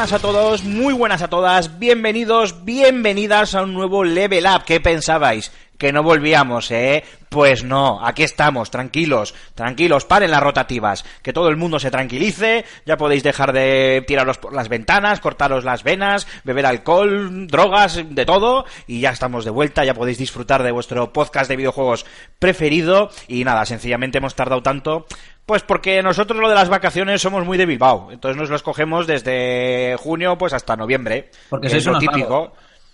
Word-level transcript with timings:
Buenas 0.00 0.12
a 0.14 0.18
todos, 0.18 0.64
muy 0.64 0.94
buenas 0.94 1.20
a 1.20 1.28
todas, 1.28 1.78
bienvenidos, 1.78 2.64
bienvenidas 2.64 3.54
a 3.54 3.64
un 3.64 3.74
nuevo 3.74 4.02
Level 4.02 4.46
Up. 4.46 4.64
¿Qué 4.64 4.80
pensabais? 4.80 5.52
Que 5.76 5.92
no 5.92 6.02
volvíamos, 6.02 6.70
¿eh? 6.70 7.04
Pues 7.28 7.64
no, 7.64 8.02
aquí 8.02 8.22
estamos, 8.22 8.70
tranquilos, 8.70 9.34
tranquilos, 9.54 10.06
paren 10.06 10.30
las 10.30 10.42
rotativas, 10.42 11.04
que 11.22 11.34
todo 11.34 11.50
el 11.50 11.58
mundo 11.58 11.78
se 11.78 11.90
tranquilice, 11.90 12.64
ya 12.86 12.96
podéis 12.96 13.22
dejar 13.22 13.52
de 13.52 14.02
tiraros 14.06 14.38
por 14.38 14.54
las 14.54 14.70
ventanas, 14.70 15.20
cortaros 15.20 15.64
las 15.64 15.82
venas, 15.82 16.26
beber 16.44 16.64
alcohol, 16.64 17.46
drogas, 17.46 18.00
de 18.02 18.24
todo, 18.24 18.64
y 18.86 19.00
ya 19.00 19.10
estamos 19.10 19.44
de 19.44 19.50
vuelta, 19.50 19.84
ya 19.84 19.92
podéis 19.92 20.16
disfrutar 20.16 20.62
de 20.62 20.72
vuestro 20.72 21.12
podcast 21.12 21.50
de 21.50 21.56
videojuegos 21.56 22.06
preferido, 22.38 23.10
y 23.28 23.44
nada, 23.44 23.66
sencillamente 23.66 24.16
hemos 24.16 24.34
tardado 24.34 24.62
tanto 24.62 25.06
pues 25.50 25.64
porque 25.64 26.00
nosotros 26.00 26.38
lo 26.38 26.48
de 26.48 26.54
las 26.54 26.68
vacaciones 26.68 27.20
somos 27.20 27.44
muy 27.44 27.58
de 27.58 27.66
Bilbao, 27.66 28.12
entonces 28.12 28.40
nos 28.40 28.50
lo 28.50 28.54
escogemos 28.54 29.08
desde 29.08 29.96
junio 29.98 30.38
pues 30.38 30.52
hasta 30.52 30.76
noviembre. 30.76 31.28
Porque 31.48 31.66
que 31.66 31.76
es 31.76 31.86
lo 31.86 31.98
típico. 31.98 32.52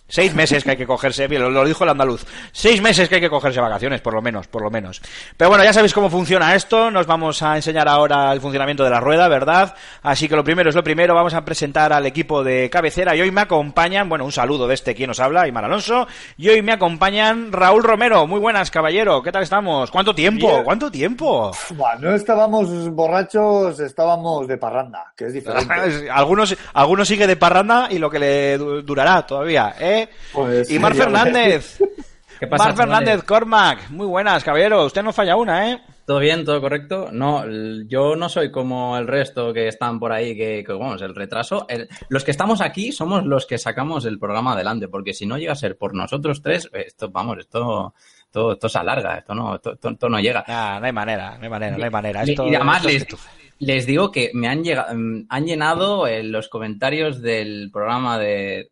Seis 0.09 0.33
meses 0.35 0.63
que 0.63 0.71
hay 0.71 0.77
que 0.77 0.87
cogerse, 0.87 1.27
bien, 1.27 1.53
lo, 1.53 1.65
dijo 1.65 1.83
el 1.83 1.91
andaluz. 1.91 2.25
Seis 2.53 2.81
meses 2.81 3.09
que 3.09 3.17
hay 3.17 3.21
que 3.21 3.29
cogerse 3.29 3.61
vacaciones, 3.61 4.01
por 4.01 4.15
lo 4.15 4.23
menos, 4.23 4.47
por 4.47 4.63
lo 4.63 4.71
menos. 4.71 5.03
Pero 5.37 5.49
bueno, 5.51 5.65
ya 5.65 5.73
sabéis 5.73 5.93
cómo 5.93 6.09
funciona 6.09 6.55
esto. 6.55 6.93
Nos 6.93 7.07
vamos 7.09 7.43
a 7.43 7.57
enseñar 7.57 7.89
ahora 7.89 8.33
el 8.33 8.41
funcionamiento 8.41 8.85
de 8.85 8.91
la 8.91 9.01
rueda, 9.01 9.27
¿verdad? 9.27 9.75
Así 10.03 10.29
que 10.29 10.37
lo 10.37 10.45
primero 10.45 10.71
es 10.71 10.77
lo 10.77 10.85
primero. 10.85 11.15
Vamos 11.15 11.35
a 11.35 11.45
presentar 11.45 11.93
al 11.93 12.07
equipo 12.07 12.45
de 12.45 12.71
cabecera 12.71 13.17
y 13.17 13.21
hoy 13.21 13.33
me 13.33 13.41
acompañan, 13.41 14.09
bueno, 14.09 14.25
un 14.25 14.31
saludo 14.33 14.69
de 14.69 14.75
este 14.75 14.95
quien 14.95 15.09
nos 15.09 15.19
habla, 15.19 15.49
Imar 15.49 15.65
Alonso. 15.65 16.07
Y 16.37 16.51
hoy 16.51 16.63
me 16.63 16.71
acompañan 16.73 17.51
Raúl 17.51 17.83
Romero. 17.83 18.29
Muy 18.29 18.39
buenas, 18.39 18.71
caballero. 18.71 19.23
¿Qué 19.25 19.33
tal 19.33 19.43
estamos? 19.43 19.91
¿Cuánto 19.91 20.15
tiempo? 20.15 20.47
Bien. 20.49 20.63
¿Cuánto 20.65 20.89
tiempo? 20.89 21.51
Buah, 21.71 21.97
no 21.99 22.15
estábamos 22.15 22.69
borrachos, 22.91 23.81
estábamos 23.81 24.47
de 24.47 24.57
parranda, 24.57 25.13
que 25.17 25.25
es 25.27 25.33
diferente. 25.33 26.09
algunos, 26.13 26.57
algunos 26.75 27.09
sigue 27.09 27.27
de 27.27 27.35
parranda 27.37 27.89
y 27.91 27.99
lo 27.99 28.09
que 28.09 28.19
le 28.21 28.59
du- 28.59 28.83
durará 28.83 29.27
todavía, 29.27 29.75
¿eh? 29.81 29.95
Pues, 30.33 30.71
y 30.71 30.79
Mar 30.79 30.95
Fernández. 30.95 31.79
¿Qué 32.39 32.47
pasa, 32.47 32.65
Mar? 32.67 32.77
Fernández, 32.77 33.23
Cormac. 33.25 33.89
Muy 33.91 34.07
buenas, 34.07 34.45
caballero. 34.45 34.85
Usted 34.85 35.03
no 35.03 35.13
falla 35.13 35.37
una, 35.37 35.73
¿eh? 35.73 35.81
¿Todo 36.05 36.19
bien? 36.21 36.45
¿Todo 36.45 36.61
correcto? 36.61 37.09
No, 37.11 37.45
yo 37.89 38.15
no 38.15 38.29
soy 38.29 38.53
como 38.53 38.97
el 38.99 39.07
resto 39.09 39.53
que 39.55 39.69
están 39.69 39.99
por 39.99 40.13
ahí, 40.13 40.37
que, 40.37 40.63
que 40.65 40.73
vamos, 40.73 41.01
el 41.03 41.15
retraso. 41.15 41.65
El- 41.69 41.89
los 42.11 42.23
que 42.25 42.31
estamos 42.31 42.61
aquí 42.61 42.93
somos 42.93 43.25
los 43.25 43.47
que 43.47 43.57
sacamos 43.59 44.05
el 44.05 44.19
programa 44.19 44.53
adelante, 44.53 44.87
porque 44.87 45.15
si 45.15 45.25
no 45.27 45.39
llega 45.39 45.53
a 45.53 45.57
ser 45.57 45.79
por 45.79 45.95
nosotros 45.95 46.43
tres, 46.43 46.69
esto, 46.75 47.09
vamos, 47.11 47.39
esto, 47.39 47.95
esto, 48.27 48.53
esto 48.53 48.69
se 48.69 48.79
alarga, 48.79 49.17
esto 49.19 49.35
no, 49.35 49.55
esto, 49.57 50.09
no 50.09 50.21
llega. 50.21 50.45
Ah, 50.47 50.77
no 50.79 50.87
hay 50.87 50.93
manera, 50.93 51.39
no 51.39 51.45
hay 51.45 51.51
manera, 51.51 51.77
no 51.79 51.85
hay 51.85 51.91
manera. 51.91 52.23
Y- 52.25 52.31
Esto, 52.33 52.47
y 52.47 52.55
además 52.55 52.85
esto 52.85 53.17
les, 53.59 53.67
les 53.69 53.87
digo 53.87 54.13
que 54.13 54.31
me 54.35 54.47
han, 54.47 54.63
llega- 54.63 54.93
mm, 54.95 55.27
han 55.29 55.45
llenado 55.47 56.07
eh, 56.07 56.23
los 56.23 56.49
comentarios 56.49 57.21
del 57.23 57.71
programa 57.73 58.17
de, 58.19 58.71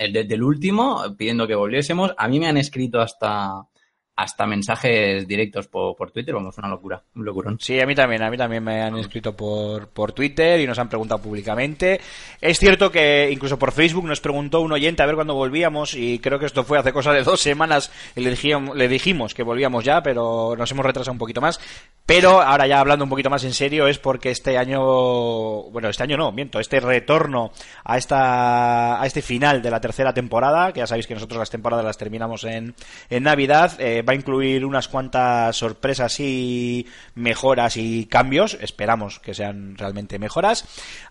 el 0.00 0.12
de- 0.12 0.24
del 0.24 0.42
último 0.42 1.02
pidiendo 1.16 1.46
que 1.46 1.54
volviésemos. 1.54 2.12
A 2.16 2.26
mí 2.28 2.40
me 2.40 2.48
han 2.48 2.56
escrito 2.56 3.00
hasta, 3.00 3.66
hasta 4.20 4.46
mensajes 4.46 5.26
directos 5.26 5.66
por, 5.66 5.96
por 5.96 6.10
Twitter. 6.10 6.34
Vamos, 6.34 6.58
una 6.58 6.68
locura, 6.68 7.02
un 7.14 7.24
locurón. 7.24 7.58
Sí, 7.58 7.80
a 7.80 7.86
mí 7.86 7.94
también, 7.94 8.22
a 8.22 8.30
mí 8.30 8.36
también 8.36 8.62
me 8.62 8.82
han 8.82 8.98
escrito 8.98 9.34
por, 9.34 9.88
por 9.88 10.12
Twitter 10.12 10.60
y 10.60 10.66
nos 10.66 10.78
han 10.78 10.90
preguntado 10.90 11.22
públicamente. 11.22 12.00
Es 12.38 12.58
cierto 12.58 12.90
que 12.92 13.30
incluso 13.32 13.58
por 13.58 13.72
Facebook 13.72 14.06
nos 14.06 14.20
preguntó 14.20 14.60
un 14.60 14.72
oyente 14.72 15.02
a 15.02 15.06
ver 15.06 15.14
cuándo 15.14 15.34
volvíamos 15.34 15.94
y 15.94 16.18
creo 16.18 16.38
que 16.38 16.44
esto 16.44 16.64
fue 16.64 16.78
hace 16.78 16.92
cosa 16.92 17.12
de 17.12 17.22
dos 17.22 17.40
semanas 17.40 17.90
y 18.14 18.20
le 18.20 18.30
dijimos, 18.30 18.76
le 18.76 18.88
dijimos 18.88 19.32
que 19.32 19.42
volvíamos 19.42 19.84
ya, 19.84 20.02
pero 20.02 20.54
nos 20.54 20.70
hemos 20.70 20.84
retrasado 20.84 21.12
un 21.12 21.18
poquito 21.18 21.40
más. 21.40 21.58
Pero 22.04 22.42
ahora 22.42 22.66
ya 22.66 22.80
hablando 22.80 23.04
un 23.04 23.10
poquito 23.10 23.30
más 23.30 23.44
en 23.44 23.54
serio 23.54 23.86
es 23.86 23.98
porque 23.98 24.30
este 24.30 24.58
año, 24.58 24.82
bueno, 25.70 25.88
este 25.88 26.02
año 26.02 26.18
no, 26.18 26.30
miento, 26.30 26.60
este 26.60 26.80
retorno 26.80 27.52
a 27.84 27.96
esta, 27.96 29.00
a 29.00 29.06
este 29.06 29.22
final 29.22 29.62
de 29.62 29.70
la 29.70 29.80
tercera 29.80 30.12
temporada, 30.12 30.72
que 30.72 30.80
ya 30.80 30.86
sabéis 30.86 31.06
que 31.06 31.14
nosotros 31.14 31.38
las 31.38 31.50
temporadas 31.50 31.84
las 31.84 31.96
terminamos 31.96 32.44
en, 32.44 32.74
en 33.08 33.22
Navidad, 33.22 33.80
eh, 33.80 34.02
va 34.10 34.14
a 34.14 34.16
incluir 34.16 34.64
unas 34.66 34.88
cuantas 34.88 35.56
sorpresas 35.56 36.18
y 36.18 36.84
mejoras 37.14 37.76
y 37.76 38.06
cambios, 38.06 38.58
esperamos 38.60 39.20
que 39.20 39.34
sean 39.34 39.76
realmente 39.76 40.18
mejoras, 40.18 40.64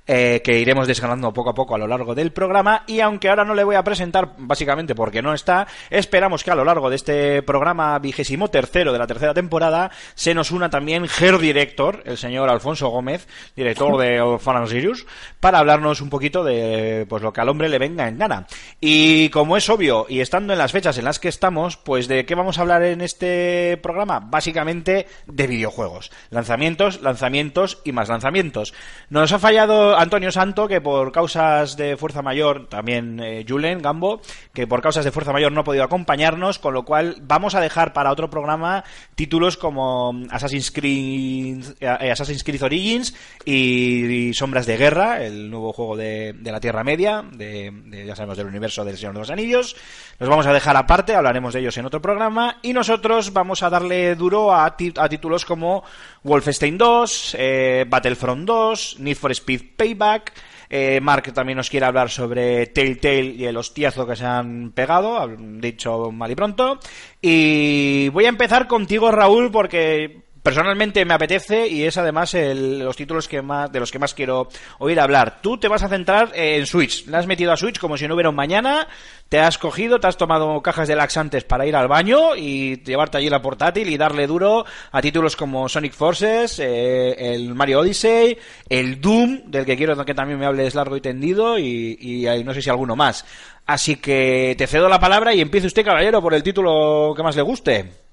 eh, 0.05 0.41
que 0.43 0.59
iremos 0.59 0.85
desgranando 0.85 1.31
poco 1.31 1.51
a 1.51 1.53
poco 1.53 1.75
a 1.75 1.77
lo 1.77 1.87
largo 1.87 2.13
del 2.13 2.33
programa 2.33 2.83
y 2.87 2.99
aunque 2.99 3.29
ahora 3.29 3.45
no 3.45 3.55
le 3.55 3.63
voy 3.63 3.77
a 3.77 3.83
presentar 3.85 4.33
básicamente 4.37 4.95
porque 4.95 5.21
no 5.21 5.33
está, 5.33 5.65
esperamos 5.89 6.43
que 6.43 6.51
a 6.51 6.55
lo 6.55 6.65
largo 6.65 6.89
de 6.89 6.97
este 6.97 7.41
programa 7.41 7.97
vigésimo 7.99 8.49
tercero 8.49 8.91
de 8.91 8.99
la 8.99 9.07
tercera 9.07 9.33
temporada 9.33 9.91
se 10.15 10.33
nos 10.33 10.51
una 10.51 10.69
también 10.69 11.05
Her 11.05 11.37
Director, 11.37 12.03
el 12.05 12.17
señor 12.17 12.49
Alfonso 12.49 12.89
Gómez, 12.89 13.29
director 13.55 13.97
de 13.97 14.37
Fan 14.39 14.67
Sirius, 14.67 15.05
para 15.39 15.59
hablarnos 15.59 16.01
un 16.01 16.09
poquito 16.09 16.43
de 16.43 17.05
pues 17.07 17.23
lo 17.23 17.31
que 17.31 17.39
al 17.39 17.47
hombre 17.47 17.69
le 17.69 17.79
venga 17.79 18.09
en 18.09 18.17
gana. 18.17 18.45
Y 18.81 19.29
como 19.29 19.55
es 19.55 19.69
obvio, 19.69 20.05
y 20.09 20.19
estando 20.19 20.51
en 20.51 20.59
las 20.59 20.73
fechas 20.73 20.97
en 20.97 21.05
las 21.05 21.19
que 21.19 21.29
estamos, 21.29 21.77
pues 21.77 22.09
de 22.09 22.25
qué 22.25 22.35
vamos 22.35 22.57
a 22.57 22.61
hablar 22.61 22.83
en 22.91 23.01
este 23.01 23.77
programa? 23.81 24.19
Básicamente 24.19 25.07
de 25.27 25.47
videojuegos. 25.47 26.11
Lanzamientos, 26.29 27.01
lanzamientos 27.01 27.81
y 27.83 27.91
más 27.91 28.09
lanzamientos. 28.09 28.73
Nos 29.09 29.31
ha 29.31 29.39
fallado 29.39 29.97
Antonio 29.97 30.31
Santo, 30.31 30.67
que 30.67 30.81
por 30.81 31.11
causas 31.11 31.77
de 31.77 31.97
fuerza 31.97 32.21
mayor, 32.21 32.67
también 32.67 33.19
eh, 33.19 33.45
Julen 33.47 33.81
Gambo, 33.81 34.21
que 34.53 34.67
por 34.67 34.81
causas 34.81 35.05
de 35.05 35.11
fuerza 35.11 35.31
mayor 35.31 35.51
no 35.51 35.61
ha 35.61 35.63
podido 35.63 35.83
acompañarnos, 35.83 36.59
con 36.59 36.73
lo 36.73 36.83
cual 36.83 37.17
vamos 37.21 37.55
a 37.55 37.61
dejar 37.61 37.93
para 37.93 38.11
otro 38.11 38.29
programa 38.29 38.83
títulos 39.15 39.57
como 39.57 40.13
Assassin's 40.29 40.71
Creed, 40.71 41.63
eh, 41.79 42.11
Assassin's 42.11 42.43
Creed 42.43 42.63
Origins 42.63 43.15
y, 43.45 44.31
Sombras 44.33 44.65
de 44.65 44.77
Guerra, 44.77 45.23
el 45.23 45.49
nuevo 45.49 45.73
juego 45.73 45.97
de, 45.97 46.35
la 46.43 46.59
Tierra 46.59 46.83
Media, 46.83 47.23
de, 47.31 47.71
ya 48.05 48.15
sabemos 48.15 48.37
del 48.37 48.47
universo 48.47 48.83
del 48.85 48.97
Señor 48.97 49.13
de 49.13 49.19
los 49.19 49.29
Anillos. 49.29 49.75
Los 50.19 50.29
vamos 50.29 50.47
a 50.47 50.53
dejar 50.53 50.75
aparte, 50.75 51.15
hablaremos 51.15 51.53
de 51.53 51.61
ellos 51.61 51.77
en 51.77 51.85
otro 51.85 52.01
programa 52.01 52.57
nosotros 52.73 53.33
vamos 53.33 53.63
a 53.63 53.69
darle 53.69 54.15
duro 54.15 54.51
a, 54.51 54.65
a 54.65 55.09
títulos 55.09 55.45
como 55.45 55.83
Wolfenstein 56.23 56.77
2, 56.77 57.35
eh, 57.37 57.85
Battlefront 57.87 58.45
2, 58.45 58.99
Need 58.99 59.17
for 59.17 59.31
Speed 59.31 59.75
Payback. 59.75 60.33
Eh, 60.71 60.99
Mark 61.01 61.33
también 61.33 61.57
nos 61.57 61.69
quiere 61.69 61.87
hablar 61.87 62.11
sobre 62.11 62.67
Telltale 62.67 63.33
y 63.35 63.45
el 63.45 63.57
hostiazo 63.57 64.05
que 64.05 64.15
se 64.15 64.25
han 64.25 64.71
pegado, 64.71 65.27
dicho 65.37 66.11
mal 66.11 66.29
y 66.29 66.35
pronto. 66.35 66.79
Y 67.21 68.09
voy 68.09 68.25
a 68.25 68.29
empezar 68.29 68.67
contigo, 68.67 69.11
Raúl, 69.11 69.49
porque 69.51 70.28
personalmente 70.43 71.03
me 71.05 71.13
apetece 71.13 71.67
y 71.67 71.83
es 71.83 71.97
además 71.97 72.33
el- 72.33 72.79
los 72.79 72.95
títulos 72.95 73.27
que 73.27 73.41
más, 73.41 73.71
de 73.71 73.79
los 73.79 73.91
que 73.91 73.99
más 73.99 74.13
quiero 74.13 74.47
oír 74.79 74.99
hablar. 74.99 75.41
Tú 75.41 75.57
te 75.57 75.67
vas 75.67 75.83
a 75.83 75.89
centrar 75.89 76.31
en 76.33 76.65
Switch. 76.65 77.05
Le 77.07 77.17
has 77.17 77.27
metido 77.27 77.51
a 77.51 77.57
Switch 77.57 77.79
como 77.79 77.97
si 77.97 78.07
no 78.07 78.15
hubiera 78.15 78.29
un 78.29 78.35
mañana. 78.35 78.87
Te 79.27 79.39
has 79.39 79.57
cogido, 79.57 79.99
te 79.99 80.07
has 80.07 80.17
tomado 80.17 80.61
cajas 80.61 80.87
de 80.87 80.95
laxantes 80.95 81.43
para 81.43 81.65
ir 81.67 81.75
al 81.75 81.87
baño 81.87 82.35
y 82.35 82.81
llevarte 82.83 83.17
allí 83.17 83.29
la 83.29 83.41
portátil 83.41 83.89
y 83.89 83.97
darle 83.97 84.25
duro 84.27 84.65
a 84.91 85.01
títulos 85.01 85.35
como 85.35 85.69
Sonic 85.69 85.93
Forces, 85.93 86.59
eh, 86.59 87.33
el 87.35 87.53
Mario 87.53 87.81
Odyssey, 87.81 88.37
el 88.69 88.99
Doom, 88.99 89.43
del 89.45 89.65
que 89.65 89.77
quiero 89.77 90.03
que 90.03 90.13
también 90.15 90.39
me 90.39 90.45
hables 90.47 90.73
largo 90.73 90.97
y 90.97 91.01
tendido, 91.01 91.59
y, 91.59 91.97
y 91.99 92.43
no 92.43 92.53
sé 92.53 92.61
si 92.61 92.69
alguno 92.69 92.95
más. 92.95 93.23
Así 93.67 93.97
que 93.97 94.55
te 94.57 94.65
cedo 94.65 94.89
la 94.89 94.99
palabra 94.99 95.33
y 95.33 95.41
empiece 95.41 95.67
usted, 95.67 95.85
caballero, 95.85 96.21
por 96.23 96.33
el 96.33 96.41
título 96.41 97.13
que 97.15 97.21
más 97.21 97.35
le 97.35 97.43
guste. 97.43 98.08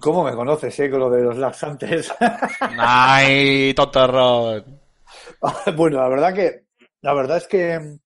¿Cómo 0.00 0.24
me 0.24 0.34
conoces, 0.34 0.78
eh, 0.80 0.90
con 0.90 1.00
lo 1.00 1.10
de 1.10 1.22
los 1.22 1.36
laxantes? 1.36 2.12
Ay, 2.78 3.74
totorrón. 3.74 4.80
bueno, 5.76 5.98
la 5.98 6.08
verdad 6.08 6.34
que, 6.34 6.64
la 7.02 7.12
verdad 7.12 7.36
es 7.36 7.46
que 7.46 7.98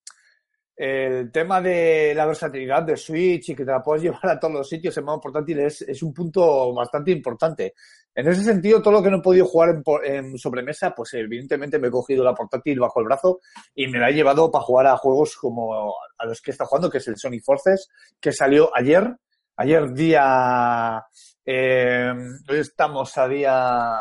el 0.78 1.32
tema 1.32 1.62
de 1.62 2.12
la 2.14 2.26
versatilidad 2.26 2.82
de 2.82 2.96
Switch 2.96 3.48
y 3.48 3.54
que 3.54 3.64
te 3.64 3.70
la 3.70 3.82
puedes 3.82 4.02
llevar 4.04 4.28
a 4.28 4.40
todos 4.40 4.54
los 4.54 4.68
sitios 4.68 4.96
en 4.98 5.04
modo 5.04 5.20
portátil 5.20 5.60
es, 5.60 5.82
es 5.82 6.02
un 6.02 6.12
punto 6.12 6.74
bastante 6.74 7.12
importante. 7.12 7.74
En 8.14 8.26
ese 8.28 8.42
sentido, 8.42 8.82
todo 8.82 8.94
lo 8.94 9.02
que 9.02 9.10
no 9.10 9.18
he 9.18 9.22
podido 9.22 9.46
jugar 9.46 9.76
en, 10.04 10.14
en 10.14 10.38
sobremesa, 10.38 10.92
pues 10.94 11.14
evidentemente 11.14 11.78
me 11.78 11.88
he 11.88 11.90
cogido 11.90 12.24
la 12.24 12.34
portátil 12.34 12.80
bajo 12.80 12.98
el 12.98 13.06
brazo 13.06 13.40
y 13.74 13.86
me 13.86 13.98
la 13.98 14.10
he 14.10 14.14
llevado 14.14 14.50
para 14.50 14.64
jugar 14.64 14.86
a 14.88 14.96
juegos 14.96 15.36
como 15.36 15.94
a 16.18 16.26
los 16.26 16.40
que 16.40 16.50
está 16.50 16.64
jugando, 16.64 16.90
que 16.90 16.98
es 16.98 17.06
el 17.08 17.16
Sonic 17.16 17.44
Forces, 17.44 17.88
que 18.20 18.32
salió 18.32 18.70
ayer. 18.74 19.16
Ayer 19.58 19.92
día... 19.92 21.02
eh, 21.46 22.12
hoy 22.48 22.58
estamos 22.58 23.16
a 23.16 23.28
día 23.28 24.00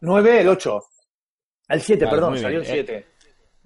9, 0.00 0.40
el 0.40 0.48
8. 0.48 0.80
El 1.68 1.80
7, 1.80 2.04
Vale, 2.04 2.16
perdón, 2.16 2.38
salió 2.38 2.58
el 2.60 2.64
bien. 2.64 2.74
7. 2.86 3.06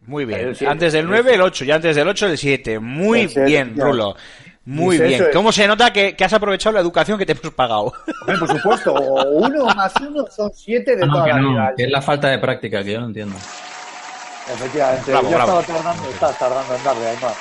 Muy 0.06 0.24
bien. 0.24 0.54
Antes 0.66 0.92
del 0.94 1.02
El 1.04 1.10
9, 1.10 1.34
el 1.34 1.40
8. 1.42 1.64
Y 1.66 1.70
antes 1.70 1.94
del 1.96 2.08
8, 2.08 2.26
el 2.28 2.38
7. 2.38 2.78
Muy 2.78 3.20
El 3.34 3.44
bien, 3.44 3.74
ya. 3.74 3.84
Rulo. 3.84 4.16
Muy 4.64 4.98
bien. 4.98 5.22
es. 5.24 5.28
¿Cómo 5.32 5.50
se 5.52 5.66
nota 5.66 5.92
que, 5.92 6.14
que 6.14 6.24
has 6.24 6.32
aprovechado 6.32 6.74
la 6.74 6.80
educación 6.80 7.18
que 7.18 7.26
te 7.26 7.32
hemos 7.32 7.52
pagado? 7.54 7.92
Hombre, 8.22 8.38
por 8.38 8.48
supuesto, 8.48 8.92
uno 8.94 9.64
más 9.74 9.92
uno 10.00 10.24
son 10.30 10.50
siete 10.54 10.94
de 10.96 11.06
no, 11.06 11.12
toda 11.12 11.24
que 11.24 11.30
la 11.32 11.38
no, 11.40 11.50
vida. 11.50 11.74
es 11.76 11.90
la 11.90 12.02
falta 12.02 12.28
de 12.28 12.38
práctica, 12.38 12.82
que 12.84 12.92
yo 12.92 13.00
no 13.00 13.06
entiendo. 13.06 13.36
Efectivamente, 14.50 15.10
Bravo, 15.10 15.30
ya 15.30 15.36
bravo. 15.36 15.60
estaba 15.60 15.78
tardando, 15.82 16.10
estás 16.10 16.38
tardando 16.38 16.74
en 16.74 16.84
darle, 16.84 17.06
además. 17.08 17.36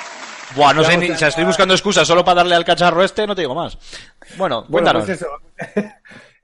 Buah, 0.56 0.72
no 0.72 0.84
sé, 0.84 0.96
ni, 0.96 1.06
estoy 1.06 1.44
buscando 1.44 1.74
excusas 1.74 2.06
solo 2.06 2.24
para 2.24 2.36
darle 2.36 2.54
al 2.54 2.64
cacharro 2.64 3.02
este, 3.02 3.26
no 3.26 3.34
te 3.34 3.42
digo 3.42 3.54
más. 3.54 3.76
Bueno, 4.36 4.62
Bueno, 4.62 4.66
cuéntanos. 4.70 5.04
pues 5.04 5.20
eso. 5.20 5.28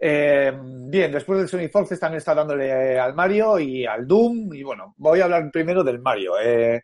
Eh, 0.06 0.52
bien, 0.60 1.10
después 1.12 1.38
del 1.38 1.48
Sonic 1.48 1.72
Forces 1.72 1.98
también 1.98 2.18
está 2.18 2.34
dándole 2.34 2.98
al 2.98 3.14
Mario 3.14 3.58
y 3.58 3.86
al 3.86 4.06
Doom. 4.06 4.52
Y 4.52 4.62
bueno, 4.62 4.92
voy 4.98 5.20
a 5.20 5.24
hablar 5.24 5.50
primero 5.50 5.82
del 5.82 5.98
Mario. 5.98 6.32
Eh, 6.42 6.82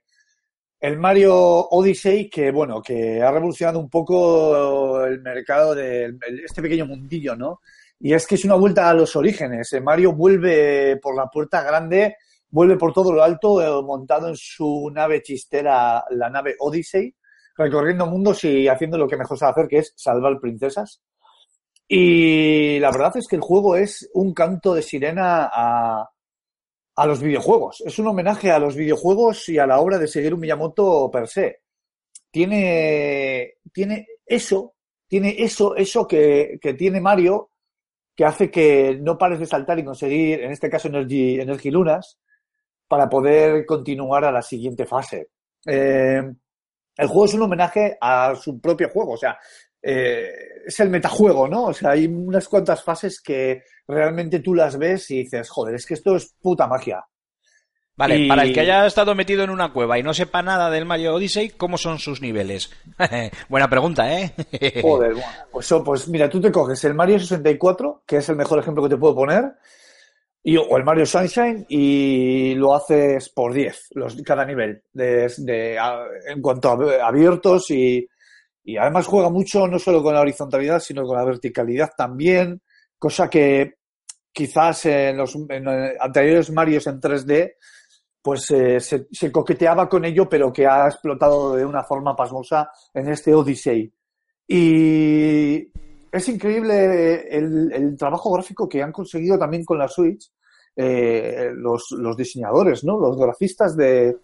el 0.80 0.96
Mario 0.98 1.34
Odyssey, 1.36 2.30
que 2.30 2.50
bueno, 2.50 2.80
que 2.80 3.20
ha 3.20 3.30
revolucionado 3.30 3.78
un 3.78 3.90
poco 3.90 5.04
el 5.04 5.20
mercado 5.20 5.74
de 5.74 6.16
este 6.42 6.62
pequeño 6.62 6.86
mundillo, 6.86 7.36
¿no? 7.36 7.60
Y 7.98 8.14
es 8.14 8.26
que 8.26 8.36
es 8.36 8.44
una 8.46 8.54
vuelta 8.54 8.88
a 8.88 8.94
los 8.94 9.14
orígenes. 9.14 9.70
Eh, 9.74 9.82
Mario 9.82 10.14
vuelve 10.14 10.96
por 10.96 11.14
la 11.14 11.26
puerta 11.26 11.62
grande, 11.62 12.16
vuelve 12.50 12.76
por 12.76 12.92
todo 12.92 13.12
lo 13.12 13.22
alto, 13.22 13.62
eh, 13.62 13.82
montado 13.82 14.28
en 14.28 14.36
su 14.36 14.90
nave 14.92 15.22
chistera, 15.22 16.04
la 16.10 16.30
nave 16.30 16.56
Odyssey, 16.58 17.14
recorriendo 17.56 18.06
mundos 18.06 18.44
y 18.44 18.68
haciendo 18.68 18.98
lo 18.98 19.08
que 19.08 19.16
mejor 19.16 19.38
sabe 19.38 19.52
hacer, 19.52 19.68
que 19.68 19.78
es 19.78 19.92
salvar 19.96 20.40
princesas. 20.40 21.02
Y 21.86 22.78
la 22.78 22.90
verdad 22.90 23.16
es 23.16 23.26
que 23.26 23.36
el 23.36 23.42
juego 23.42 23.76
es 23.76 24.08
un 24.14 24.32
canto 24.32 24.74
de 24.74 24.82
sirena 24.82 25.50
a, 25.52 26.08
a 26.96 27.06
los 27.06 27.20
videojuegos. 27.20 27.82
Es 27.84 27.98
un 27.98 28.06
homenaje 28.06 28.50
a 28.50 28.58
los 28.58 28.76
videojuegos 28.76 29.48
y 29.48 29.58
a 29.58 29.66
la 29.66 29.80
obra 29.80 29.98
de 29.98 30.06
Shigeru 30.06 30.36
Miyamoto 30.36 31.10
per 31.10 31.26
se. 31.26 31.62
Tiene, 32.30 33.54
tiene 33.72 34.06
eso, 34.24 34.74
tiene 35.08 35.34
eso, 35.38 35.74
eso 35.74 36.06
que, 36.06 36.58
que 36.60 36.74
tiene 36.74 37.00
Mario, 37.00 37.50
que 38.14 38.24
hace 38.24 38.50
que 38.50 38.98
no 39.00 39.18
pares 39.18 39.40
de 39.40 39.46
saltar 39.46 39.78
y 39.78 39.84
conseguir, 39.84 40.42
en 40.42 40.52
este 40.52 40.70
caso, 40.70 40.88
Energy, 40.88 41.40
Energy 41.40 41.70
Lunas, 41.70 42.18
para 42.90 43.08
poder 43.08 43.64
continuar 43.64 44.24
a 44.24 44.32
la 44.32 44.42
siguiente 44.42 44.84
fase. 44.84 45.28
Eh, 45.64 46.20
el 46.96 47.06
juego 47.06 47.24
es 47.24 47.34
un 47.34 47.42
homenaje 47.42 47.96
a 48.00 48.34
su 48.34 48.60
propio 48.60 48.88
juego, 48.88 49.12
o 49.12 49.16
sea, 49.16 49.38
eh, 49.80 50.28
es 50.66 50.80
el 50.80 50.90
metajuego, 50.90 51.46
¿no? 51.46 51.66
O 51.66 51.72
sea, 51.72 51.90
hay 51.90 52.06
unas 52.08 52.48
cuantas 52.48 52.82
fases 52.82 53.20
que 53.20 53.62
realmente 53.86 54.40
tú 54.40 54.56
las 54.56 54.76
ves 54.76 55.08
y 55.12 55.18
dices, 55.22 55.48
joder, 55.48 55.76
es 55.76 55.86
que 55.86 55.94
esto 55.94 56.16
es 56.16 56.34
puta 56.42 56.66
magia. 56.66 57.04
Vale, 57.94 58.16
y- 58.18 58.28
para 58.28 58.42
el 58.42 58.52
que 58.52 58.60
haya 58.60 58.84
estado 58.86 59.14
metido 59.14 59.44
en 59.44 59.50
una 59.50 59.72
cueva 59.72 59.96
y 59.96 60.02
no 60.02 60.12
sepa 60.12 60.42
nada 60.42 60.68
del 60.68 60.84
Mario 60.84 61.14
Odyssey, 61.14 61.50
¿cómo 61.50 61.78
son 61.78 62.00
sus 62.00 62.20
niveles? 62.20 62.72
Buena 63.48 63.70
pregunta, 63.70 64.12
¿eh? 64.20 64.34
Joder, 64.82 65.12
bueno, 65.12 65.28
pues, 65.52 65.72
pues 65.84 66.08
mira, 66.08 66.28
tú 66.28 66.40
te 66.40 66.50
coges 66.50 66.82
el 66.84 66.94
Mario 66.94 67.20
64, 67.20 68.02
que 68.04 68.16
es 68.16 68.28
el 68.28 68.34
mejor 68.36 68.58
ejemplo 68.58 68.82
que 68.82 68.88
te 68.88 68.96
puedo 68.96 69.14
poner, 69.14 69.44
o 70.44 70.76
el 70.76 70.84
Mario 70.84 71.06
Sunshine, 71.06 71.66
y 71.68 72.54
lo 72.54 72.74
haces 72.74 73.28
por 73.30 73.52
10, 73.52 73.88
los, 73.94 74.20
cada 74.22 74.44
nivel, 74.44 74.82
en 74.94 76.40
cuanto 76.40 76.70
a 76.70 77.06
abiertos, 77.06 77.70
y, 77.70 78.06
y 78.64 78.76
además 78.76 79.06
juega 79.06 79.28
mucho 79.28 79.66
no 79.66 79.78
solo 79.78 80.02
con 80.02 80.14
la 80.14 80.20
horizontalidad, 80.20 80.80
sino 80.80 81.04
con 81.04 81.16
la 81.16 81.24
verticalidad 81.24 81.90
también, 81.96 82.62
cosa 82.98 83.28
que 83.28 83.74
quizás 84.32 84.86
en 84.86 85.16
los 85.16 85.36
anteriores 86.00 86.50
Marios 86.50 86.86
en 86.86 87.00
3D, 87.00 87.54
pues 88.22 88.50
eh, 88.50 88.80
se, 88.80 89.06
se 89.10 89.32
coqueteaba 89.32 89.88
con 89.88 90.04
ello, 90.04 90.28
pero 90.28 90.52
que 90.52 90.66
ha 90.66 90.86
explotado 90.86 91.56
de 91.56 91.64
una 91.64 91.82
forma 91.82 92.14
pasmosa 92.14 92.70
en 92.92 93.08
este 93.08 93.34
Odyssey. 93.34 93.92
Y 94.46 95.70
es 96.12 96.28
increíble 96.28 97.26
el, 97.28 97.72
el 97.72 97.96
trabajo 97.96 98.32
gráfico 98.32 98.68
que 98.68 98.82
han 98.82 98.92
conseguido 98.92 99.38
también 99.38 99.64
con 99.64 99.78
la 99.78 99.88
Switch 99.88 100.30
eh, 100.76 101.50
los, 101.54 101.90
los 101.92 102.16
diseñadores, 102.16 102.84
¿no? 102.84 102.98
Los 102.98 103.16
grafistas 103.16 103.76
de, 103.76 104.18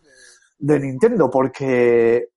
de 0.58 0.80
Nintendo, 0.80 1.28
porque 1.28 2.28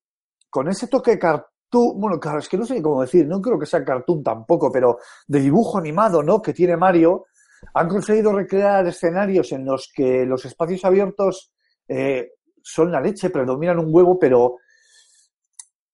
con 0.50 0.68
ese 0.68 0.88
toque 0.88 1.18
cartoon, 1.20 2.00
bueno, 2.00 2.20
claro, 2.20 2.40
es 2.40 2.50
que 2.50 2.58
no 2.58 2.66
sé 2.66 2.82
cómo 2.82 3.02
decir, 3.02 3.28
no 3.28 3.40
creo 3.40 3.60
que 3.60 3.66
sea 3.66 3.86
cartoon 3.86 4.24
tampoco, 4.24 4.72
pero 4.72 4.98
de 5.28 5.40
dibujo 5.40 5.78
animado, 5.78 6.24
¿no? 6.24 6.42
Que 6.42 6.54
tiene 6.54 6.76
Mario, 6.76 7.28
han 7.74 7.88
conseguido 7.88 8.34
recrear 8.34 8.88
escenarios 8.88 9.52
en 9.52 9.66
los 9.66 9.92
que 9.94 10.26
los 10.26 10.44
espacios 10.46 10.84
abiertos 10.86 11.54
eh, 11.88 12.32
son 12.62 12.92
la 12.92 13.02
leche, 13.02 13.30
predominan 13.30 13.80
un 13.80 13.94
huevo, 13.94 14.18
pero 14.18 14.58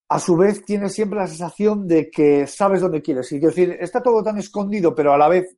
a 0.09 0.19
su 0.19 0.35
vez 0.37 0.63
tienes 0.63 0.93
siempre 0.93 1.19
la 1.19 1.27
sensación 1.27 1.87
de 1.87 2.09
que 2.11 2.45
sabes 2.47 2.81
dónde 2.81 3.01
quieres 3.01 3.31
ir. 3.31 3.39
Es 3.45 3.55
decir, 3.55 3.77
está 3.79 4.01
todo 4.01 4.21
tan 4.23 4.37
escondido, 4.37 4.93
pero 4.93 5.13
a 5.13 5.17
la 5.17 5.27
vez, 5.27 5.57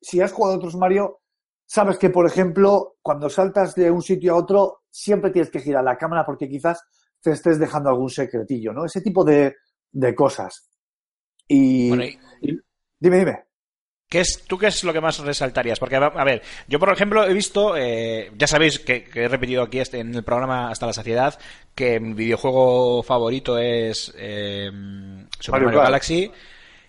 si 0.00 0.20
has 0.20 0.32
jugado 0.32 0.54
a 0.54 0.58
otros 0.58 0.76
Mario, 0.76 1.20
sabes 1.64 1.96
que, 1.98 2.10
por 2.10 2.26
ejemplo, 2.26 2.96
cuando 3.02 3.28
saltas 3.28 3.74
de 3.74 3.90
un 3.90 4.02
sitio 4.02 4.34
a 4.34 4.38
otro, 4.38 4.82
siempre 4.90 5.30
tienes 5.30 5.50
que 5.50 5.60
girar 5.60 5.84
la 5.84 5.96
cámara 5.98 6.24
porque 6.24 6.48
quizás 6.48 6.82
te 7.20 7.30
estés 7.32 7.58
dejando 7.58 7.88
algún 7.90 8.10
secretillo, 8.10 8.72
¿no? 8.72 8.84
Ese 8.84 9.00
tipo 9.00 9.24
de, 9.24 9.54
de 9.92 10.14
cosas. 10.14 10.68
Y, 11.48 11.88
Bueno, 11.88 12.04
y- 12.04 12.18
y- 12.52 12.60
dime, 12.98 13.18
dime. 13.18 13.44
¿Qué 14.08 14.20
es, 14.20 14.44
¿Tú 14.46 14.56
qué 14.56 14.68
es 14.68 14.84
lo 14.84 14.92
que 14.92 15.00
más 15.00 15.18
resaltarías? 15.18 15.80
Porque, 15.80 15.96
a 15.96 16.24
ver, 16.24 16.40
yo 16.68 16.78
por 16.78 16.92
ejemplo 16.92 17.24
he 17.24 17.34
visto, 17.34 17.76
eh, 17.76 18.30
ya 18.38 18.46
sabéis 18.46 18.78
que, 18.78 19.02
que 19.02 19.24
he 19.24 19.28
repetido 19.28 19.62
aquí 19.64 19.80
este- 19.80 19.98
en 19.98 20.14
el 20.14 20.22
programa 20.22 20.70
hasta 20.70 20.86
la 20.86 20.92
saciedad, 20.92 21.36
que 21.74 21.98
mi 21.98 22.14
videojuego 22.14 23.02
favorito 23.02 23.58
es 23.58 24.14
eh, 24.16 24.70
Super 25.40 25.62
Mario. 25.62 25.80
Galaxy. 25.80 26.30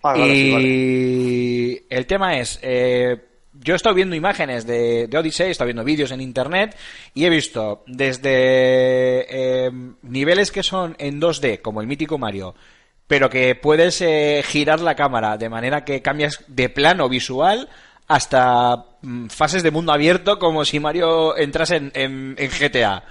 Ah, 0.04 0.16
y 0.16 0.52
vale. 0.52 1.84
el 1.90 2.06
tema 2.06 2.38
es, 2.38 2.60
eh, 2.62 3.16
yo 3.52 3.72
he 3.74 3.76
estado 3.76 3.96
viendo 3.96 4.14
imágenes 4.14 4.64
de, 4.64 5.08
de 5.08 5.18
Odyssey, 5.18 5.48
he 5.48 5.50
estado 5.50 5.66
viendo 5.66 5.82
vídeos 5.82 6.12
en 6.12 6.20
internet 6.20 6.76
y 7.14 7.24
he 7.24 7.30
visto 7.30 7.82
desde 7.88 9.26
eh, 9.66 9.70
niveles 10.02 10.52
que 10.52 10.62
son 10.62 10.94
en 11.00 11.20
2D, 11.20 11.60
como 11.62 11.80
el 11.80 11.88
mítico 11.88 12.16
Mario, 12.16 12.54
pero 13.08 13.28
que 13.28 13.56
puedes 13.56 14.00
eh, 14.02 14.42
girar 14.46 14.80
la 14.80 14.94
cámara 14.94 15.36
de 15.36 15.48
manera 15.48 15.84
que 15.84 16.00
cambias 16.02 16.44
de 16.46 16.68
plano 16.68 17.08
visual 17.08 17.68
hasta 18.06 18.84
mm, 19.02 19.26
fases 19.26 19.62
de 19.64 19.70
mundo 19.72 19.92
abierto 19.92 20.38
como 20.38 20.64
si 20.64 20.78
Mario 20.78 21.36
entrase 21.36 21.76
en, 21.76 21.90
en- 21.94 22.34
en 22.38 22.50
GTA. 22.50 23.02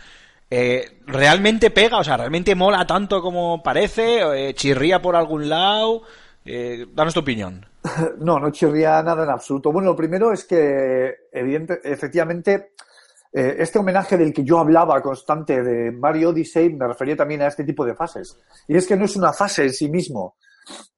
Eh, 0.50 1.00
¿Realmente 1.06 1.72
pega? 1.72 1.98
O 1.98 2.04
sea, 2.06 2.16
¿realmente 2.18 2.56
mola 2.56 2.88
tanto 2.88 3.22
como 3.22 3.62
parece? 3.62 4.20
Eh, 4.50 4.54
¿Chirría 4.54 5.01
por 5.01 5.16
algún 5.18 5.50
lado? 5.50 6.04
Eh, 6.46 6.86
danos 6.94 7.13
tu 7.13 7.20
opinión. 7.20 7.66
No, 8.20 8.39
no 8.39 8.50
chirría 8.51 9.01
nada 9.04 9.24
en 9.24 9.30
absoluto. 9.30 9.72
Bueno, 9.72 9.89
lo 9.89 9.96
primero 9.96 10.32
es 10.34 10.46
que, 10.46 11.13
evidente, 11.32 11.80
efectivamente, 11.84 12.72
eh, 13.39 13.56
este 13.60 13.79
homenaje 13.79 14.17
del 14.17 14.34
que 14.34 14.44
yo 14.44 14.58
hablaba 14.60 15.01
constante 15.01 15.62
de 15.62 15.91
Mario 15.91 16.29
Odyssey 16.29 16.74
me 16.74 16.88
refería 16.88 17.15
también 17.15 17.41
a 17.41 17.48
este 17.48 17.63
tipo 17.63 17.86
de 17.86 17.94
fases. 17.96 18.38
Y 18.67 18.75
es 18.77 18.88
que 18.88 18.96
no 18.98 19.06
es 19.06 19.15
una 19.15 19.32
fase 19.34 19.63
en 19.63 19.74
sí 19.74 19.89
mismo. 19.89 20.36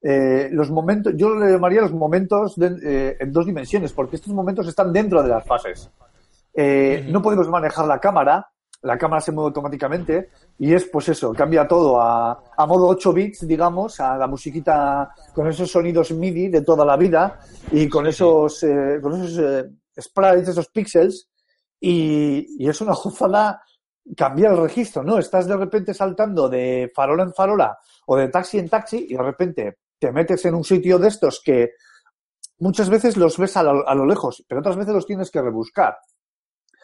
Eh, 0.01 0.50
los 0.51 0.72
momentos, 0.72 1.13
yo 1.15 1.36
le 1.36 1.51
llamaría 1.51 1.81
los 1.81 1.93
momentos 1.93 2.55
de- 2.55 2.77
eh, 2.84 3.17
en 3.19 3.31
dos 3.31 3.46
dimensiones, 3.46 3.93
porque 3.93 4.15
estos 4.15 4.34
momentos 4.34 4.67
están 4.67 4.91
dentro 4.93 5.22
de 5.22 5.29
las 5.29 5.46
fases. 5.46 5.89
Eh, 6.53 7.05
No 7.12 7.22
podemos 7.22 7.48
manejar 7.50 7.86
la 7.86 8.00
cámara, 8.00 8.48
la 8.81 8.98
cámara 8.98 9.22
se 9.22 9.31
mueve 9.31 9.48
automáticamente 9.50 10.29
y 10.58 10.74
es 10.74 10.86
pues 10.86 11.10
eso, 11.10 11.34
cambia 11.34 11.67
todo 11.67 12.00
a, 12.01 12.41
a 12.58 12.65
modo 12.65 12.88
8 12.88 13.12
bits, 13.13 13.46
digamos, 13.46 14.00
a 14.00 14.17
la 14.17 14.25
musiquita 14.27 15.10
con 15.34 15.48
esos 15.48 15.69
sonidos 15.69 16.12
MIDI 16.12 16.48
de 16.48 16.62
toda 16.62 16.86
la 16.86 16.96
vida 16.96 17.39
y 17.72 17.88
con 17.89 18.08
esos, 18.08 18.65
con 19.01 19.22
esos 19.22 19.65
sprites, 20.00 20.48
esos 20.48 20.67
píxeles 20.69 21.27
y, 21.79 22.63
y 22.63 22.69
es 22.69 22.81
una 22.81 22.93
gozada 22.93 23.62
cambiar 24.15 24.53
el 24.53 24.59
registro, 24.59 25.03
¿no? 25.03 25.17
Estás 25.19 25.48
de 25.48 25.55
repente 25.55 25.93
saltando 25.93 26.50
de 26.50 26.91
farola 26.93 27.24
en 27.24 27.33
farola 27.33 27.77
o 28.07 28.15
de 28.17 28.29
taxi 28.29 28.57
en 28.59 28.69
taxi 28.69 29.07
y 29.09 29.15
de 29.15 29.24
repente 29.24 29.77
te 30.00 30.12
metes 30.12 30.45
en 30.45 30.55
un 30.55 30.63
sitio 30.63 30.98
de 30.98 31.09
estos 31.09 31.41
que 31.43 31.74
muchas 32.59 32.89
veces 32.89 33.17
los 33.17 33.38
ves 33.38 33.55
a 33.57 33.63
lo, 33.63 33.88
a 33.88 33.93
lo 33.95 34.05
lejos, 34.05 34.43
pero 34.48 34.62
otras 34.62 34.77
veces 34.77 34.93
los 34.93 35.05
tienes 35.05 35.29
que 35.29 35.41
rebuscar. 35.41 35.98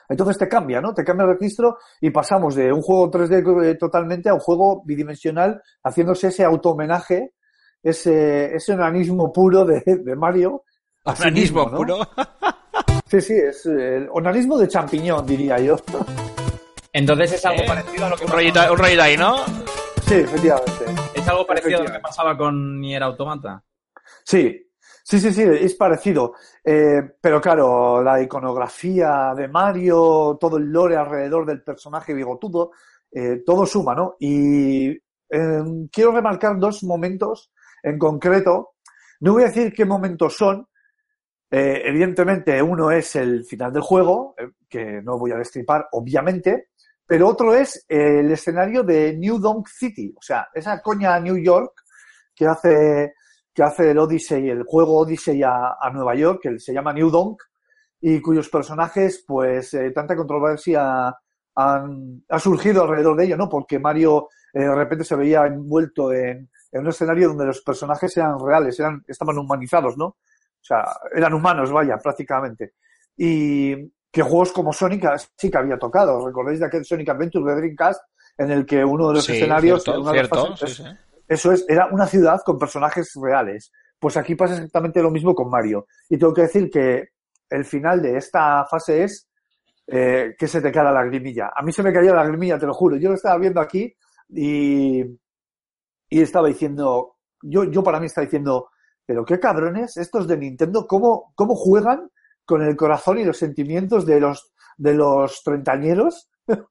Entonces 0.07 0.37
te 0.37 0.47
cambia, 0.47 0.81
¿no? 0.81 0.93
Te 0.93 1.03
cambia 1.03 1.25
el 1.25 1.31
registro 1.31 1.77
y 1.99 2.11
pasamos 2.11 2.55
de 2.55 2.71
un 2.71 2.81
juego 2.81 3.09
3D 3.09 3.65
eh, 3.65 3.75
totalmente 3.75 4.29
a 4.29 4.35
un 4.35 4.39
juego 4.39 4.83
bidimensional, 4.85 5.61
haciéndose 5.83 6.27
ese 6.27 6.43
auto-homenaje, 6.43 7.33
ese, 7.81 8.55
ese 8.55 8.73
onanismo 8.73 9.31
puro 9.33 9.65
de, 9.65 9.81
de 9.83 10.15
Mario. 10.15 10.63
sí 11.05 11.23
Onanismo 11.23 11.65
mismo, 11.65 11.71
¿no? 11.71 11.77
puro. 11.77 11.97
Sí, 13.07 13.21
sí, 13.21 13.33
es 13.33 13.65
el 13.65 14.07
onanismo 14.11 14.57
de 14.57 14.67
champiñón, 14.67 15.25
diría 15.25 15.59
yo. 15.59 15.77
Entonces 16.91 17.33
es 17.33 17.45
algo 17.45 17.63
Eh, 17.63 17.67
parecido 17.67 18.05
a 18.05 18.09
lo 18.09 18.17
que 18.17 18.25
Un 18.25 18.31
rollito, 18.31 18.59
un 18.71 18.77
rollito 18.77 19.01
ahí, 19.01 19.17
¿no? 19.17 19.45
Sí, 20.07 20.15
efectivamente. 20.15 20.85
es 21.13 21.27
algo 21.27 21.45
parecido 21.45 21.79
a 21.79 21.83
lo 21.83 21.91
que 21.91 21.99
pasaba 21.99 22.37
con 22.37 22.79
Nier 22.79 23.03
Automata. 23.03 23.63
Sí, 24.23 24.69
sí, 25.03 25.19
sí, 25.19 25.33
sí, 25.33 25.41
es 25.43 25.75
parecido. 25.75 26.33
Eh, 26.63 27.01
pero 27.19 27.41
claro, 27.41 28.01
la 28.03 28.21
iconografía 28.21 29.33
de 29.35 29.47
Mario, 29.47 30.37
todo 30.39 30.57
el 30.57 30.71
lore 30.71 30.95
alrededor 30.95 31.45
del 31.45 31.63
personaje 31.63 32.13
bigotudo, 32.13 32.71
eh, 33.11 33.41
todo 33.45 33.65
suma, 33.65 33.95
¿no? 33.95 34.15
Y 34.19 34.89
eh, 34.89 35.63
quiero 35.91 36.11
remarcar 36.11 36.59
dos 36.59 36.83
momentos 36.83 37.51
en 37.83 37.97
concreto. 37.97 38.75
No 39.21 39.33
voy 39.33 39.43
a 39.43 39.47
decir 39.47 39.73
qué 39.73 39.85
momentos 39.85 40.35
son. 40.37 40.67
Eh, 41.51 41.81
evidentemente, 41.85 42.61
uno 42.61 42.91
es 42.91 43.15
el 43.15 43.45
final 43.45 43.71
del 43.71 43.81
juego, 43.81 44.35
eh, 44.37 44.49
que 44.67 45.01
no 45.01 45.17
voy 45.17 45.31
a 45.31 45.37
destripar, 45.37 45.87
obviamente, 45.91 46.69
pero 47.05 47.27
otro 47.27 47.53
es 47.53 47.85
el 47.87 48.31
escenario 48.31 48.83
de 48.83 49.15
New 49.15 49.37
Donk 49.37 49.67
City, 49.67 50.13
o 50.17 50.21
sea, 50.21 50.47
esa 50.53 50.81
coña 50.81 51.19
New 51.19 51.37
York 51.37 51.73
que 52.35 52.47
hace 52.47 53.13
que 53.53 53.63
hace 53.63 53.91
el 53.91 53.97
Odyssey, 53.97 54.49
el 54.49 54.63
juego 54.63 54.97
Odyssey 54.99 55.41
a, 55.41 55.89
Nueva 55.93 56.13
York, 56.13 56.41
que 56.43 56.59
se 56.59 56.73
llama 56.73 56.91
New 56.91 57.09
Donk, 57.09 57.41
y 58.01 58.19
cuyos 58.19 58.49
personajes, 58.49 59.23
pues, 59.25 59.73
eh, 59.73 59.91
tanta 59.91 60.13
controversia 60.15 61.15
ha 61.57 62.39
surgido 62.39 62.83
alrededor 62.83 63.15
de 63.15 63.23
ello, 63.23 63.37
¿no? 63.37 63.47
Porque 63.47 63.79
Mario 63.79 64.27
eh, 64.53 64.59
de 64.59 64.75
repente 64.75 65.05
se 65.05 65.15
veía 65.15 65.45
envuelto 65.45 66.11
en, 66.11 66.49
en 66.71 66.81
un 66.81 66.87
escenario 66.89 67.29
donde 67.29 67.45
los 67.45 67.61
personajes 67.61 68.15
eran 68.17 68.37
reales, 68.39 68.77
eran, 68.77 69.03
estaban 69.07 69.37
humanizados, 69.37 69.97
¿no? 69.97 70.17
O 70.65 70.67
sea, 70.67 70.83
eran 71.15 71.31
humanos, 71.35 71.71
vaya, 71.71 71.95
prácticamente. 71.99 72.73
Y 73.15 73.87
que 74.11 74.23
juegos 74.23 74.51
como 74.51 74.73
Sonic 74.73 75.05
sí 75.37 75.51
que 75.51 75.57
había 75.59 75.77
tocado. 75.77 76.25
¿Recordáis 76.25 76.59
de 76.59 76.65
aquel 76.65 76.83
Sonic 76.83 77.07
Adventure 77.09 77.45
de 77.53 77.55
Dreamcast 77.61 78.01
en 78.39 78.49
el 78.49 78.65
que 78.65 78.83
uno 78.83 79.09
de 79.09 79.13
los 79.13 79.25
Sí, 79.25 79.33
escenarios, 79.33 79.83
cierto, 79.83 80.01
una 80.01 80.11
de 80.11 80.17
las 80.23 80.27
cierto, 80.27 80.55
fases- 80.55 80.67
sí, 80.75 80.83
sí. 80.83 80.89
eso 81.27 81.51
es, 81.51 81.65
era 81.69 81.85
una 81.91 82.07
ciudad 82.07 82.41
con 82.43 82.57
personajes 82.57 83.11
reales. 83.21 83.71
Pues 83.99 84.17
aquí 84.17 84.33
pasa 84.33 84.55
exactamente 84.55 85.03
lo 85.03 85.11
mismo 85.11 85.35
con 85.35 85.51
Mario. 85.51 85.85
Y 86.09 86.17
tengo 86.17 86.33
que 86.33 86.41
decir 86.41 86.67
que 86.71 87.09
el 87.47 87.63
final 87.63 88.01
de 88.01 88.17
esta 88.17 88.65
fase 88.65 89.03
es 89.03 89.29
eh, 89.85 90.33
que 90.35 90.47
se 90.47 90.61
te 90.61 90.71
cae 90.71 90.83
la 90.83 90.91
lagrimilla. 90.93 91.51
A 91.55 91.61
mí 91.61 91.71
se 91.71 91.83
me 91.83 91.93
caía 91.93 92.09
la 92.09 92.23
lagrimilla, 92.23 92.57
te 92.57 92.65
lo 92.65 92.73
juro. 92.73 92.95
Yo 92.97 93.09
lo 93.09 93.15
estaba 93.15 93.37
viendo 93.37 93.61
aquí 93.61 93.95
y, 94.29 95.03
y 96.09 96.21
estaba 96.21 96.47
diciendo, 96.47 97.17
yo, 97.43 97.65
yo 97.65 97.83
para 97.83 97.99
mí 97.99 98.07
estaba 98.07 98.25
diciendo, 98.25 98.69
pero 99.05 99.25
qué 99.25 99.39
cabrones 99.39 99.97
estos 99.97 100.27
de 100.27 100.37
Nintendo, 100.37 100.87
cómo, 100.87 101.33
cómo 101.35 101.55
juegan 101.55 102.09
con 102.45 102.61
el 102.61 102.75
corazón 102.75 103.19
y 103.19 103.23
los 103.25 103.37
sentimientos 103.37 104.05
de 104.05 104.19
los, 104.19 104.51
de 104.77 104.93
los 104.93 105.41
treintañeros. 105.43 106.29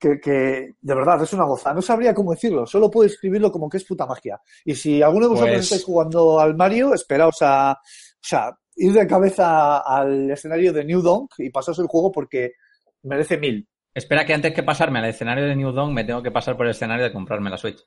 Que, 0.00 0.20
que 0.20 0.74
de 0.80 0.94
verdad 0.94 1.20
es 1.24 1.32
una 1.32 1.42
goza. 1.42 1.74
No 1.74 1.82
sabría 1.82 2.14
cómo 2.14 2.30
decirlo, 2.30 2.68
solo 2.68 2.88
puedo 2.88 3.08
escribirlo 3.08 3.50
como 3.50 3.68
que 3.68 3.78
es 3.78 3.84
puta 3.84 4.06
magia. 4.06 4.40
Y 4.64 4.76
si 4.76 5.02
alguno 5.02 5.24
de 5.26 5.30
vosotros 5.30 5.56
Pues- 5.56 5.64
estáis 5.64 5.84
jugando 5.84 6.38
al 6.38 6.54
Mario, 6.54 6.94
esperaos 6.94 7.38
a, 7.42 7.72
o 7.72 7.76
sea, 8.20 8.56
ir 8.76 8.92
de 8.92 9.08
cabeza 9.08 9.78
al 9.78 10.30
escenario 10.30 10.72
de 10.72 10.84
New 10.84 11.02
Donk 11.02 11.32
y 11.38 11.50
pasaos 11.50 11.80
el 11.80 11.88
juego 11.88 12.12
porque 12.12 12.52
merece 13.02 13.38
mil. 13.38 13.68
Espera 13.92 14.24
que 14.24 14.34
antes 14.34 14.54
que 14.54 14.62
pasarme 14.62 15.00
al 15.00 15.06
escenario 15.06 15.46
de 15.46 15.56
New 15.56 15.72
Dawn 15.72 15.92
me 15.92 16.04
tengo 16.04 16.22
que 16.22 16.30
pasar 16.30 16.56
por 16.56 16.66
el 16.66 16.70
escenario 16.70 17.04
de 17.04 17.12
comprarme 17.12 17.50
la 17.50 17.56
Switch. 17.56 17.80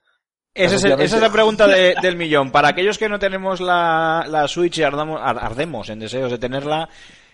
Es 0.53 0.74
esa 0.74 0.96
es 0.98 1.22
la 1.22 1.31
pregunta 1.31 1.65
de- 1.67 1.96
del 2.01 2.17
millón. 2.17 2.51
Para 2.51 2.70
aquellos 2.70 2.98
que 2.98 3.08
no 3.08 3.17
tenemos 3.20 3.62
la, 3.62 4.25
la 4.27 4.48
Switch 4.48 4.79
y 4.79 4.84
ardamos- 4.84 5.20
ardemos 5.22 5.89
en 5.89 6.00
deseos 6.00 6.29
de 6.31 6.38
tenerla, 6.38 6.89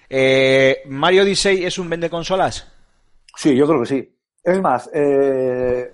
eh, 0.09 0.81
¿Mario 0.87 1.23
Odyssey 1.23 1.65
es 1.65 1.77
un 1.79 1.89
vende 1.89 2.09
consolas? 2.09 2.71
Sí, 3.35 3.55
yo 3.55 3.65
creo 3.67 3.79
que 3.81 3.85
sí. 3.87 4.13
Es 4.43 4.61
más, 4.61 4.89
eh, 4.93 5.91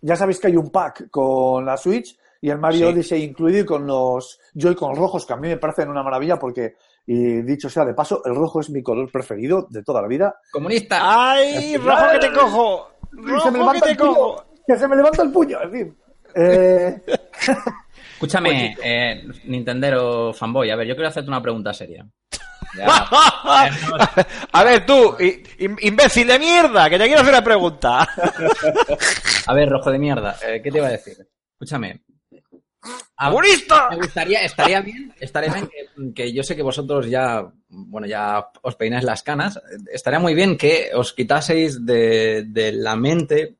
ya 0.00 0.16
sabéis 0.16 0.38
que 0.40 0.48
hay 0.48 0.56
un 0.56 0.70
pack 0.70 1.08
con 1.10 1.64
la 1.64 1.76
Switch 1.76 2.16
y 2.40 2.50
el 2.50 2.58
Mario 2.58 2.88
Sí. 2.88 2.92
Odyssey 2.94 3.22
incluido 3.22 3.60
y 3.60 3.64
con 3.64 3.86
los 3.86 4.38
Joy-Con 4.54 4.94
rojos, 4.96 5.24
que 5.26 5.32
a 5.32 5.36
mí 5.36 5.48
me 5.48 5.56
parecen 5.58 5.88
una 5.88 6.02
maravilla 6.02 6.38
porque, 6.38 6.74
y 7.06 7.42
dicho 7.42 7.70
sea 7.70 7.84
de 7.84 7.94
paso, 7.94 8.20
el 8.24 8.34
rojo 8.34 8.60
es 8.60 8.68
mi 8.70 8.82
color 8.82 9.10
preferido 9.10 9.66
de 9.70 9.82
toda 9.82 10.02
la 10.02 10.08
vida. 10.08 10.34
¡Comunista! 10.52 10.98
¡Ay, 11.32 11.76
rojo 11.78 12.04
que 12.12 12.18
te 12.18 12.32
cojo! 12.32 12.90
¡Rojo 13.12 13.72
que 13.72 13.80
te 13.80 13.96
cojo! 13.96 14.44
que 14.66 14.76
se 14.76 14.86
me 14.88 14.96
levanta 14.96 15.22
el 15.22 15.32
puño, 15.32 15.62
en 15.62 15.72
fin. 15.72 15.98
Eh, 16.40 17.02
Escúchame, 18.14 18.76
eh, 18.82 19.24
Nintendero 19.44 20.32
fanboy, 20.32 20.70
a 20.70 20.76
ver, 20.76 20.86
yo 20.88 20.94
quiero 20.94 21.08
hacerte 21.08 21.28
una 21.30 21.42
pregunta 21.42 21.72
seria. 21.72 22.04
A 24.52 24.64
ver, 24.64 24.84
tú, 24.84 25.16
imbécil 25.80 26.26
de 26.26 26.38
mierda, 26.38 26.90
que 26.90 26.98
te 26.98 27.06
quiero 27.06 27.20
hacer 27.22 27.32
una 27.32 27.44
pregunta. 27.44 28.08
a 29.46 29.54
ver, 29.54 29.68
rojo 29.68 29.90
de 29.90 29.98
mierda, 29.98 30.36
eh, 30.46 30.60
¿qué 30.62 30.70
te 30.70 30.78
iba 30.78 30.88
a 30.88 30.92
decir? 30.92 31.16
Escúchame. 31.52 32.02
A- 33.16 33.30
¡Comunista! 33.30 33.88
Me 33.90 33.96
gustaría, 33.96 34.42
estaría 34.42 34.80
bien, 34.80 35.12
estaría 35.18 35.52
bien 35.52 35.68
que, 35.68 36.14
que 36.14 36.32
yo 36.32 36.42
sé 36.42 36.54
que 36.54 36.62
vosotros 36.62 37.08
ya, 37.08 37.44
bueno, 37.68 38.06
ya 38.06 38.48
os 38.62 38.76
peináis 38.76 39.04
las 39.04 39.22
canas. 39.22 39.60
Estaría 39.92 40.20
muy 40.20 40.34
bien 40.34 40.56
que 40.56 40.90
os 40.94 41.12
quitaseis 41.12 41.84
de, 41.84 42.44
de 42.46 42.72
la 42.72 42.96
mente 42.96 43.56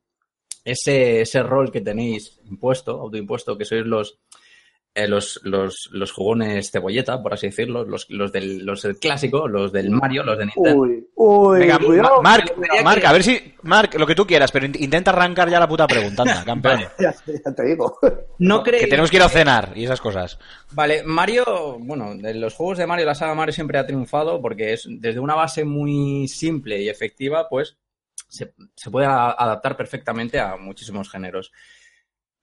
ese, 0.70 1.20
ese 1.22 1.42
rol 1.42 1.70
que 1.72 1.80
tenéis 1.80 2.38
impuesto, 2.44 2.92
autoimpuesto, 3.00 3.56
que 3.58 3.64
sois 3.64 3.84
los, 3.86 4.18
eh, 4.94 5.06
los, 5.06 5.38
los, 5.44 5.88
los 5.92 6.10
jugones 6.12 6.70
cebolleta, 6.72 7.22
por 7.22 7.34
así 7.34 7.46
decirlo, 7.48 7.84
los, 7.84 8.06
los, 8.10 8.32
del, 8.32 8.64
los 8.66 8.82
del 8.82 8.98
clásico, 8.98 9.46
los 9.46 9.70
del 9.72 9.90
Mario, 9.90 10.24
los 10.24 10.38
de 10.38 10.46
Nintendo. 10.46 10.74
uy, 10.80 11.06
uy, 11.14 11.58
Venga, 11.60 11.78
cuidado. 11.78 12.16
Ma- 12.16 12.30
Marc, 12.30 12.54
Cuidado 12.54 12.84
Marc, 12.84 13.00
que- 13.00 13.06
a 13.06 13.12
ver 13.12 13.22
si. 13.22 13.54
Marc, 13.62 13.94
lo 13.96 14.06
que 14.06 14.14
tú 14.14 14.26
quieras, 14.26 14.50
pero 14.50 14.66
in- 14.66 14.74
intenta 14.78 15.10
arrancar 15.10 15.48
ya 15.50 15.60
la 15.60 15.68
puta 15.68 15.86
pregunta, 15.86 16.22
anda, 16.22 16.44
campeón. 16.44 16.80
Ya, 16.98 17.14
ya 17.26 17.54
te 17.54 17.64
digo. 17.64 17.98
¿No 18.38 18.62
Que 18.64 18.70
creéis 18.70 18.88
tenemos 18.88 19.10
que 19.10 19.16
ir 19.18 19.22
a 19.22 19.28
cenar 19.28 19.72
y 19.76 19.84
esas 19.84 20.00
cosas. 20.00 20.38
Vale, 20.72 21.02
Mario, 21.04 21.76
bueno, 21.78 22.14
de 22.16 22.34
los 22.34 22.54
juegos 22.54 22.78
de 22.78 22.86
Mario, 22.86 23.06
la 23.06 23.14
saga 23.14 23.34
Mario 23.34 23.52
siempre 23.52 23.78
ha 23.78 23.86
triunfado 23.86 24.40
porque 24.40 24.72
es 24.72 24.84
desde 24.88 25.20
una 25.20 25.34
base 25.36 25.64
muy 25.64 26.26
simple 26.28 26.80
y 26.82 26.88
efectiva, 26.88 27.48
pues 27.48 27.76
se, 28.28 28.54
se 28.76 28.90
puede 28.90 29.06
a- 29.06 29.30
adaptar 29.30 29.76
perfectamente 29.76 30.38
a 30.38 30.56
muchísimos 30.56 31.10
géneros. 31.10 31.50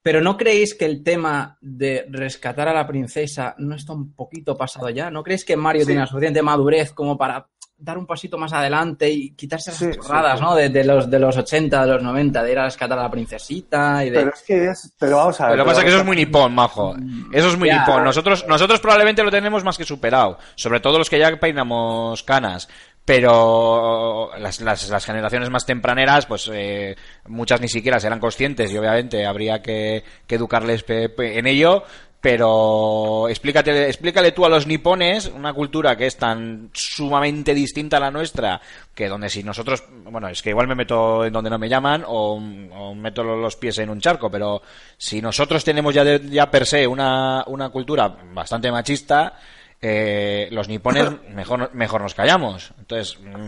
Pero 0.02 0.22
¿no 0.22 0.38
creéis 0.38 0.76
que 0.76 0.86
el 0.86 1.04
tema 1.04 1.58
de 1.62 2.06
rescatar 2.10 2.68
a 2.68 2.74
la 2.74 2.86
princesa 2.86 3.56
no 3.58 3.76
está 3.76 3.94
un 3.94 4.14
poquito 4.14 4.56
pasado 4.56 4.90
ya? 4.90 5.10
¿No 5.10 5.24
creéis 5.24 5.44
que 5.46 5.58
Mario 5.58 5.82
Sí. 5.82 5.88
tiene 5.88 6.02
la 6.02 6.08
suficiente 6.08 6.42
madurez 6.44 6.94
como 6.94 7.18
para 7.18 7.48
dar 7.78 7.98
un 7.98 8.06
pasito 8.06 8.38
más 8.38 8.54
adelante 8.54 9.10
y 9.10 9.32
quitarse 9.36 9.72
esas 9.72 9.94
sí, 9.94 10.00
chorradas, 10.00 10.40
sí. 10.40 10.46
¿no? 10.46 10.56
De, 10.56 10.70
de 10.70 10.84
los, 10.86 11.10
de 11.10 11.20
los 11.20 11.36
80, 11.36 11.86
de 11.86 11.92
los 11.92 12.04
90, 12.04 12.44
de 12.44 12.52
ir 12.52 12.60
a 12.60 12.66
rescatar 12.66 12.98
a 13.00 13.02
la 13.04 13.10
princesita 13.12 14.06
y 14.06 14.12
de... 14.12 14.20
Pero 14.20 14.32
es 14.34 14.44
que 14.44 14.66
es, 14.68 14.96
pero 14.98 15.18
vamos 15.18 15.42
a 15.42 15.48
ver. 15.48 15.54
Pero 15.54 15.58
lo 15.58 15.64
que 15.66 15.70
pasa 15.72 15.80
es 15.82 15.84
que 15.86 15.90
eso 15.90 16.00
es 16.00 16.06
muy 16.06 16.16
nipón, 16.16 16.54
majo. 16.54 16.96
Eso 17.34 17.50
es 17.50 17.58
muy 17.58 17.68
Ya. 17.70 17.80
nipón. 17.80 18.04
Nosotros, 18.04 18.46
nosotros 18.48 18.80
probablemente 18.80 19.24
lo 19.24 19.32
tenemos 19.32 19.64
más 19.64 19.78
que 19.78 19.84
superado. 19.86 20.38
Sobre 20.56 20.80
todo 20.80 21.00
los 21.00 21.10
que 21.10 21.20
ya 21.20 21.36
peinamos 21.38 22.22
canas. 22.24 22.70
Pero 23.06 24.32
las, 24.40 24.60
las, 24.62 24.90
las 24.90 25.06
generaciones 25.06 25.50
más 25.52 25.66
tempraneras, 25.66 26.26
pues 26.26 26.50
eh, 26.52 26.96
muchas 27.28 27.62
ni 27.62 27.68
siquiera 27.70 28.00
serán 28.00 28.20
conscientes 28.20 28.72
y 28.72 28.78
obviamente 28.78 29.26
habría 29.26 29.62
que, 29.62 30.04
educarles 30.28 30.84
pe- 30.84 31.38
en 31.38 31.46
ello. 31.48 31.84
Pero 32.20 33.30
explícate, 33.30 33.86
explícale 33.86 34.32
tú 34.32 34.48
a 34.48 34.50
los 34.50 34.66
nipones 34.66 35.28
una 35.28 35.54
cultura 35.54 35.96
que 35.96 36.08
es 36.08 36.18
tan 36.18 36.72
sumamente 36.74 37.54
distinta 37.54 37.98
a 37.98 38.00
la 38.00 38.10
nuestra, 38.10 38.60
que 38.96 39.08
donde 39.08 39.30
si 39.30 39.44
nosotros, 39.44 39.84
bueno, 40.06 40.28
es 40.30 40.42
que 40.42 40.50
igual 40.50 40.68
me 40.68 40.74
meto 40.74 41.24
en 41.24 41.32
donde 41.32 41.52
no 41.52 41.60
me 41.60 41.70
llaman 41.70 42.04
o, 42.08 42.34
o 42.34 42.96
meto 42.96 43.24
los 43.24 43.56
pies 43.58 43.78
en 43.78 43.92
un 43.92 44.02
charco, 44.02 44.32
pero 44.32 44.64
si 44.98 45.22
nosotros 45.22 45.64
tenemos 45.64 45.94
ya, 45.94 46.04
de- 46.04 46.28
ya 46.28 46.50
per 46.50 46.66
se 46.66 46.88
una, 46.88 47.44
una 47.46 47.70
cultura 47.70 48.08
bastante 48.34 48.72
machista, 48.72 49.38
eh, 49.82 50.48
los 50.52 50.68
nipones 50.68 51.06
mejor, 51.34 51.74
mejor 51.74 52.02
nos 52.02 52.14
callamos. 52.16 52.72
Entonces, 52.80 53.20
mm, 53.20 53.48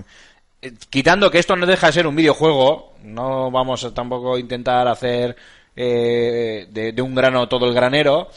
eh, 0.62 0.74
quitando 0.90 1.30
que 1.32 1.40
esto 1.40 1.56
no 1.56 1.66
deja 1.66 1.88
de 1.88 1.94
ser 1.94 2.08
un 2.08 2.16
videojuego, 2.16 2.94
no 3.04 3.52
vamos 3.52 3.84
a 3.84 3.94
tampoco 3.94 4.38
intentar 4.38 4.88
hacer 4.88 5.36
eh, 5.76 6.68
de, 6.72 6.92
de 6.92 7.02
un 7.02 7.16
grano 7.16 7.48
todo 7.48 7.68
el 7.68 7.74
granero. 7.74 8.30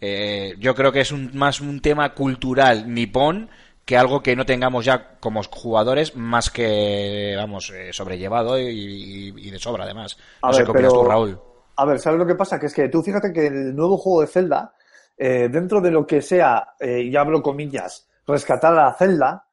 eh, 0.00 0.54
yo 0.58 0.74
creo 0.74 0.92
que 0.92 1.00
es 1.00 1.12
un, 1.12 1.30
más 1.34 1.60
un 1.60 1.80
tema 1.80 2.12
cultural 2.14 2.92
nipón 2.92 3.48
que 3.84 3.96
algo 3.98 4.22
que 4.22 4.34
no 4.36 4.46
tengamos 4.46 4.84
ya 4.86 5.16
como 5.20 5.42
jugadores 5.42 6.16
más 6.16 6.48
que, 6.50 7.34
vamos, 7.36 7.70
eh, 7.70 7.92
sobrellevado 7.92 8.58
y, 8.58 8.64
y- 8.64 9.34
y 9.36 9.50
de 9.50 9.58
sobra 9.58 9.84
además. 9.84 10.16
No 10.42 10.48
A 10.48 10.52
sé 10.52 10.60
ver, 10.60 10.66
qué 10.66 10.70
opinas 10.72 10.92
pero- 10.92 11.02
tú, 11.02 11.08
Raúl. 11.10 11.40
A 11.76 11.84
ver, 11.84 11.98
¿sabes 11.98 12.18
lo 12.20 12.26
que 12.26 12.34
pasa? 12.36 12.58
Que 12.60 12.66
es 12.66 12.72
que 12.74 12.88
tú 12.88 13.02
fíjate 13.02 13.32
que 13.32 13.46
el 13.48 13.74
nuevo 13.74 13.96
juego 13.98 14.20
de 14.20 14.28
Zelda, 14.28 14.72
eh, 15.16 15.48
dentro 15.48 15.80
de 15.80 15.90
lo 15.90 16.06
que 16.06 16.20
sea, 16.22 16.74
eh, 16.78 17.02
y 17.02 17.16
abro 17.16 17.42
comillas, 17.42 18.08
rescatar 18.26 18.78
a 18.78 18.92
Zelda, 18.94 19.46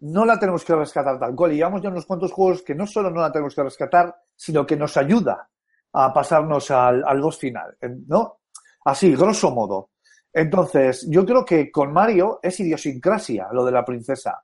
no 0.00 0.24
la 0.24 0.38
tenemos 0.38 0.64
que 0.64 0.74
rescatar 0.74 1.18
tal 1.18 1.34
cual. 1.34 1.52
Y 1.52 1.56
llevamos 1.56 1.80
ya 1.82 1.88
unos 1.88 2.06
cuantos 2.06 2.32
juegos 2.32 2.62
que 2.62 2.74
no 2.74 2.86
solo 2.86 3.10
no 3.10 3.20
la 3.20 3.30
tenemos 3.30 3.54
que 3.54 3.62
rescatar, 3.62 4.14
sino 4.34 4.66
que 4.66 4.76
nos 4.76 4.96
ayuda 4.96 5.48
a 5.92 6.12
pasarnos 6.12 6.70
al, 6.70 7.04
al 7.06 7.20
boss 7.20 7.38
final, 7.38 7.76
¿no? 8.08 8.40
Así, 8.84 9.14
grosso 9.14 9.50
modo. 9.52 9.90
Entonces, 10.32 11.06
yo 11.08 11.24
creo 11.26 11.44
que 11.44 11.70
con 11.70 11.92
Mario 11.92 12.40
es 12.42 12.58
idiosincrasia 12.58 13.48
lo 13.52 13.64
de 13.64 13.72
la 13.72 13.84
princesa. 13.84 14.42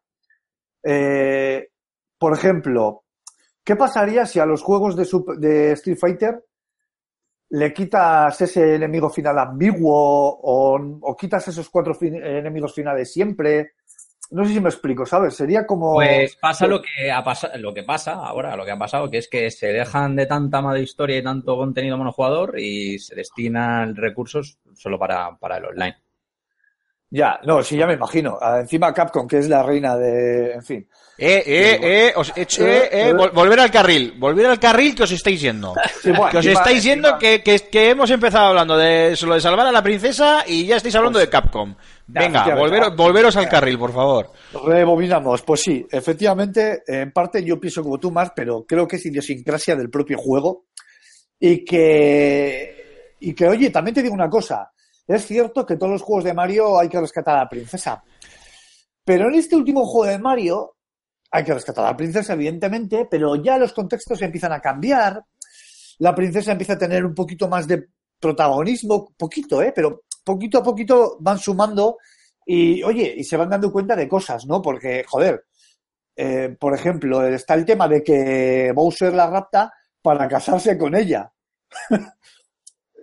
Eh, 0.83 1.71
por 2.19 2.35
ejemplo, 2.35 3.05
¿qué 3.65 3.75
pasaría 3.75 4.27
si 4.27 4.38
a 4.38 4.47
los 4.47 4.62
juegos 4.62 4.95
de, 4.97 5.05
Sup- 5.05 5.37
de 5.38 5.73
Street 5.73 5.99
Fighter 5.99 6.45
le 7.50 7.73
quitas 7.73 8.40
ese 8.40 8.75
enemigo 8.75 9.11
final 9.11 9.38
ambiguo 9.38 9.93
o, 9.95 10.78
o 11.00 11.17
quitas 11.17 11.49
esos 11.49 11.69
cuatro 11.71 11.95
fin- 11.95 12.23
enemigos 12.23 12.75
finales 12.75 13.12
siempre? 13.12 13.73
No 14.31 14.45
sé 14.45 14.52
si 14.52 14.61
me 14.61 14.69
explico, 14.69 15.07
¿sabes? 15.07 15.35
Sería 15.35 15.67
como... 15.67 15.95
Pues 15.95 16.37
pasa 16.37 16.67
lo 16.67 16.83
que 16.83 17.11
ha 17.11 17.25
lo 17.57 17.73
que 17.73 17.83
pasa 17.83 18.12
ahora, 18.12 18.57
lo 18.57 18.67
que 18.67 18.73
ha 18.73 18.78
pasado, 18.78 19.11
que 19.11 19.19
es 19.19 19.28
que 19.28 19.50
se 19.50 19.69
dejan 19.69 20.17
de 20.17 20.26
tanta 20.26 20.61
mala 20.61 20.81
historia 20.81 21.17
y 21.17 21.23
tanto 21.23 21.57
contenido 21.57 21.97
monojugador 21.97 22.59
y 22.59 22.99
se 22.99 23.14
destinan 23.14 23.97
recursos 23.97 24.59
solo 24.75 24.99
para, 24.99 25.37
para 25.38 25.57
el 25.57 25.64
online. 25.64 25.97
Ya, 27.11 27.41
no, 27.45 27.62
sí, 27.62 27.77
ya 27.77 27.87
me 27.87 27.95
imagino. 27.95 28.37
Ah, 28.41 28.59
Encima 28.61 28.93
Capcom, 28.93 29.27
que 29.27 29.38
es 29.38 29.49
la 29.49 29.62
reina 29.62 29.97
de... 29.97 30.53
En 30.53 30.62
fin. 30.62 30.87
Eh, 31.17 31.43
eh, 31.47 31.79
eh, 31.83 32.12
os- 32.15 32.29
eh, 32.37 32.47
eh, 32.59 32.88
eh, 32.93 33.12
vol- 33.15 33.33
volver 33.33 33.59
al 33.59 33.71
carril, 33.71 34.15
volver 34.19 34.45
al 34.47 34.61
carril 34.61 34.95
que 34.95 35.05
os 35.05 35.11
estáis 35.11 35.41
yendo. 35.41 35.75
Sí, 36.03 36.11
bueno, 36.11 36.29
que 36.31 36.37
os 36.38 36.45
encima- 36.47 36.61
estáis 36.61 36.85
yendo 36.85 37.09
encima- 37.09 37.19
que, 37.19 37.43
que, 37.43 37.59
que 37.71 37.91
hemos 37.91 38.11
empezado 38.11 38.49
hablando 38.49 38.77
de 38.77 39.17
solo 39.17 39.35
de 39.35 39.41
salvar 39.41 39.67
a 39.67 39.73
la 39.73 39.83
princesa 39.83 40.45
y 40.47 40.67
ya 40.67 40.77
estáis 40.77 40.95
hablando 40.97 41.19
de 41.19 41.29
Capcom. 41.31 41.75
Venga, 42.07 42.55
volveros, 42.55 42.95
volveros 42.95 43.37
al 43.37 43.49
carril, 43.49 43.79
por 43.79 43.93
favor. 43.93 44.31
Rebobinamos, 44.65 45.43
pues 45.43 45.62
sí, 45.62 45.87
efectivamente, 45.91 46.83
en 46.87 47.11
parte 47.11 47.43
yo 47.43 47.59
pienso 47.59 47.83
como 47.83 47.99
tú 47.99 48.11
más, 48.12 48.33
pero 48.37 48.65
creo 48.67 48.87
que 48.87 48.97
es 48.97 49.07
idiosincrasia 49.07 49.75
del 49.77 49.91
propio 49.91 50.19
juego 50.19 50.67
y 51.41 51.65
que, 51.65 53.15
y 53.21 53.35
que, 53.35 53.49
oye, 53.49 53.71
también 53.71 53.95
te 53.95 54.03
digo 54.03 54.15
una 54.15 54.29
cosa, 54.31 54.71
es 55.09 55.27
cierto 55.27 55.67
que 55.67 55.77
todos 55.77 55.93
los 55.93 56.03
juegos 56.03 56.25
de 56.25 56.35
Mario 56.35 56.79
hay 56.79 56.88
que 56.88 57.00
rescatar 57.00 57.37
a 57.37 57.45
la 57.45 57.49
princesa, 57.49 58.05
pero 59.05 59.29
en 59.29 59.35
este 59.37 59.57
último 59.57 59.87
juego 59.87 60.11
de 60.11 60.19
Mario 60.19 60.77
hay 61.31 61.45
que 61.45 61.55
rescatar 61.55 61.85
a 61.85 61.91
la 61.91 61.97
princesa, 61.97 62.35
evidentemente, 62.35 63.07
pero 63.11 63.37
ya 63.37 63.59
los 63.59 63.73
contextos 63.73 64.21
empiezan 64.23 64.53
a 64.53 64.61
cambiar, 64.61 65.25
la 65.99 66.15
princesa 66.15 66.53
empieza 66.53 66.75
a 66.75 66.79
tener 66.79 67.05
un 67.05 67.15
poquito 67.15 67.49
más 67.49 67.67
de 67.67 67.88
protagonismo, 68.21 69.12
poquito, 69.17 69.62
¿eh? 69.62 69.73
Pero 69.75 70.03
poquito 70.25 70.59
a 70.59 70.62
poquito 70.62 71.17
van 71.21 71.38
sumando 71.38 71.99
y, 72.45 72.83
oye, 72.83 73.15
y 73.17 73.25
se 73.25 73.37
van 73.37 73.50
dando 73.50 73.73
cuenta 73.73 73.97
de 73.97 74.09
cosas, 74.09 74.47
¿no? 74.47 74.62
Porque, 74.62 75.05
joder, 75.07 75.45
eh, 76.17 76.57
por 76.59 76.75
ejemplo, 76.75 77.27
está 77.27 77.55
el 77.55 77.65
tema 77.65 77.88
de 77.88 78.03
que 78.03 78.73
Bowser 78.75 79.15
la 79.15 79.31
rapta 79.31 79.73
para 80.03 80.27
casarse 80.29 80.77
con 80.77 80.95
ella. 80.95 81.33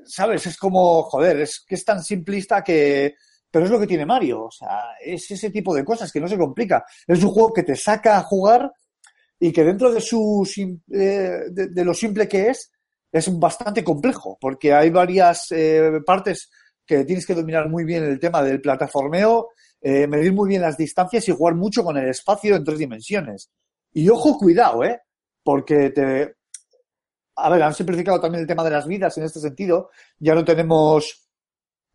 ¿Sabes? 0.05 0.45
Es 0.47 0.57
como, 0.57 1.03
joder, 1.03 1.41
es 1.41 1.63
que 1.67 1.75
es 1.75 1.85
tan 1.85 2.03
simplista 2.03 2.63
que... 2.63 3.15
Pero 3.49 3.65
es 3.65 3.71
lo 3.71 3.79
que 3.79 3.87
tiene 3.87 4.05
Mario, 4.05 4.45
o 4.45 4.51
sea, 4.51 4.97
es 5.01 5.31
ese 5.31 5.49
tipo 5.49 5.73
de 5.73 5.85
cosas 5.85 6.11
que 6.11 6.19
no 6.19 6.27
se 6.27 6.37
complica. 6.37 6.83
Es 7.07 7.23
un 7.23 7.31
juego 7.31 7.53
que 7.53 7.63
te 7.63 7.75
saca 7.75 8.17
a 8.17 8.23
jugar 8.23 8.69
y 9.39 9.53
que 9.53 9.63
dentro 9.63 9.93
de, 9.93 10.01
su, 10.01 10.45
de 10.87 11.85
lo 11.85 11.93
simple 11.93 12.27
que 12.27 12.49
es, 12.49 12.71
es 13.11 13.39
bastante 13.39 13.81
complejo, 13.81 14.37
porque 14.41 14.73
hay 14.73 14.89
varias 14.89 15.47
eh, 15.51 16.01
partes 16.05 16.49
que 16.85 17.05
tienes 17.05 17.25
que 17.25 17.33
dominar 17.33 17.69
muy 17.69 17.85
bien 17.85 18.03
el 18.03 18.19
tema 18.19 18.43
del 18.43 18.59
plataformeo, 18.59 19.49
eh, 19.81 20.05
medir 20.05 20.33
muy 20.33 20.49
bien 20.49 20.61
las 20.61 20.77
distancias 20.77 21.27
y 21.27 21.31
jugar 21.31 21.55
mucho 21.55 21.83
con 21.83 21.97
el 21.97 22.09
espacio 22.09 22.55
en 22.55 22.63
tres 22.63 22.77
dimensiones. 22.77 23.49
Y 23.93 24.09
ojo, 24.09 24.37
cuidado, 24.37 24.83
¿eh? 24.83 24.99
Porque 25.43 25.91
te... 25.91 26.34
A 27.35 27.49
ver, 27.49 27.63
han 27.63 27.73
simplificado 27.73 28.19
también 28.19 28.41
el 28.41 28.47
tema 28.47 28.63
de 28.63 28.71
las 28.71 28.87
vidas 28.87 29.17
en 29.17 29.25
este 29.25 29.39
sentido. 29.39 29.89
Ya 30.19 30.35
no 30.35 30.43
tenemos... 30.43 31.27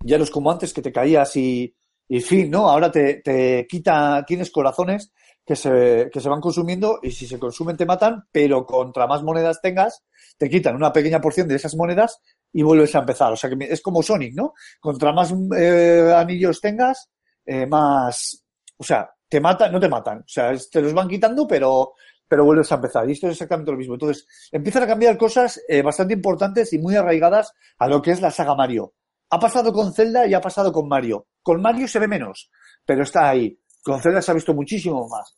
Ya 0.02 0.16
no 0.16 0.24
es 0.24 0.30
como 0.30 0.50
antes 0.50 0.72
que 0.72 0.82
te 0.82 0.92
caías 0.92 1.36
y, 1.36 1.74
y 2.08 2.20
fin, 2.20 2.50
¿no? 2.50 2.68
Ahora 2.68 2.90
te, 2.90 3.16
te 3.22 3.66
quita... 3.68 4.24
Tienes 4.26 4.50
corazones 4.50 5.12
que 5.44 5.56
se, 5.56 6.08
que 6.12 6.20
se 6.20 6.28
van 6.28 6.40
consumiendo 6.40 7.00
y 7.02 7.10
si 7.10 7.26
se 7.26 7.38
consumen 7.38 7.76
te 7.76 7.86
matan, 7.86 8.24
pero 8.30 8.64
contra 8.64 9.06
más 9.06 9.22
monedas 9.22 9.60
tengas, 9.60 10.04
te 10.38 10.48
quitan 10.48 10.76
una 10.76 10.92
pequeña 10.92 11.20
porción 11.20 11.48
de 11.48 11.56
esas 11.56 11.74
monedas 11.74 12.20
y 12.52 12.62
vuelves 12.62 12.94
a 12.94 13.00
empezar. 13.00 13.32
O 13.32 13.36
sea 13.36 13.50
que 13.50 13.56
es 13.64 13.80
como 13.82 14.02
Sonic, 14.02 14.34
¿no? 14.34 14.54
Contra 14.78 15.12
más 15.12 15.34
eh, 15.56 16.12
anillos 16.14 16.60
tengas, 16.60 17.10
eh, 17.44 17.66
más, 17.66 18.44
o 18.76 18.84
sea, 18.84 19.10
te 19.28 19.40
matan, 19.40 19.72
no 19.72 19.80
te 19.80 19.88
matan, 19.88 20.18
o 20.18 20.28
sea, 20.28 20.52
te 20.70 20.80
los 20.80 20.92
van 20.92 21.08
quitando, 21.08 21.46
pero, 21.46 21.94
pero 22.30 22.44
vuelves 22.44 22.70
a 22.70 22.76
empezar. 22.76 23.08
Y 23.08 23.12
esto 23.12 23.26
es 23.26 23.32
exactamente 23.32 23.72
lo 23.72 23.76
mismo. 23.76 23.94
Entonces, 23.94 24.24
empiezan 24.52 24.84
a 24.84 24.86
cambiar 24.86 25.18
cosas 25.18 25.60
eh, 25.68 25.82
bastante 25.82 26.14
importantes 26.14 26.72
y 26.72 26.78
muy 26.78 26.94
arraigadas 26.94 27.52
a 27.76 27.88
lo 27.88 28.00
que 28.00 28.12
es 28.12 28.20
la 28.20 28.30
saga 28.30 28.54
Mario. 28.54 28.94
Ha 29.30 29.40
pasado 29.40 29.72
con 29.72 29.92
Zelda 29.92 30.28
y 30.28 30.34
ha 30.34 30.40
pasado 30.40 30.72
con 30.72 30.86
Mario. 30.86 31.26
Con 31.42 31.60
Mario 31.60 31.88
se 31.88 31.98
ve 31.98 32.06
menos, 32.06 32.48
pero 32.86 33.02
está 33.02 33.28
ahí. 33.28 33.58
Con 33.82 34.00
Zelda 34.00 34.22
se 34.22 34.30
ha 34.30 34.34
visto 34.34 34.54
muchísimo 34.54 35.08
más. 35.08 35.36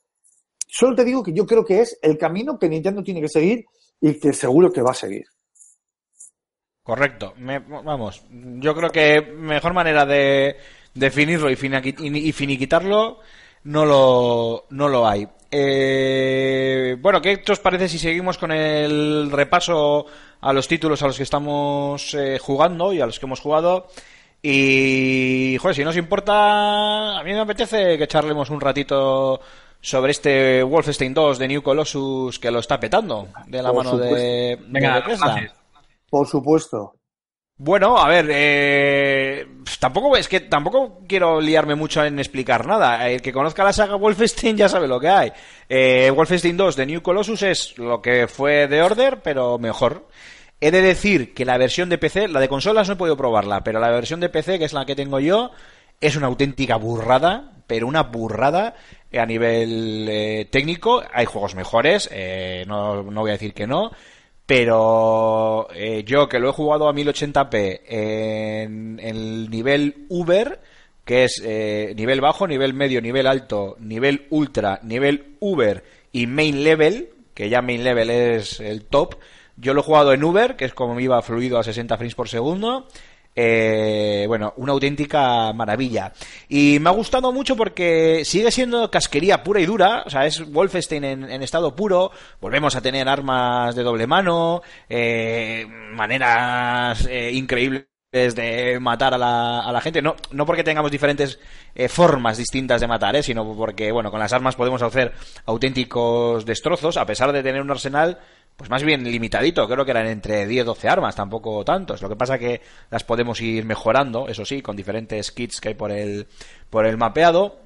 Solo 0.68 0.94
te 0.94 1.04
digo 1.04 1.22
que 1.22 1.32
yo 1.32 1.46
creo 1.46 1.64
que 1.64 1.80
es 1.80 1.98
el 2.02 2.18
camino 2.18 2.58
que 2.58 2.68
Nintendo 2.68 3.02
tiene 3.02 3.22
que 3.22 3.28
seguir 3.28 3.64
y 3.98 4.20
que 4.20 4.34
seguro 4.34 4.70
que 4.70 4.82
va 4.82 4.90
a 4.90 4.94
seguir. 4.94 5.24
Correcto. 6.82 7.32
Me- 7.38 7.60
vamos, 7.60 8.22
yo 8.30 8.74
creo 8.74 8.90
que 8.90 9.22
mejor 9.22 9.72
manera 9.72 10.04
de 10.04 10.56
definirlo 10.92 11.48
y, 11.48 11.56
finiquitarlo 11.56 13.20
no 13.64 13.86
lo, 13.86 14.66
no 14.68 14.88
lo 14.90 15.08
hay. 15.08 15.26
Eh, 15.54 16.96
bueno, 16.98 17.20
¿qué 17.20 17.42
os 17.46 17.60
parece 17.60 17.86
si 17.86 17.98
seguimos 17.98 18.38
con 18.38 18.50
el 18.52 19.30
repaso 19.30 20.06
a 20.40 20.52
los 20.54 20.66
títulos 20.66 21.02
a 21.02 21.08
los 21.08 21.18
que 21.18 21.24
estamos 21.24 22.14
eh, 22.14 22.38
jugando 22.40 22.94
y 22.94 23.02
a 23.02 23.06
los 23.06 23.20
que 23.20 23.26
hemos 23.26 23.40
jugado? 23.40 23.88
Y, 24.40 25.58
joder, 25.60 25.76
si 25.76 25.84
no 25.84 25.90
os 25.90 25.96
importa, 25.98 27.18
a 27.18 27.22
mí 27.22 27.32
me 27.32 27.40
apetece 27.40 27.98
que 27.98 28.08
charlemos 28.08 28.48
un 28.48 28.62
ratito 28.62 29.40
sobre 29.78 30.12
este 30.12 30.62
Wolfenstein 30.62 31.12
2 31.12 31.38
de 31.38 31.48
New 31.48 31.62
Colossus 31.62 32.38
que 32.38 32.50
lo 32.50 32.60
está 32.60 32.80
petando 32.80 33.28
de 33.46 33.62
la 33.62 33.72
Por 33.72 33.84
mano 33.84 33.98
de, 33.98 34.08
de 34.08 34.58
Venga, 34.68 34.96
haces. 34.96 35.52
Por 36.08 36.26
supuesto. 36.26 36.94
Bueno, 37.58 37.96
a 37.96 38.08
ver, 38.08 38.26
eh, 38.30 39.46
tampoco 39.78 40.16
es 40.16 40.26
que 40.26 40.40
tampoco 40.40 41.02
quiero 41.06 41.40
liarme 41.40 41.76
mucho 41.76 42.04
en 42.04 42.18
explicar 42.18 42.66
nada. 42.66 43.08
El 43.08 43.22
que 43.22 43.32
conozca 43.32 43.62
la 43.62 43.72
saga 43.72 43.94
Wolfenstein 43.94 44.56
ya 44.56 44.68
sabe 44.68 44.88
lo 44.88 44.98
que 44.98 45.08
hay. 45.08 45.32
Eh, 45.68 46.10
Wolfenstein 46.10 46.56
2 46.56 46.74
de 46.76 46.86
New 46.86 47.02
Colossus 47.02 47.42
es 47.42 47.78
lo 47.78 48.02
que 48.02 48.26
fue 48.26 48.66
de 48.66 48.82
Order, 48.82 49.20
pero 49.22 49.58
mejor. 49.58 50.08
He 50.60 50.70
de 50.70 50.82
decir 50.82 51.34
que 51.34 51.44
la 51.44 51.58
versión 51.58 51.88
de 51.88 51.98
PC, 51.98 52.28
la 52.28 52.40
de 52.40 52.48
consolas 52.48 52.88
no 52.88 52.94
he 52.94 52.96
podido 52.96 53.16
probarla, 53.16 53.62
pero 53.62 53.80
la 53.80 53.90
versión 53.90 54.20
de 54.20 54.28
PC, 54.28 54.58
que 54.58 54.64
es 54.64 54.72
la 54.72 54.86
que 54.86 54.96
tengo 54.96 55.20
yo, 55.20 55.52
es 56.00 56.16
una 56.16 56.28
auténtica 56.28 56.76
burrada, 56.76 57.52
pero 57.66 57.86
una 57.86 58.02
burrada 58.04 58.74
a 59.12 59.26
nivel 59.26 60.08
eh, 60.08 60.48
técnico. 60.50 61.02
Hay 61.12 61.26
juegos 61.26 61.54
mejores, 61.54 62.08
eh, 62.12 62.64
no, 62.66 63.02
no 63.04 63.20
voy 63.20 63.30
a 63.30 63.34
decir 63.34 63.54
que 63.54 63.66
no, 63.66 63.92
pero 64.54 65.66
eh, 65.74 66.04
yo 66.04 66.28
que 66.28 66.38
lo 66.38 66.50
he 66.50 66.52
jugado 66.52 66.86
a 66.86 66.92
1080p 66.92 67.80
en, 67.86 69.00
el 69.02 69.48
nivel 69.48 70.04
Uber, 70.10 70.60
que 71.06 71.24
es 71.24 71.40
eh, 71.42 71.94
nivel 71.96 72.20
bajo, 72.20 72.46
nivel 72.46 72.74
medio, 72.74 73.00
nivel 73.00 73.26
alto, 73.26 73.76
nivel 73.80 74.26
ultra, 74.28 74.78
nivel 74.82 75.36
Uber 75.40 75.82
y 76.12 76.26
main 76.26 76.64
level, 76.64 77.08
que 77.32 77.48
ya 77.48 77.62
main 77.62 77.82
level 77.82 78.10
es 78.10 78.60
el 78.60 78.84
top, 78.84 79.14
yo 79.56 79.72
lo 79.72 79.80
he 79.80 79.84
jugado 79.84 80.12
en 80.12 80.22
Uber, 80.22 80.54
que 80.56 80.66
es 80.66 80.74
como 80.74 81.00
iba 81.00 81.22
fluido 81.22 81.58
a 81.58 81.62
60 81.62 81.96
frames 81.96 82.14
por 82.14 82.28
segundo. 82.28 82.88
Eh, 83.34 84.24
bueno, 84.28 84.52
una 84.56 84.72
auténtica 84.72 85.52
maravilla. 85.52 86.12
Y 86.48 86.78
me 86.80 86.90
ha 86.90 86.92
gustado 86.92 87.32
mucho 87.32 87.56
porque 87.56 88.24
sigue 88.24 88.50
siendo 88.50 88.90
casquería 88.90 89.42
pura 89.42 89.60
y 89.60 89.66
dura. 89.66 90.02
O 90.06 90.10
sea, 90.10 90.26
es 90.26 90.50
Wolfenstein 90.52 91.04
en, 91.04 91.30
en 91.30 91.42
estado 91.42 91.74
puro. 91.74 92.10
Volvemos 92.40 92.76
a 92.76 92.80
tener 92.80 93.08
armas 93.08 93.74
de 93.74 93.82
doble 93.82 94.06
mano, 94.06 94.62
eh, 94.88 95.66
maneras 95.68 97.06
eh, 97.06 97.30
increíbles 97.32 97.86
de 98.12 98.78
matar 98.78 99.14
a 99.14 99.18
la, 99.18 99.60
a 99.60 99.72
la 99.72 99.80
gente. 99.80 100.02
No, 100.02 100.16
no 100.32 100.44
porque 100.44 100.62
tengamos 100.62 100.90
diferentes 100.90 101.38
eh, 101.74 101.88
formas 101.88 102.36
distintas 102.36 102.80
de 102.80 102.86
matar, 102.86 103.16
¿eh? 103.16 103.22
sino 103.22 103.54
porque, 103.56 103.90
bueno, 103.90 104.10
con 104.10 104.20
las 104.20 104.34
armas 104.34 104.54
podemos 104.54 104.82
hacer 104.82 105.12
auténticos 105.46 106.44
destrozos, 106.44 106.98
a 106.98 107.06
pesar 107.06 107.32
de 107.32 107.42
tener 107.42 107.62
un 107.62 107.70
arsenal 107.70 108.18
pues 108.62 108.70
más 108.70 108.84
bien 108.84 109.02
limitadito, 109.02 109.68
creo 109.68 109.84
que 109.84 109.90
eran 109.90 110.06
entre 110.06 110.46
10 110.46 110.66
12 110.66 110.88
armas, 110.88 111.16
tampoco 111.16 111.64
tantos. 111.64 112.00
Lo 112.00 112.08
que 112.08 112.14
pasa 112.14 112.38
que 112.38 112.60
las 112.92 113.02
podemos 113.02 113.40
ir 113.40 113.64
mejorando, 113.64 114.28
eso 114.28 114.44
sí, 114.44 114.62
con 114.62 114.76
diferentes 114.76 115.32
kits 115.32 115.60
que 115.60 115.70
hay 115.70 115.74
por 115.74 115.90
el 115.90 116.28
por 116.70 116.86
el 116.86 116.96
mapeado. 116.96 117.58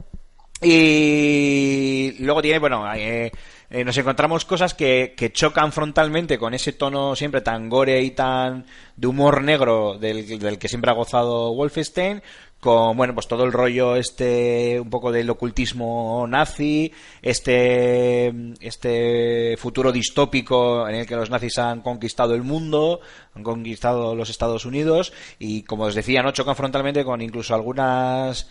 Y 0.62 2.16
luego 2.20 2.40
tiene, 2.40 2.58
bueno, 2.60 2.90
eh, 2.94 3.30
eh, 3.68 3.84
nos 3.84 3.98
encontramos 3.98 4.46
cosas 4.46 4.72
que, 4.72 5.14
chocan 5.34 5.70
frontalmente 5.70 6.38
con 6.38 6.54
ese 6.54 6.72
tono 6.72 7.14
siempre 7.14 7.42
tan 7.42 7.68
gore 7.68 8.00
y 8.00 8.12
tan 8.12 8.64
de 8.96 9.06
humor 9.06 9.42
negro 9.42 9.98
del 9.98 10.58
que 10.58 10.68
siempre 10.68 10.90
ha 10.90 10.94
gozado 10.94 11.52
Wolfenstein, 11.52 12.22
con 12.60 12.96
bueno 12.96 13.14
pues 13.14 13.28
todo 13.28 13.44
el 13.44 13.52
rollo 13.52 13.96
este 13.96 14.80
un 14.80 14.90
poco 14.90 15.12
del 15.12 15.28
ocultismo 15.28 16.26
nazi 16.26 16.92
este 17.22 18.32
este 18.60 19.56
futuro 19.58 19.92
distópico 19.92 20.88
en 20.88 20.96
el 20.96 21.06
que 21.06 21.16
los 21.16 21.30
nazis 21.30 21.58
han 21.58 21.82
conquistado 21.82 22.34
el 22.34 22.42
mundo 22.42 23.00
han 23.34 23.42
conquistado 23.42 24.14
los 24.14 24.30
Estados 24.30 24.64
Unidos 24.64 25.12
y 25.38 25.62
como 25.62 25.84
os 25.84 25.94
decía 25.94 26.22
no 26.22 26.32
chocan 26.32 26.56
frontalmente 26.56 27.04
con 27.04 27.20
incluso 27.20 27.54
algunas 27.54 28.48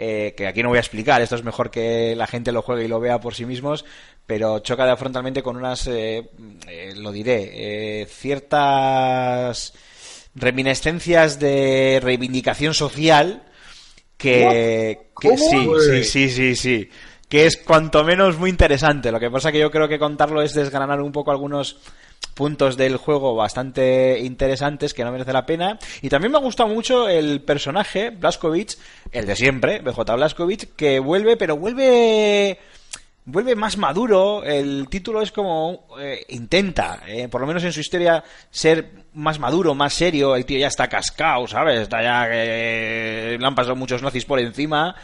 eh, 0.00 0.34
que 0.36 0.46
aquí 0.46 0.62
no 0.62 0.68
voy 0.68 0.78
a 0.78 0.80
explicar, 0.80 1.20
esto 1.22 1.34
es 1.34 1.42
mejor 1.42 1.72
que 1.72 2.14
la 2.14 2.28
gente 2.28 2.52
lo 2.52 2.62
juegue 2.62 2.84
y 2.84 2.88
lo 2.88 3.00
vea 3.00 3.20
por 3.20 3.34
sí 3.34 3.44
mismos, 3.44 3.84
pero 4.26 4.60
choca 4.60 4.96
frontalmente 4.96 5.42
con 5.42 5.56
unas, 5.56 5.88
eh, 5.88 6.30
eh, 6.68 6.94
lo 6.96 7.10
diré, 7.10 8.06
ciertas 8.08 9.74
reminiscencias 10.36 11.40
de 11.40 11.98
reivindicación 12.00 12.74
social 12.74 13.42
que, 14.18 14.98
sí, 15.20 15.68
sí, 15.80 16.04
sí, 16.04 16.28
sí, 16.28 16.56
sí, 16.56 16.90
que 17.28 17.46
es 17.46 17.56
cuanto 17.56 18.04
menos 18.04 18.36
muy 18.36 18.50
interesante. 18.50 19.10
Lo 19.10 19.20
que 19.20 19.30
pasa 19.30 19.52
que 19.52 19.60
yo 19.60 19.70
creo 19.70 19.88
que 19.88 19.98
contarlo 19.98 20.42
es 20.42 20.52
desgranar 20.52 21.00
un 21.00 21.12
poco 21.12 21.30
algunos 21.30 21.78
puntos 22.34 22.76
del 22.76 22.96
juego 22.96 23.34
bastante 23.34 24.18
interesantes 24.20 24.94
que 24.94 25.04
no 25.04 25.12
merece 25.12 25.32
la 25.32 25.46
pena. 25.46 25.78
Y 26.02 26.08
también 26.08 26.32
me 26.32 26.38
ha 26.38 26.42
gustado 26.42 26.68
mucho 26.68 27.08
el 27.08 27.42
personaje, 27.42 28.10
Blaskovic, 28.10 28.76
el 29.12 29.26
de 29.26 29.36
siempre, 29.36 29.80
BJ 29.80 30.14
Blaskovic, 30.14 30.76
que 30.76 30.98
vuelve, 31.00 31.36
pero 31.36 31.56
vuelve 31.56 32.58
vuelve 33.28 33.54
más 33.54 33.76
maduro. 33.76 34.42
El 34.42 34.88
título 34.88 35.22
es 35.22 35.30
como 35.30 35.86
eh, 36.00 36.24
intenta, 36.30 37.00
eh, 37.06 37.28
por 37.28 37.40
lo 37.40 37.46
menos 37.46 37.62
en 37.64 37.72
su 37.72 37.80
historia, 37.80 38.24
ser 38.50 39.04
más 39.14 39.38
maduro, 39.38 39.74
más 39.74 39.94
serio. 39.94 40.34
El 40.34 40.46
tío 40.46 40.58
ya 40.58 40.68
está 40.68 40.88
cascado, 40.88 41.46
¿sabes? 41.46 41.80
Está 41.80 42.02
ya 42.02 42.28
que 42.28 43.36
le 43.38 43.46
han 43.46 43.54
pasado 43.54 43.76
muchos 43.76 44.02
nazis 44.02 44.24
por 44.24 44.40
encima. 44.40 44.94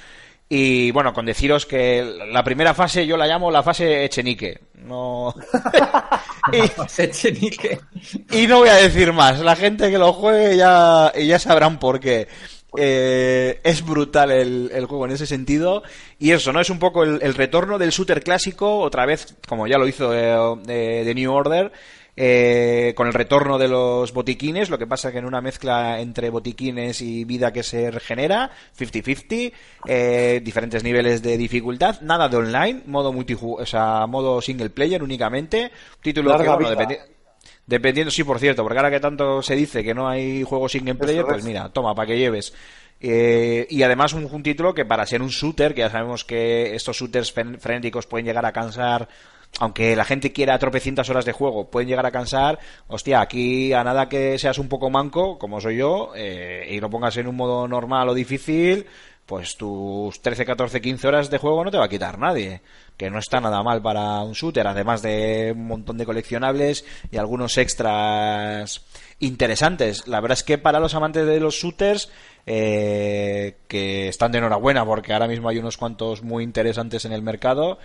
Y 0.48 0.90
bueno, 0.90 1.12
con 1.12 1.24
deciros 1.24 1.64
que 1.64 2.04
la 2.30 2.44
primera 2.44 2.74
fase 2.74 3.06
yo 3.06 3.16
la 3.16 3.26
llamo 3.26 3.50
la 3.50 3.62
fase 3.62 4.04
Echenique. 4.04 4.60
No. 4.74 5.34
y, 6.52 7.02
Echenique. 7.02 7.80
y 8.30 8.46
no 8.46 8.58
voy 8.58 8.68
a 8.68 8.74
decir 8.74 9.12
más. 9.12 9.40
La 9.40 9.56
gente 9.56 9.90
que 9.90 9.98
lo 9.98 10.12
juegue 10.12 10.56
ya, 10.56 11.12
ya 11.14 11.38
sabrán 11.38 11.78
por 11.78 12.00
qué. 12.00 12.28
Eh, 12.76 13.60
es 13.64 13.84
brutal 13.84 14.30
el, 14.30 14.70
el 14.74 14.86
juego 14.86 15.06
en 15.06 15.12
ese 15.12 15.26
sentido. 15.26 15.82
Y 16.18 16.32
eso, 16.32 16.52
¿no? 16.52 16.60
Es 16.60 16.70
un 16.70 16.78
poco 16.78 17.02
el, 17.04 17.20
el 17.22 17.34
retorno 17.34 17.78
del 17.78 17.90
shooter 17.90 18.22
clásico, 18.22 18.78
otra 18.80 19.06
vez, 19.06 19.36
como 19.48 19.66
ya 19.66 19.78
lo 19.78 19.86
hizo 19.88 20.14
eh, 20.14 20.36
de, 20.64 21.04
de 21.04 21.14
New 21.14 21.32
Order. 21.32 21.72
eh, 22.16 22.92
con 22.96 23.08
el 23.08 23.12
retorno 23.12 23.58
de 23.58 23.66
los 23.66 24.12
botiquines, 24.12 24.70
lo 24.70 24.78
que 24.78 24.86
pasa 24.86 25.10
que 25.10 25.18
en 25.18 25.24
una 25.24 25.40
mezcla 25.40 25.98
entre 26.00 26.30
botiquines 26.30 27.00
y 27.02 27.24
vida 27.24 27.52
que 27.52 27.64
se 27.64 27.90
regenera, 27.90 28.52
50-50, 28.78 29.52
eh, 29.88 30.40
diferentes 30.44 30.84
niveles 30.84 31.22
de 31.22 31.36
dificultad, 31.36 32.00
nada 32.02 32.28
de 32.28 32.36
online, 32.36 32.82
modo 32.86 33.12
multijugador, 33.12 33.62
o 33.64 33.66
sea, 33.66 34.06
modo 34.06 34.40
single 34.40 34.70
player 34.70 35.02
únicamente, 35.02 35.72
título 36.02 36.30
que, 36.30 36.44
Larga 36.44 36.54
bueno, 36.54 36.70
dependi- 36.70 37.00
Dependiendo, 37.66 38.10
sí, 38.10 38.24
por 38.24 38.38
cierto, 38.38 38.62
porque 38.62 38.78
ahora 38.78 38.90
que 38.90 39.00
tanto 39.00 39.42
se 39.42 39.56
dice 39.56 39.82
que 39.82 39.94
no 39.94 40.06
hay 40.08 40.42
juegos 40.42 40.72
single 40.72 40.96
player, 40.96 41.20
Eso 41.20 41.26
pues 41.26 41.38
es. 41.38 41.44
mira, 41.44 41.68
toma, 41.70 41.94
para 41.94 42.08
que 42.08 42.18
lleves. 42.18 42.52
Eh, 43.00 43.66
y 43.70 43.82
además 43.82 44.12
un, 44.12 44.24
un 44.30 44.42
título 44.42 44.74
que 44.74 44.84
para 44.84 45.06
ser 45.06 45.22
un 45.22 45.28
shooter, 45.28 45.74
que 45.74 45.80
ya 45.80 45.90
sabemos 45.90 46.24
que 46.24 46.74
estos 46.74 46.96
shooters 46.96 47.32
frenéticos 47.32 48.06
pueden 48.06 48.26
llegar 48.26 48.44
a 48.46 48.52
cansar, 48.52 49.08
aunque 49.60 49.94
la 49.96 50.04
gente 50.04 50.32
quiera 50.32 50.58
tropecientas 50.58 51.08
horas 51.10 51.24
de 51.24 51.32
juego, 51.32 51.70
pueden 51.70 51.88
llegar 51.88 52.06
a 52.06 52.10
cansar. 52.10 52.58
Hostia, 52.86 53.20
aquí 53.20 53.72
a 53.72 53.84
nada 53.84 54.08
que 54.08 54.38
seas 54.38 54.58
un 54.58 54.68
poco 54.68 54.90
manco, 54.90 55.38
como 55.38 55.60
soy 55.60 55.76
yo, 55.78 56.12
eh, 56.14 56.66
y 56.70 56.80
lo 56.80 56.90
pongas 56.90 57.16
en 57.16 57.28
un 57.28 57.36
modo 57.36 57.66
normal 57.68 58.08
o 58.08 58.14
difícil, 58.14 58.86
pues 59.26 59.56
tus 59.56 60.20
13, 60.20 60.44
14, 60.44 60.80
15 60.80 61.08
horas 61.08 61.30
de 61.30 61.38
juego 61.38 61.64
no 61.64 61.70
te 61.70 61.78
va 61.78 61.86
a 61.86 61.88
quitar 61.88 62.18
nadie. 62.18 62.62
Que 62.96 63.10
no 63.10 63.18
está 63.18 63.40
nada 63.40 63.62
mal 63.62 63.82
para 63.82 64.20
un 64.22 64.32
shooter, 64.32 64.66
además 64.66 65.02
de 65.02 65.52
un 65.56 65.66
montón 65.66 65.98
de 65.98 66.06
coleccionables 66.06 66.84
y 67.10 67.16
algunos 67.16 67.58
extras 67.58 68.84
interesantes. 69.18 70.06
La 70.06 70.20
verdad 70.20 70.38
es 70.38 70.44
que 70.44 70.58
para 70.58 70.80
los 70.80 70.94
amantes 70.94 71.26
de 71.26 71.40
los 71.40 71.54
shooters, 71.54 72.10
eh, 72.46 73.56
que 73.68 74.08
están 74.08 74.32
de 74.32 74.38
enhorabuena 74.38 74.84
porque 74.84 75.12
ahora 75.12 75.26
mismo 75.26 75.48
hay 75.48 75.58
unos 75.58 75.76
cuantos 75.76 76.22
muy 76.22 76.44
interesantes 76.44 77.04
en 77.04 77.12
el 77.12 77.22
mercado, 77.22 77.78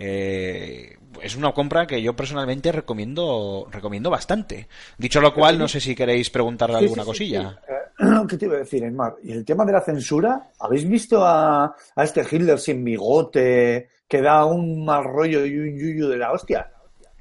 eh, 0.00 0.96
es 1.20 1.34
una 1.34 1.52
compra 1.52 1.86
que 1.86 2.00
yo 2.00 2.14
personalmente 2.14 2.70
recomiendo 2.70 3.66
recomiendo 3.70 4.10
bastante. 4.10 4.68
Dicho 4.96 5.20
lo 5.20 5.34
cual, 5.34 5.58
no 5.58 5.66
sé 5.66 5.80
si 5.80 5.94
queréis 5.94 6.30
preguntarle 6.30 6.78
Sí, 6.78 6.84
alguna 6.84 7.02
sí, 7.02 7.06
sí, 7.06 7.10
cosilla. 7.10 7.60
Eh, 7.68 7.74
¿Qué 8.28 8.36
te 8.36 8.46
iba 8.46 8.54
a 8.54 8.58
decir, 8.58 8.84
Enmar? 8.84 9.16
Y 9.24 9.32
el 9.32 9.44
tema 9.44 9.64
de 9.64 9.72
la 9.72 9.80
censura, 9.80 10.50
¿habéis 10.60 10.88
visto 10.88 11.24
a, 11.26 11.74
a 11.96 12.04
este 12.04 12.24
Hitler 12.30 12.60
sin 12.60 12.84
bigote 12.84 13.88
que 14.08 14.22
da 14.22 14.44
un 14.46 14.84
mal 14.84 15.04
rollo 15.04 15.44
y 15.44 15.56
un 15.58 15.78
yuyu 15.78 16.08
de 16.08 16.16
la 16.16 16.32
hostia? 16.32 16.70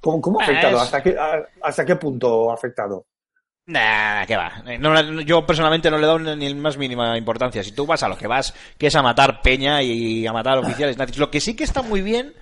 ¿Cómo, 0.02 0.22
cómo 0.22 0.40
ha 0.40 0.44
afectado? 0.44 0.78
es- 0.78 0.84
¿Hasta 0.84 1.04
qué, 1.04 1.18
a- 1.20 1.46
¿Hasta 1.62 1.86
qué 1.86 1.96
punto 1.98 2.50
ha 2.50 2.54
afectado? 2.54 3.06
Nah, 3.66 4.26
que 4.26 4.38
va. 4.38 4.64
No, 4.80 5.22
yo 5.22 5.46
personalmente 5.46 5.92
no 5.92 5.98
le 5.98 6.04
he 6.04 6.08
dado 6.08 6.20
ni 6.38 6.46
el 6.46 6.56
más 6.56 6.78
mínima 6.78 7.18
importancia. 7.18 7.62
Si 7.64 7.74
tú 7.74 7.86
vas 7.86 8.02
a 8.02 8.08
lo 8.08 8.18
que 8.18 8.26
vas, 8.28 8.54
que 8.78 8.88
es 8.88 8.96
a 8.96 9.02
matar 9.02 9.42
peña 9.42 9.84
y 9.84 10.26
a 10.26 10.32
matar 10.32 10.58
oficiales 10.60 10.98
nazis. 10.98 11.18
Lo 11.18 11.30
que 11.30 11.42
sí 11.42 11.54
que 11.56 11.66
está 11.66 11.82
muy 11.82 12.02
bien, 12.02 12.34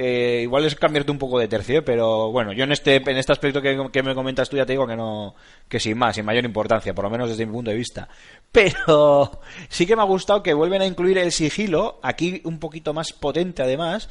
eh, 0.00 0.42
igual 0.44 0.64
es 0.64 0.76
cambiarte 0.76 1.10
un 1.10 1.18
poco 1.18 1.40
de 1.40 1.48
tercio, 1.48 1.84
pero 1.84 2.30
bueno, 2.30 2.52
yo 2.52 2.62
en 2.62 2.70
este 2.70 2.96
en 2.96 3.16
este 3.16 3.32
aspecto 3.32 3.60
que, 3.60 3.76
que 3.92 4.02
me 4.04 4.14
comentas 4.14 4.48
tú 4.48 4.56
ya 4.56 4.64
te 4.64 4.74
digo 4.74 4.86
que 4.86 4.94
no 4.94 5.34
que 5.68 5.80
sin 5.80 5.98
más, 5.98 6.14
sin 6.14 6.24
mayor 6.24 6.44
importancia, 6.44 6.94
por 6.94 7.02
lo 7.02 7.10
menos 7.10 7.28
desde 7.28 7.44
mi 7.44 7.52
punto 7.52 7.72
de 7.72 7.76
vista. 7.76 8.08
Pero 8.52 9.40
sí 9.68 9.86
que 9.86 9.96
me 9.96 10.02
ha 10.02 10.04
gustado 10.04 10.40
que 10.40 10.54
vuelven 10.54 10.82
a 10.82 10.86
incluir 10.86 11.18
el 11.18 11.32
sigilo, 11.32 11.98
aquí 12.00 12.40
un 12.44 12.60
poquito 12.60 12.94
más 12.94 13.12
potente 13.12 13.60
además, 13.60 14.08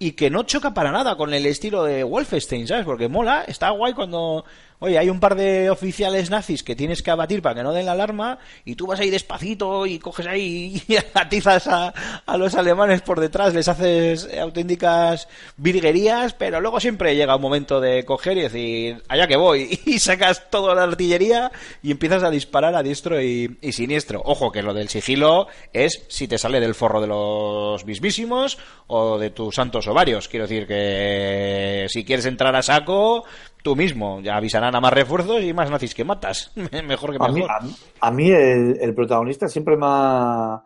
y 0.00 0.12
que 0.12 0.28
no 0.28 0.42
choca 0.42 0.74
para 0.74 0.90
nada 0.90 1.16
con 1.16 1.32
el 1.32 1.46
estilo 1.46 1.84
de 1.84 2.02
Wolfenstein, 2.02 2.66
¿sabes? 2.66 2.84
Porque 2.84 3.06
mola, 3.06 3.44
está 3.46 3.70
guay 3.70 3.92
cuando, 3.92 4.44
oye, 4.80 4.98
hay 4.98 5.10
un 5.10 5.20
par 5.20 5.34
de 5.34 5.70
oficiales 5.70 6.30
nazis 6.30 6.62
que 6.62 6.76
tienes 6.76 7.02
que 7.02 7.10
abatir 7.10 7.42
para 7.42 7.54
que 7.54 7.62
no 7.62 7.72
den 7.72 7.86
la 7.86 7.92
alarma 7.92 8.38
y 8.64 8.74
tú 8.74 8.86
vas 8.86 9.00
ahí 9.00 9.10
despacito 9.10 9.86
y 9.86 9.98
coges 9.98 10.26
ahí 10.26 10.82
y 10.88 10.96
atizas 11.14 11.66
a, 11.68 11.92
a 12.24 12.36
los 12.36 12.54
alemanes 12.54 13.02
por 13.02 13.20
detrás, 13.20 13.54
les 13.54 13.68
haces 13.68 14.28
auténticas 14.38 15.28
virguerías, 15.56 16.34
pero 16.34 16.60
luego 16.60 16.80
siempre 16.80 17.16
llega 17.16 17.36
un 17.36 17.42
momento 17.42 17.80
de 17.80 18.04
coger 18.04 18.38
y 18.38 18.42
decir, 18.42 19.02
allá 19.08 19.26
que 19.26 19.36
voy, 19.36 19.80
y 19.86 19.98
sacas 19.98 20.50
toda 20.50 20.74
la 20.74 20.84
artillería 20.84 21.50
y 21.82 21.90
empiezas 21.90 22.22
a 22.22 22.30
disparar 22.30 22.74
a 22.74 22.82
diestro 22.82 23.20
y, 23.20 23.58
y 23.60 23.72
siniestro. 23.72 24.22
Ojo, 24.24 24.52
que 24.52 24.62
lo 24.62 24.74
del 24.74 24.88
sigilo 24.88 25.48
es 25.72 26.04
si 26.08 26.28
te 26.28 26.38
sale 26.38 26.60
del 26.60 26.74
forro 26.74 27.00
de 27.00 27.06
los 27.06 27.84
mismísimos 27.84 28.58
o 28.86 29.18
de 29.18 29.30
tus 29.30 29.54
santos 29.54 29.86
ovarios. 29.86 30.28
Quiero 30.28 30.46
decir 30.46 30.66
que 30.66 31.86
si 31.88 32.04
quieres 32.04 32.26
entrar 32.26 32.54
a 32.54 32.62
saco, 32.62 33.24
tú 33.68 33.76
mismo. 33.76 34.20
Ya 34.22 34.36
avisarán 34.36 34.74
a 34.74 34.80
más 34.80 34.92
refuerzos 34.92 35.42
y 35.42 35.52
más 35.52 35.70
nazis 35.70 35.94
que 35.94 36.04
matas. 36.04 36.50
mejor 36.56 37.10
que 37.10 37.18
A 37.24 37.28
mí, 37.28 37.40
mejor. 37.40 37.50
a, 37.50 37.60
mí- 37.60 37.76
a 38.00 38.10
mí 38.10 38.30
el, 38.30 38.78
el 38.80 38.94
protagonista 38.94 39.46
siempre 39.48 39.76
me 39.76 39.84
ha, 39.86 40.62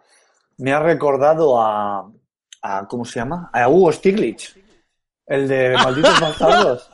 me 0.58 0.72
ha 0.72 0.80
recordado 0.80 1.60
a, 1.60 2.08
a- 2.62 2.86
¿cómo 2.86 3.04
se 3.04 3.18
llama? 3.18 3.50
A 3.52 3.68
Hugo 3.68 3.90
Stiglitz, 3.92 4.56
el 5.26 5.48
de 5.48 5.74
Malditos 5.84 6.20
Bastardos. 6.20 6.90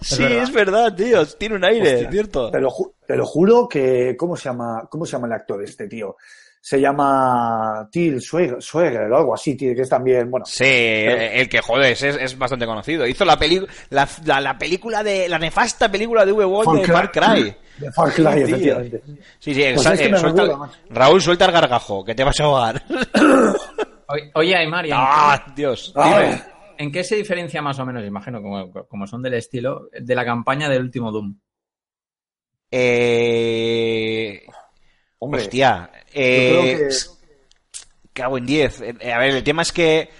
sí, 0.00 0.22
verdad. 0.22 0.42
es 0.42 0.52
verdad, 0.52 0.94
tío. 0.96 1.26
Tiene 1.26 1.54
un 1.56 1.64
aire, 1.64 1.94
Hostia, 1.94 2.10
¿cierto? 2.10 2.50
Te 2.50 2.60
lo, 2.60 2.70
ju- 2.70 2.92
te 3.06 3.16
lo 3.16 3.24
juro 3.26 3.68
que, 3.68 4.16
¿cómo 4.18 4.36
se 4.36 4.44
llama, 4.48 4.88
cómo 4.90 5.06
se 5.06 5.12
llama 5.12 5.26
el 5.28 5.32
actor 5.34 5.62
este 5.62 5.86
tío? 5.86 6.16
Se 6.68 6.78
llama 6.78 7.88
Till 7.90 8.20
Schweiger, 8.20 9.10
o 9.10 9.16
algo 9.16 9.32
así, 9.32 9.56
tío, 9.56 9.74
que 9.74 9.80
es 9.80 9.88
también, 9.88 10.30
bueno, 10.30 10.44
Sí, 10.44 10.66
el 10.66 11.48
que 11.48 11.62
joder, 11.62 11.92
es, 11.92 12.02
es 12.02 12.36
bastante 12.36 12.66
conocido. 12.66 13.06
Hizo 13.06 13.24
la, 13.24 13.38
peli 13.38 13.66
la, 13.88 14.06
la, 14.26 14.38
la 14.42 14.58
película 14.58 15.02
de. 15.02 15.30
La 15.30 15.38
nefasta 15.38 15.90
película 15.90 16.26
de 16.26 16.32
V-Wall 16.32 16.80
de 16.80 16.86
Far 16.86 17.10
Cry. 17.10 17.56
De 17.78 17.90
Far 17.90 18.12
Cry, 18.12 18.24
Sí, 18.34 18.40
efectivamente. 18.42 19.02
Sí, 19.38 19.54
sí, 19.54 19.62
Pues 19.74 19.86
exa- 19.86 19.92
es 19.94 20.00
que 20.00 20.06
eh, 20.08 20.18
suelta. 20.18 20.70
Raúl, 20.90 21.22
suelta 21.22 21.46
el 21.46 21.52
gargajo, 21.52 22.04
que 22.04 22.14
te 22.14 22.22
vas 22.24 22.38
a 22.38 22.44
ahogar. 22.44 22.82
Oye, 24.34 24.54
Aymar, 24.54 24.84
¿y 24.84 24.90
en, 24.90 24.96
¡Ah, 24.98 25.46
Dios! 25.56 25.90
Ah, 25.96 26.20
Dime. 26.20 26.42
en 26.76 26.92
qué 26.92 27.02
se 27.02 27.16
diferencia 27.16 27.62
más 27.62 27.78
o 27.78 27.86
menos, 27.86 28.04
imagino, 28.04 28.42
como, 28.42 28.70
como 28.72 29.06
son 29.06 29.22
del 29.22 29.32
estilo, 29.34 29.88
de 29.98 30.14
la 30.14 30.26
campaña 30.26 30.68
del 30.68 30.82
último 30.82 31.10
Doom? 31.12 31.34
Eh... 32.70 34.42
Hombre, 35.18 35.42
Hostia. 35.42 35.90
yo 35.92 36.00
Eh... 36.14 36.74
creo 36.76 36.88
que, 36.88 36.94
Cago 38.12 38.38
en 38.38 38.46
10. 38.46 38.80
Eh, 38.80 39.12
a 39.12 39.18
ver, 39.18 39.30
el 39.30 39.44
tema 39.44 39.62
es 39.62 39.72
que, 39.72 40.10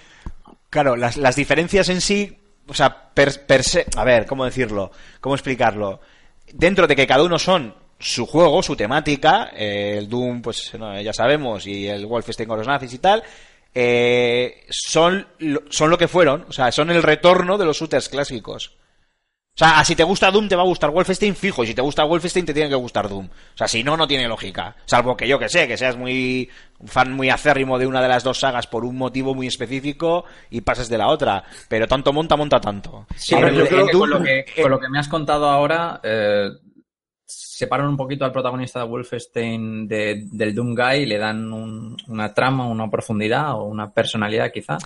claro, 0.71 0.95
las, 0.97 1.17
las 1.17 1.35
diferencias 1.35 1.89
en 1.89 2.01
sí, 2.01 2.39
o 2.69 2.75
sea, 2.75 3.11
per, 3.13 3.45
per 3.45 3.65
se, 3.65 3.87
a 3.97 4.05
ver, 4.05 4.25
¿cómo 4.27 4.45
decirlo? 4.45 4.93
¿Cómo 5.21 5.35
explicarlo? 5.35 6.01
Dentro 6.53 6.87
de 6.87 6.95
que 6.95 7.07
cada 7.07 7.25
uno 7.25 7.39
son 7.39 7.75
su 7.99 8.25
juego, 8.27 8.63
su 8.63 8.77
temática, 8.77 9.51
eh, 9.53 9.97
el 9.99 10.09
Doom, 10.09 10.43
pues 10.43 10.73
no, 10.79 11.01
ya 11.01 11.13
sabemos, 11.13 11.67
y 11.67 11.89
el 11.89 12.07
Wolfenstein 12.07 12.49
con 12.49 12.59
los 12.59 12.69
nazis 12.69 12.95
y 12.95 12.99
tal, 12.99 13.25
eh, 13.75 14.65
son, 14.71 15.27
son 15.69 15.91
lo 15.91 15.99
que 15.99 16.07
fueron, 16.09 16.47
o 16.49 16.53
sea, 16.53 16.71
son 16.71 16.91
el 16.91 17.03
retorno 17.03 17.59
de 17.59 17.65
los 17.65 17.79
shooters 17.79 18.09
clásicos. 18.09 18.77
O 19.61 19.65
sea, 19.65 19.85
si 19.85 19.97
te 19.97 20.05
gusta 20.05 20.31
Doom, 20.31 20.47
te 20.49 20.55
va 20.55 20.63
a 20.63 20.67
gustar 20.67 20.91
Wolfenstein 20.91 21.35
fijo. 21.35 21.65
Y 21.65 21.67
si 21.67 21.75
te 21.75 21.83
gusta 21.83 22.05
Wolfenstein, 22.05 22.47
te 22.47 22.55
tiene 22.55 22.69
que 22.69 22.77
gustar 22.77 23.09
Doom. 23.09 23.27
O 23.27 23.57
sea, 23.57 23.67
si 23.67 23.83
no, 23.83 23.97
no 23.97 24.07
tiene 24.07 24.29
lógica. 24.29 24.77
Salvo 24.85 25.17
que 25.17 25.27
yo 25.27 25.37
que 25.37 25.49
sé, 25.49 25.67
que 25.67 25.77
seas 25.77 25.97
muy 25.97 26.49
un 26.79 26.87
fan 26.87 27.13
muy 27.13 27.29
acérrimo 27.29 27.77
de 27.77 27.89
una 27.89 28.01
de 28.01 28.07
las 28.07 28.23
dos 28.23 28.39
sagas 28.39 28.69
por 28.69 28.85
un 28.85 28.97
motivo 28.97 29.35
muy 29.35 29.49
específico 29.49 30.25
y 30.49 30.61
pases 30.61 30.89
de 30.89 30.99
la 30.99 31.09
otra. 31.09 31.43
Pero 31.69 31.89
tanto 31.89 32.13
monta, 32.13 32.37
monta 32.37 32.61
tanto. 32.61 33.07
Sí, 33.17 33.35
pero 33.35 33.51
yo 33.53 33.67
creo 33.67 33.87
que 33.87 33.91
que 33.93 33.99
con, 33.99 34.11
lo 34.11 34.23
que, 34.23 34.45
con 34.63 34.71
lo 34.71 34.79
que 34.79 34.89
me 34.89 34.99
has 35.01 35.09
contado 35.09 35.49
ahora, 35.51 36.01
eh, 36.05 36.51
separan 37.27 37.89
un 37.89 37.97
poquito 37.97 38.25
al 38.25 38.33
protagonista 38.33 38.79
de 38.81 38.87
Wolfenstein 38.87 39.89
de- 39.89 40.23
del 40.31 40.55
Doom 40.55 40.75
Guy 40.75 40.99
y 41.03 41.07
le 41.07 41.19
dan 41.19 41.53
un- 41.53 41.97
una 42.07 42.33
trama, 42.33 42.67
una 42.69 42.89
profundidad 42.89 43.53
o 43.55 43.65
una 43.65 43.91
personalidad 43.93 44.53
quizá. 44.53 44.79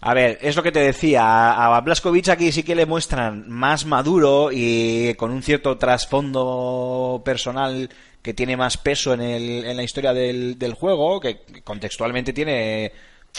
A 0.00 0.14
ver, 0.14 0.38
es 0.42 0.54
lo 0.54 0.62
que 0.62 0.70
te 0.72 0.78
decía. 0.80 1.52
A 1.74 1.80
Blaskovic 1.80 2.28
aquí 2.28 2.52
sí 2.52 2.62
que 2.62 2.74
le 2.76 2.86
muestran 2.86 3.48
más 3.48 3.84
maduro 3.84 4.50
y 4.52 5.14
con 5.14 5.30
un 5.32 5.42
cierto 5.42 5.76
trasfondo 5.76 7.20
personal 7.24 7.88
que 8.22 8.34
tiene 8.34 8.56
más 8.56 8.76
peso 8.76 9.14
en, 9.14 9.20
el, 9.20 9.64
en 9.64 9.76
la 9.76 9.82
historia 9.82 10.12
del, 10.12 10.58
del 10.58 10.74
juego, 10.74 11.18
que 11.20 11.40
contextualmente 11.64 12.32
tiene 12.32 12.92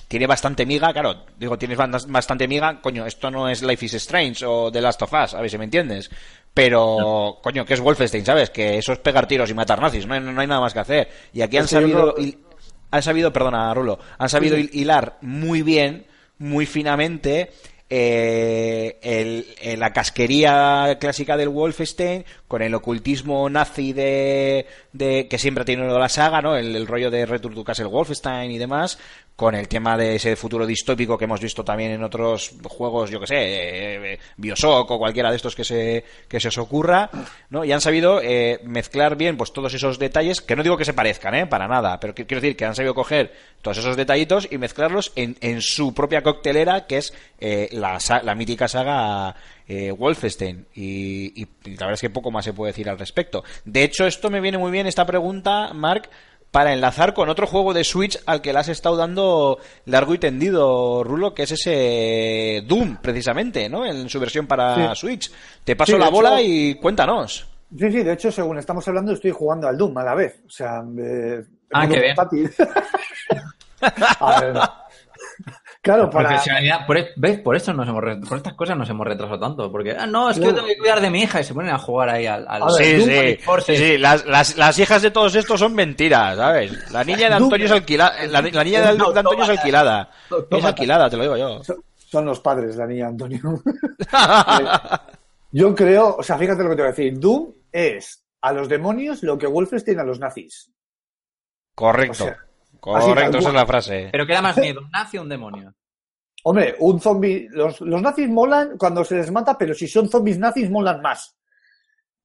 tiene 0.08 0.28
bastante 0.28 0.66
miga, 0.66 0.94
claro, 0.94 1.26
digo, 1.38 1.58
tienes 1.58 1.78
bastante 2.08 2.48
miga, 2.48 2.80
coño, 2.80 3.06
esto 3.06 3.30
no 3.32 3.50
es 3.50 3.62
Life 3.64 3.86
is 3.86 3.96
Strange 3.96 4.46
o 4.46 4.72
The 4.72 4.82
Last 4.82 5.02
of 5.02 5.12
Us, 5.12 5.34
a 5.34 5.42
ver 5.42 5.50
si 5.50 5.58
me 5.58 5.66
entiendes. 5.66 6.10
Pero, 6.54 7.40
coño, 7.42 7.66
que 7.66 7.74
es 7.74 7.80
Wolfenstein, 7.82 8.26
¿sabes? 8.26 8.50
Que 8.50 8.78
eso 8.78 8.94
es 8.94 9.00
pegar 9.00 9.28
tiros 9.28 9.50
y 9.50 9.54
matar 9.54 9.82
nazis, 9.82 10.06
no 10.06 10.14
hay, 10.14 10.20
no 10.22 10.40
hay 10.40 10.48
nada 10.48 10.62
más 10.62 10.74
que 10.74 10.80
hacer. 10.80 11.10
Y 11.34 11.42
aquí 11.42 11.58
han 11.58 11.68
sabido, 11.68 12.16
han 12.92 13.02
sabido, 13.04 13.34
perdona, 13.34 13.74
Rulo, 13.74 14.00
han 14.18 14.30
sabido 14.30 14.58
hil- 14.58 14.70
hilar 14.74 15.18
muy 15.22 15.64
bien, 15.64 16.06
muy 16.40 16.66
finamente, 16.66 17.52
eh, 17.92 18.98
el- 19.02 19.46
eh, 19.62 19.78
la 19.78 19.94
casquería 19.94 20.98
clásica 21.00 21.38
del 21.38 21.50
Wolfenstein 21.50 22.24
con 22.48 22.62
el 22.62 22.74
ocultismo 22.76 23.50
nazi 23.50 23.94
de, 23.94 24.66
de 24.94 25.28
que 25.28 25.38
siempre 25.38 25.64
ha 25.64 25.66
tenido 25.66 25.98
la 25.98 26.10
saga, 26.10 26.42
¿no? 26.42 26.56
El, 26.56 26.76
el 26.76 26.88
rollo 26.88 27.10
de 27.12 27.26
Return 27.26 27.56
to 27.56 27.64
Castle 27.64 27.86
Wolfenstein 27.88 28.52
y 28.52 28.58
demás, 28.58 29.00
con 29.40 29.56
el 29.56 29.70
tema 29.70 29.96
de 29.96 30.16
ese 30.16 30.36
futuro 30.36 30.66
distópico 30.66 31.18
que 31.18 31.24
hemos 31.24 31.40
visto 31.40 31.64
también 31.64 31.92
en 31.92 32.04
otros 32.04 32.56
juegos, 32.62 33.10
yo 33.10 33.22
que 33.22 33.28
sé, 33.28 33.38
eh, 33.38 34.14
eh, 34.16 34.20
Bioshock 34.36 34.92
o 34.92 35.00
cualquiera 35.00 35.30
de 35.30 35.38
estos 35.38 35.56
que 35.56 35.64
se, 35.64 36.04
que 36.28 36.42
se 36.42 36.50
os 36.50 36.58
ocurra, 36.58 37.10
¿no? 37.50 37.64
Y 37.64 37.72
han 37.72 37.80
sabido 37.80 38.20
eh, 38.22 38.60
mezclar 38.66 39.16
bien 39.16 39.38
pues 39.38 39.54
todos 39.54 39.74
esos 39.74 39.98
detalles, 39.98 40.42
que 40.42 40.58
no 40.58 40.62
digo 40.62 40.76
que 40.76 40.84
se 40.84 40.92
parezcan, 40.94 41.36
¿eh? 41.36 41.48
Para 41.48 41.70
nada, 41.70 42.02
pero 42.02 42.14
quiero 42.14 42.42
decir 42.42 42.58
que 42.58 42.66
han 42.66 42.76
sabido 42.76 42.94
coger 42.94 43.32
todos 43.62 43.78
esos 43.78 43.96
detallitos 43.96 44.46
y 44.52 44.58
mezclarlos 44.58 45.14
en, 45.16 45.38
en 45.40 45.62
su 45.62 45.94
propia 45.94 46.22
coctelera, 46.22 46.86
que 46.86 46.98
es 46.98 47.14
eh, 47.40 47.70
la, 47.72 47.98
la 48.22 48.36
mítica 48.36 48.68
saga 48.68 49.34
eh, 49.70 49.92
Wolfenstein. 49.92 50.66
Y, 50.76 51.42
y 51.42 51.46
la 51.78 51.86
verdad 51.86 51.94
es 51.94 52.02
que 52.02 52.10
poco 52.10 52.30
más 52.30 52.44
se 52.44 52.52
puede 52.52 52.74
decir 52.74 52.90
al 52.90 53.00
respecto. 53.00 53.46
De 53.64 53.84
hecho, 53.84 54.06
esto 54.06 54.30
me 54.30 54.42
viene 54.42 54.58
muy 54.58 54.72
bien 54.72 54.86
esta 54.86 55.06
pregunta, 55.06 55.72
Mark, 55.74 56.10
para 56.52 56.74
enlazar 56.74 57.14
con 57.14 57.30
otro 57.30 57.48
juego 57.48 57.74
de 57.74 57.84
Switch 57.84 58.20
al 58.26 58.42
que 58.42 58.54
le 58.54 58.60
has 58.60 58.70
estado 58.70 58.96
dando 58.98 59.60
largo 59.86 60.14
y 60.14 60.18
tendido, 60.18 61.04
Rulo, 61.04 61.34
que 61.34 61.44
es 61.44 61.52
ese 61.52 62.64
Doom, 62.68 62.98
precisamente, 63.02 63.70
¿no? 63.70 63.86
En 63.86 64.10
su 64.10 64.20
versión 64.20 64.48
para 64.48 64.94
Sí. 64.96 65.02
Switch. 65.02 65.32
Te 65.64 65.76
paso 65.76 65.94
Sí, 65.94 65.98
la 66.00 66.10
bola 66.10 66.40
hecho- 66.42 66.50
y 66.50 66.76
cuéntanos. 66.76 67.48
Sí, 67.78 67.92
sí, 67.92 68.04
de 68.04 68.14
hecho, 68.14 68.32
según 68.32 68.58
estamos 68.58 68.88
hablando, 68.88 69.12
estoy 69.14 69.30
jugando 69.32 69.68
al 69.68 69.78
Doom 69.78 69.96
a 70.00 70.04
la 70.04 70.16
vez. 70.16 70.42
O 70.48 70.50
sea, 70.50 70.82
eh, 70.98 71.44
Ah, 71.72 71.88
qué 71.88 72.00
bien. 72.00 72.16
a 74.20 74.42
ver, 74.42 74.60
claro, 75.82 76.10
para. 76.10 76.30
Profesionalidad. 76.30 76.86
Por, 76.86 76.98
e- 76.98 77.10
¿Ves? 77.16 77.40
Por 77.40 77.56
eso 77.56 77.74
nos 77.74 77.88
hemos 77.88 78.02
por 78.28 78.38
estas 78.38 78.54
cosas 78.54 78.78
nos 78.78 78.90
hemos 78.90 79.06
retrasado 79.08 79.40
tanto. 79.40 79.72
Porque, 79.72 79.92
ah, 79.92 80.06
no, 80.08 80.30
es 80.30 80.38
que 80.40 80.46
yo 80.46 80.54
tengo 80.56 80.68
que 80.68 80.78
cuidar 80.78 81.02
de 81.02 81.10
mi 81.10 81.22
hija 81.24 81.42
y 81.42 81.44
se 81.44 81.54
ponen 81.54 81.72
a 81.72 81.78
jugar 81.80 82.10
ahí 82.10 82.26
al. 82.28 82.46
Sí, 82.78 83.02
sí, 83.02 83.76
sí, 83.76 83.98
las, 83.98 84.26
las, 84.26 84.58
las 84.58 84.78
hijas 84.80 85.02
de 85.02 85.12
todos 85.12 85.36
estos 85.36 85.60
son 85.60 85.74
mentiras, 85.74 86.38
¿sabes? 86.38 86.92
La 86.92 87.04
niña 87.04 87.30
de 87.30 87.36
Antonio 87.36 87.66
es 87.66 87.72
alquilada, 87.72 88.26
la, 88.28 88.42
la 88.42 88.64
niña 88.64 88.82
de, 88.82 88.98
de 88.98 89.20
Antonio 89.20 89.44
es 89.44 89.50
alquilada. 89.50 90.12
Es 90.50 90.66
alquilada, 90.66 91.10
te 91.10 91.18
lo 91.18 91.24
digo 91.24 91.38
yo. 91.38 91.64
Son, 91.64 91.84
son 91.96 92.26
los 92.26 92.40
padres, 92.40 92.76
la 92.76 92.88
niña 92.88 93.08
Antonio. 93.08 93.40
Eh, 94.02 94.66
Yo 95.52 95.74
creo, 95.74 96.16
o 96.18 96.24
sea, 96.24 96.38
fíjate 96.38 96.64
lo 96.64 96.70
que 96.70 96.76
te 96.76 96.82
voy 96.84 96.90
a 96.90 96.92
decir. 96.92 97.20
Doom 97.20 97.54
es 97.72 98.24
a 98.42 98.54
los 98.54 98.70
demonios 98.70 99.24
lo 99.24 99.38
que 99.38 99.48
Wolfenstein 99.48 100.00
a 100.00 100.04
los 100.04 100.20
nazis. 100.20 100.72
Correcto, 101.76 102.12
O 102.12 102.28
sea, 102.28 102.38
así 102.38 102.49
correcto, 102.80 103.38
esa 103.38 103.50
es 103.50 103.56
la 103.56 103.66
frase. 103.66 104.10
Pero 104.12 104.26
que 104.26 104.34
da 104.34 104.42
más 104.42 104.58
miedo, 104.58 104.82
un 104.82 104.92
nazi 104.92 105.18
o 105.18 105.22
un 105.22 105.30
demonio. 105.30 105.74
Hombre, 106.44 106.76
un 106.80 107.00
zombie. 107.00 107.48
Los, 107.52 107.82
los 107.82 108.02
nazis 108.02 108.30
molan 108.30 108.78
cuando 108.78 109.04
se 109.04 109.16
les 109.16 109.32
mata, 109.32 109.58
pero 109.58 109.74
si 109.74 109.88
son 109.88 110.10
zombies 110.10 110.40
nazis, 110.40 110.70
molan 110.70 111.02
más. 111.02 111.36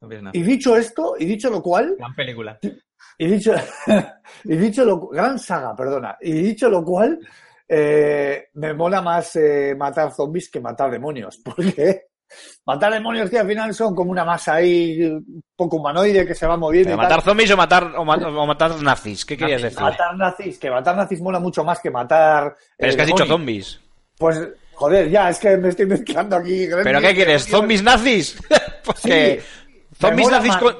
No. 0.00 0.30
Y 0.32 0.42
dicho 0.42 0.76
esto, 0.76 1.14
y 1.18 1.24
dicho 1.24 1.50
lo 1.50 1.62
cual, 1.62 1.96
Gran 1.98 2.14
película. 2.14 2.58
y 3.18 3.26
dicho, 3.26 3.54
y 4.44 4.56
dicho 4.56 4.84
lo 4.84 5.08
gran 5.08 5.38
saga, 5.38 5.74
perdona, 5.74 6.16
y 6.20 6.32
dicho 6.32 6.68
lo 6.68 6.84
cual, 6.84 7.18
eh, 7.66 8.48
me 8.54 8.74
mola 8.74 9.00
más 9.00 9.36
eh, 9.36 9.74
matar 9.76 10.12
zombies 10.12 10.50
que 10.50 10.60
matar 10.60 10.90
demonios, 10.90 11.38
porque 11.44 12.08
matar 12.64 12.92
demonios 12.92 13.30
que 13.30 13.38
al 13.38 13.46
final 13.46 13.74
son 13.74 13.94
como 13.94 14.10
una 14.10 14.24
masa 14.24 14.54
ahí 14.54 15.02
un 15.04 15.42
poco 15.56 15.76
humanoide 15.76 16.26
que 16.26 16.34
se 16.34 16.46
va 16.46 16.56
moviendo. 16.56 16.90
¿Pero 16.90 16.96
y 16.96 17.00
tal. 17.00 17.08
¿Matar 17.10 17.24
zombies 17.24 17.50
o 17.50 17.56
matar, 17.56 17.92
o, 17.96 18.04
ma- 18.04 18.16
o 18.16 18.46
matar 18.46 18.82
nazis? 18.82 19.24
¿Qué 19.24 19.36
querías 19.36 19.62
decir? 19.62 19.80
Matar 19.80 20.16
nazis, 20.16 20.58
que 20.58 20.70
matar 20.70 20.96
nazis 20.96 21.20
mola 21.20 21.38
mucho 21.40 21.64
más 21.64 21.80
que 21.80 21.90
matar. 21.90 22.56
Pero 22.76 22.88
eh, 22.88 22.90
es 22.90 22.96
que 22.96 23.02
has 23.02 23.08
dicho 23.08 23.26
zombies. 23.26 23.80
Pues, 24.18 24.40
joder, 24.74 25.10
ya, 25.10 25.28
es 25.30 25.38
que 25.38 25.56
me 25.56 25.68
estoy 25.68 25.86
mezclando 25.86 26.36
aquí. 26.36 26.66
¿Pero 26.82 27.00
qué 27.00 27.14
quieres? 27.14 27.46
¿Zombies 27.46 27.82
nazis? 27.82 28.36
Porque 28.84 29.40
Sí, 29.42 29.96
zombies 30.00 30.30
nazis 30.30 30.48
más. 30.50 30.58
con... 30.62 30.76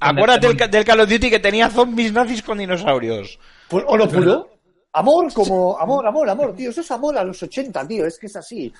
Acuérdate 0.00 0.68
del 0.68 0.84
Call 0.84 1.00
of 1.00 1.08
Duty 1.08 1.28
que 1.30 1.40
tenía 1.40 1.68
zombies 1.70 2.12
nazis 2.12 2.42
con 2.42 2.58
dinosaurios. 2.58 3.38
Pues, 3.68 3.84
o 3.86 3.96
lo 3.96 4.08
puro. 4.08 4.48
Amor, 4.92 5.32
como 5.34 5.78
amor, 5.78 6.06
amor, 6.06 6.30
amor, 6.30 6.54
tío. 6.54 6.70
Eso 6.70 6.80
es 6.80 6.90
amor 6.90 7.16
a 7.18 7.24
los 7.24 7.42
80, 7.42 7.86
tío. 7.86 8.06
Es 8.06 8.18
que 8.18 8.26
es 8.26 8.36
así. 8.36 8.72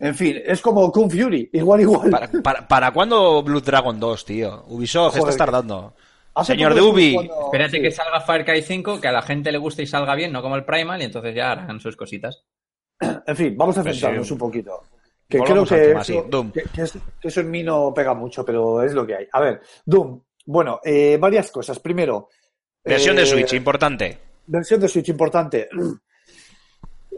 En 0.00 0.14
fin, 0.14 0.36
es 0.44 0.60
como 0.60 0.90
Kung 0.92 1.10
Fury. 1.10 1.50
Igual, 1.52 1.80
igual. 1.80 2.10
¿Para, 2.10 2.28
para, 2.42 2.68
para 2.68 2.90
cuándo 2.92 3.42
Blood 3.42 3.64
Dragon 3.64 3.98
2, 3.98 4.24
tío? 4.24 4.64
Ubisoft, 4.68 5.12
Joder, 5.18 5.20
estás 5.30 5.36
tardando. 5.36 5.94
Señor 6.44 6.72
de 6.74 6.80
Ubi. 6.82 7.12
jugando- 7.14 7.44
Espérate 7.46 7.76
sí. 7.78 7.82
que 7.82 7.90
salga 7.90 8.20
Far 8.20 8.44
Cry 8.44 8.62
5, 8.62 9.00
que 9.00 9.08
a 9.08 9.12
la 9.12 9.22
gente 9.22 9.50
le 9.50 9.58
guste 9.58 9.82
y 9.82 9.86
salga 9.86 10.14
bien, 10.14 10.30
no 10.32 10.40
como 10.40 10.54
el 10.54 10.64
Primal, 10.64 11.00
y 11.02 11.06
entonces 11.06 11.34
ya 11.34 11.50
harán 11.52 11.80
sus 11.80 11.96
cositas. 11.96 12.44
En 13.00 13.36
fin, 13.36 13.56
vamos 13.56 13.76
a 13.78 13.82
Pues 13.82 13.96
centrarnos 13.96 14.26
sí. 14.28 14.32
un 14.34 14.38
poquito. 14.38 14.82
Que 15.28 15.38
creo 15.38 15.48
Volvamos 15.64 15.72
al 15.72 15.78
que 15.80 15.86
tema, 15.88 16.00
eso, 16.02 16.12
sí, 16.12 16.20
Doom. 16.30 16.52
que- 16.52 16.62
que 16.74 16.82
es- 16.82 16.98
que 17.20 17.28
eso 17.28 17.40
en 17.40 17.50
mí 17.50 17.62
no 17.64 17.92
pega 17.92 18.14
mucho, 18.14 18.44
pero 18.44 18.82
es 18.82 18.92
lo 18.94 19.04
que 19.06 19.16
hay. 19.16 19.26
A 19.32 19.40
ver, 19.40 19.60
Doom. 19.84 20.22
Bueno, 20.46 20.80
eh, 20.84 21.18
varias 21.20 21.50
cosas. 21.50 21.78
Primero. 21.80 22.28
Versión 22.84 23.16
de 23.16 23.22
eh, 23.22 23.26
Switch, 23.26 23.52
importante. 23.54 24.18
Versión 24.46 24.80
de 24.80 24.88
Switch, 24.88 25.08
importante. 25.08 25.68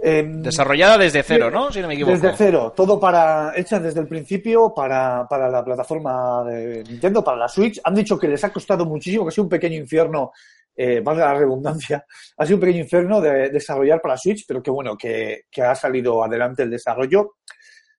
Em, 0.03 0.43
Desarrollada 0.43 0.97
desde 0.97 1.23
cero, 1.23 1.51
¿no? 1.51 1.71
Si 1.71 1.81
no 1.81 1.89
me 1.89 1.95
equivoco. 1.95 2.15
Desde 2.15 2.35
cero, 2.35 2.73
todo 2.75 2.99
para 2.99 3.53
hecha 3.55 3.79
desde 3.79 4.01
el 4.01 4.09
principio 4.09 4.73
para, 4.75 5.27
para 5.29 5.51
la 5.51 5.63
plataforma 5.63 6.43
de 6.45 6.83
Nintendo, 6.85 7.23
para 7.23 7.37
la 7.37 7.49
Switch. 7.49 7.81
Han 7.85 7.95
dicho 7.95 8.19
que 8.19 8.29
les 8.29 8.43
ha 8.43 8.51
costado 8.51 8.87
muchísimo, 8.87 9.25
que 9.25 9.29
ha 9.29 9.33
sido 9.33 9.45
un 9.45 9.51
pequeño 9.51 9.77
infierno, 9.77 10.33
eh, 10.75 11.01
valga 11.01 11.27
la 11.27 11.41
redundancia, 11.41 12.07
ha 12.39 12.47
sido 12.47 12.57
un 12.57 12.61
pequeño 12.61 12.81
infierno 12.81 13.21
de 13.21 13.51
desarrollar 13.51 14.01
para 14.01 14.17
Switch, 14.17 14.45
pero 14.49 14.63
que 14.63 14.71
bueno, 14.71 14.97
que, 14.97 15.43
que 15.51 15.63
ha 15.63 15.75
salido 15.75 16.25
adelante 16.25 16.63
el 16.63 16.71
desarrollo. 16.71 17.35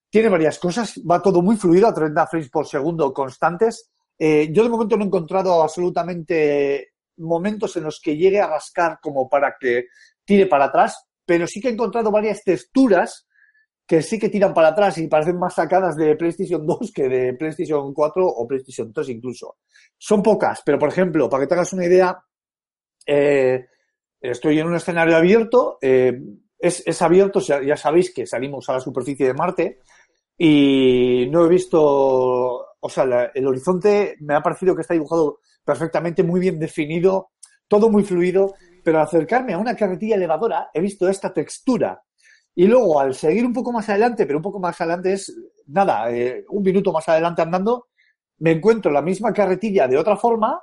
Tiene 0.10 0.28
varias 0.28 0.58
cosas, 0.58 0.96
va 1.10 1.22
todo 1.22 1.42
muy 1.42 1.56
fluido, 1.56 1.88
a 1.88 1.94
30 1.94 2.28
frames 2.28 2.50
por 2.50 2.68
segundo 2.68 3.14
constantes. 3.14 3.92
Eh, 4.18 4.50
yo 4.52 4.64
de 4.64 4.70
momento 4.70 4.98
no 4.98 5.04
he 5.04 5.08
encontrado 5.08 5.62
absolutamente 5.62 6.94
momentos 7.18 7.78
en 7.78 7.84
los 7.84 8.00
que 8.02 8.18
llegue 8.18 8.42
a 8.42 8.48
rascar 8.48 8.98
como 9.02 9.30
para 9.30 9.56
que 9.60 9.86
tire 10.26 10.48
para 10.48 10.66
atrás, 10.66 11.11
pero 11.32 11.48
sí 11.48 11.62
que 11.62 11.70
he 11.70 11.72
encontrado 11.72 12.12
varias 12.12 12.44
texturas 12.44 13.26
que 13.88 14.02
sí 14.02 14.20
que 14.20 14.28
tiran 14.28 14.54
para 14.54 14.68
atrás 14.68 14.98
y 14.98 15.08
parecen 15.08 15.40
más 15.40 15.56
sacadas 15.56 15.96
de 15.96 16.18
PlayStation 16.18 16.68
2 16.68 16.92
que 16.94 17.08
de 17.08 17.34
PlayStation 17.36 17.94
4 17.94 18.28
o 18.28 18.46
PlayStation 18.46 18.92
3 18.92 19.08
incluso. 19.08 19.56
Son 19.98 20.22
pocas, 20.22 20.62
pero 20.66 20.78
por 20.78 20.90
ejemplo, 20.90 21.30
para 21.30 21.44
que 21.44 21.48
te 21.48 21.54
hagas 21.54 21.72
una 21.72 21.86
idea, 21.86 22.22
eh, 23.08 23.66
estoy 24.20 24.60
en 24.60 24.68
un 24.68 24.76
escenario 24.76 25.16
abierto, 25.16 25.78
eh, 25.82 26.20
es, 26.60 26.84
es 26.86 27.02
abierto, 27.02 27.40
ya, 27.40 27.78
sabéis 27.78 28.14
que 28.14 28.28
salimos 28.28 28.68
a 28.68 28.74
la 28.74 28.82
superficie 28.82 29.28
de 29.28 29.34
Marte 29.34 29.80
y 30.38 31.30
no 31.32 31.46
he 31.46 31.48
visto, 31.48 31.80
o 31.82 32.90
sea, 32.90 33.32
el 33.34 33.48
horizonte 33.48 34.18
me 34.20 34.36
ha 34.36 34.42
parecido 34.42 34.76
que 34.76 34.82
está 34.82 34.96
dibujado 34.96 35.40
perfectamente, 35.64 36.24
muy 36.24 36.42
bien 36.42 36.60
definido, 36.60 37.30
todo 37.70 37.90
muy 37.90 38.04
fluido, 38.04 38.54
pero 38.84 39.00
al 39.00 39.06
acercarme 39.06 39.54
a 39.54 39.58
una 39.58 39.76
carretilla 39.76 40.16
elevadora 40.16 40.70
he 40.74 40.82
visto 40.82 41.08
esta 41.08 41.34
textura. 41.34 42.02
Y 42.54 42.68
luego, 42.68 43.00
al 43.00 43.16
seguir 43.16 43.46
un 43.46 43.54
poco 43.54 43.72
más 43.72 43.88
adelante, 43.90 44.26
pero 44.26 44.40
un 44.40 44.44
poco 44.44 44.60
más 44.60 44.80
adelante 44.82 45.14
es, 45.14 45.34
nada, 45.68 46.12
eh, 46.12 46.46
un 46.50 46.64
minuto 46.64 46.92
más 46.92 47.08
adelante 47.08 47.42
andando, 47.42 47.88
me 48.40 48.52
encuentro 48.52 48.92
la 48.92 49.02
misma 49.02 49.32
carretilla 49.32 49.88
de 49.88 49.98
otra 49.98 50.18
forma 50.18 50.60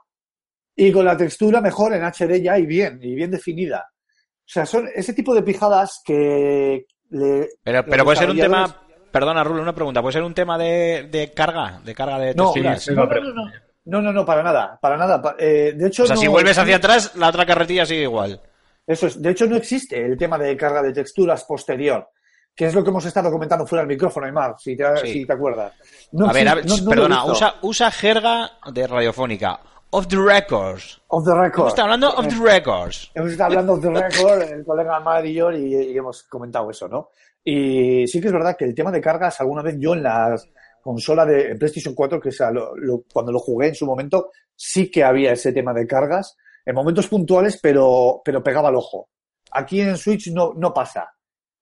y 0.76 0.92
con 0.92 1.04
la 1.04 1.16
textura 1.16 1.60
mejor 1.60 1.94
en 1.94 2.04
HD 2.04 2.42
ya 2.42 2.58
y 2.58 2.66
bien, 2.66 2.98
y 3.02 3.14
bien 3.14 3.30
definida. 3.30 3.86
O 3.90 4.50
sea, 4.50 4.66
son 4.66 4.88
ese 4.94 5.12
tipo 5.12 5.34
de 5.34 5.42
pijadas 5.42 6.00
que... 6.04 6.86
Le, 7.10 7.48
Pero, 7.62 7.84
pero 7.86 8.04
puede 8.04 8.18
ser 8.18 8.30
un 8.30 8.36
tema 8.36 8.82
perdona, 9.10 9.42
Rulo, 9.44 9.62
una 9.62 9.74
pregunta. 9.74 10.02
¿Puede 10.02 10.14
ser 10.14 10.22
un 10.22 10.34
tema 10.34 10.58
de, 10.58 11.08
de 11.10 11.32
carga? 11.32 11.80
¿De 11.84 11.94
carga 11.94 12.18
de 12.18 12.34
No, 12.34 12.52
texturas? 12.52 12.82
sí, 12.82 12.94
no, 12.94 13.06
no, 13.06 13.34
no, 13.34 13.50
no. 13.88 14.02
No, 14.02 14.12
no, 14.12 14.24
para 14.24 14.42
nada, 14.42 14.78
para 14.80 14.96
nada. 14.96 15.34
Eh, 15.38 15.72
de 15.76 15.86
hecho, 15.88 16.04
O 16.04 16.06
sea, 16.06 16.14
no- 16.14 16.20
si 16.20 16.28
vuelves 16.28 16.58
hacia 16.58 16.76
atrás, 16.76 17.16
la 17.16 17.28
otra 17.28 17.44
carretilla 17.46 17.84
sigue 17.86 18.02
igual. 18.02 18.40
Eso 18.86 19.06
es. 19.06 19.20
De 19.20 19.30
hecho, 19.30 19.46
no 19.46 19.56
existe 19.56 20.04
el 20.04 20.16
tema 20.16 20.38
de 20.38 20.56
carga 20.56 20.82
de 20.82 20.92
texturas 20.92 21.44
posterior, 21.44 22.08
que 22.54 22.66
es 22.66 22.74
lo 22.74 22.82
que 22.82 22.90
hemos 22.90 23.04
estado 23.04 23.30
comentando 23.30 23.66
fuera 23.66 23.82
del 23.82 23.88
micrófono, 23.88 24.26
Aymar, 24.26 24.54
si 24.58 24.76
te, 24.76 24.84
Sí. 24.98 25.12
si 25.12 25.26
te 25.26 25.32
acuerdas. 25.32 25.72
No 26.12 26.28
a 26.28 26.32
ver, 26.32 26.48
a 26.48 26.54
ver, 26.54 26.66
no- 26.66 26.88
perdona, 26.88 27.24
usa, 27.24 27.54
usa 27.62 27.90
jerga 27.90 28.50
de 28.72 28.86
radiofónica. 28.86 29.60
Off 29.90 30.06
the 30.06 30.16
records. 30.16 31.00
Off 31.08 31.24
the 31.24 31.32
record. 31.34 31.52
¿Cómo 31.54 31.68
está 31.68 31.82
hablando? 31.84 32.10
Off 32.10 32.28
the 32.28 32.34
records. 32.44 33.10
Hemos 33.14 33.30
estado 33.32 33.50
hablando 33.50 33.72
off 33.72 33.80
the 33.80 33.90
record, 33.90 34.42
el 34.42 34.64
colega 34.64 34.96
Aymar 34.98 35.24
y 35.24 35.32
yo, 35.34 35.50
y, 35.50 35.74
y 35.92 35.96
hemos 35.96 36.24
comentado 36.24 36.70
eso, 36.70 36.88
¿no? 36.88 37.08
Y 37.42 38.06
sí 38.06 38.20
que 38.20 38.26
es 38.26 38.32
verdad 38.32 38.54
que 38.54 38.66
el 38.66 38.74
tema 38.74 38.90
de 38.92 39.00
cargas, 39.00 39.40
alguna 39.40 39.62
vez 39.62 39.76
yo 39.78 39.94
en 39.94 40.02
la 40.02 40.34
consola 40.82 41.24
de 41.26 41.54
PlayStation 41.56 41.94
4, 41.94 42.20
que 42.20 42.30
lo- 42.52 43.04
cuando 43.12 43.32
lo 43.32 43.38
jugué 43.38 43.68
en 43.68 43.74
su 43.74 43.86
momento, 43.86 44.30
sí 44.54 44.90
que 44.90 45.04
había 45.04 45.32
ese 45.32 45.52
tema 45.52 45.72
de 45.72 45.86
cargas, 45.86 46.36
en 46.64 46.74
momentos 46.74 47.08
puntuales, 47.08 47.58
pero, 47.62 48.20
pero 48.24 48.42
pegaba 48.42 48.68
al 48.68 48.76
ojo. 48.76 49.08
Aquí 49.52 49.80
en 49.80 49.96
Switch 49.96 50.30
no, 50.32 50.52
no 50.54 50.72
pasa. 50.74 51.08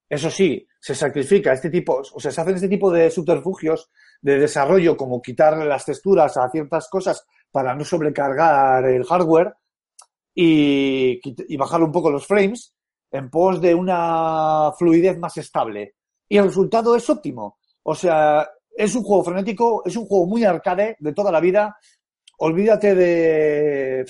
Eso 0.08 0.30
sí, 0.30 0.66
se 0.80 0.94
sacrifica 0.94 1.52
este 1.52 1.70
tipo, 1.70 2.00
o 2.14 2.20
sea, 2.20 2.30
se 2.30 2.40
hacen 2.40 2.54
este 2.56 2.68
tipo 2.68 2.90
de 2.92 3.10
subterfugios 3.10 3.90
de 4.20 4.38
desarrollo, 4.38 4.96
como 4.96 5.20
quitar 5.20 5.56
las 5.66 5.84
texturas 5.84 6.36
a 6.36 6.48
ciertas 6.50 6.88
cosas 6.88 7.24
para 7.50 7.74
no 7.74 7.84
sobrecargar 7.84 8.84
el 8.88 9.04
hardware 9.04 9.52
y 10.34 11.56
bajar 11.56 11.82
un 11.82 11.92
poco 11.92 12.10
los 12.10 12.26
frames 12.26 12.74
en 13.10 13.30
pos 13.30 13.60
de 13.60 13.74
una 13.74 14.72
fluidez 14.78 15.18
más 15.18 15.36
estable. 15.38 15.94
Y 16.28 16.36
el 16.38 16.44
resultado 16.46 16.94
es 16.96 17.08
óptimo. 17.08 17.58
O 17.84 17.94
sea, 17.94 18.48
es 18.76 18.94
un 18.94 19.02
juego 19.02 19.24
frenético, 19.24 19.82
es 19.86 19.96
un 19.96 20.06
juego 20.06 20.26
muy 20.26 20.44
arcade 20.44 20.96
de 21.00 21.12
toda 21.14 21.32
la 21.32 21.40
vida. 21.40 21.76
Olvídate 22.38 22.94
de 22.94 24.04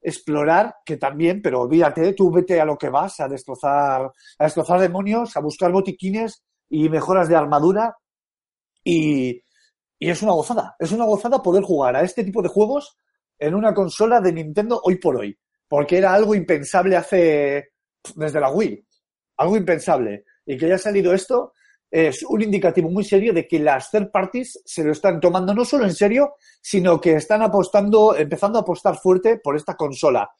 explorar, 0.00 0.76
que 0.84 0.98
también, 0.98 1.40
pero 1.40 1.62
olvídate, 1.62 2.12
tú 2.12 2.30
vete 2.30 2.60
a 2.60 2.66
lo 2.66 2.76
que 2.76 2.90
vas, 2.90 3.18
a 3.20 3.28
destrozar, 3.28 4.12
a 4.38 4.44
destrozar 4.44 4.80
demonios, 4.80 5.34
a 5.36 5.40
buscar 5.40 5.72
botiquines 5.72 6.44
y 6.68 6.88
mejoras 6.90 7.28
de 7.28 7.36
armadura. 7.36 7.96
Y, 8.84 9.42
y 9.98 10.10
es 10.10 10.22
una 10.22 10.32
gozada, 10.32 10.76
es 10.78 10.92
una 10.92 11.06
gozada 11.06 11.42
poder 11.42 11.64
jugar 11.64 11.96
a 11.96 12.02
este 12.02 12.24
tipo 12.24 12.42
de 12.42 12.48
juegos 12.48 12.96
en 13.38 13.54
una 13.54 13.72
consola 13.72 14.20
de 14.20 14.32
Nintendo 14.34 14.80
hoy 14.84 14.96
por 14.96 15.16
hoy. 15.16 15.38
Porque 15.66 15.96
era 15.96 16.12
algo 16.12 16.34
impensable 16.34 16.96
hace, 16.96 17.72
desde 18.14 18.40
la 18.40 18.50
Wii. 18.50 18.86
Algo 19.38 19.56
impensable. 19.56 20.24
Y 20.44 20.58
que 20.58 20.66
haya 20.66 20.78
salido 20.78 21.14
esto 21.14 21.52
es 21.90 22.22
un 22.22 22.42
indicativo 22.42 22.90
muy 22.90 23.04
serio 23.04 23.32
de 23.32 23.46
que 23.46 23.58
las 23.58 23.90
third 23.90 24.10
parties 24.10 24.60
se 24.64 24.84
lo 24.84 24.92
están 24.92 25.20
tomando 25.20 25.54
no 25.54 25.64
solo 25.64 25.84
en 25.84 25.94
serio, 25.94 26.34
sino 26.60 27.00
que 27.00 27.14
están 27.14 27.42
apostando, 27.42 28.16
empezando 28.16 28.58
a 28.58 28.62
apostar 28.62 28.96
fuerte 28.96 29.38
por 29.38 29.56
esta 29.56 29.74
consola. 29.74 30.30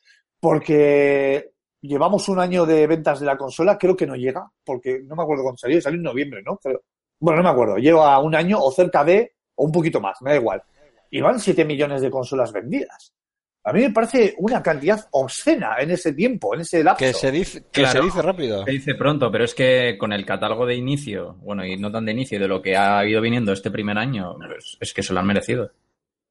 Porque 0.40 1.52
llevamos 1.80 2.28
un 2.28 2.38
año 2.38 2.66
de 2.66 2.86
ventas 2.86 3.20
de 3.20 3.26
la 3.26 3.36
consola, 3.36 3.78
creo 3.78 3.96
que 3.96 4.06
no 4.06 4.14
llega, 4.14 4.50
porque 4.64 5.00
no 5.04 5.16
me 5.16 5.22
acuerdo 5.22 5.44
cuándo 5.44 5.58
salió, 5.58 5.80
salió 5.80 5.96
en 5.96 6.04
noviembre, 6.04 6.42
¿no? 6.42 6.58
Pero, 6.62 6.82
bueno, 7.18 7.38
no 7.38 7.44
me 7.44 7.50
acuerdo, 7.50 7.76
lleva 7.76 8.18
un 8.18 8.34
año 8.34 8.60
o 8.60 8.70
cerca 8.70 9.04
de, 9.04 9.34
o 9.54 9.64
un 9.64 9.72
poquito 9.72 10.00
más, 10.00 10.20
me 10.22 10.30
da 10.30 10.36
igual. 10.36 10.62
Y 11.10 11.20
van 11.20 11.40
7 11.40 11.64
millones 11.64 12.02
de 12.02 12.10
consolas 12.10 12.52
vendidas. 12.52 13.14
A 13.68 13.72
mí 13.74 13.82
me 13.82 13.90
parece 13.90 14.34
una 14.38 14.62
cantidad 14.62 14.98
obscena 15.10 15.76
en 15.78 15.90
ese 15.90 16.14
tiempo, 16.14 16.54
en 16.54 16.62
ese 16.62 16.82
lapso. 16.82 17.04
Que 17.04 17.12
se 17.12 17.30
dice, 17.30 17.64
que 17.70 17.82
Claro. 17.82 18.00
se 18.00 18.06
dice 18.06 18.22
rápido. 18.22 18.64
Se 18.64 18.70
dice 18.70 18.94
pronto, 18.94 19.30
pero 19.30 19.44
es 19.44 19.54
que 19.54 19.96
con 19.98 20.10
el 20.14 20.24
catálogo 20.24 20.64
de 20.64 20.74
inicio, 20.74 21.36
bueno, 21.42 21.66
y 21.66 21.76
no 21.76 21.92
tan 21.92 22.06
de 22.06 22.12
inicio, 22.12 22.40
de 22.40 22.48
lo 22.48 22.62
que 22.62 22.78
ha 22.78 23.04
ido 23.06 23.20
viniendo 23.20 23.52
este 23.52 23.70
primer 23.70 23.98
año, 23.98 24.36
pues, 24.38 24.78
es 24.80 24.94
que 24.94 25.02
se 25.02 25.12
lo 25.12 25.20
han 25.20 25.26
merecido. 25.26 25.70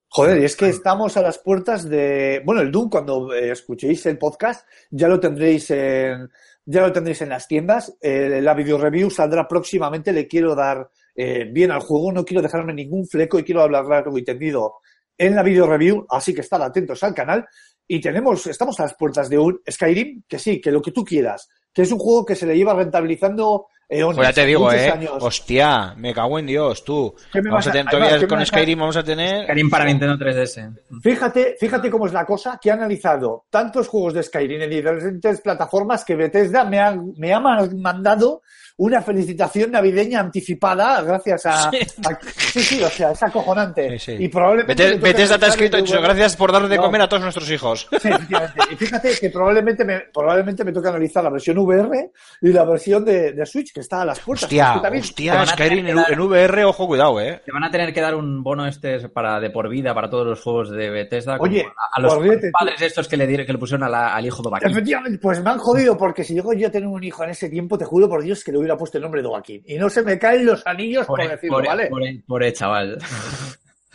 Joder, 0.10 0.42
y 0.42 0.46
es 0.46 0.56
que 0.56 0.68
estamos 0.70 1.16
a 1.16 1.22
las 1.22 1.38
puertas 1.38 1.88
de. 1.88 2.42
Bueno, 2.44 2.62
el 2.62 2.72
Doom, 2.72 2.90
cuando 2.90 3.32
eh, 3.34 3.52
escuchéis 3.52 4.06
el 4.08 4.18
podcast, 4.18 4.68
ya 4.90 5.08
lo 5.08 5.20
tendréis 5.20 5.70
en. 5.70 6.32
Ya 6.66 6.82
lo 6.82 6.92
tendréis 6.92 7.22
en 7.22 7.30
las 7.30 7.48
tiendas. 7.48 7.96
Eh, 8.02 8.42
la 8.42 8.54
video 8.56 8.80
review 8.80 9.10
saldrá 9.12 9.48
próximamente. 9.48 10.12
Le 10.12 10.28
quiero 10.28 10.56
dar 10.56 10.90
eh, 11.16 11.48
bien 11.52 11.72
al 11.72 11.82
juego. 11.82 12.12
No 12.12 12.26
quiero 12.26 12.42
dejarme 12.42 12.74
ningún 12.74 13.06
fleco 13.08 13.38
y 13.38 13.44
quiero 13.44 13.62
hablar 13.62 13.86
largo 13.86 14.18
y 14.18 14.24
tendido 14.24 14.76
en 15.18 15.36
la 15.36 15.44
video 15.44 15.68
review. 15.68 16.06
Así 16.10 16.34
que 16.34 16.42
estad 16.42 16.62
atentos 16.62 17.04
al 17.04 17.14
canal. 17.14 17.46
Y 17.88 18.02
tenemos, 18.02 18.46
estamos 18.48 18.80
a 18.80 18.84
las 18.84 18.96
puertas 18.96 19.30
de 19.30 19.40
un 19.40 19.62
Skyrim, 19.70 20.24
que 20.28 20.40
sí, 20.40 20.60
que 20.60 20.72
lo 20.72 20.82
que 20.82 20.92
tú 20.92 21.04
quieras. 21.04 21.50
Que 21.74 21.84
es 21.84 21.92
un 21.92 22.00
juego 22.00 22.26
que 22.26 22.36
se 22.36 22.46
le 22.46 22.56
lleva 22.56 22.74
rentabilizando 22.74 23.68
eones, 23.90 24.18
Pues 24.18 24.28
ya 24.28 24.34
te 24.34 24.46
digo, 24.46 24.72
eh. 24.72 24.90
años. 24.90 25.12
Hostia, 25.22 25.94
me 25.98 26.14
cago 26.14 26.40
en 26.40 26.46
Dios, 26.46 26.84
tú. 26.84 27.16
¿Qué 27.32 27.42
me 27.42 27.50
Vamos 27.50 27.68
a 27.68 27.70
a- 27.70 27.74
tener, 27.74 27.92
todavía 27.92 28.16
¿qué 28.16 28.22
me 28.24 28.28
con 28.28 28.40
a- 28.40 28.46
Skyrim 28.46 28.80
vamos 28.80 28.98
a 28.98 29.04
tener. 29.04 29.48
Karim 29.48 29.70
para 29.70 29.86
Nintendo 29.86 30.18
3DS. 30.18 30.74
Fíjate, 31.02 31.56
fíjate 31.60 31.90
cómo 31.90 32.06
es 32.08 32.14
la 32.14 32.26
cosa 32.26 32.60
que 32.62 32.72
ha 32.72 32.74
analizado 32.74 33.46
tantos 33.50 33.88
juegos 33.88 34.14
de 34.14 34.24
Skyrim 34.24 34.62
en 34.62 34.70
diferentes 34.70 35.42
plataformas 35.42 36.04
que 36.04 36.16
Bethesda 36.16 36.64
me 36.66 36.80
ha, 36.80 36.96
me 37.18 37.34
ha 37.34 37.40
ma- 37.40 37.68
mandado 37.76 38.42
una 38.80 39.02
felicitación 39.02 39.72
navideña 39.72 40.20
anticipada 40.20 41.02
gracias 41.02 41.46
a... 41.48 41.72
Sí. 41.72 41.80
a- 42.08 42.20
sí, 42.38 42.60
sí, 42.62 42.84
o 42.84 42.90
sea, 42.90 43.12
es 43.12 43.24
acojonante. 43.24 43.98
Sí, 43.98 44.12
sí. 44.18 44.24
Y 44.24 44.28
probablemente... 44.28 44.98
Bethesda 44.98 45.40
te 45.40 45.46
ha 45.46 45.50
escrito 45.50 45.78
y 45.80 45.82
dicho, 45.82 46.00
gracias 46.00 46.36
por 46.36 46.52
dar 46.52 46.68
de 46.68 46.76
No. 46.76 46.84
comer 46.84 47.02
a 47.02 47.10
todos 47.10 47.24
nuestros 47.24 47.50
hijos. 47.50 47.88
Sí, 48.00 48.08
efectivamente. 48.10 48.60
Y 48.72 48.76
fíjate 48.76 49.12
que 49.20 49.30
probablemente 49.32 49.84
me, 49.84 50.02
probablemente 50.14 50.64
me 50.64 50.72
toque 50.72 50.90
analizar 50.90 51.24
la 51.24 51.32
versión 51.32 51.58
VR 51.58 52.12
y 52.42 52.50
la 52.50 52.66
versión 52.66 53.04
de, 53.04 53.32
de 53.32 53.46
Switch 53.48 53.74
que 53.78 53.82
está 53.82 54.02
a 54.02 54.06
las 54.06 54.20
puertas. 54.20 54.44
Hostia, 54.46 54.80
también- 54.82 55.04
Skyrim 55.04 55.88
en, 55.88 56.20
VR, 56.20 56.64
ojo, 56.66 56.88
cuidado, 56.88 57.22
eh. 57.22 57.42
Te 57.46 57.52
van 57.52 57.64
a 57.64 57.72
tener 57.72 57.94
que 57.94 58.02
dar 58.02 58.16
un 58.16 58.44
bono 58.44 58.66
este 58.68 59.08
para 59.10 59.40
de 59.40 59.50
por 59.52 59.70
vida 59.70 59.94
para 59.94 60.10
todos 60.10 60.26
los 60.26 60.42
juegos 60.42 60.70
de 60.72 60.90
Bethesda. 60.90 61.38
como 61.38 61.50
Oye, 61.52 61.66
a, 61.66 61.98
a 61.98 62.02
los 62.02 62.14
olvídate, 62.14 62.52
padres 62.52 62.82
estos 62.82 63.08
que 63.08 63.16
le, 63.18 63.28
dieron- 63.28 63.46
que 63.46 63.54
le 63.54 63.60
pusieron 63.60 63.84
a 63.84 63.90
la- 63.90 64.16
al 64.16 64.26
hijo 64.26 64.42
de 64.44 64.50
Joaquín. 64.50 64.72
Efectivamente, 64.72 65.20
pues 65.20 65.44
me 65.44 65.50
han 65.52 65.60
jodido 65.60 65.98
porque 65.98 66.24
si 66.24 66.34
llego 66.34 66.54
yo 66.54 66.68
a 66.68 66.72
tener 66.72 66.88
un 66.88 67.04
hijo 67.04 67.24
en 67.24 67.30
ese 67.30 67.50
tiempo, 67.50 67.78
te 67.78 67.86
juro 67.86 68.10
por 68.10 68.24
Dios 68.24 68.44
que 68.44 68.52
le 68.52 68.58
hubiera 68.58 68.76
puesto 68.78 68.98
el 68.98 69.04
nombre 69.04 69.22
de 69.22 69.28
Joaquín. 69.28 69.62
Y 69.66 69.78
no 69.78 69.90
se 69.90 70.02
me 70.04 70.18
caen 70.18 70.46
los 70.46 70.66
anillos 70.66 71.06
por, 71.06 71.20
decirlo, 71.28 71.58
pobre- 71.58 71.68
¿vale? 71.68 71.90
pobre- 71.90 72.24
pobre 72.28 72.54
chaval. 72.54 72.98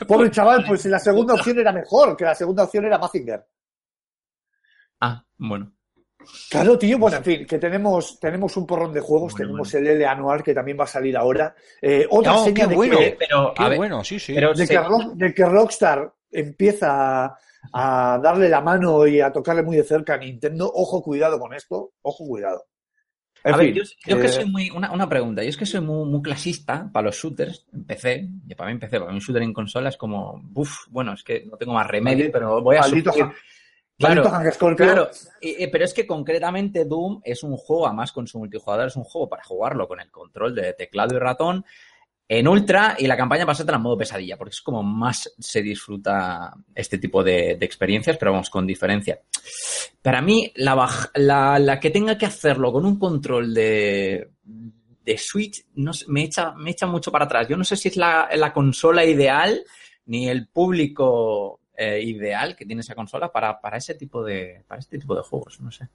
Pobre 0.09 0.31
chaval, 0.33 0.65
pues 0.67 0.85
la 0.87 0.99
segunda 0.99 1.35
opción 1.39 1.59
era 1.61 1.73
mejor, 1.73 2.17
que 2.17 2.25
la 2.25 2.35
segunda 2.35 2.65
opción 2.65 2.85
era 2.87 2.99
Mazinger. 2.99 3.45
Ah, 5.01 5.25
bueno. 5.39 5.73
Claro, 6.51 6.79
tío, 6.79 6.99
bueno, 6.99 7.19
en 7.19 7.25
fin, 7.25 7.47
que 7.47 7.59
tenemos, 7.59 8.19
tenemos 8.21 8.57
un 8.57 8.67
porrón 8.67 8.93
de 8.93 9.01
juegos, 9.01 9.33
Bueno, 9.33 9.47
tenemos 9.47 9.75
el 9.75 9.87
L 9.87 10.07
anual 10.07 10.43
que 10.43 10.55
también 10.55 10.79
va 10.79 10.85
a 10.85 10.89
salir 10.89 11.17
ahora. 11.17 11.55
Eh, 11.81 12.07
otra 12.11 12.33
No, 12.33 12.45
señal 12.45 12.55
qué 12.67 12.71
de 12.71 12.75
bueno. 12.77 12.99
que, 12.99 13.17
Pero, 13.19 13.55
Qué 13.57 13.69
ver, 13.69 13.77
bueno, 13.77 14.05
sí, 14.05 14.19
sí. 14.19 14.35
pero 14.35 14.55
de, 14.55 14.67
se- 14.67 14.73
que 14.75 14.81
Rock- 14.81 15.13
de 15.15 15.35
que 15.35 15.45
Rockstar 15.45 16.13
empieza 16.31 17.25
a, 17.27 17.37
a 17.73 18.19
darle 18.19 18.49
la 18.49 18.61
mano 18.61 19.07
y 19.07 19.21
a 19.21 19.31
tocarle 19.33 19.63
muy 19.63 19.77
de 19.77 19.85
cerca 19.85 20.15
a 20.15 20.19
Nintendo, 20.19 20.71
ojo, 20.75 21.03
cuidado 21.03 21.39
con 21.39 21.55
esto, 21.55 21.93
ojo, 22.03 22.27
cuidado. 22.27 22.65
En 23.45 23.55
a 23.55 23.57
ver, 23.57 23.67
fin, 23.67 23.75
yo, 23.75 23.83
yo 24.07 24.21
que 24.21 24.27
eh, 24.27 24.29
soy 24.29 24.45
muy. 24.49 24.71
Una, 24.71 24.93
una 24.93 25.09
pregunta. 25.09 25.43
Yo 25.43 25.49
es 25.49 25.57
que 25.57 25.67
soy 25.67 25.81
muy, 25.81 26.09
muy 26.09 26.23
clasista 26.23 26.89
para 26.93 27.07
los 27.07 27.17
shooters. 27.17 27.67
Empecé. 27.73 28.29
Y 28.47 28.55
para 28.55 28.69
mí 28.69 28.75
empecé. 28.75 29.01
Para 29.01 29.11
mí 29.11 29.17
un 29.17 29.21
shooter 29.21 29.43
en 29.43 29.53
consola 29.53 29.89
es 29.89 29.97
como. 29.97 30.41
Uf, 30.55 30.87
bueno, 30.91 31.13
es 31.15 31.25
que 31.25 31.45
no 31.51 31.57
tengo 31.57 31.73
más 31.73 31.89
remedio, 31.89 32.31
pero 32.33 32.63
voy 32.63 32.77
a 32.77 32.83
Maldito 32.83 33.11
sufrir. 33.13 33.33
Claro, 34.85 35.11
y- 35.41 35.67
pero 35.69 35.85
es 35.85 35.95
que 35.95 36.07
concretamente 36.07 36.85
Doom 36.85 37.21
es 37.25 37.43
un 37.43 37.57
juego, 37.57 37.87
además 37.87 38.13
con 38.13 38.27
su 38.27 38.39
multijugador, 38.39 38.89
es 38.89 38.97
un 38.97 39.05
juego 39.05 39.29
para 39.29 39.43
jugarlo 39.45 39.87
con 39.89 40.01
el 40.01 40.11
control 40.11 40.55
de 40.55 40.73
teclado 40.75 41.15
y 41.17 41.19
ratón 41.19 41.65
en 42.29 42.49
ultra 42.49 42.97
y 42.99 43.07
la 43.07 43.17
campaña 43.17 43.45
pasártela 43.45 43.77
en 43.77 43.83
modo 43.83 43.99
pesadilla, 43.99 44.39
porque 44.39 44.53
es 44.53 44.63
como 44.63 44.83
más 44.83 45.31
se 45.39 45.61
disfruta 45.63 46.55
este 46.75 46.97
tipo 46.99 47.23
de, 47.23 47.57
de 47.57 47.67
experiencias, 47.67 48.17
pero 48.17 48.33
vamos, 48.33 48.49
con 48.49 48.67
diferencia. 48.67 49.21
Para 50.01 50.23
mí, 50.23 50.51
la, 50.57 50.75
baj- 50.75 51.11
la, 51.17 51.59
la 51.59 51.79
que 51.79 51.91
tenga 51.91 52.17
que 52.17 52.25
hacerlo 52.27 52.73
con 52.73 52.87
un 52.87 52.99
control 52.99 53.53
de, 53.53 54.31
de 54.45 55.19
Switch 55.19 55.65
no 55.75 55.93
sé, 55.93 56.07
me, 56.09 56.23
echa, 56.23 56.53
me 56.53 56.71
echa 56.71 56.87
mucho 56.87 57.13
para 57.13 57.27
atrás. 57.27 57.49
Yo 57.49 57.57
no 57.57 57.65
sé 57.65 57.77
si 57.77 57.89
es 57.89 57.97
la, 57.97 58.29
la 58.35 58.53
consola 58.53 59.05
ideal 59.05 59.63
ni 60.07 60.29
el 60.29 60.49
público 60.49 61.61
eh, 61.77 62.01
ideal 62.03 62.55
que 62.57 62.67
tiene 62.67 62.81
esa 62.81 62.95
consola 62.95 63.31
para, 63.33 63.61
para 63.61 63.77
ese 63.79 63.95
tipo 63.95 64.23
de 64.25 64.63
para 64.67 64.79
este 64.81 64.99
tipo 64.99 65.15
de 65.15 65.23
juegos, 65.23 65.61
no 65.61 65.71
sé. 65.71 65.89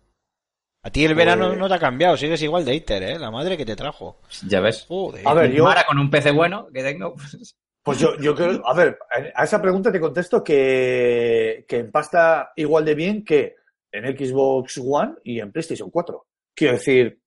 A 0.84 0.90
ti 0.92 1.04
el 1.06 1.16
verano 1.16 1.48
Pues- 1.48 1.60
no 1.60 1.68
te 1.68 1.74
ha 1.74 1.80
cambiado, 1.80 2.16
sigues 2.18 2.42
igual 2.42 2.64
de 2.64 2.74
hater, 2.74 3.04
eh. 3.04 3.20
La 3.20 3.32
madre 3.32 3.58
que 3.58 3.66
te 3.66 3.76
trajo. 3.76 4.20
Ya 4.48 4.60
ves. 4.62 4.86
Joder. 4.88 5.28
A 5.28 5.34
ver, 5.34 5.52
yo- 5.52 5.68
Ahora 5.68 5.86
con 5.86 6.00
un 6.00 6.10
PC 6.10 6.32
bueno 6.32 6.68
que 6.74 6.84
tengo, 6.84 7.14
pues, 7.16 7.56
Pues 7.84 8.00
yo, 8.00 8.18
yo 8.18 8.36
creo, 8.36 8.62
a 8.66 8.74
ver, 8.74 9.00
a 9.34 9.44
esa 9.46 9.62
pregunta 9.62 9.92
te 9.92 10.00
contesto 10.00 10.44
que, 10.44 11.66
que 11.68 11.78
empasta 11.80 12.52
igual 12.58 12.84
de 12.86 12.96
bien 12.96 13.24
que 13.24 13.56
en 13.92 14.06
Xbox 14.18 14.78
One 14.84 15.16
y 15.24 15.40
en 15.40 15.52
PlayStation 15.52 15.90
4. 15.90 16.26
Quiero 16.54 16.74
decir, 16.74 17.22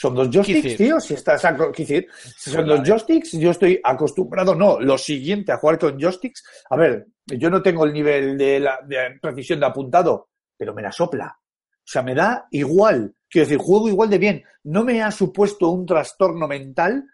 son 0.00 0.14
dos 0.14 0.30
joysticks, 0.30 0.76
tío, 0.76 1.00
si 1.00 1.14
estás 1.14 1.44
a, 1.44 1.52
decir, 1.76 2.06
si 2.36 2.50
son 2.52 2.68
dos 2.68 2.88
joysticks, 2.88 3.32
yo 3.32 3.50
estoy 3.50 3.80
acostumbrado, 3.82 4.54
no, 4.54 4.78
lo 4.78 4.96
siguiente 4.96 5.50
a 5.50 5.56
jugar 5.56 5.76
con 5.76 5.98
joysticks. 5.98 6.44
A 6.70 6.76
ver, 6.76 7.08
yo 7.26 7.50
no 7.50 7.60
tengo 7.60 7.84
el 7.84 7.92
nivel 7.92 8.38
de, 8.38 8.60
la, 8.60 8.78
de 8.86 9.18
precisión 9.20 9.58
de 9.58 9.66
apuntado, 9.66 10.28
pero 10.56 10.72
me 10.72 10.82
la 10.82 10.92
sopla. 10.92 11.36
O 11.36 11.82
sea, 11.84 12.02
me 12.02 12.14
da 12.14 12.46
igual. 12.52 13.12
Quiero 13.28 13.48
decir, 13.48 13.58
juego 13.58 13.88
igual 13.88 14.08
de 14.08 14.18
bien. 14.18 14.44
No 14.62 14.84
me 14.84 15.02
ha 15.02 15.10
supuesto 15.10 15.68
un 15.70 15.84
trastorno 15.84 16.46
mental 16.46 17.04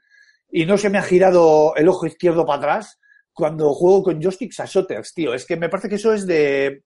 y 0.53 0.67
no 0.67 0.77
se 0.77 0.91
me 0.91 0.99
ha 0.99 1.03
girado 1.03 1.75
el 1.77 1.89
ojo 1.89 2.07
izquierdo 2.07 2.45
para 2.45 2.59
atrás 2.59 3.01
cuando 3.33 3.73
juego 3.73 4.03
con 4.03 4.21
joysticks 4.21 4.61
a 4.61 4.67
shooters, 4.67 5.15
tío. 5.15 5.33
Es 5.33 5.47
que 5.47 5.57
me 5.57 5.71
parece 5.71 5.89
que 5.89 5.95
eso 5.95 6.13
es 6.13 6.27
de, 6.27 6.85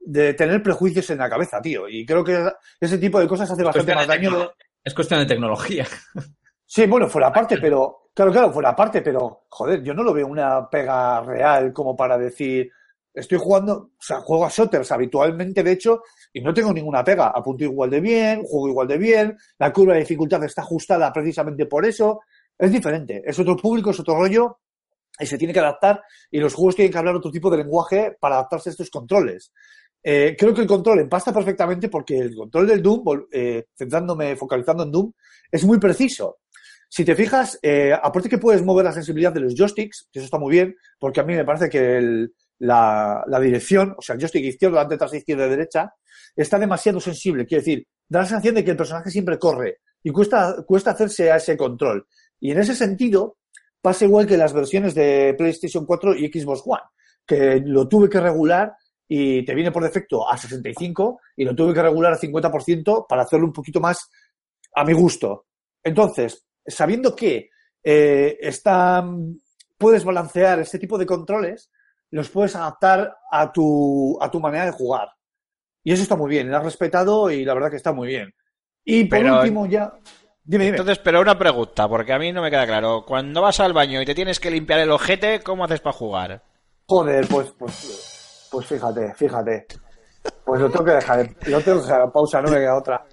de 0.00 0.32
tener 0.32 0.62
prejuicios 0.62 1.10
en 1.10 1.18
la 1.18 1.28
cabeza, 1.28 1.60
tío. 1.60 1.90
Y 1.90 2.06
creo 2.06 2.24
que 2.24 2.50
ese 2.80 2.96
tipo 2.96 3.20
de 3.20 3.28
cosas 3.28 3.50
hace 3.50 3.62
bastante 3.62 3.94
más 3.94 4.06
daño. 4.06 4.50
Es 4.84 4.94
cuestión 4.94 5.20
de 5.20 5.26
tecnología. 5.26 5.86
Sí, 6.66 6.86
bueno, 6.86 7.08
fuera 7.08 7.32
parte, 7.32 7.58
pero. 7.58 8.08
Claro, 8.12 8.32
claro, 8.32 8.52
fuera 8.52 8.74
parte, 8.74 9.00
pero. 9.00 9.44
Joder, 9.48 9.82
yo 9.84 9.94
no 9.94 10.02
lo 10.02 10.12
veo 10.12 10.26
una 10.26 10.68
pega 10.68 11.20
real 11.20 11.72
como 11.72 11.94
para 11.94 12.18
decir. 12.18 12.68
Estoy 13.12 13.38
jugando. 13.38 13.90
O 13.96 14.02
sea, 14.02 14.20
juego 14.22 14.44
a 14.44 14.48
shooters 14.48 14.90
habitualmente, 14.90 15.62
de 15.62 15.70
hecho, 15.70 16.02
y 16.32 16.40
no 16.40 16.52
tengo 16.52 16.72
ninguna 16.72 17.04
pega. 17.04 17.28
Apunto 17.28 17.62
igual 17.62 17.90
de 17.90 18.00
bien, 18.00 18.42
juego 18.42 18.68
igual 18.70 18.88
de 18.88 18.98
bien. 18.98 19.36
La 19.58 19.72
curva 19.72 19.92
de 19.92 20.00
dificultad 20.00 20.42
está 20.42 20.62
ajustada 20.62 21.12
precisamente 21.12 21.66
por 21.66 21.86
eso. 21.86 22.22
Es 22.58 22.72
diferente. 22.72 23.22
Es 23.24 23.38
otro 23.38 23.56
público, 23.56 23.90
es 23.90 24.00
otro 24.00 24.16
rollo. 24.16 24.58
Y 25.20 25.26
se 25.26 25.38
tiene 25.38 25.52
que 25.52 25.60
adaptar. 25.60 26.02
Y 26.28 26.40
los 26.40 26.54
juegos 26.54 26.74
tienen 26.74 26.90
que 26.90 26.98
hablar 26.98 27.14
otro 27.14 27.30
tipo 27.30 27.50
de 27.50 27.58
lenguaje 27.58 28.16
para 28.18 28.36
adaptarse 28.36 28.70
a 28.70 28.72
estos 28.72 28.90
controles. 28.90 29.52
Eh, 30.06 30.36
creo 30.38 30.52
que 30.52 30.60
el 30.60 30.66
control 30.66 31.00
empasta 31.00 31.32
perfectamente 31.32 31.88
porque 31.88 32.18
el 32.18 32.34
control 32.34 32.66
del 32.66 32.82
Doom, 32.82 33.26
eh, 33.32 33.64
centrándome, 33.74 34.36
focalizando 34.36 34.82
en 34.82 34.92
Doom, 34.92 35.12
es 35.50 35.64
muy 35.64 35.78
preciso. 35.78 36.40
Si 36.90 37.06
te 37.06 37.16
fijas, 37.16 37.58
eh, 37.62 37.92
aparte 37.92 38.28
que 38.28 38.38
puedes 38.38 38.62
mover 38.62 38.84
la 38.84 38.92
sensibilidad 38.92 39.32
de 39.32 39.40
los 39.40 39.54
joysticks, 39.54 40.08
que 40.12 40.18
eso 40.18 40.26
está 40.26 40.38
muy 40.38 40.52
bien, 40.52 40.76
porque 40.98 41.20
a 41.20 41.24
mí 41.24 41.34
me 41.34 41.44
parece 41.44 41.70
que 41.70 42.28
la, 42.58 43.24
dirección, 43.40 43.94
o 43.98 44.02
sea, 44.02 44.14
el 44.14 44.20
joystick 44.20 44.44
izquierdo, 44.44 44.76
delante, 44.76 44.96
atrás, 44.96 45.14
izquierda, 45.14 45.48
derecha, 45.48 45.92
está 46.36 46.58
demasiado 46.58 47.00
sensible. 47.00 47.46
Quiere 47.46 47.62
decir, 47.62 47.86
da 48.06 48.20
la 48.20 48.26
sensación 48.26 48.56
de 48.56 48.64
que 48.64 48.72
el 48.72 48.76
personaje 48.76 49.10
siempre 49.10 49.38
corre 49.38 49.78
y 50.02 50.10
cuesta, 50.10 50.62
cuesta 50.66 50.90
hacerse 50.90 51.32
a 51.32 51.36
ese 51.36 51.56
control. 51.56 52.06
Y 52.38 52.50
en 52.50 52.58
ese 52.58 52.74
sentido, 52.74 53.38
pasa 53.80 54.04
igual 54.04 54.26
que 54.26 54.36
las 54.36 54.52
versiones 54.52 54.94
de 54.94 55.34
PlayStation 55.36 55.86
4 55.86 56.14
y 56.14 56.28
Xbox 56.28 56.62
One, 56.64 56.82
que 57.26 57.62
lo 57.64 57.88
tuve 57.88 58.08
que 58.08 58.20
regular 58.20 58.74
y 59.16 59.44
te 59.44 59.54
viene 59.54 59.70
por 59.70 59.84
defecto 59.84 60.28
a 60.28 60.36
65 60.36 61.20
y 61.36 61.44
lo 61.44 61.54
tuve 61.54 61.72
que 61.72 61.82
regular 61.82 62.12
a 62.12 62.18
50% 62.18 63.06
para 63.08 63.22
hacerlo 63.22 63.46
un 63.46 63.52
poquito 63.52 63.78
más 63.78 64.10
a 64.74 64.84
mi 64.84 64.92
gusto. 64.92 65.46
Entonces, 65.84 66.44
sabiendo 66.66 67.14
que 67.14 67.50
eh, 67.84 68.36
están, 68.40 69.38
puedes 69.78 70.04
balancear 70.04 70.58
este 70.58 70.80
tipo 70.80 70.98
de 70.98 71.06
controles, 71.06 71.70
los 72.10 72.28
puedes 72.28 72.56
adaptar 72.56 73.14
a 73.30 73.52
tu, 73.52 74.18
a 74.20 74.28
tu 74.28 74.40
manera 74.40 74.64
de 74.66 74.72
jugar. 74.72 75.08
Y 75.84 75.92
eso 75.92 76.02
está 76.02 76.16
muy 76.16 76.30
bien, 76.30 76.50
lo 76.50 76.56
has 76.56 76.64
respetado 76.64 77.30
y 77.30 77.44
la 77.44 77.54
verdad 77.54 77.70
que 77.70 77.76
está 77.76 77.92
muy 77.92 78.08
bien. 78.08 78.34
Y 78.84 79.04
por 79.04 79.18
Pero- 79.20 79.38
último 79.38 79.66
ya... 79.66 79.92
Dime, 80.46 80.64
dime. 80.64 80.76
Entonces, 80.76 80.98
pero 80.98 81.20
una 81.22 81.38
pregunta, 81.38 81.88
porque 81.88 82.12
a 82.12 82.18
mí 82.18 82.30
no 82.30 82.42
me 82.42 82.50
queda 82.50 82.66
claro. 82.66 83.04
Cuando 83.06 83.40
vas 83.40 83.60
al 83.60 83.72
baño 83.72 84.02
y 84.02 84.04
te 84.04 84.14
tienes 84.14 84.40
que 84.40 84.50
limpiar 84.50 84.80
el 84.80 84.90
ojete, 84.90 85.40
¿cómo 85.40 85.64
haces 85.64 85.80
para 85.80 85.96
jugar? 85.96 86.42
Joder, 86.86 87.26
pues, 87.26 87.50
pues, 87.58 88.13
pues 88.54 88.66
fíjate, 88.66 89.14
fíjate. 89.14 89.66
Pues 90.44 90.60
lo 90.60 90.70
tengo 90.70 90.84
que 90.84 90.92
dejar, 90.92 91.28
lo 91.46 91.60
tengo 91.60 91.80
que 91.80 91.86
dejar 91.86 92.12
pausa, 92.12 92.40
no 92.40 92.50
me 92.50 92.58
queda 92.58 92.76
otra. 92.76 93.04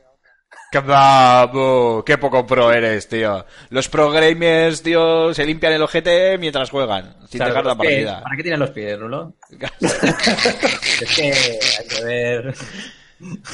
¡Qué 0.71 2.17
poco 2.17 2.45
pro 2.45 2.71
eres, 2.71 3.09
tío! 3.09 3.43
Los 3.71 3.89
pro 3.89 4.09
gamers, 4.11 4.81
tío, 4.81 5.33
se 5.33 5.45
limpian 5.45 5.73
el 5.73 5.81
ojete 5.81 6.37
mientras 6.37 6.69
juegan, 6.69 7.15
sin 7.27 7.43
dejar 7.43 7.65
la 7.65 7.75
partida. 7.75 8.21
¿Para 8.23 8.37
qué 8.37 8.43
tienes 8.43 8.59
los 8.59 8.69
pies, 8.69 8.97
Rulo? 8.97 9.33
es 9.81 11.15
que 11.15 11.23
hay 11.23 11.87
que 11.87 12.05
ver. 12.05 12.53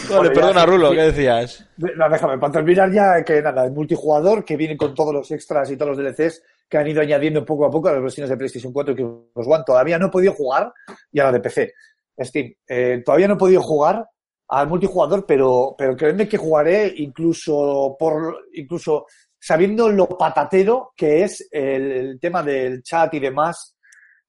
Vale, 0.09 0.29
perdona, 0.29 0.59
ya, 0.61 0.65
Rulo. 0.65 0.91
¿qué 0.91 1.01
decías? 1.01 1.65
No, 1.77 2.09
déjame, 2.09 2.37
para 2.37 2.53
terminar 2.53 2.91
ya, 2.91 3.23
que 3.23 3.41
nada, 3.41 3.65
el 3.65 3.71
multijugador 3.71 4.45
que 4.45 4.55
viene 4.55 4.77
con 4.77 4.93
todos 4.93 5.13
los 5.13 5.31
extras 5.31 5.71
y 5.71 5.77
todos 5.77 5.97
los 5.97 6.05
DLCs 6.05 6.43
que 6.69 6.77
han 6.77 6.87
ido 6.87 7.01
añadiendo 7.01 7.45
poco 7.45 7.65
a 7.65 7.71
poco 7.71 7.89
a 7.89 7.93
las 7.93 8.01
versiones 8.01 8.29
de 8.29 8.37
PlayStation 8.37 8.73
4 8.73 8.93
y 8.93 8.97
Xbox 8.97 9.47
One. 9.47 9.63
Todavía 9.65 9.97
no 9.97 10.07
he 10.07 10.11
podido 10.11 10.33
jugar, 10.33 10.71
y 11.11 11.19
a 11.19 11.25
la 11.25 11.31
de 11.31 11.39
PC, 11.39 11.73
Steam. 12.19 12.53
Eh, 12.67 13.01
todavía 13.05 13.27
no 13.27 13.35
he 13.35 13.37
podido 13.37 13.61
jugar 13.61 14.05
al 14.49 14.67
multijugador, 14.67 15.25
pero, 15.25 15.75
pero 15.77 15.95
créeme 15.95 16.27
que 16.27 16.37
jugaré 16.37 16.93
incluso 16.97 17.95
por, 17.99 18.45
incluso 18.53 19.05
sabiendo 19.39 19.89
lo 19.89 20.07
patatero 20.07 20.93
que 20.95 21.23
es 21.23 21.47
el, 21.51 21.91
el 21.91 22.19
tema 22.19 22.43
del 22.43 22.81
chat 22.81 23.13
y 23.13 23.19
demás, 23.19 23.77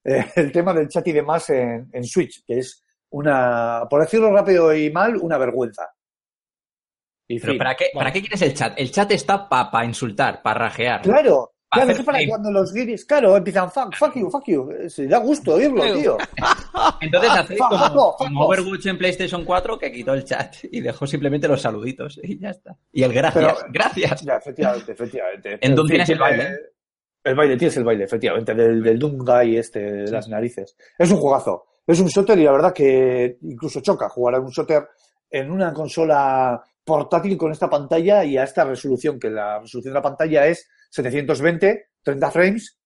eh, 0.05 0.27
el 0.37 0.53
tema 0.53 0.73
del 0.75 0.89
chat 0.89 1.07
y 1.07 1.13
demás 1.13 1.51
en, 1.51 1.89
en 1.93 2.05
Switch, 2.05 2.45
que 2.45 2.59
es 2.59 2.83
una, 3.11 3.87
por 3.89 4.01
decirlo 4.01 4.33
rápido 4.33 4.75
y 4.75 4.91
mal, 4.91 5.17
una 5.17 5.39
vergüenza. 5.39 5.89
Y 7.29 7.39
Pero. 7.41 7.59
¿para 7.59 7.75
qué, 7.75 7.87
¿para 7.93 8.11
qué 8.11 8.21
quieres 8.21 8.41
el 8.43 8.55
chat? 8.55 8.75
El 8.79 8.91
chat 8.91 9.11
está 9.13 9.49
para 9.49 9.85
insultar, 9.85 10.41
para 10.43 10.61
rajear. 10.61 11.03
Claro, 11.03 11.53
Hacer 11.71 11.91
es 11.91 12.03
para 12.03 12.19
cuando 12.27 12.51
los 12.51 12.73
guiris, 12.73 13.05
claro, 13.05 13.37
empiezan 13.37 13.71
fuck, 13.71 13.95
fuck 13.95 14.15
you, 14.17 14.31
fuck 14.31 14.45
you. 14.47 14.71
Eh, 14.71 14.89
Se 14.89 15.07
da 15.07 15.19
gusto 15.19 15.55
oírlo, 15.55 15.83
tío. 15.95 16.17
Entonces 17.01 17.31
hacéis 17.31 17.59
fuck 17.61 17.69
como, 17.69 18.17
como. 18.17 18.47
Overwatch 18.47 18.87
en 18.87 18.99
PlayStation 18.99 19.45
4 19.45 19.79
que 19.79 19.93
quitó 19.93 20.15
el 20.15 20.25
chat 20.25 20.57
y 20.73 20.81
dejó 20.81 21.07
simplemente 21.07 21.47
los 21.47 21.61
saluditos 21.61 22.19
y 22.23 22.39
ya 22.39 22.51
está. 22.51 22.77
Y 22.93 23.03
el 23.03 23.13
gracias, 23.13 23.45
Pero- 23.45 23.73
gracias. 23.73 24.23
Ya, 24.23 24.37
efectivamente, 24.37 24.93
efectivamente. 24.93 25.59
En 25.61 25.75
Doom 25.75 25.87
fin, 25.87 25.95
tienes 25.97 26.09
el 26.11 26.19
baile. 26.19 26.57
El 27.25 27.35
baile, 27.35 27.57
tienes 27.57 27.77
el 27.77 27.85
baile, 27.85 28.05
efectivamente, 28.05 28.55
del, 28.55 28.83
del 28.83 28.99
Guy 28.99 29.57
este, 29.59 29.81
de 29.81 30.11
las 30.11 30.29
narices. 30.29 30.77
Es 30.97 31.11
un 31.11 31.19
juegazo. 31.19 31.67
Es 31.87 32.01
un 32.01 32.07
shooter 32.07 32.39
y 32.39 32.45
la 32.45 32.53
verdad 32.53 32.73
que 32.73 33.39
incluso 33.43 33.81
choca 33.81 34.09
jugar 34.09 34.37
a 34.37 34.41
un 34.41 34.49
shooter 34.51 34.89
en 35.31 35.51
una 35.51 35.73
consola 35.73 36.63
portátil 36.85 37.37
con 37.37 37.53
esta 37.53 37.69
pantalla 37.69 38.25
y 38.25 38.39
a 38.39 38.45
esta 38.45 38.65
resolución, 38.65 39.19
que 39.19 39.29
la 39.29 39.59
resolución 39.59 39.93
de 39.93 39.99
la 39.99 40.03
pantalla 40.03 40.47
es 40.47 40.67
720, 40.89 41.89
30 42.03 42.31
frames, 42.31 42.79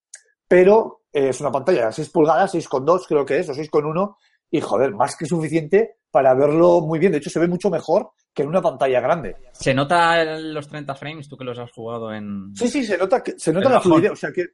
pero 0.46 1.02
eh, 1.12 1.28
es 1.28 1.40
una 1.40 1.50
pantalla 1.50 1.86
de 1.86 1.92
6 1.92 2.10
pulgadas, 2.10 2.54
6,2 2.54 3.04
creo 3.06 3.24
que 3.24 3.38
es, 3.38 3.48
o 3.48 3.54
6,1, 3.54 4.16
y 4.50 4.60
joder, 4.60 4.92
más 4.92 5.16
que 5.16 5.26
suficiente 5.26 5.96
para 6.10 6.34
verlo 6.34 6.80
muy 6.82 6.98
bien. 6.98 7.12
De 7.12 7.18
hecho, 7.18 7.30
se 7.30 7.40
ve 7.40 7.48
mucho 7.48 7.70
mejor 7.70 8.10
que 8.34 8.42
en 8.42 8.48
una 8.48 8.62
pantalla 8.62 9.00
grande. 9.00 9.36
¿Se 9.52 9.74
nota 9.74 10.24
los 10.24 10.68
30 10.68 10.94
frames 10.94 11.28
tú 11.28 11.36
que 11.36 11.44
los 11.44 11.58
has 11.58 11.70
jugado 11.72 12.12
en... 12.12 12.54
Sí, 12.54 12.68
sí, 12.68 12.84
se 12.84 12.98
nota, 12.98 13.22
que, 13.22 13.38
se 13.38 13.52
nota 13.52 13.70
la 13.70 13.80
fluidez. 13.80 14.12
O 14.12 14.16
sea 14.16 14.30
que. 14.30 14.46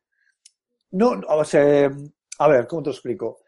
No, 0.93 1.17
no, 1.17 1.27
o 1.29 1.45
sea, 1.45 1.91
a 2.39 2.49
ver, 2.49 2.67
¿cómo 2.67 2.83
te 2.83 2.89
lo 2.89 2.95
explico? 2.95 3.41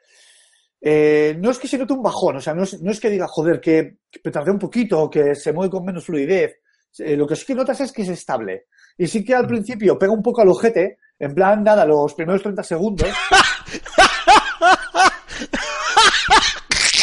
Eh, 0.80 1.36
no 1.38 1.50
es 1.50 1.58
que 1.58 1.68
se 1.68 1.78
note 1.78 1.92
un 1.92 2.02
bajón, 2.02 2.36
o 2.36 2.40
sea, 2.40 2.54
no 2.54 2.62
es, 2.62 2.80
no 2.80 2.90
es 2.90 2.98
que 2.98 3.10
diga, 3.10 3.26
joder, 3.28 3.60
que, 3.60 3.98
que 4.10 4.30
tardé 4.30 4.50
un 4.50 4.58
poquito, 4.58 5.10
que 5.10 5.34
se 5.34 5.52
mueve 5.52 5.70
con 5.70 5.84
menos 5.84 6.04
fluidez. 6.04 6.56
Eh, 6.98 7.16
lo 7.16 7.26
que 7.26 7.36
sí 7.36 7.46
que 7.46 7.54
notas 7.54 7.80
es 7.80 7.92
que 7.92 8.02
es 8.02 8.08
estable. 8.08 8.66
Y 8.98 9.06
sí 9.06 9.24
que 9.24 9.34
al 9.34 9.46
principio 9.46 9.98
pega 9.98 10.12
un 10.12 10.22
poco 10.22 10.42
al 10.42 10.48
ojete, 10.48 10.98
en 11.18 11.34
plan, 11.34 11.62
nada, 11.62 11.84
los 11.84 12.14
primeros 12.14 12.42
30 12.42 12.62
segundos. 12.62 13.08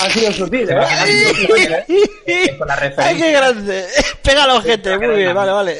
ha 0.01 0.09
sido 0.09 0.31
sutil, 0.31 0.69
¿eh? 0.69 0.77
Ha 0.77 1.05
sido 1.05 1.33
sutil, 1.33 1.73
¿eh? 2.27 2.55
Con 2.57 2.67
la 2.67 2.75
¡Ay, 2.75 2.89
referencia. 2.89 3.25
qué 3.25 3.31
grande! 3.31 3.85
Pega 4.23 4.43
el 4.45 4.49
ojete, 4.51 4.97
muy 4.97 5.15
bien, 5.15 5.33
vale, 5.33 5.51
vale. 5.51 5.79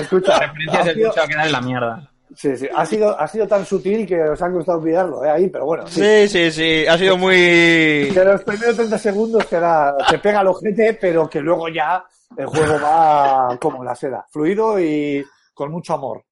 Escucha, 0.00 0.32
La 0.38 0.46
referencia 0.46 0.84
se 0.84 0.90
escucha 1.00 1.26
quedar 1.26 1.46
en 1.46 1.52
la 1.52 1.60
mierda. 1.60 2.11
Sí, 2.36 2.56
sí, 2.56 2.68
ha 2.74 2.84
sido, 2.86 3.18
ha 3.18 3.26
sido 3.28 3.46
tan 3.46 3.64
sutil 3.66 4.06
que 4.06 4.20
os 4.22 4.40
ha 4.42 4.50
costado 4.50 4.78
olvidarlo, 4.78 5.24
¿eh? 5.24 5.30
Ahí, 5.30 5.48
pero 5.48 5.66
bueno. 5.66 5.86
sí. 5.86 6.00
Sí, 6.00 6.28
sí, 6.28 6.50
sí, 6.50 6.86
ha 6.86 6.96
sido 6.98 7.16
muy... 7.16 8.10
que 8.12 8.22
los 8.24 8.42
primeros 8.42 8.76
30 8.76 8.98
segundos 8.98 9.46
te, 9.48 9.58
da- 9.60 9.96
te 10.08 10.18
pega 10.18 10.40
el 10.40 10.48
ojete, 10.48 10.94
pero 11.00 11.28
que 11.28 11.40
luego 11.40 11.68
ya 11.68 12.04
el 12.36 12.46
juego 12.46 12.80
va 12.80 13.56
como 13.60 13.84
la 13.84 13.94
seda, 13.94 14.26
fluido 14.30 14.80
y 14.80 15.24
con 15.54 15.70
mucho 15.70 15.94
amor. 15.94 16.24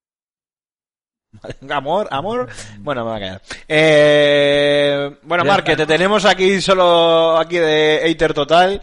Amor, 1.71 2.09
amor. 2.11 2.49
Bueno, 2.81 3.05
me 3.05 3.11
va 3.13 3.17
a 3.17 3.21
quedar. 3.21 3.43
Eh, 3.69 5.17
bueno, 5.23 5.45
Ya 5.45 5.49
Marc, 5.51 5.61
está, 5.69 5.71
que 5.71 5.77
te 5.77 5.87
tenemos 5.87 6.25
aquí 6.25 6.61
solo 6.61 7.39
aquí 7.39 7.57
de 7.59 8.01
hater 8.03 8.35
total. 8.35 8.83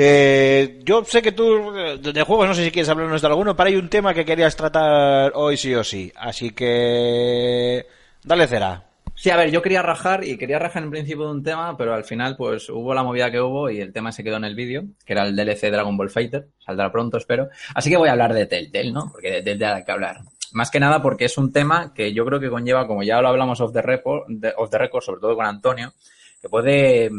Eh, 0.00 0.78
yo 0.84 1.04
sé 1.04 1.20
que 1.20 1.32
tú 1.32 1.76
eh, 1.76 1.98
de 1.98 2.22
juegos 2.22 2.46
no 2.46 2.54
sé 2.54 2.62
si 2.62 2.70
quieres 2.70 2.88
hablarnos 2.88 3.20
de 3.20 3.26
alguno, 3.26 3.56
pero 3.56 3.68
hay 3.68 3.74
un 3.74 3.88
tema 3.88 4.14
que 4.14 4.24
querías 4.24 4.54
tratar 4.54 5.32
hoy 5.34 5.56
sí 5.56 5.74
o 5.74 5.82
sí. 5.82 6.12
Así 6.14 6.50
que 6.50 7.84
dale 8.22 8.46
cera. 8.46 8.84
Sí, 9.16 9.30
a 9.30 9.36
ver, 9.36 9.50
yo 9.50 9.60
quería 9.60 9.82
rajar 9.82 10.22
y 10.22 10.38
quería 10.38 10.60
rajar 10.60 10.84
en 10.84 10.92
principio 10.92 11.24
de 11.24 11.32
un 11.32 11.42
tema, 11.42 11.76
pero 11.76 11.94
al 11.94 12.04
final 12.04 12.36
pues 12.36 12.68
hubo 12.68 12.94
la 12.94 13.02
movida 13.02 13.32
que 13.32 13.40
hubo 13.40 13.70
y 13.70 13.80
el 13.80 13.92
tema 13.92 14.12
se 14.12 14.22
quedó 14.22 14.36
en 14.36 14.44
el 14.44 14.54
vídeo, 14.54 14.84
que 15.04 15.14
era 15.14 15.26
el 15.26 15.34
DLC 15.34 15.68
Dragon 15.72 15.96
Ball 15.96 16.10
Fighter, 16.10 16.46
saldrá 16.64 16.92
pronto 16.92 17.16
espero. 17.16 17.48
Así 17.74 17.90
que 17.90 17.96
voy 17.96 18.08
a 18.08 18.12
hablar 18.12 18.34
de 18.34 18.46
Telltale, 18.46 18.92
¿no? 18.92 19.10
Porque 19.10 19.32
de 19.32 19.42
Telltale 19.42 19.78
hay 19.78 19.84
que 19.84 19.90
hablar. 19.90 20.20
Más 20.52 20.70
que 20.70 20.78
nada 20.78 21.02
porque 21.02 21.24
es 21.24 21.36
un 21.36 21.52
tema 21.52 21.92
que 21.92 22.12
yo 22.12 22.24
creo 22.24 22.38
que 22.38 22.50
conlleva, 22.50 22.86
como 22.86 23.02
ya 23.02 23.20
lo 23.20 23.26
hablamos 23.26 23.60
off 23.60 23.72
the 23.72 23.82
record, 23.82 24.30
off 24.56 24.70
the 24.70 24.78
record 24.78 25.02
sobre 25.02 25.20
todo 25.20 25.34
con 25.34 25.44
Antonio, 25.44 25.92
que 26.40 26.48
puede 26.48 27.06
eh, 27.06 27.10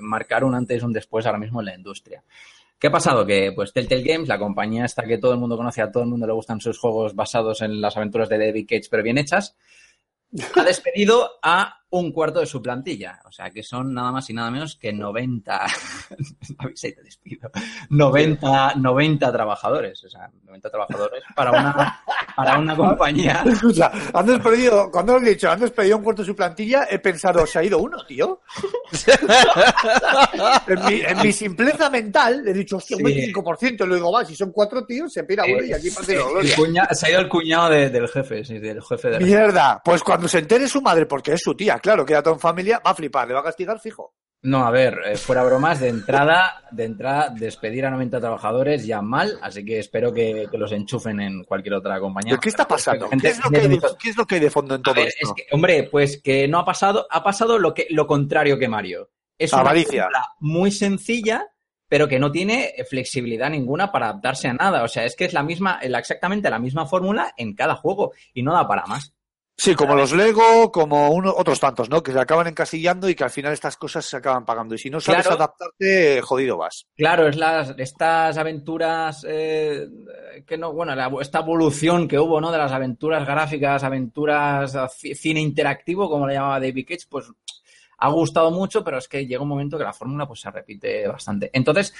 marcar 0.00 0.44
un 0.44 0.54
antes 0.54 0.82
y 0.82 0.84
un 0.84 0.92
después 0.92 1.26
ahora 1.26 1.38
mismo 1.38 1.60
en 1.60 1.66
la 1.66 1.74
industria. 1.74 2.22
¿Qué 2.78 2.88
ha 2.88 2.90
pasado? 2.90 3.24
Que 3.24 3.52
pues 3.54 3.72
Telltale 3.72 4.02
Games, 4.02 4.28
la 4.28 4.38
compañía 4.38 4.84
esta 4.84 5.04
que 5.04 5.18
todo 5.18 5.32
el 5.32 5.38
mundo 5.38 5.56
conoce, 5.56 5.80
a 5.80 5.90
todo 5.90 6.02
el 6.02 6.10
mundo 6.10 6.26
le 6.26 6.32
gustan 6.34 6.60
sus 6.60 6.78
juegos 6.78 7.14
basados 7.14 7.62
en 7.62 7.80
las 7.80 7.96
aventuras 7.96 8.28
de 8.28 8.38
David 8.38 8.66
Cage, 8.68 8.88
pero 8.90 9.02
bien 9.02 9.18
hechas, 9.18 9.56
ha 10.54 10.62
despedido 10.62 11.38
a 11.42 11.75
un 11.90 12.12
cuarto 12.12 12.40
de 12.40 12.46
su 12.46 12.60
plantilla. 12.60 13.20
O 13.24 13.32
sea, 13.32 13.50
que 13.50 13.62
son 13.62 13.94
nada 13.94 14.10
más 14.12 14.28
y 14.28 14.34
nada 14.34 14.50
menos 14.50 14.76
que 14.76 14.92
90. 14.92 15.66
Aviséis 16.58 16.96
de 16.96 17.02
despido. 17.04 17.50
90, 17.90 18.74
90 18.76 19.32
trabajadores. 19.32 20.02
O 20.04 20.08
sea, 20.10 20.28
90 20.44 20.70
trabajadores 20.70 21.22
para 21.34 21.50
una, 21.52 22.02
para 22.34 22.58
una 22.58 22.76
compañía. 22.76 23.42
Escucha, 23.46 23.90
han 24.12 24.26
despedido, 24.26 24.90
cuando 24.90 25.16
han 25.16 25.24
dicho, 25.24 25.50
han 25.50 25.60
despedido 25.60 25.96
un 25.98 26.02
cuarto 26.04 26.22
de 26.22 26.26
su 26.26 26.34
plantilla, 26.36 26.86
he 26.90 26.98
pensado, 26.98 27.46
se 27.46 27.58
ha 27.58 27.64
ido 27.64 27.78
uno, 27.78 28.04
tío. 28.06 28.40
en, 30.66 30.84
mi, 30.86 31.00
en 31.00 31.18
mi 31.22 31.32
simpleza 31.32 31.90
mental, 31.90 32.46
he 32.46 32.52
dicho, 32.52 32.76
hostia, 32.76 32.96
un 32.96 33.06
Sí. 33.06 33.32
25%, 33.32 33.84
y 33.84 33.86
luego 33.86 34.12
va, 34.12 34.24
si 34.24 34.34
son 34.34 34.50
cuatro 34.52 34.84
tíos, 34.84 35.12
se 35.12 35.24
pira 35.24 35.44
uno 35.44 35.62
y 35.64 35.72
aquí 35.72 35.90
parte 35.90 36.16
se 36.92 37.06
ha 37.06 37.10
ido 37.10 37.20
el 37.20 37.28
cuñado 37.28 37.70
de- 37.70 37.90
del 37.90 38.08
jefe, 38.08 38.44
sí, 38.44 38.58
del 38.58 38.82
jefe 38.82 39.08
de 39.10 39.20
Mierda, 39.20 39.80
pues 39.84 40.02
cuando 40.02 40.26
se 40.28 40.38
entere 40.40 40.66
su 40.68 40.82
madre, 40.82 41.06
porque 41.06 41.32
es 41.34 41.40
su 41.42 41.54
tía, 41.54 41.75
claro, 41.80 42.04
queda 42.06 42.22
todo 42.22 42.34
en 42.34 42.40
familia, 42.40 42.80
va 42.84 42.90
a 42.90 42.94
flipar, 42.94 43.26
le 43.28 43.34
va 43.34 43.40
a 43.40 43.44
castigar 43.44 43.78
fijo. 43.80 44.14
No, 44.42 44.64
a 44.66 44.70
ver, 44.70 45.00
eh, 45.06 45.16
fuera 45.16 45.42
bromas, 45.42 45.80
de 45.80 45.88
entrada, 45.88 46.62
de 46.70 46.84
entrada, 46.84 47.30
despedir 47.30 47.84
a 47.86 47.90
90 47.90 48.20
trabajadores 48.20 48.86
ya 48.86 49.02
mal, 49.02 49.38
así 49.42 49.64
que 49.64 49.78
espero 49.80 50.12
que, 50.12 50.46
que 50.50 50.58
los 50.58 50.70
enchufen 50.72 51.20
en 51.20 51.42
cualquier 51.44 51.74
otra 51.74 51.98
compañía. 51.98 52.32
¿Pero 52.32 52.40
qué 52.42 52.48
está 52.50 52.68
pasando? 52.68 53.08
Gente- 53.08 53.26
¿Qué 53.26 53.32
es, 53.32 53.44
lo 53.44 53.50
que 53.50 53.56
hay 53.56 53.62
de, 53.68 53.74
mucho- 53.74 53.96
qué 54.00 54.10
es 54.10 54.16
lo 54.16 54.26
que 54.26 54.34
hay 54.36 54.40
de 54.42 54.50
fondo 54.50 54.74
en 54.76 54.82
todo 54.82 54.94
ver, 54.94 55.08
esto? 55.08 55.26
es 55.28 55.32
que, 55.34 55.46
hombre, 55.54 55.88
pues 55.90 56.20
que 56.22 56.46
no 56.46 56.58
ha 56.60 56.64
pasado, 56.64 57.06
ha 57.10 57.24
pasado 57.24 57.58
lo 57.58 57.74
que 57.74 57.86
lo 57.90 58.06
contrario 58.06 58.58
que 58.58 58.68
Mario. 58.68 59.10
Es 59.38 59.52
una 59.52 59.64
muy 60.38 60.70
sencilla, 60.70 61.48
pero 61.88 62.06
que 62.06 62.18
no 62.20 62.30
tiene 62.30 62.72
flexibilidad 62.88 63.50
ninguna 63.50 63.90
para 63.90 64.10
adaptarse 64.10 64.48
a 64.48 64.54
nada. 64.54 64.84
O 64.84 64.88
sea, 64.88 65.04
es 65.04 65.16
que 65.16 65.24
es 65.24 65.32
la 65.32 65.42
misma, 65.42 65.80
exactamente 65.82 66.50
la 66.50 66.58
misma 66.58 66.86
fórmula 66.86 67.32
en 67.36 67.54
cada 67.54 67.74
juego 67.74 68.12
y 68.32 68.42
no 68.42 68.52
da 68.52 68.68
para 68.68 68.86
más. 68.86 69.12
Sí, 69.58 69.74
como 69.74 69.94
los 69.94 70.12
Lego, 70.12 70.70
como 70.70 71.08
uno, 71.10 71.32
otros 71.34 71.58
tantos, 71.58 71.88
¿no? 71.88 72.02
Que 72.02 72.12
se 72.12 72.20
acaban 72.20 72.46
encasillando 72.46 73.08
y 73.08 73.14
que 73.14 73.24
al 73.24 73.30
final 73.30 73.54
estas 73.54 73.78
cosas 73.78 74.04
se 74.04 74.18
acaban 74.18 74.44
pagando. 74.44 74.74
Y 74.74 74.78
si 74.78 74.90
no 74.90 75.00
sabes 75.00 75.22
Claro. 75.22 75.36
adaptarte, 75.36 76.20
jodido 76.20 76.58
vas. 76.58 76.86
Claro, 76.94 77.26
es 77.26 77.36
las, 77.36 77.74
estas 77.78 78.36
aventuras 78.36 79.24
eh, 79.26 79.88
que 80.46 80.58
no, 80.58 80.74
bueno, 80.74 80.94
la- 80.94 81.10
esta 81.22 81.38
evolución 81.40 82.06
que 82.06 82.18
hubo, 82.18 82.38
¿no? 82.38 82.52
De 82.52 82.58
las 82.58 82.70
aventuras 82.72 83.26
gráficas, 83.26 83.82
aventuras 83.82 84.74
ci- 84.74 85.14
cine 85.14 85.40
interactivo, 85.40 86.10
como 86.10 86.26
le 86.26 86.34
llamaba 86.34 86.60
David 86.60 86.86
Cage, 86.86 87.06
pues 87.08 87.24
ha 87.98 88.10
gustado 88.10 88.50
mucho, 88.50 88.84
pero 88.84 88.98
es 88.98 89.08
que 89.08 89.26
llega 89.26 89.42
un 89.42 89.48
momento 89.48 89.78
que 89.78 89.84
la 89.84 89.94
fórmula 89.94 90.26
pues 90.28 90.40
se 90.40 90.50
repite 90.50 91.08
bastante. 91.08 91.48
Entonces, 91.54 91.94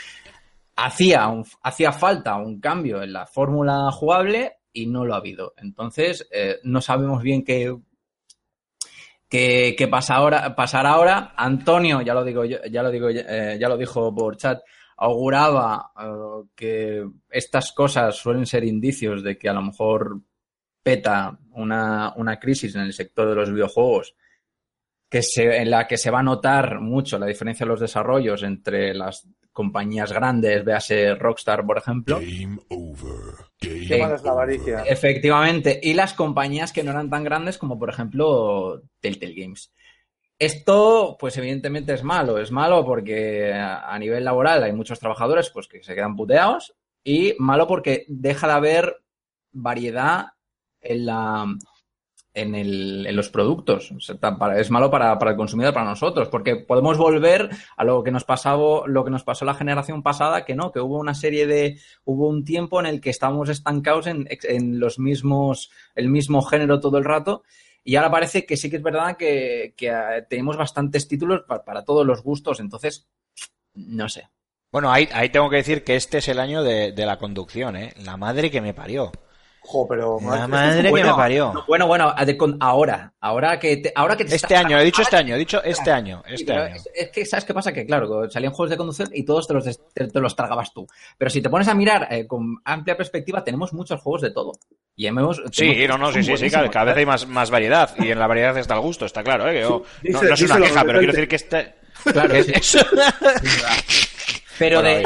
hacía, 0.77 1.27
un- 1.29 1.47
hacía 1.63 1.91
falta 1.91 2.37
un 2.37 2.61
cambio 2.61 3.03
en 3.03 3.15
la 3.15 3.27
fórmula 3.27 3.91
jugable 3.93 4.56
y 4.77 4.87
no 4.87 5.05
lo 5.05 5.15
ha 5.15 5.19
habido. 5.19 5.55
Entonces, 5.57 6.29
eh, 6.31 6.59
no 6.65 6.81
sabemos 6.83 7.23
bien 7.23 7.43
qué, 7.43 7.75
qué, 9.29 9.89
pasa 9.91 10.17
ahora, 10.17 10.55
pasará 10.55 10.91
ahora. 10.91 11.35
Antonio, 11.37 12.03
ya 12.03 12.13
lo 12.13 12.23
digo, 12.23 12.45
ya 12.45 12.83
lo 12.83 12.91
digo, 12.91 13.09
eh, 13.09 13.57
ya 13.59 13.69
lo 13.69 13.79
dijo 13.79 14.15
por 14.15 14.37
chat, 14.37 14.61
auguraba 14.99 15.93
eh, 15.99 16.49
que 16.55 17.09
estas 17.31 17.73
cosas 17.73 18.15
suelen 18.17 18.45
ser 18.45 18.65
indicios 18.65 19.23
de 19.23 19.39
que 19.39 19.49
a 19.49 19.55
lo 19.55 19.63
mejor 19.63 20.21
peta 20.83 21.39
una, 21.53 22.13
una 22.17 22.39
crisis 22.39 22.75
en 22.75 22.83
el 22.83 22.93
sector 22.93 23.31
de 23.31 23.35
los 23.35 23.51
videojuegos 23.51 24.15
que 25.09 25.23
se, 25.23 25.57
en 25.57 25.71
la 25.71 25.87
que 25.87 25.97
se 25.97 26.11
va 26.11 26.21
a 26.21 26.23
notar 26.23 26.81
mucho 26.81 27.19
la 27.19 27.27
diferencia 27.27 27.65
de 27.65 27.71
los 27.71 27.81
desarrollos 27.81 28.43
entre 28.43 28.93
las 28.93 29.27
compañías 29.53 30.13
grandes, 30.13 30.65
véase 30.65 31.15
Rockstar, 31.15 31.65
por 31.65 31.79
ejemplo, 31.79 32.21
Game 32.21 32.59
over. 32.69 33.46
Game 33.61 33.87
Qué 33.87 33.99
mala 33.99 34.17
es 34.17 34.23
la 34.23 34.33
avaricia. 34.33 34.83
Efectivamente, 34.83 35.81
y 35.83 35.95
las 35.95 36.15
compañías 36.15 36.73
que 36.73 36.83
no 36.83 36.91
eran 36.91 37.11
tan 37.11 37.25
grandes 37.25 37.59
como 37.59 37.79
por 37.79 37.91
ejemplo 37.91 38.83
Telltale 39.01 39.35
Games. 39.35 39.73
Esto, 40.39 41.17
pues 41.19 41.37
evidentemente 41.39 41.95
es 41.95 42.03
malo, 42.03 42.39
es 42.39 42.51
malo 42.51 42.85
porque 42.85 43.55
a 43.55 43.95
a 43.95 43.99
nivel 43.99 44.25
laboral 44.25 44.63
hay 44.63 44.73
muchos 44.73 45.01
trabajadores 45.01 45.51
pues 45.51 45.67
que 45.67 45.83
se 45.83 45.95
quedan 45.95 46.17
puteados 46.17 46.75
y 47.03 47.35
malo 47.39 47.67
porque 47.67 48.05
deja 48.09 48.47
de 48.47 48.53
haber 48.53 48.97
variedad 49.53 50.27
en 50.81 51.07
la 51.07 51.47
en, 52.37 52.55
el- 52.55 53.07
en 53.07 53.17
los 53.17 53.31
productos. 53.31 53.91
Es 54.57 54.71
malo 54.71 54.91
para, 54.91 55.19
el 55.31 55.37
consumidor, 55.37 55.75
para 55.75 55.89
nosotros, 55.89 56.29
porque 56.29 56.55
podemos 56.57 56.99
volver 56.99 57.49
a 57.77 57.85
lo 57.85 58.05
que 58.05 58.11
nos 58.13 58.25
pasaba, 58.25 58.83
lo 58.87 59.05
que 59.05 59.11
nos 59.11 59.25
pasó 59.25 59.45
la 59.45 59.55
generación 59.55 60.03
pasada, 60.03 60.45
que 60.45 60.55
no, 60.55 60.71
que 60.71 60.81
hubo 60.81 60.99
una 60.99 61.15
serie 61.15 61.47
de, 61.47 61.81
hubo 62.05 62.29
un 62.29 62.45
tiempo 62.45 62.79
en 62.79 62.87
el 62.87 63.01
que 63.01 63.11
estábamos 63.11 63.49
estancados 63.49 64.07
en, 64.07 64.29
los 64.79 64.99
mismos, 64.99 65.71
el 65.95 66.09
mismo 66.11 66.43
género 66.43 66.79
todo 66.79 66.99
el 66.99 67.05
rato. 67.05 67.43
Y 67.83 67.97
ahora 67.97 68.11
parece 68.11 68.45
que 68.47 68.57
sí 68.57 68.69
que 68.69 68.77
es 68.77 68.83
verdad 68.83 69.17
que, 69.17 69.73
que, 69.77 69.89
eh, 69.89 70.27
tenemos 70.29 70.57
bastantes 70.57 71.09
títulos 71.09 71.43
pa- 71.49 71.65
para, 71.65 71.85
todos 71.85 72.05
los 72.05 72.23
gustos, 72.23 72.61
entonces, 72.61 73.09
no 73.75 74.09
sé. 74.09 74.29
Bueno, 74.73 74.93
ahí, 74.93 75.09
ahí 75.13 75.31
tengo 75.31 75.49
que 75.49 75.57
decir 75.57 75.85
que 75.85 75.97
este 75.97 76.19
es 76.19 76.29
el 76.29 76.41
año 76.41 76.63
de, 76.63 76.93
de 76.93 77.07
la 77.07 77.19
conducción, 77.19 77.77
¿eh? 77.77 77.95
La 78.05 78.17
madre 78.17 78.51
que 78.51 78.61
me 78.61 78.75
parió. 78.75 79.11
Jo, 79.67 79.87
pero... 79.89 80.19
La 80.23 80.47
madre 80.47 80.83
que 80.85 80.91
bueno. 80.91 81.09
me 81.11 81.15
parió. 81.17 81.65
Bueno, 81.67 81.87
bueno, 81.87 82.15
ahora, 82.61 83.13
ahora 83.21 83.59
que 83.59 83.77
te- 83.79 83.93
ahora 83.95 84.17
que 84.17 84.25
te 84.25 84.35
Este 84.37 84.55
está- 84.55 84.61
año, 84.61 84.79
he 84.79 84.85
dicho 84.85 85.03
este 85.03 85.17
año, 85.17 85.35
he 85.35 85.39
dicho 85.39 85.63
este 85.65 85.91
año, 85.91 86.23
este 86.27 86.53
año. 86.53 86.75
Es, 86.77 86.89
es 86.95 87.11
que, 87.11 87.27
¿sabes 87.27 87.45
qué 87.45 87.53
pasa? 87.53 87.73
Que, 87.73 87.85
claro, 87.85 88.31
salían 88.31 88.53
juegos 88.53 88.71
de 88.71 88.77
conducción 88.77 89.09
y 89.13 89.25
todos 89.25 89.47
te 89.49 89.55
los, 89.55 89.65
te, 89.93 90.07
te 90.07 90.21
los 90.21 90.37
tragabas 90.37 90.73
tú. 90.73 90.87
Pero 91.19 91.31
si 91.31 91.43
te 91.43 91.51
pones 91.51 91.69
a 91.69 91.75
mirar 91.75 92.07
eh, 92.11 92.27
con 92.27 92.57
amplia 92.65 92.97
perspectiva, 92.97 93.43
tenemos 93.43 93.73
muchos 93.73 94.01
juegos 94.01 94.23
de 94.23 94.31
todo. 94.31 94.53
Y 94.95 95.07
hemos, 95.07 95.43
Sí, 95.53 95.87
no, 95.87 95.99
no, 95.99 96.11
sí, 96.13 96.23
sí, 96.23 96.37
sí, 96.37 96.49
cada, 96.51 96.85
vez 96.85 96.97
hay 96.97 97.05
más, 97.05 97.27
más 97.27 97.51
variedad 97.51 97.91
y 97.99 98.11
en 98.11 98.19
la 98.19 98.27
variedad 98.27 98.57
está 98.57 98.75
el 98.75 98.81
gusto, 98.81 99.05
está 99.05 99.23
claro, 99.23 99.49
¿eh? 99.51 99.55
Que 99.55 99.61
yo- 99.61 99.83
no, 100.05 100.21
Dice- 100.21 100.27
no 100.29 100.35
es 100.35 100.43
una 100.43 100.57
queja, 100.61 100.85
pero 100.85 100.99
quiero 101.01 101.13
decir 101.13 101.29
que 101.29 101.37
este... 101.37 101.75
Claro, 102.05 102.29
que 102.33 102.43
sí. 102.45 102.53
eso- 102.55 102.87
Pero 104.59 104.81
de, 104.83 105.03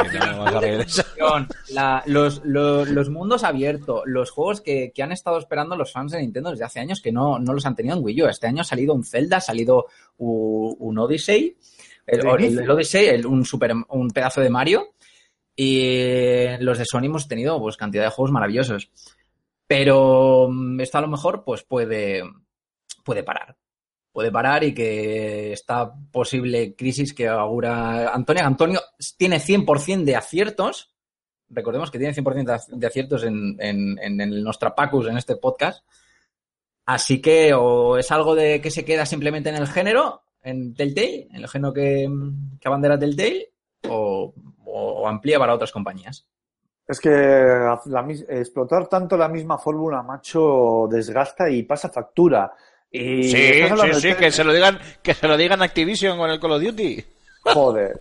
la- 1.71 2.03
los, 2.07 2.41
los- 2.45 2.89
los 2.89 3.11
mundos 3.11 3.43
abiertos, 3.45 4.03
los 4.07 4.31
juegos 4.31 4.61
que, 4.61 4.93
que 4.95 5.03
han 5.03 5.13
estado 5.13 5.39
esperando 5.39 5.77
los 5.77 5.93
fans 5.93 6.13
de 6.13 6.21
Nintendo 6.21 6.51
desde 6.51 6.65
hace 6.65 6.81
años 6.81 7.01
que 7.03 7.13
no, 7.13 7.39
no 7.39 7.53
los 7.53 7.67
han 7.67 7.75
tenido 7.77 7.97
en 7.97 8.05
Wii 8.05 8.23
U. 8.23 8.27
Este 8.29 8.47
año 8.47 8.61
ha 8.63 8.65
salido 8.65 8.95
un 8.95 9.05
Zelda, 9.05 9.39
ha 9.39 9.41
salido 9.41 9.87
un 10.19 10.99
Odyssey, 10.99 11.57
el, 12.07 12.21
Odyssey, 12.71 13.07
el- 13.07 13.27
un, 13.27 13.45
super, 13.45 13.73
un 13.89 14.11
pedazo 14.11 14.41
de 14.41 14.51
Mario. 14.51 14.95
Y 15.57 16.57
los 16.61 16.79
de 16.79 16.85
Sony 16.91 17.05
hemos 17.05 17.29
tenido 17.29 17.61
pues 17.61 17.77
cantidad 17.77 18.05
de 18.05 18.11
juegos 18.11 18.33
maravillosos. 18.33 18.91
Pero 19.67 20.49
mm, 20.51 20.81
esto 20.81 20.99
a 20.99 21.03
lo 21.03 21.09
mejor 21.09 21.45
pues 21.45 21.63
puede, 21.65 22.23
puede 23.05 23.23
parar. 23.23 23.57
Puede 24.13 24.33
parar 24.33 24.65
y 24.65 24.75
que 24.75 25.53
esta 25.53 25.93
posible 26.11 26.75
crisis 26.75 27.15
que 27.15 27.29
augura 27.29 28.13
Antonio. 28.13 28.45
Antonio 28.45 28.81
tiene 29.17 29.39
100% 29.39 30.05
de 30.05 30.17
aciertos. 30.17 30.93
Recordemos 31.49 31.91
que 31.91 31.99
tiene 31.99 32.15
100% 32.15 32.45
de 32.45 32.53
ac- 32.55 32.67
de 32.69 32.87
aciertos 32.87 33.25
en, 33.25 33.57
en, 33.61 33.99
en 34.01 34.21
el 34.21 34.43
Nostrapacus, 34.43 35.07
en 35.09 35.17
este 35.17 35.37
podcast. 35.37 35.85
Así 36.87 37.21
que 37.23 37.53
o 37.55 37.97
es 37.99 38.11
algo 38.11 38.35
de 38.35 38.61
que 38.61 38.71
se 38.71 38.85
queda 38.85 39.07
simplemente 39.07 39.49
en 39.49 39.57
el 39.57 39.69
género, 39.69 40.23
en 40.43 40.75
Telltale, 40.75 41.29
en 41.31 41.37
el 41.43 41.49
género 41.49 41.73
que, 41.73 42.09
que 42.61 42.69
abandera 42.69 42.99
Telltale, 42.99 43.53
o, 43.89 44.35
amplía 45.07 45.39
para 45.39 45.55
otras 45.55 45.71
compañías. 45.73 46.27
Es 46.87 46.99
que 46.99 47.09
la 47.11 48.07
explotar 48.29 48.89
tanto 48.89 49.17
la 49.17 49.29
misma 49.29 49.57
fórmula, 49.59 50.03
macho, 50.03 50.89
desgasta 50.91 51.49
y 51.49 51.63
pasa 51.63 51.89
factura. 51.91 52.53
Y 52.93 53.25
Sí, 53.25 53.31
sí, 53.33 53.95
sí, 54.01 54.15
que 54.15 54.31
se 54.33 54.43
lo 54.45 54.53
digan, 54.53 54.79
que 55.03 55.15
se 55.15 55.29
lo 55.29 55.37
digan 55.37 55.63
Activision 55.63 56.19
con 56.19 56.31
el 56.31 56.41
Call 56.41 56.53
of 56.53 56.63
Duty. 56.63 57.05
Joder. 57.43 57.97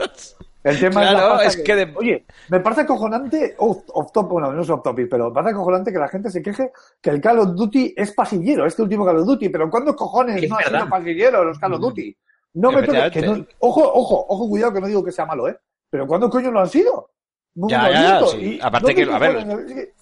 El 0.63 0.77
tema 0.79 1.05
es, 1.05 1.11
la 1.13 1.17
Claro, 1.19 1.41
es 1.41 1.57
que 1.57 1.75
de- 1.75 1.93
Oye, 1.95 2.25
me 2.49 2.59
parece 2.59 2.81
acojonante, 2.81 3.55
off, 3.59 3.77
off 3.93 4.11
top, 4.11 4.27
bueno, 4.29 4.51
no 4.51 4.61
es 4.61 4.69
off 4.69 4.83
topic, 4.83 5.07
pero 5.09 5.29
me 5.29 5.33
parece 5.33 5.51
acojonante 5.51 5.91
que 5.93 5.99
la 5.99 6.09
gente 6.09 6.29
se 6.29 6.41
queje 6.41 6.71
que 7.01 7.09
el 7.11 7.21
Call 7.21 7.39
of 7.39 7.55
Duty 7.55 7.93
es 7.95 8.11
pasillero, 8.11 8.65
este 8.65 8.81
último 8.81 9.05
Call 9.05 9.19
of 9.19 9.25
Duty, 9.25 9.47
pero 9.49 9.69
¿cuándo 9.69 9.95
cojones 9.95 10.43
Es 10.43 10.49
no 10.49 10.55
ha 10.55 10.59
verdad. 10.59 10.79
sido 10.79 10.89
pasillero 10.89 11.45
los 11.45 11.59
Call 11.59 11.73
of 11.75 11.79
Duty? 11.81 12.17
No 12.55 12.71
me 12.71 12.81
toques, 12.81 12.89
que 12.89 12.97
no- 12.97 13.05
Efectivamente. 13.05 13.55
ojo, 13.59 13.81
ojo, 13.93 14.25
ojo, 14.27 14.49
cuidado 14.49 14.73
que 14.73 14.81
no 14.81 14.87
digo 14.87 15.03
que 15.05 15.11
sea 15.13 15.25
malo, 15.25 15.47
¿eh? 15.47 15.57
Pero 15.89 16.05
¿cuándo 16.07 16.29
coño 16.29 16.51
lo 16.51 16.59
han 16.59 16.69
sido? 16.69 17.11
Mundo 17.55 17.71
Ya, 17.71 17.91
ya, 17.91 18.25
sí. 18.27 18.37
y 18.57 18.59
Aparte 18.61 18.93
no 18.93 18.95
que, 19.09 19.13
a 19.15 19.19
ver, 19.19 19.93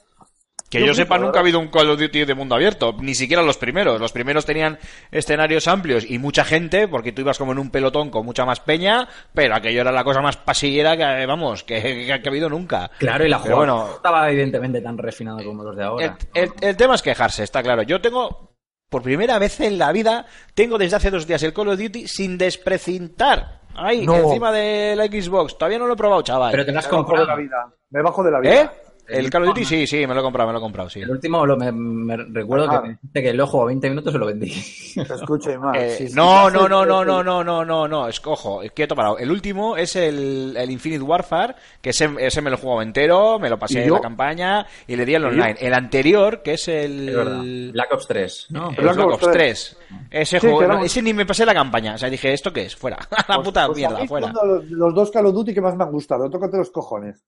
que- 0.70 0.86
Yo 0.86 0.94
sepa, 0.94 1.18
nunca 1.18 1.40
ha 1.40 1.42
habido 1.42 1.60
un 1.60 1.68
Call 1.70 1.90
of 1.90 2.00
Duty 2.00 2.26
de 2.26 2.34
mundo 2.36 2.56
abierto, 2.56 2.94
ni 3.00 3.16
siquiera 3.16 3.42
los 3.42 3.58
primeros. 3.58 4.00
Los 4.02 4.12
primeros 4.12 4.46
tenían 4.46 4.78
escenarios 5.12 5.68
amplios 5.68 6.06
y 6.10 6.20
mucha 6.20 6.44
gente, 6.44 6.88
porque 6.88 7.12
tú 7.12 7.22
ibas 7.22 7.38
como 7.38 7.54
en 7.54 7.60
un 7.60 7.70
pelotón 7.70 8.10
con 8.10 8.26
mucha 8.26 8.46
más 8.46 8.60
peña, 8.60 9.08
pero 9.34 9.56
aquello 9.56 9.82
era 9.82 9.92
la 9.92 10.04
cosa 10.04 10.22
más 10.22 10.38
pasillera 10.38 10.98
que, 10.98 11.26
vamos, 11.26 11.64
que, 11.64 11.82
que- 11.82 12.06
que 12.06 12.12
ha 12.14 12.30
habido 12.30 12.50
nunca. 12.50 12.92
Claro, 12.98 13.26
y 13.26 13.30
la 13.30 13.38
jugada 13.40 13.56
bueno. 13.58 13.88
no 13.88 13.94
estaba 13.96 14.30
evidentemente 14.30 14.82
tan 14.82 14.98
refinada 14.98 15.44
como 15.44 15.64
los 15.64 15.76
de 15.76 15.82
El, 15.84 15.88
ahora. 15.88 16.18
el- 16.34 16.52
el 16.62 16.76
tema 16.78 16.96
es 16.96 17.02
quejarse, 17.02 17.44
está 17.44 17.64
claro. 17.64 17.84
Yo 17.84 18.02
tengo, 18.02 18.52
por 18.90 19.02
primera 19.02 19.40
vez 19.40 19.60
en 19.62 19.78
la 19.78 19.92
vida, 19.92 20.26
tengo 20.54 20.78
desde 20.78 20.98
hace 20.98 21.12
dos 21.12 21.26
días 21.28 21.42
el 21.44 21.54
Call 21.54 21.70
of 21.70 21.80
Duty 21.80 22.08
sin 22.08 22.38
desprecintar. 22.38 23.62
Ahí, 23.76 24.06
No. 24.06 24.16
encima 24.16 24.52
de 24.52 24.96
la 24.96 25.06
Xbox. 25.06 25.58
Todavía 25.58 25.78
no 25.78 25.86
lo 25.88 25.94
he 25.94 25.98
probado, 25.98 26.22
chaval. 26.24 26.52
Pero 26.52 26.66
te 26.66 26.72
lo 26.72 26.80
has 26.80 26.92
me 26.92 26.98
bajo 26.98 27.14
de 27.20 27.26
la 27.26 27.36
vida, 27.36 27.74
me 27.92 28.02
bajo 28.02 28.24
de 28.24 28.32
la 28.32 28.40
vida. 28.40 28.62
¿Eh? 28.62 28.70
El 29.08 29.26
El 29.26 29.30
Call 29.32 29.44
of 29.44 29.48
Duty 29.50 29.66
sí, 29.66 29.88
sí, 29.88 30.06
me 30.06 30.14
lo 30.14 30.20
he 30.20 30.24
comprado, 30.24 30.48
me 30.48 30.54
lo 30.54 30.60
he 30.60 30.62
comprado, 30.62 30.90
sí. 30.90 31.02
El 31.02 31.10
último 31.12 31.46
lo- 31.46 31.56
me, 31.58 31.72
me 31.72 32.18
recuerdo 32.18 32.66
Ajá. 32.70 32.82
que 32.82 32.88
me 32.88 32.94
dijiste 32.96 33.22
que 33.24 33.34
lo 33.34 33.48
juego 33.48 33.66
20 33.68 33.90
minutos 33.90 34.14
y 34.14 34.18
lo 34.18 34.26
vendí. 34.26 34.48
Escuche, 34.52 35.58
más. 35.58 35.78
Eh, 35.78 35.96
si- 35.98 36.08
si 36.10 36.16
no, 36.16 36.48
te 36.52 36.58
no, 36.58 36.68
no, 36.68 36.86
no, 36.86 37.06
no, 37.06 37.24
no, 37.24 37.44
no, 37.44 37.66
no, 37.66 37.88
no, 37.88 38.08
es 38.08 38.20
cojo, 38.20 38.62
quieto 38.74 38.96
parado. 38.96 39.18
El 39.18 39.32
último 39.32 39.78
es 39.78 39.96
el, 39.96 40.56
el 40.58 40.72
Infinite 40.72 41.02
Warfare, 41.04 41.56
que 41.82 41.92
ese, 41.92 42.10
ese 42.20 42.42
me 42.42 42.50
lo 42.50 42.58
he 42.58 42.60
jugado 42.60 42.82
entero, 42.82 43.40
me 43.40 43.50
lo 43.50 43.58
pasé 43.58 43.80
¿Y 43.80 43.84
en 43.84 43.92
la 43.94 44.02
campaña 44.02 44.66
y 44.88 44.96
le 44.96 45.06
di 45.06 45.16
al 45.16 45.26
online. 45.26 45.56
El 45.60 45.74
anterior, 45.74 46.42
que 46.42 46.54
es 46.54 46.68
el... 46.68 47.10
Es. 47.10 47.74
Black 47.74 47.94
Ops 47.94 48.08
3, 48.08 48.48
¿no? 48.50 48.70
el 48.70 48.76
Black 48.76 48.96
Black, 48.96 49.08
Ops 49.08 49.24
Ops 49.24 49.32
3. 49.34 49.78
Ese 50.12 50.40
Sí, 50.40 50.48
juego, 50.48 50.68
no, 50.74 50.84
ese 50.84 51.02
ni 51.02 51.14
me 51.14 51.26
pasé 51.26 51.46
la 51.46 51.54
campaña. 51.54 51.96
O 51.96 51.98
sea, 51.98 52.10
dije, 52.10 52.34
¿esto 52.34 52.52
qué 52.52 52.64
es? 52.64 52.76
Fuera. 52.76 52.98
A 53.12 53.16
la 53.30 53.36
Pues- 53.36 53.46
puta 53.46 53.68
pues 53.68 53.78
a 53.78 53.90
mierda, 53.90 54.06
fuera. 54.08 54.34
Los, 54.44 54.66
los 54.70 54.94
dos 54.94 55.12
Call 55.12 55.26
of 55.28 55.34
Duty 55.34 55.54
que 55.54 55.62
más 55.62 55.76
me 55.76 55.84
han 55.84 55.92
gustado. 55.92 56.30
Tócate 56.30 56.58
los 56.58 56.70
cojones. 56.72 57.24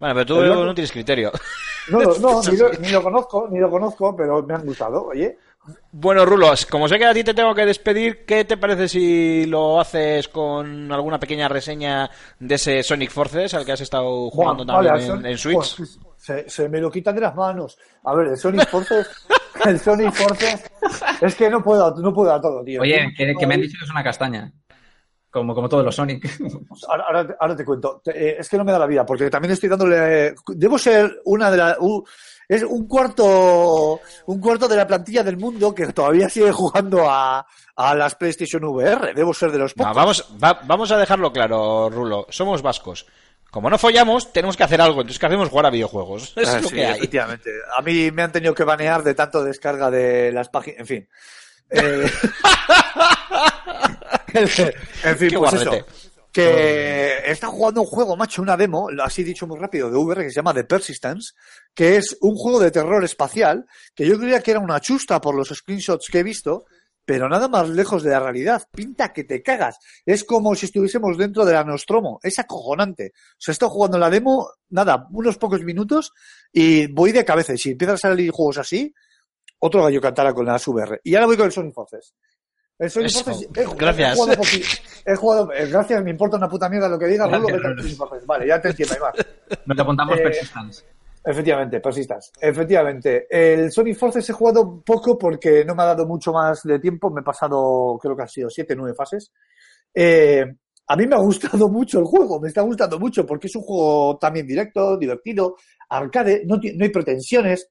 Bueno, 0.00 0.14
pero 0.14 0.26
tú 0.26 0.34
no 0.64 0.74
tienes 0.74 0.90
criterio. 0.92 1.30
No, 1.88 1.98
no 2.00 2.42
ni, 2.50 2.56
lo, 2.56 2.72
ni 2.72 2.88
lo 2.88 3.02
conozco, 3.02 3.48
ni 3.50 3.58
lo 3.60 3.70
conozco, 3.70 4.16
pero 4.16 4.42
me 4.42 4.54
han 4.54 4.64
gustado. 4.64 5.04
Oye, 5.06 5.36
Bueno, 5.92 6.24
Rulos, 6.24 6.64
como 6.66 6.88
sé 6.88 6.98
que 6.98 7.04
a 7.04 7.12
ti 7.14 7.22
te 7.22 7.34
tengo 7.34 7.54
que 7.54 7.66
despedir, 7.66 8.24
¿qué 8.24 8.44
te 8.46 8.56
parece 8.56 8.88
si 8.88 9.44
lo 9.46 9.78
haces 9.80 10.28
con 10.28 10.90
alguna 10.90 11.20
pequeña 11.20 11.48
reseña 11.48 12.10
de 12.38 12.54
ese 12.54 12.82
Sonic 12.82 13.10
Forces 13.10 13.52
al 13.54 13.64
que 13.66 13.72
has 13.72 13.80
estado 13.82 14.30
jugando 14.30 14.64
también 14.64 14.94
en, 14.96 15.00
Sonic- 15.06 15.26
en 15.30 15.38
Switch? 15.38 15.76
Pues, 15.76 15.98
se, 16.16 16.48
se 16.50 16.68
me 16.68 16.80
lo 16.80 16.90
quitan 16.90 17.14
de 17.14 17.20
las 17.22 17.34
manos. 17.34 17.76
A 18.04 18.14
ver, 18.14 18.28
el 18.28 18.36
Sonic 18.38 18.68
Forces, 18.68 19.06
el 19.66 19.78
Sonic 19.80 20.12
Forces, 20.12 20.70
es 21.20 21.34
que 21.34 21.50
no 21.50 21.62
puedo, 21.62 21.94
no 21.96 22.12
puedo 22.14 22.32
a 22.32 22.40
todo, 22.40 22.64
tío. 22.64 22.80
Oye, 22.80 23.12
que, 23.16 23.34
que 23.38 23.46
me 23.46 23.54
han 23.54 23.60
dicho 23.60 23.76
que 23.78 23.84
es 23.84 23.90
una 23.90 24.02
castaña. 24.04 24.50
Como, 25.30 25.54
como 25.54 25.68
todos 25.68 25.84
los 25.84 25.94
Sonic. 25.94 26.28
Ahora, 26.88 27.04
ahora 27.06 27.26
te- 27.26 27.34
ahora 27.38 27.56
te 27.56 27.64
cuento. 27.64 28.02
Eh, 28.06 28.36
es 28.40 28.48
que 28.48 28.56
no 28.58 28.64
me 28.64 28.72
da 28.72 28.78
la 28.80 28.86
vida, 28.86 29.06
porque 29.06 29.30
también 29.30 29.52
estoy 29.52 29.68
dándole. 29.68 30.34
Debo 30.48 30.76
ser 30.78 31.20
una 31.24 31.50
de 31.50 31.56
las. 31.56 31.76
es 32.48 32.62
un 32.64 32.88
cuarto. 32.88 34.00
Un 34.26 34.40
cuarto 34.40 34.66
de 34.66 34.76
la 34.76 34.86
plantilla 34.88 35.22
del 35.22 35.36
mundo 35.36 35.72
que 35.74 35.86
todavía 35.92 36.28
sigue 36.28 36.50
jugando 36.50 37.08
a, 37.08 37.46
a 37.76 37.94
las 37.94 38.16
PlayStation 38.16 38.64
VR. 38.64 39.14
Debo 39.14 39.32
ser 39.32 39.52
de 39.52 39.58
los 39.58 39.76
No, 39.76 39.84
pocos. 39.84 39.96
vamos, 39.96 40.28
va- 40.42 40.60
vamos 40.64 40.90
a 40.90 40.98
dejarlo 40.98 41.32
claro, 41.32 41.88
Rulo. 41.90 42.26
Somos 42.30 42.60
vascos. 42.60 43.06
Como 43.52 43.68
no 43.70 43.78
follamos, 43.78 44.32
tenemos 44.32 44.56
que 44.56 44.62
hacer 44.64 44.80
algo. 44.80 45.00
Entonces, 45.00 45.18
¿qué 45.18 45.26
hacemos? 45.26 45.48
Jugar 45.48 45.66
a 45.66 45.70
videojuegos. 45.70 46.32
Es 46.36 46.48
Ah, 46.48 46.60
lo 46.60 46.68
sí, 46.68 46.74
que 46.74 46.86
hay. 46.86 46.96
efectivamente. 46.98 47.50
A 47.78 47.82
mí 47.82 48.10
me 48.10 48.22
han 48.22 48.32
tenido 48.32 48.52
que 48.54 48.64
banear 48.64 49.02
de 49.04 49.14
tanto 49.14 49.44
descarga 49.44 49.90
de 49.90 50.32
las 50.32 50.48
páginas. 50.48 50.80
En 50.80 50.86
fin. 50.86 51.08
Eh, 51.70 52.10
en 54.34 55.16
fin, 55.16 55.30
pues 55.36 55.52
eso. 55.54 55.86
Que 56.32 57.22
está 57.26 57.48
jugando 57.48 57.80
un 57.80 57.86
juego, 57.86 58.16
macho, 58.16 58.40
una 58.40 58.56
demo, 58.56 58.88
así 59.02 59.24
dicho 59.24 59.48
muy 59.48 59.58
rápido, 59.58 59.90
de 59.90 59.96
VR 59.96 60.22
que 60.22 60.30
se 60.30 60.36
llama 60.36 60.54
The 60.54 60.64
Persistence, 60.64 61.32
que 61.74 61.96
es 61.96 62.16
un 62.20 62.36
juego 62.36 62.60
de 62.60 62.70
terror 62.70 63.02
espacial, 63.02 63.66
que 63.94 64.06
yo 64.06 64.16
creía 64.16 64.40
que 64.40 64.52
era 64.52 64.60
una 64.60 64.80
chusta 64.80 65.20
por 65.20 65.34
los 65.34 65.48
screenshots 65.48 66.08
que 66.08 66.20
he 66.20 66.22
visto, 66.22 66.66
pero 67.04 67.28
nada 67.28 67.48
más 67.48 67.68
lejos 67.68 68.04
de 68.04 68.10
la 68.10 68.20
realidad. 68.20 68.62
Pinta 68.70 69.12
que 69.12 69.24
te 69.24 69.42
cagas. 69.42 69.78
Es 70.06 70.22
como 70.22 70.54
si 70.54 70.66
estuviésemos 70.66 71.18
dentro 71.18 71.44
de 71.44 71.54
la 71.54 71.64
Nostromo. 71.64 72.20
Es 72.22 72.38
acojonante. 72.38 73.12
He 73.44 73.50
estado 73.50 73.72
jugando 73.72 73.98
la 73.98 74.08
demo, 74.08 74.48
nada, 74.68 75.08
unos 75.10 75.36
pocos 75.36 75.64
minutos 75.64 76.12
y 76.52 76.86
voy 76.86 77.10
de 77.10 77.24
cabeza. 77.24 77.54
Y 77.54 77.58
si 77.58 77.70
empiezan 77.72 77.96
a 77.96 77.98
salir 77.98 78.30
juegos 78.30 78.58
así, 78.58 78.94
otro 79.58 79.82
gallo 79.82 80.00
cantará 80.00 80.32
con 80.32 80.46
las 80.46 80.66
VR. 80.68 81.00
Y 81.02 81.16
ahora 81.16 81.26
voy 81.26 81.36
con 81.36 81.46
el 81.46 81.52
Sonic 81.52 81.74
Forces. 81.74 82.14
El 82.80 82.90
Sonic 82.90 83.08
Eso. 83.10 83.24
Forces. 83.24 83.48
he- 83.54 83.76
Gracias. 83.76 84.12
He 84.12 84.16
jugado, 84.16 84.42
he 85.06 85.14
jugado- 85.16 85.52
eh, 85.52 85.66
gracias, 85.70 86.02
me 86.02 86.10
importa 86.10 86.36
una 86.38 86.48
puta 86.48 86.68
mierda 86.68 86.88
lo 86.88 86.98
que 86.98 87.06
diga. 87.06 87.26
Rulo, 87.26 87.46
Gracias, 87.46 87.96
Forces. 87.96 88.26
Vale, 88.26 88.46
ya 88.48 88.60
te 88.60 88.70
entiendo, 88.70 88.94
Aymar. 88.94 89.14
Nos 89.66 89.76
te 89.76 89.82
apuntamos 89.82 90.18
Eh, 90.18 90.22
Persistence. 90.22 90.84
Efectivamente, 91.22 91.80
persistas. 91.80 92.32
Efectivamente. 92.40 93.26
El 93.28 93.70
Sonic 93.70 93.98
Forces 93.98 94.28
he 94.30 94.32
jugado 94.32 94.80
poco 94.80 95.18
porque 95.18 95.62
no 95.66 95.74
me 95.74 95.82
ha 95.82 95.86
dado 95.86 96.06
mucho 96.06 96.32
más 96.32 96.62
de 96.62 96.78
tiempo. 96.78 97.10
Me 97.10 97.20
he 97.20 97.24
pasado, 97.24 97.98
creo 98.00 98.16
que 98.16 98.22
han 98.22 98.28
sido 98.28 98.48
siete, 98.48 98.74
nueve 98.74 98.94
fases. 98.96 99.30
Eh, 99.94 100.44
a 100.86 100.96
mí 100.96 101.06
me 101.06 101.16
ha 101.16 101.18
gustado 101.18 101.68
mucho 101.68 101.98
el 101.98 102.06
juego, 102.06 102.40
me 102.40 102.48
está 102.48 102.62
gustando 102.62 102.98
mucho 102.98 103.26
porque 103.26 103.48
es 103.48 103.56
un 103.56 103.62
juego 103.62 104.16
también 104.18 104.46
directo, 104.46 104.96
divertido, 104.96 105.56
arcade, 105.90 106.42
no, 106.46 106.56
no 106.56 106.84
hay 106.84 106.90
pretensiones. 106.90 107.68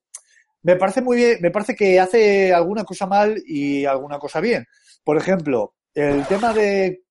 Me 0.62 0.76
parece 0.76 1.02
muy 1.02 1.16
bien, 1.16 1.38
me 1.40 1.50
parece 1.50 1.74
que 1.74 1.98
hace 1.98 2.52
alguna 2.54 2.84
cosa 2.84 3.06
mal 3.06 3.34
y 3.46 3.84
alguna 3.84 4.18
cosa 4.20 4.40
bien. 4.40 4.64
Por 5.04 5.16
ejemplo, 5.16 5.74
el 5.94 6.26
tema 6.26 6.52
de... 6.52 7.02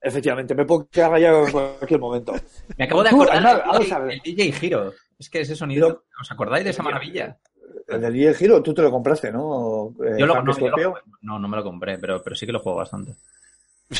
Efectivamente, 0.00 0.54
me 0.54 0.64
puedo 0.64 0.88
quedar 0.88 1.12
rayado 1.12 1.46
en 1.46 1.52
cualquier 1.52 2.00
momento. 2.00 2.34
Me 2.76 2.84
acabo 2.86 3.02
de 3.04 3.10
acordar 3.10 3.42
del 3.42 3.58
vamos 3.64 3.78
DJ, 3.80 3.94
a 3.94 3.98
ver. 4.00 4.12
el 4.14 4.20
DJ 4.22 4.52
Giro. 4.52 4.92
Es 5.18 5.30
que 5.30 5.40
ese 5.42 5.54
sonido, 5.54 6.04
¿os 6.20 6.32
acordáis 6.32 6.64
de 6.64 6.70
esa 6.70 6.82
maravilla? 6.82 7.38
El 7.86 8.00
del 8.00 8.12
DJ 8.12 8.34
Giro, 8.34 8.62
tú 8.62 8.74
te 8.74 8.82
lo 8.82 8.90
compraste, 8.90 9.30
¿no? 9.30 9.94
Eh, 10.04 10.16
Yo 10.18 10.26
lo, 10.26 10.34
no, 10.34 10.40
yo 10.40 10.46
lo- 10.46 10.54
Scorpio. 10.54 10.94
no, 11.20 11.38
no 11.38 11.46
me 11.48 11.56
lo 11.56 11.62
compré, 11.62 11.98
pero, 11.98 12.20
pero 12.22 12.34
sí 12.34 12.46
que 12.46 12.52
lo 12.52 12.58
juego 12.58 12.78
bastante. 12.78 13.12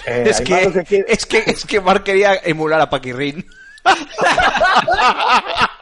Eh, 0.06 0.24
Es 0.26 0.40
que, 0.40 0.44
quiere- 0.84 1.04
es 1.06 1.26
que, 1.26 1.38
es 1.46 1.64
que 1.64 1.80
Mark 1.80 2.02
quería 2.02 2.34
emular 2.42 2.80
a 2.80 2.90
Paquirrin. 2.90 3.44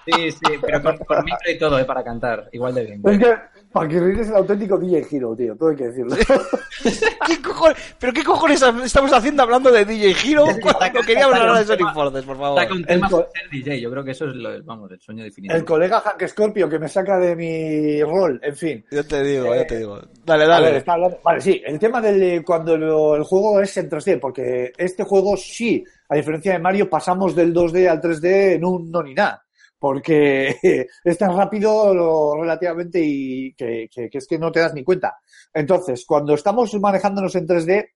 Sí, 0.07 0.33
sí, 0.33 0.41
pero 0.61 0.83
con, 0.83 0.99
con 0.99 1.25
micro 1.25 1.51
y 1.51 1.59
todo, 1.59 1.79
¿eh? 1.79 1.85
Para 1.85 2.03
cantar. 2.03 2.49
Igual 2.53 2.75
de 2.75 2.85
bien. 2.85 3.03
Es 3.05 3.19
que 3.19 3.37
Paquirrin 3.73 4.19
es 4.19 4.29
el 4.29 4.35
auténtico 4.35 4.77
DJ 4.79 5.05
Giro, 5.05 5.37
tío, 5.37 5.55
todo 5.57 5.69
hay 5.71 5.77
que 5.77 5.87
decirlo. 5.89 6.17
¿Qué 7.27 7.41
cojones? 7.43 7.77
¿Pero 7.99 8.13
qué 8.13 8.25
cojones 8.25 8.61
estamos 8.85 9.13
haciendo 9.13 9.43
hablando 9.43 9.71
de 9.71 9.85
DJ 9.85 10.15
Hero 10.25 10.45
cuando 10.63 11.01
queríamos 11.07 11.37
hablar 11.39 11.59
de 11.59 11.65
Sonic 11.65 11.95
Forces, 11.95 12.25
por 12.25 12.37
favor? 12.39 12.61
De 12.61 12.85
ser 13.33 13.51
DJ. 13.51 13.81
Yo 13.81 13.91
creo 13.91 14.03
que 14.05 14.11
eso 14.11 14.27
es 14.29 14.35
lo, 14.35 14.63
vamos, 14.65 14.91
el 14.91 15.01
sueño 15.01 15.23
definitivo. 15.23 15.57
el 15.57 15.65
colega 15.65 16.01
Hank 16.01 16.27
Scorpio 16.27 16.69
que 16.69 16.79
me 16.79 16.89
saca 16.89 17.19
de 17.19 17.37
mi 17.37 18.03
rol, 18.03 18.41
en 18.43 18.57
fin. 18.57 18.85
Yo 18.91 19.07
te 19.07 19.23
digo, 19.23 19.55
yo 19.55 19.67
te 19.67 19.79
digo. 19.79 20.01
Dale, 20.25 20.47
dale. 20.47 20.67
ver, 20.67 20.75
está 20.77 20.95
hablando- 20.95 21.19
Vale, 21.23 21.41
sí, 21.41 21.63
el 21.65 21.79
tema 21.79 22.01
del 22.01 22.23
eh, 22.23 22.43
cuando 22.45 22.77
lo- 22.77 23.15
el 23.17 23.23
juego 23.25 23.61
es 23.61 23.77
en 23.77 23.89
3D, 23.89 24.19
porque 24.19 24.73
este 24.77 25.05
juego 25.05 25.37
sí, 25.37 25.85
a 26.09 26.17
diferencia 26.17 26.53
de 26.53 26.59
Mario, 26.59 26.91
pasamos 26.91 27.37
del 27.37 27.55
2D 27.55 27.89
al 27.89 28.01
3D 28.01 28.55
en 28.57 28.65
un 28.65 28.91
no 28.91 29.03
ni 29.03 29.15
nada. 29.15 29.45
Porque 29.81 30.57
es 31.05 31.19
tan 31.19 31.37
rápido 31.37 32.37
relativamente 32.41 33.01
y 33.03 33.55
que, 33.55 33.89
que- 33.93 34.11
que 34.11 34.19
es 34.19 34.27
que 34.29 34.39
no 34.39 34.53
te 34.53 34.61
das 34.61 34.75
ni 34.75 34.85
cuenta. 34.85 35.19
Entonces, 35.55 36.05
cuando 36.07 36.35
estamos 36.35 36.73
manejándonos 36.81 37.35
en 37.37 37.47
3D, 37.47 37.89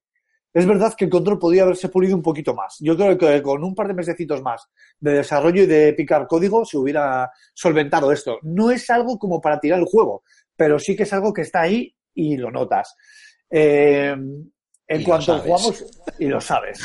es 0.53 0.67
verdad 0.67 0.95
que 0.97 1.05
el 1.07 1.11
control 1.11 1.39
podría 1.39 1.65
haberse 1.65 1.89
pulido 1.89 2.17
un 2.17 2.23
poquito 2.23 2.55
más. 2.55 2.77
Yo 2.81 2.97
creo 2.97 3.19
que 3.19 3.43
con 3.43 3.65
un 3.65 3.75
par 3.75 3.89
de 3.89 3.95
mesecitos 3.95 4.41
más 4.43 4.63
de 5.01 5.15
desarrollo 5.15 5.65
y 5.65 5.67
de 5.67 5.93
picar 5.95 6.27
código 6.29 6.65
se 6.65 6.79
hubiera 6.79 7.31
solventado 7.55 8.13
esto. 8.13 8.39
No 8.43 8.71
es 8.71 8.89
algo 8.91 9.19
como 9.19 9.41
para 9.41 9.59
tirar 9.61 9.81
el 9.81 9.87
juego, 9.87 10.23
pero 10.57 10.79
sí 10.79 10.97
que 10.97 11.03
es 11.05 11.13
algo 11.13 11.33
que 11.33 11.43
está 11.43 11.63
ahí 11.63 11.95
y 12.15 12.37
lo 12.37 12.51
notas. 12.53 12.95
Eh, 13.51 14.15
en 14.87 15.01
Y 15.01 15.05
cuanto 15.05 15.39
jugamos, 15.39 15.85
y 16.19 16.27
lo 16.27 16.41
sabes. 16.41 16.79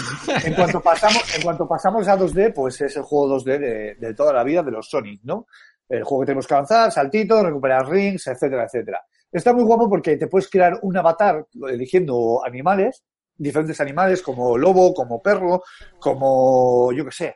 En 0.45 0.54
cuanto 0.54 0.82
pasamos, 0.82 1.36
en 1.36 1.41
cuanto 1.43 1.68
pasamos 1.68 2.08
a 2.08 2.18
2D, 2.18 2.54
pues 2.54 2.80
es 2.82 2.95
el 2.95 3.04
juego 3.04 3.38
2D 3.38 3.60
de, 3.60 3.95
de 3.95 4.14
toda 4.14 4.32
la 4.34 4.43
vida 4.43 4.64
de 4.64 4.72
los 4.72 4.89
Sonic, 4.89 5.22
¿no? 5.24 5.47
El 5.88 6.04
juego 6.04 6.22
que 6.22 6.28
tenemos 6.28 6.47
que 6.47 6.54
avanzar, 6.54 6.91
saltitos, 6.91 7.43
recuperar 7.43 7.89
rings, 7.89 8.28
etcétera, 8.28 8.66
etcétera. 8.66 9.02
Está 9.32 9.54
muy 9.54 9.64
guapo 9.64 9.89
porque 9.89 10.18
te 10.18 10.28
puedes 10.28 10.50
crear 10.50 10.80
un 10.82 10.95
avatar 10.97 11.45
eligiendo 11.68 12.41
animales, 12.45 13.04
diferentes 13.36 13.80
animales 13.82 14.22
como 14.22 14.58
lobo, 14.58 14.93
como 14.93 15.22
perro, 15.22 15.64
como, 16.00 16.91
yo 16.93 17.06
qué 17.06 17.12
sé, 17.12 17.36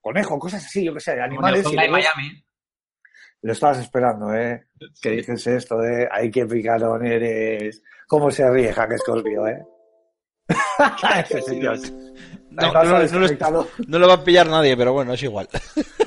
conejo, 0.00 0.38
cosas 0.38 0.64
así, 0.64 0.84
yo 0.84 0.94
qué 0.94 1.00
sé, 1.00 1.12
Como 1.12 1.24
animales. 1.24 1.62
Neozonga 1.62 1.82
y 1.82 1.86
en 1.86 1.90
luego- 1.92 2.08
Miami. 2.16 2.45
Lo 3.42 3.52
estabas 3.52 3.78
esperando, 3.78 4.34
¿eh? 4.34 4.66
Que- 5.00 5.16
Fíjense 5.18 5.56
esto 5.56 5.78
de, 5.78 6.08
ay, 6.10 6.30
qué 6.30 6.46
picarón 6.46 7.04
eres. 7.06 7.82
¿Cómo 8.08 8.30
se 8.30 8.48
ríe 8.50 8.72
Hank 8.72 8.96
Scorpio, 8.98 9.46
eh? 9.46 9.62
Ese 11.24 11.42
señor. 11.42 11.78
No, 12.50 12.72
no, 12.84 12.98
no 13.88 13.98
lo 13.98 14.08
va 14.08 14.14
a 14.14 14.24
pillar 14.24 14.46
nadie, 14.46 14.76
pero 14.76 14.92
bueno, 14.92 15.12
es 15.12 15.22
igual. 15.22 15.48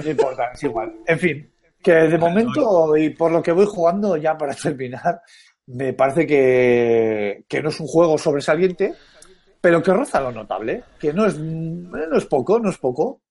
No 0.04 0.10
importa, 0.10 0.52
es 0.54 0.64
igual. 0.64 0.94
En 1.06 1.20
fin, 1.20 1.54
que 1.84 1.92
de 1.92 2.18
momento, 2.18 2.98
y 2.98 3.10
por 3.12 3.32
lo 3.32 3.44
que 3.44 3.52
voy 3.52 3.66
jugando, 3.68 4.16
ya 4.18 4.38
para 4.38 4.54
terminar, 4.56 5.22
me 5.68 5.94
parece 5.94 6.26
que, 6.26 7.44
que 7.48 7.62
no 7.62 7.70
es 7.70 7.80
un 7.80 7.88
juego 7.88 8.18
sobresaliente, 8.18 8.94
pero 9.62 9.84
que 9.84 9.94
roza 9.94 10.22
lo 10.22 10.32
notable, 10.32 10.84
que 10.98 11.14
no 11.14 11.26
es, 11.26 11.38
no 11.38 12.18
es 12.18 12.26
poco, 12.26 12.60
no 12.60 12.70
es 12.70 12.78
poco. 12.78 13.22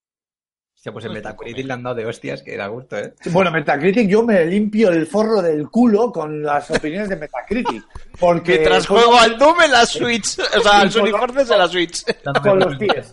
Hostia, 0.88 0.92
pues 0.92 1.04
en 1.04 1.12
Metacritic 1.12 1.66
le 1.66 1.72
han 1.72 1.82
dado 1.82 1.96
de 1.96 2.06
hostias 2.06 2.42
que 2.42 2.56
da 2.56 2.66
gusto, 2.68 2.96
¿eh? 2.98 3.14
Bueno, 3.30 3.50
Metacritic, 3.50 4.08
yo 4.08 4.22
me 4.22 4.44
limpio 4.46 4.88
el 4.90 5.06
forro 5.06 5.42
del 5.42 5.68
culo 5.68 6.10
con 6.12 6.42
las 6.42 6.70
opiniones 6.70 7.08
de 7.08 7.16
Metacritic. 7.16 7.84
Porque 8.18 8.52
Mientras 8.52 8.86
con- 8.86 8.98
juego 8.98 9.18
al 9.18 9.38
Doom 9.38 9.62
en 9.62 9.70
la 9.72 9.86
Switch. 9.86 10.38
O 10.38 10.60
sea, 10.60 10.80
al 10.80 10.92
con- 10.92 11.10
Forces 11.10 11.50
en 11.50 11.58
la 11.58 11.68
Switch. 11.68 12.04
con 12.42 12.58
los 12.58 12.76
pies. 12.76 13.12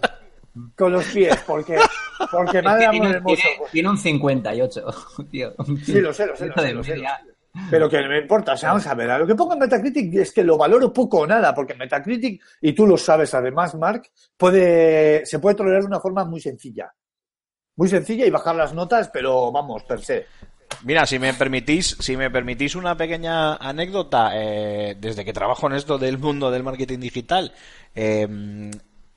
Con 0.77 0.93
los 0.93 1.03
pies, 1.07 1.35
porque, 1.45 1.77
porque 2.31 2.61
madre 2.61 2.87
tiene, 2.89 3.09
hermoso. 3.09 3.35
tiene- 3.35 3.69
tiene 3.71 3.89
un 3.89 3.97
58, 3.97 4.85
tío. 5.31 5.53
Sí, 5.83 5.99
lo 5.99 6.13
sé, 6.13 6.25
lo 6.27 6.35
sé, 6.35 6.47
lo 6.47 6.53
sé, 6.55 6.61
De 6.61 6.73
lo 6.73 6.83
sé. 6.83 7.01
Pero 7.69 7.89
que 7.89 8.01
no 8.01 8.09
me 8.09 8.19
importa, 8.19 8.51
o 8.51 8.57
sea, 8.57 8.69
vamos 8.71 8.85
a 8.85 8.93
ver, 8.95 9.09
a 9.09 9.17
lo 9.17 9.25
que 9.25 9.33
pongo 9.33 9.53
en 9.53 9.59
Metacritic 9.59 10.13
es 10.15 10.33
que 10.33 10.43
lo 10.43 10.57
valoro 10.57 10.91
poco 10.91 11.19
o 11.19 11.27
nada, 11.27 11.53
porque 11.55 11.73
Metacritic, 11.73 12.41
y 12.61 12.73
tú 12.73 12.85
lo 12.85 12.97
sabes 12.97 13.33
además, 13.33 13.75
Mark, 13.75 14.09
puede, 14.35 15.25
se 15.25 15.39
puede 15.39 15.55
trolear 15.55 15.79
de 15.81 15.87
una 15.87 16.01
forma 16.01 16.25
muy 16.25 16.41
sencilla. 16.41 16.91
Muy 17.75 17.87
sencilla 17.87 18.25
y 18.25 18.29
bajar 18.29 18.55
las 18.55 18.73
notas, 18.73 19.09
pero 19.11 19.51
vamos, 19.51 19.83
per 19.83 20.01
se. 20.01 20.25
Mira, 20.83 21.05
si 21.05 21.19
me 21.19 21.33
permitís, 21.33 21.97
si 21.99 22.17
me 22.17 22.29
permitís 22.29 22.75
una 22.75 22.97
pequeña 22.97 23.55
anécdota, 23.55 24.31
eh, 24.33 24.95
desde 24.99 25.23
que 25.23 25.33
trabajo 25.33 25.67
en 25.67 25.73
esto 25.73 25.97
del 25.97 26.17
mundo 26.17 26.51
del 26.51 26.63
marketing 26.63 26.99
digital, 26.99 27.53
eh, 27.93 28.27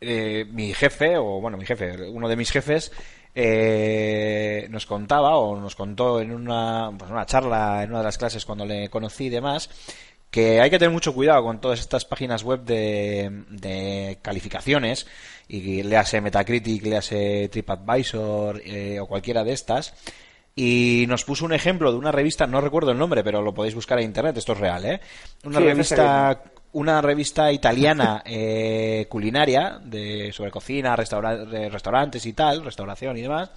eh, 0.01 0.45
mi 0.51 0.73
jefe, 0.75 1.17
o 1.17 1.41
bueno, 1.41 1.57
mi 1.57 1.67
jefe, 1.67 2.09
uno 2.09 2.29
de 2.29 2.37
mis 2.37 2.51
jefes, 2.51 2.93
eh, 3.35 4.67
nos 4.71 4.87
contaba 4.87 5.37
o 5.37 5.59
nos 5.59 5.77
contó 5.77 6.21
en 6.21 6.33
una, 6.33 6.91
pues 6.97 7.11
una 7.11 7.27
charla, 7.27 7.83
en 7.83 7.91
una 7.91 7.99
de 7.99 8.05
las 8.05 8.19
clases 8.19 8.45
cuando 8.45 8.65
le 8.65 8.89
conocí 8.89 9.27
y 9.27 9.31
demás, 9.31 9.71
que 10.31 10.61
hay 10.61 10.69
que 10.71 10.79
tener 10.79 10.93
mucho 10.93 11.15
cuidado 11.15 11.43
con 11.43 11.61
todas 11.61 11.81
estas 11.81 12.05
páginas 12.05 12.43
web 12.43 12.61
de, 12.65 13.45
de 13.51 14.19
calificaciones 14.23 15.07
y 15.49 15.83
léase 15.83 16.21
Metacritic, 16.21 16.85
léase 16.85 17.49
TripAdvisor 17.51 18.61
eh, 18.65 19.01
o 19.01 19.07
cualquiera 19.07 19.43
de 19.45 19.53
estas 19.53 19.95
y 20.55 21.07
nos 21.09 21.25
puso 21.25 21.45
un 21.45 21.53
ejemplo 21.53 21.93
de 21.93 21.99
una 21.99 22.11
revista, 22.13 22.47
no 22.47 22.61
recuerdo 22.61 22.91
el 22.91 22.99
nombre, 22.99 23.23
pero 23.25 23.41
lo 23.43 23.55
podéis 23.55 23.75
buscar 23.77 23.99
en 24.01 24.07
internet, 24.07 24.37
esto 24.37 24.53
es 24.53 24.59
real, 24.59 24.85
¿eh? 24.85 25.01
Una 25.45 25.59
Sí, 25.61 25.65
revista 25.65 26.43
una 26.73 27.01
revista 27.01 27.51
italiana 27.51 28.23
eh, 28.27 29.07
culinaria 29.09 29.81
de 29.83 30.31
sobre 30.35 30.51
cocina, 30.51 30.95
restaura- 30.97 31.45
restaurantes 31.71 32.27
y 32.27 32.35
tal, 32.35 32.63
restauración 32.65 33.17
y 33.17 33.23
demás, 33.23 33.51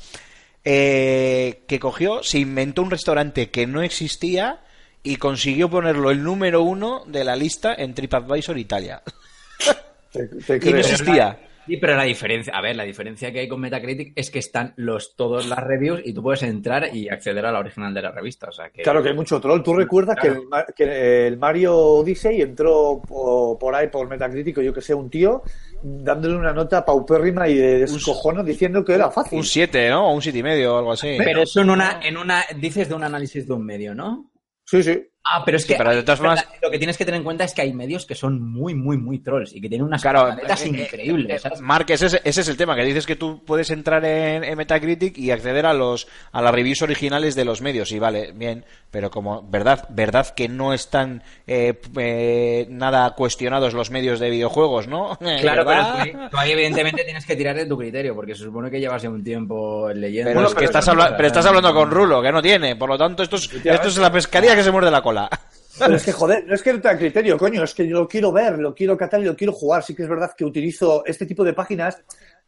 eh, 0.63 1.63
que 1.67 1.79
cogió, 1.79 2.23
se 2.23 2.39
inventó 2.39 2.81
un 2.83 2.91
restaurante 2.91 3.49
que 3.49 3.65
no 3.67 3.81
existía 3.81 4.61
y 5.03 5.15
consiguió 5.17 5.69
ponerlo 5.69 6.11
el 6.11 6.23
número 6.23 6.61
uno 6.63 7.03
de 7.07 7.23
la 7.23 7.35
lista 7.35 7.73
en 7.75 7.93
TripAdvisor 7.93 8.57
Italia. 8.57 9.01
Te, 10.11 10.27
te 10.27 10.55
Y 10.57 10.59
creo. 10.59 10.73
no 10.73 10.79
existía. 10.79 11.39
Sí, 11.67 11.77
pero 11.77 11.95
la 11.95 12.03
diferencia, 12.03 12.51
a 12.53 12.59
ver, 12.61 12.75
la 12.75 12.83
diferencia 12.83 13.31
que 13.31 13.39
hay 13.39 13.47
con 13.47 13.61
Metacritic 13.61 14.11
es 14.15 14.29
que 14.31 14.39
están 14.39 14.73
los 14.77 15.15
todas 15.15 15.45
las 15.45 15.59
reviews 15.59 16.01
y 16.03 16.11
tú 16.11 16.21
puedes 16.23 16.41
entrar 16.43 16.93
y 16.93 17.07
acceder 17.07 17.45
a 17.45 17.51
la 17.51 17.59
original 17.59 17.93
de 17.93 18.01
la 18.01 18.11
revista. 18.11 18.49
O 18.49 18.51
sea 18.51 18.69
que 18.71 18.81
Claro 18.81 19.01
que 19.01 19.09
hay 19.09 19.15
mucho 19.15 19.39
troll. 19.39 19.61
¿Tú 19.61 19.73
recuerdas 19.75 20.17
Claro. 20.19 20.33
que, 20.35 20.41
el, 20.41 20.47
Ma- 20.49 20.65
que 20.75 21.27
el 21.27 21.37
Mario 21.37 21.77
Odyssey 21.77 22.41
entró 22.41 22.99
po- 23.07 23.57
por, 23.59 23.73
ahí 23.75 23.87
por 23.87 24.09
Metacritic, 24.09 24.57
o 24.57 24.61
yo 24.61 24.73
que 24.73 24.81
sé, 24.81 24.93
un 24.95 25.09
tío, 25.09 25.43
dándole 25.81 26.35
una 26.35 26.51
nota 26.51 26.83
paupérrima 26.83 27.47
y 27.47 27.55
de 27.55 27.79
descojono 27.79 28.43
diciendo 28.43 28.83
que 28.83 28.93
era 28.95 29.09
fácil? 29.11 29.37
Un 29.37 29.45
7, 29.45 29.89
¿no? 29.91 30.09
O 30.09 30.13
un 30.15 30.21
7 30.21 30.39
y 30.39 30.43
medio 30.43 30.75
o 30.75 30.79
algo 30.79 30.91
así. 30.93 31.15
Pero 31.19 31.43
eso 31.43 31.61
en 31.61 31.69
una, 31.69 31.99
en 32.03 32.17
una, 32.17 32.43
dices 32.57 32.89
de 32.89 32.95
un 32.95 33.03
análisis 33.03 33.47
de 33.47 33.53
un 33.53 33.63
medio, 33.65 33.93
¿no? 33.95 34.30
Sí, 34.71 34.81
sí. 34.83 34.93
Ah, 35.23 35.43
pero 35.45 35.57
es 35.57 35.63
Sí, 35.63 35.69
que 35.69 35.75
pero 35.75 35.95
de 35.95 36.01
todas 36.01 36.17
formas- 36.19 36.47
lo 36.63 36.71
que 36.71 36.79
tienes 36.79 36.97
que 36.97 37.05
tener 37.05 37.19
en 37.19 37.23
cuenta 37.23 37.43
es 37.43 37.53
que 37.53 37.61
hay 37.61 37.73
medios 37.73 38.07
que 38.07 38.15
son 38.15 38.41
muy, 38.41 38.73
muy, 38.73 38.97
muy 38.97 39.19
trolls 39.19 39.53
y 39.55 39.61
que 39.61 39.69
tienen 39.69 39.85
unas 39.85 40.01
Claro, 40.01 40.29
eh, 40.29 40.33
eh, 40.47 40.67
increíbles. 40.67 41.45
eh, 41.45 41.49
ese 41.89 42.05
es, 42.07 42.21
ese 42.23 42.41
es 42.41 42.47
el 42.49 42.57
tema, 42.57 42.75
que 42.75 42.83
dices 42.83 43.05
que 43.05 43.15
tú 43.15 43.43
puedes 43.45 43.69
entrar 43.69 44.03
en, 44.03 44.43
en 44.43 44.57
Metacritic 44.57 45.15
y 45.19 45.29
acceder 45.29 45.67
a 45.67 45.73
los 45.75 46.07
a 46.31 46.41
las 46.41 46.51
reviews 46.53 46.81
originales 46.81 47.35
de 47.35 47.45
los 47.45 47.61
medios, 47.61 47.91
y 47.91 47.99
vale, 47.99 48.31
bien, 48.33 48.65
pero 48.89 49.11
como 49.11 49.43
verdad 49.47 49.85
verdad 49.89 50.27
que 50.33 50.49
no 50.49 50.73
están 50.73 51.21
eh, 51.45 52.65
nada 52.69 53.11
cuestionados 53.15 53.73
los 53.75 53.91
medios 53.91 54.19
de 54.19 54.29
videojuegos, 54.31 54.87
¿no? 54.87 55.17
Claro, 55.41 55.63
pero 55.65 55.65
¿Verdad? 55.65 55.93
tú, 55.93 55.99
ahí- 56.01 56.29
tú 56.31 56.37
ahí 56.37 56.51
evidentemente 56.51 57.03
tienes 57.03 57.25
que 57.27 57.35
tirar 57.35 57.55
de 57.55 57.67
tu 57.67 57.77
criterio, 57.77 58.15
porque 58.15 58.33
se 58.33 58.43
supone 58.43 58.71
que 58.71 58.79
llevas 58.79 59.01
ya 59.03 59.09
un 59.09 59.23
tiempo 59.23 59.87
leyendo. 59.93 60.29
Pero, 60.29 60.33
Bueno, 60.39 60.47
es 60.49 60.53
que 60.53 60.59
pero 60.59 60.65
estás, 60.65 60.87
habla- 60.87 61.15
pero 61.15 61.27
estás 61.27 61.45
hablando 61.45 61.73
con 61.75 61.91
Rulo, 61.91 62.21
que 62.23 62.31
no 62.31 62.41
tiene, 62.41 62.75
por 62.75 62.89
lo 62.89 62.97
tanto 62.97 63.21
esto 63.23 63.35
es, 63.35 63.49
esto 63.53 63.87
es 63.87 63.97
la 63.97 64.11
pescaría 64.11 64.55
que 64.55 64.63
se 64.63 64.71
muerde 64.71 64.89
la 64.89 65.01
cola. 65.01 65.10
Pero 65.79 65.95
es 65.95 66.03
que, 66.03 66.11
joder, 66.11 66.45
no 66.45 66.53
es 66.53 66.61
que 66.61 66.73
no 66.73 66.81
tenga 66.81 66.97
criterio, 66.97 67.37
coño, 67.37 67.63
es 67.63 67.73
que 67.73 67.87
yo 67.87 67.99
lo 68.01 68.07
quiero 68.07 68.31
ver, 68.31 68.59
lo 68.59 68.75
quiero 68.75 68.97
catar 68.97 69.21
y 69.21 69.25
lo 69.25 69.35
quiero 69.35 69.53
jugar. 69.53 69.81
Sí 69.83 69.95
que 69.95 70.03
es 70.03 70.09
verdad 70.09 70.31
que 70.37 70.43
utilizo 70.45 71.03
este 71.05 71.25
tipo 71.25 71.43
de 71.43 71.53
páginas 71.53 71.97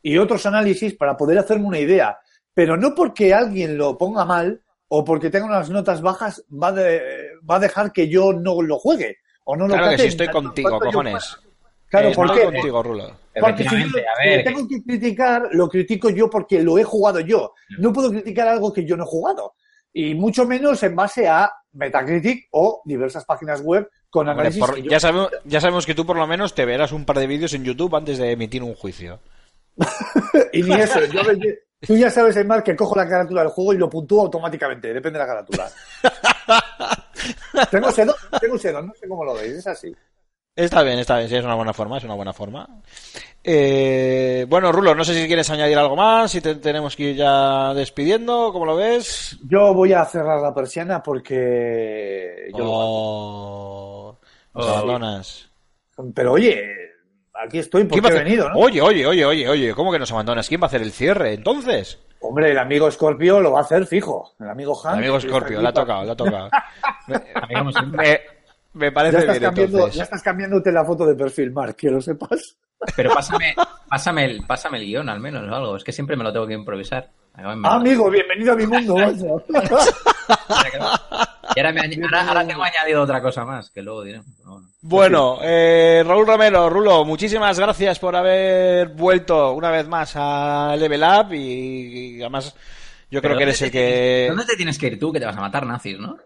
y 0.01 0.17
otros 0.17 0.45
análisis 0.45 0.95
para 0.95 1.15
poder 1.15 1.39
hacerme 1.39 1.65
una 1.65 1.79
idea. 1.79 2.17
Pero 2.53 2.75
no 2.77 2.93
porque 2.93 3.33
alguien 3.33 3.77
lo 3.77 3.97
ponga 3.97 4.25
mal 4.25 4.61
o 4.89 5.03
porque 5.03 5.29
tenga 5.29 5.45
unas 5.45 5.69
notas 5.69 6.01
bajas 6.01 6.43
va, 6.51 6.71
de- 6.73 7.01
va 7.49 7.55
a 7.55 7.59
dejar 7.59 7.91
que 7.91 8.07
yo 8.09 8.33
no 8.33 8.61
lo 8.61 8.77
juegue. 8.77 9.17
O 9.45 9.55
no 9.55 9.67
lo 9.67 9.73
Claro 9.73 9.85
que 9.89 9.91
cate 9.95 10.03
sí, 10.03 10.07
estoy 10.09 10.25
en 10.27 10.31
tanto 10.33 10.47
contigo, 10.49 10.79
cojones. 10.79 11.37
Claro, 11.89 12.09
Eh, 12.09 12.15
¿por 12.15 12.25
estoy 12.27 12.39
qué? 12.39 12.45
contigo, 12.45 12.83
Rulo. 12.83 13.17
Porque 13.39 13.63
si 13.63 13.69
yo 13.69 13.75
a 13.77 14.21
si 14.21 14.27
ver, 14.29 14.43
tengo 14.43 14.67
que 14.67 14.83
criticar, 14.83 15.49
lo 15.53 15.67
critico 15.69 16.09
yo 16.09 16.29
porque 16.29 16.61
lo 16.61 16.77
he 16.77 16.83
jugado 16.83 17.19
yo. 17.21 17.53
No 17.79 17.91
puedo 17.93 18.11
criticar 18.11 18.47
algo 18.49 18.71
que 18.71 18.85
yo 18.85 18.95
no 18.97 19.03
he 19.03 19.07
jugado. 19.07 19.53
Y 19.93 20.13
mucho 20.13 20.45
menos 20.45 20.81
en 20.83 20.95
base 20.95 21.27
a 21.27 21.51
Metacritic 21.73 22.47
o 22.51 22.81
diversas 22.85 23.25
páginas 23.25 23.61
web 23.61 23.89
con 24.09 24.27
Hombre, 24.27 24.41
análisis. 24.47 24.59
por- 24.63 24.75
que 24.75 24.83
yo- 24.83 24.89
ya, 24.91 24.99
sabemos, 24.99 25.29
ya 25.45 25.59
sabemos 25.61 25.85
que 25.85 25.95
tú 25.95 26.05
por 26.05 26.15
lo 26.17 26.27
menos 26.27 26.53
te 26.55 26.65
verás 26.65 26.91
un 26.91 27.05
par 27.05 27.17
de 27.19 27.27
vídeos 27.27 27.53
en 27.53 27.63
YouTube 27.63 27.95
antes 27.95 28.17
de 28.17 28.31
emitir 28.31 28.61
un 28.63 28.75
juicio. 28.75 29.19
Y 30.53 30.61
ni 30.63 30.73
eso. 30.75 30.99
yo 31.05 31.21
tú 31.81 31.95
ya 31.97 32.09
sabes, 32.11 32.37
Emar, 32.37 32.63
que 32.63 32.75
cojo 32.75 32.95
la 32.95 33.07
carátula 33.09 33.41
del 33.41 33.49
juego 33.51 33.73
y 33.73 33.77
lo 33.77 33.89
puntúo 33.89 34.21
automáticamente. 34.21 34.93
Depende 34.93 35.17
de 35.19 35.25
la 35.25 35.27
carátula. 35.27 35.69
tengo 37.71 37.91
sedo, 37.91 38.15
tengo 38.39 38.57
sedo, 38.57 38.81
no 38.81 38.93
sé 38.93 39.07
cómo 39.07 39.23
lo 39.25 39.33
veis. 39.33 39.53
Es 39.53 39.67
así. 39.67 39.95
Está 40.55 40.83
bien, 40.83 40.99
está 40.99 41.17
bien, 41.17 41.29
sí, 41.29 41.35
es 41.35 41.43
una 41.43 41.55
buena 41.55 41.73
forma, 41.73 41.97
es 41.97 42.03
una 42.03 42.13
buena 42.13 42.31
forma. 42.31 42.67
Eh, 43.43 44.45
bueno, 44.47 44.71
Rulo, 44.71 44.93
no 44.93 45.03
sé 45.03 45.15
si 45.19 45.25
quieres 45.25 45.49
añadir 45.49 45.77
algo 45.79 45.95
más, 45.95 46.29
si 46.31 46.41
te 46.41 46.53
tenemos 46.55 46.95
que 46.95 47.03
ir 47.09 47.15
ya 47.15 47.73
despidiendo, 47.73 48.51
¿cómo 48.53 48.65
lo 48.67 48.75
ves? 48.75 49.39
Yo 49.49 49.73
voy 49.73 49.93
a 49.93 50.05
cerrar 50.05 50.39
la 50.41 50.53
persiana 50.53 51.01
porque. 51.01 52.49
Yo. 52.55 52.63
Oh, 52.65 54.19
Oh. 54.55 54.61
abandonas. 54.61 55.49
Pero 56.13 56.33
oye, 56.33 56.63
aquí 57.43 57.57
estoy 57.57 57.87
¿Quién 57.87 57.89
porque 57.89 58.01
va 58.01 58.09
he 58.09 58.11
a 58.11 58.15
hacer- 58.17 58.23
venido, 58.25 58.49
¿no? 58.49 58.59
Oye, 58.59 58.79
oye, 58.83 59.07
oye, 59.07 59.25
oye, 59.25 59.49
oye, 59.49 59.73
¿cómo 59.73 59.91
que 59.91 59.97
nos 59.97 60.11
abandonas? 60.11 60.47
¿Quién 60.47 60.61
va 60.61 60.65
a 60.65 60.67
hacer 60.67 60.83
el 60.83 60.91
cierre 60.91 61.33
entonces? 61.33 61.97
Hombre, 62.21 62.51
el 62.51 62.59
amigo 62.59 62.89
Scorpio 62.91 63.39
lo 63.41 63.51
va 63.53 63.59
a 63.59 63.63
hacer 63.63 63.87
fijo. 63.87 64.35
El 64.39 64.49
amigo 64.51 64.79
Han. 64.85 64.93
El 64.99 64.99
amigo 65.05 65.19
Scorpio, 65.19 65.59
le 65.59 65.67
ha 65.69 65.73
tocado, 65.73 66.03
le 66.05 66.11
ha 66.11 66.15
tocado. 66.15 66.49
Amigo, 67.41 67.71
siempre. 67.71 68.21
Me, 68.73 68.87
Ya 68.87 68.93
parece 68.93 69.17
estás, 69.19 69.33
bien 69.39 69.43
cambiando, 69.49 69.77
entonces. 69.77 69.97
ya 69.97 70.03
estás 70.03 70.21
cambiándote 70.23 70.71
la 70.71 70.83
foto 70.85 71.05
de 71.05 71.15
perfil, 71.15 71.51
Mark, 71.51 71.75
que 71.75 71.89
lo 71.91 72.01
sepas. 72.01 72.57
Pero 72.95 73.13
pásame, 73.13 73.55
pásame, 73.87 74.25
el, 74.25 74.45
pásame 74.45 74.77
el 74.79 74.85
guion 74.85 75.07
al 75.09 75.19
menos 75.19 75.49
o 75.49 75.55
algo. 75.55 75.77
Es 75.77 75.83
que 75.83 75.91
siempre 75.91 76.17
me 76.17 76.23
lo 76.23 76.33
tengo 76.33 76.47
que 76.47 76.53
improvisar. 76.53 77.09
Ah, 77.35 77.53
amigo, 77.75 78.09
bienvenido 78.09 78.53
a 78.53 78.55
mi 78.55 78.65
mundo. 78.67 78.95
Y 81.55 81.59
ahora, 81.59 81.71
me 81.71 81.81
ahora, 81.81 82.27
ahora 82.27 82.47
tengo 82.47 82.63
añadido 82.63 83.03
otra 83.03 83.21
cosa 83.21 83.45
más, 83.45 83.69
que 83.69 83.81
luego 83.83 84.01
diré. 84.03 84.21
Bueno. 84.43 84.67
Bueno, 84.81 85.37
eh, 85.43 86.03
Raúl 86.05 86.25
Romero, 86.25 86.67
Rulo, 86.69 87.05
muchísimas 87.05 87.59
gracias 87.59 87.99
por 87.99 88.15
haber 88.15 88.87
vuelto 88.89 89.51
una 89.51 89.69
vez 89.69 89.87
más 89.87 90.13
a 90.15 90.75
Level 90.77 91.03
Up 91.03 91.33
y, 91.33 92.15
y 92.17 92.21
además 92.21 92.55
yo 93.11 93.21
creo 93.21 93.37
que 93.37 93.43
eres 93.43 93.59
¿dónde 93.59 93.65
el 93.67 93.71
tienes- 93.71 93.71
que... 93.71 94.25
¿Dónde 94.29 94.45
te 94.45 94.55
tienes 94.55 94.77
que 94.79 94.87
ir 94.87 94.99
tú 94.99 95.11
que 95.13 95.19
te 95.19 95.25
vas 95.27 95.37
a 95.37 95.41
matar 95.41 95.65
nazis, 95.67 95.99
no? 95.99 96.17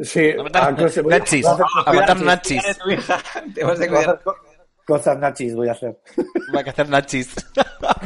Sí, 0.00 0.30
A 0.30 0.32
ah, 0.32 0.36
voy 0.36 0.40
a- 0.40 0.42
matar 0.44 0.76
te 3.54 3.64
vas 3.64 3.80
a 3.80 3.88
cuidar. 3.88 4.20
co- 4.22 4.36
Cosas 4.86 5.18
nachis 5.18 5.54
voy 5.54 5.68
a 5.68 5.72
hacer. 5.72 5.98
Va 6.54 6.60
a 6.60 6.70
hacer 6.70 6.88
nachis. 6.88 7.34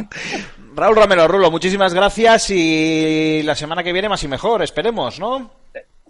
Raúl 0.75 0.97
Romero, 0.97 1.29
Rulo, 1.29 1.49
muchísimas 1.51 1.95
gracias 1.95 2.51
y 2.51 3.43
la 3.45 3.55
semana 3.55 3.85
que 3.85 3.93
viene 3.93 4.09
más 4.09 4.25
y 4.25 4.29
mejor, 4.29 4.63
esperemos, 4.63 5.21
¿no? 5.21 5.53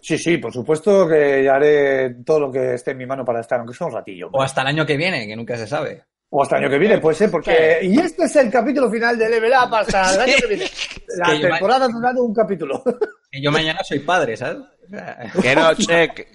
Sí, 0.00 0.16
sí, 0.16 0.38
por 0.38 0.52
supuesto 0.52 1.06
que 1.06 1.48
haré 1.48 2.14
todo 2.24 2.40
lo 2.40 2.50
que 2.52 2.74
esté 2.74 2.92
en 2.92 2.98
mi 2.98 3.06
mano 3.06 3.24
para 3.24 3.40
estar, 3.40 3.58
aunque 3.58 3.74
sea 3.74 3.86
un 3.88 3.92
ratillo. 3.92 4.30
O 4.32 4.42
hasta 4.42 4.62
el 4.62 4.68
año 4.68 4.86
que 4.86 4.96
viene, 4.96 5.26
que 5.26 5.36
nunca 5.36 5.56
se 5.58 5.66
sabe. 5.66 6.04
O 6.30 6.42
hasta 6.42 6.56
el 6.56 6.62
año 6.64 6.70
que 6.70 6.78
viene, 6.78 6.98
puede 6.98 7.16
ser, 7.16 7.30
porque... 7.30 7.80
Y 7.82 7.98
este 8.00 8.24
es 8.24 8.36
el 8.36 8.50
capítulo 8.50 8.90
final 8.90 9.18
de 9.18 9.28
Level 9.28 9.52
Up 9.52 9.74
hasta 9.74 10.14
el 10.14 10.20
año 10.22 10.34
que 10.40 10.46
viene. 10.46 10.64
La 11.18 11.38
temporada 11.38 11.84
ha 11.84 11.88
durado 11.88 12.24
un 12.24 12.34
capítulo. 12.34 12.82
Que 13.32 13.40
yo 13.40 13.50
mañana 13.50 13.80
soy 13.82 13.98
padre, 14.00 14.36
¿sabes? 14.36 14.58
Que 15.40 15.56
no, 15.56 15.72
che, 15.74 16.10
que, 16.10 16.26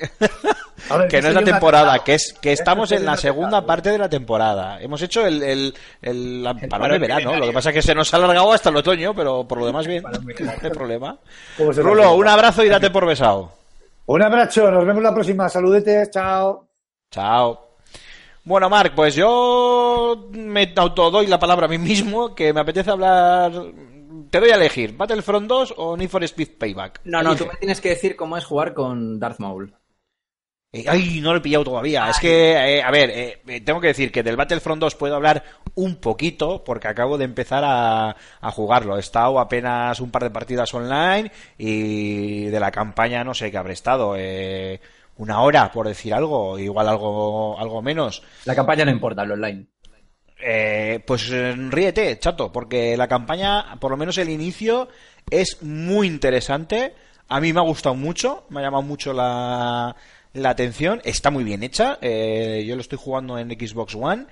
A 0.89 0.97
ver, 0.97 1.07
que 1.09 1.21
no 1.21 1.27
es 1.27 1.33
la 1.35 1.43
temporada, 1.43 1.99
que 2.03 2.15
es 2.15 2.33
que 2.41 2.53
estamos 2.53 2.91
en 2.91 3.05
la 3.05 3.15
segunda 3.15 3.63
parte 3.65 3.91
de 3.91 3.99
la 3.99 4.09
temporada. 4.09 4.81
Hemos 4.81 4.99
hecho 5.03 5.25
el, 5.27 5.43
el, 5.43 5.73
el, 6.01 6.43
la- 6.43 6.55
parón 6.55 6.91
de 6.91 6.97
verano, 6.97 7.35
lo 7.35 7.45
que 7.45 7.53
pasa 7.53 7.69
es 7.69 7.75
que 7.75 7.81
se 7.83 7.93
nos 7.93 8.11
ha 8.13 8.17
alargado 8.17 8.51
hasta 8.51 8.69
el 8.69 8.77
otoño, 8.77 9.13
pero 9.13 9.47
por 9.47 9.59
lo 9.59 9.67
demás 9.67 9.85
bien, 9.85 10.01
no 10.39 10.51
hay 10.63 10.69
problema. 10.71 11.19
¿Cómo 11.55 11.71
se 11.71 11.83
Rulo, 11.83 12.15
un 12.15 12.27
abrazo 12.27 12.63
y 12.63 12.69
date 12.69 12.89
por 12.89 13.05
besado. 13.05 13.51
Un 14.07 14.23
abrazo, 14.23 14.71
nos 14.71 14.85
vemos 14.85 15.03
la 15.03 15.13
próxima. 15.13 15.49
Saludetes, 15.49 16.09
chao. 16.09 16.67
Chao. 17.11 17.67
Bueno, 18.45 18.69
Marc, 18.69 18.95
pues 18.95 19.13
yo 19.13 20.29
me 20.31 20.73
autodoy 20.75 21.27
la 21.27 21.37
palabra 21.37 21.65
a 21.65 21.69
mí 21.69 21.77
mismo, 21.77 22.33
que 22.33 22.53
me 22.53 22.61
apetece 22.61 22.89
hablar... 22.89 23.51
Te 24.29 24.39
doy 24.39 24.49
a 24.51 24.55
elegir, 24.55 24.95
Battlefront 24.95 25.47
2 25.47 25.73
o 25.77 25.97
Need 25.97 26.09
for 26.09 26.23
Speed 26.23 26.57
Payback. 26.57 27.01
No, 27.05 27.21
no, 27.23 27.31
Elige. 27.31 27.45
tú 27.45 27.51
me 27.51 27.57
tienes 27.57 27.81
que 27.81 27.89
decir 27.89 28.15
cómo 28.15 28.37
es 28.37 28.45
jugar 28.45 28.73
con 28.73 29.19
Darth 29.19 29.39
Maul. 29.39 29.73
Eh, 30.73 30.83
Ay, 30.87 31.21
no 31.21 31.31
lo 31.31 31.37
he 31.39 31.41
pillado 31.41 31.63
todavía. 31.63 32.09
Es 32.09 32.19
que, 32.19 32.51
eh, 32.51 32.83
a 32.83 32.91
ver, 32.91 33.09
eh, 33.09 33.41
eh, 33.47 33.61
tengo 33.61 33.79
que 33.79 33.87
decir 33.87 34.11
que 34.11 34.21
del 34.21 34.35
Battlefront 34.35 34.81
2 34.81 34.95
puedo 34.95 35.15
hablar 35.15 35.43
un 35.75 35.95
poquito 35.95 36.63
porque 36.63 36.89
acabo 36.89 37.17
de 37.17 37.23
empezar 37.25 37.63
a, 37.65 38.15
a 38.41 38.51
jugarlo. 38.51 38.97
He 38.97 38.99
estado 38.99 39.39
apenas 39.39 39.99
un 40.01 40.11
par 40.11 40.23
de 40.23 40.29
partidas 40.29 40.73
online 40.73 41.31
y 41.57 42.45
de 42.45 42.59
la 42.59 42.71
campaña 42.71 43.23
no 43.23 43.33
sé 43.33 43.49
qué 43.49 43.57
habré 43.57 43.73
estado. 43.73 44.15
eh, 44.17 44.79
una 45.19 45.41
hora, 45.41 45.71
por 45.71 45.87
decir 45.87 46.13
algo, 46.13 46.59
igual 46.59 46.87
algo, 46.87 47.57
algo 47.59 47.81
menos. 47.81 48.21
La 48.45 48.53
campaña 48.53 48.85
no 48.85 48.91
importa, 48.91 49.23
el 49.23 49.31
online. 49.31 49.65
Eh, 50.39 50.99
pues 51.05 51.29
eh, 51.31 51.53
ríete, 51.69 52.17
chato, 52.19 52.51
porque 52.51 52.95
la 52.95 53.07
campaña, 53.07 53.75
por 53.79 53.91
lo 53.91 53.97
menos 53.97 54.17
el 54.17 54.29
inicio, 54.29 54.87
es 55.29 55.61
muy 55.63 56.07
interesante. 56.07 56.93
A 57.27 57.41
mí 57.41 57.53
me 57.53 57.59
ha 57.59 57.63
gustado 57.63 57.95
mucho, 57.95 58.45
me 58.49 58.59
ha 58.59 58.63
llamado 58.63 58.83
mucho 58.83 59.13
la, 59.13 59.95
la 60.33 60.49
atención. 60.49 61.01
Está 61.03 61.31
muy 61.31 61.43
bien 61.43 61.63
hecha. 61.63 61.97
eh, 62.01 62.63
yo 62.67 62.75
lo 62.75 62.81
estoy 62.81 62.99
jugando 63.01 63.37
en 63.37 63.49
Xbox 63.49 63.95
One. 63.95 64.25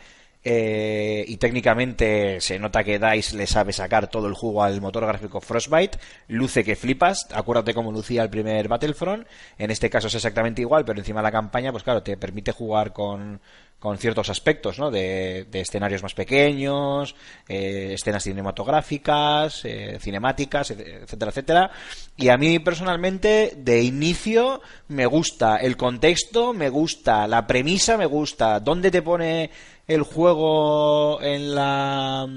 Eh, 0.45 1.25
y 1.27 1.37
técnicamente 1.37 2.39
se 2.39 2.59
nota 2.59 2.83
que 2.83 2.99
DICE 2.99 3.35
le 3.35 3.47
sabe 3.47 3.73
sacar 3.73 4.07
todo 4.09 4.27
el 4.27 4.33
jugo 4.35 4.63
al 4.63 4.79
motor 4.79 5.05
gráfico 5.05 5.41
Frostbite. 5.41 5.97
Luce 6.27 6.63
que 6.63 6.75
flipas. 6.75 7.27
Acuérdate 7.33 7.73
cómo 7.73 7.91
lucía 7.91 8.21
el 8.23 8.29
primer 8.29 8.67
Battlefront. 8.67 9.27
En 9.57 9.71
este 9.71 9.89
caso 9.89 10.07
es 10.07 10.15
exactamente 10.15 10.61
igual, 10.61 10.85
pero 10.85 10.99
encima 10.99 11.21
la 11.21 11.31
campaña, 11.31 11.71
pues 11.71 11.83
claro, 11.83 12.03
te 12.03 12.15
permite 12.15 12.51
jugar 12.51 12.93
con, 12.93 13.41
con 13.79 13.97
ciertos 13.97 14.29
aspectos, 14.29 14.77
¿no? 14.79 14.91
De, 14.91 15.45
de 15.49 15.61
escenarios 15.61 16.03
más 16.03 16.13
pequeños, 16.13 17.15
eh, 17.49 17.91
escenas 17.93 18.23
cinematográficas, 18.23 19.65
eh, 19.65 19.97
cinemáticas, 19.99 20.71
et- 20.71 20.79
etcétera, 21.03 21.31
etcétera. 21.31 21.71
Y 22.17 22.29
a 22.29 22.37
mí 22.37 22.59
personalmente, 22.59 23.53
de 23.57 23.81
inicio, 23.81 24.61
me 24.87 25.05
gusta 25.05 25.57
el 25.57 25.75
contexto, 25.75 26.53
me 26.53 26.69
gusta 26.69 27.27
la 27.27 27.45
premisa, 27.47 27.97
me 27.97 28.05
gusta 28.05 28.59
dónde 28.59 28.91
te 28.91 29.01
pone 29.01 29.49
el 29.87 30.01
juego 30.03 31.21
en 31.21 31.55
la 31.55 32.27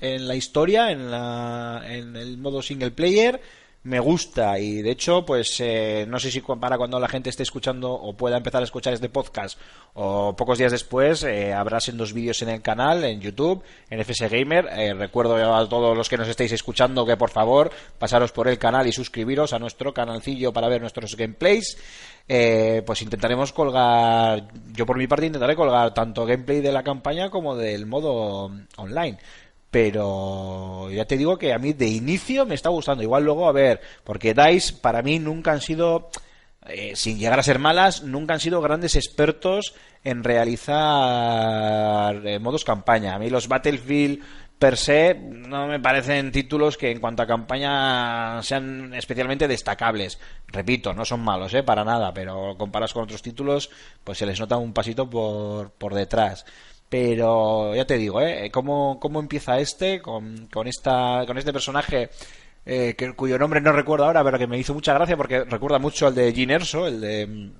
en 0.00 0.28
la 0.28 0.34
historia, 0.34 0.90
en 0.90 1.10
la 1.10 1.82
en 1.86 2.16
el 2.16 2.38
modo 2.38 2.62
single 2.62 2.90
player 2.90 3.40
me 3.86 4.00
gusta 4.00 4.58
y 4.58 4.82
de 4.82 4.90
hecho 4.90 5.24
pues 5.24 5.60
eh, 5.60 6.06
no 6.08 6.18
sé 6.18 6.32
si 6.32 6.40
para 6.40 6.76
cuando 6.76 6.98
la 6.98 7.06
gente 7.06 7.30
esté 7.30 7.44
escuchando 7.44 7.92
o 7.92 8.16
pueda 8.16 8.36
empezar 8.36 8.60
a 8.60 8.64
escuchar 8.64 8.92
este 8.92 9.08
podcast 9.08 9.58
o 9.94 10.34
pocos 10.34 10.58
días 10.58 10.72
después 10.72 11.22
eh, 11.22 11.54
habrá 11.54 11.78
dos 11.92 12.12
vídeos 12.12 12.42
en 12.42 12.48
el 12.48 12.62
canal 12.62 13.04
en 13.04 13.20
YouTube 13.20 13.62
en 13.88 14.00
FS 14.00 14.28
Gamer. 14.28 14.68
Eh, 14.72 14.92
recuerdo 14.92 15.36
a 15.36 15.68
todos 15.68 15.96
los 15.96 16.08
que 16.08 16.16
nos 16.16 16.26
estéis 16.26 16.50
escuchando 16.52 17.06
que 17.06 17.16
por 17.16 17.30
favor 17.30 17.70
pasaros 17.98 18.32
por 18.32 18.48
el 18.48 18.58
canal 18.58 18.88
y 18.88 18.92
suscribiros 18.92 19.52
a 19.52 19.58
nuestro 19.60 19.94
canalcillo 19.94 20.52
para 20.52 20.68
ver 20.68 20.80
nuestros 20.80 21.16
gameplays. 21.16 21.78
Eh, 22.28 22.82
pues 22.84 23.02
intentaremos 23.02 23.52
colgar 23.52 24.48
yo 24.72 24.84
por 24.84 24.98
mi 24.98 25.06
parte 25.06 25.26
intentaré 25.26 25.54
colgar 25.54 25.94
tanto 25.94 26.26
gameplay 26.26 26.60
de 26.60 26.72
la 26.72 26.82
campaña 26.82 27.30
como 27.30 27.54
del 27.54 27.86
modo 27.86 28.50
online 28.78 29.16
pero 29.70 30.90
ya 30.90 31.04
te 31.04 31.16
digo 31.16 31.38
que 31.38 31.52
a 31.52 31.58
mí 31.58 31.72
de 31.72 31.88
inicio 31.88 32.46
me 32.46 32.54
está 32.54 32.68
gustando. 32.68 33.02
Igual 33.02 33.24
luego, 33.24 33.48
a 33.48 33.52
ver, 33.52 33.80
porque 34.04 34.34
DICE 34.34 34.74
para 34.80 35.02
mí 35.02 35.18
nunca 35.18 35.52
han 35.52 35.60
sido, 35.60 36.10
eh, 36.66 36.92
sin 36.94 37.18
llegar 37.18 37.38
a 37.38 37.42
ser 37.42 37.58
malas, 37.58 38.02
nunca 38.02 38.34
han 38.34 38.40
sido 38.40 38.60
grandes 38.60 38.96
expertos 38.96 39.74
en 40.04 40.24
realizar 40.24 42.26
eh, 42.26 42.38
modos 42.38 42.64
campaña. 42.64 43.14
A 43.14 43.18
mí 43.18 43.28
los 43.28 43.48
Battlefield 43.48 44.22
per 44.58 44.78
se 44.78 45.14
no 45.14 45.66
me 45.66 45.80
parecen 45.80 46.32
títulos 46.32 46.78
que 46.78 46.90
en 46.90 47.00
cuanto 47.00 47.22
a 47.22 47.26
campaña 47.26 48.42
sean 48.42 48.94
especialmente 48.94 49.48
destacables. 49.48 50.18
Repito, 50.46 50.94
no 50.94 51.04
son 51.04 51.20
malos, 51.20 51.52
¿eh? 51.54 51.62
Para 51.62 51.84
nada, 51.84 52.14
pero 52.14 52.56
comparas 52.56 52.92
con 52.92 53.04
otros 53.04 53.20
títulos, 53.20 53.68
pues 54.02 54.18
se 54.18 54.26
les 54.26 54.40
nota 54.40 54.56
un 54.56 54.72
pasito 54.72 55.10
por, 55.10 55.72
por 55.72 55.92
detrás. 55.92 56.46
Pero 56.88 57.74
ya 57.74 57.84
te 57.84 57.98
digo, 57.98 58.20
¿eh? 58.20 58.50
¿Cómo, 58.52 58.98
cómo 59.00 59.20
empieza 59.20 59.58
este 59.58 60.00
con, 60.00 60.46
con, 60.52 60.68
esta, 60.68 61.24
con 61.26 61.36
este 61.36 61.52
personaje 61.52 62.10
eh, 62.64 62.94
que, 62.96 63.12
cuyo 63.14 63.38
nombre 63.38 63.60
no 63.60 63.72
recuerdo 63.72 64.06
ahora, 64.06 64.22
pero 64.24 64.38
que 64.38 64.46
me 64.46 64.58
hizo 64.58 64.74
mucha 64.74 64.94
gracia 64.94 65.16
porque 65.16 65.44
recuerda 65.44 65.78
mucho 65.78 66.06
al 66.06 66.14
de 66.14 66.32
Gene 66.32 66.54
Erso, 66.54 66.86
el 66.86 67.00
de 67.00 67.50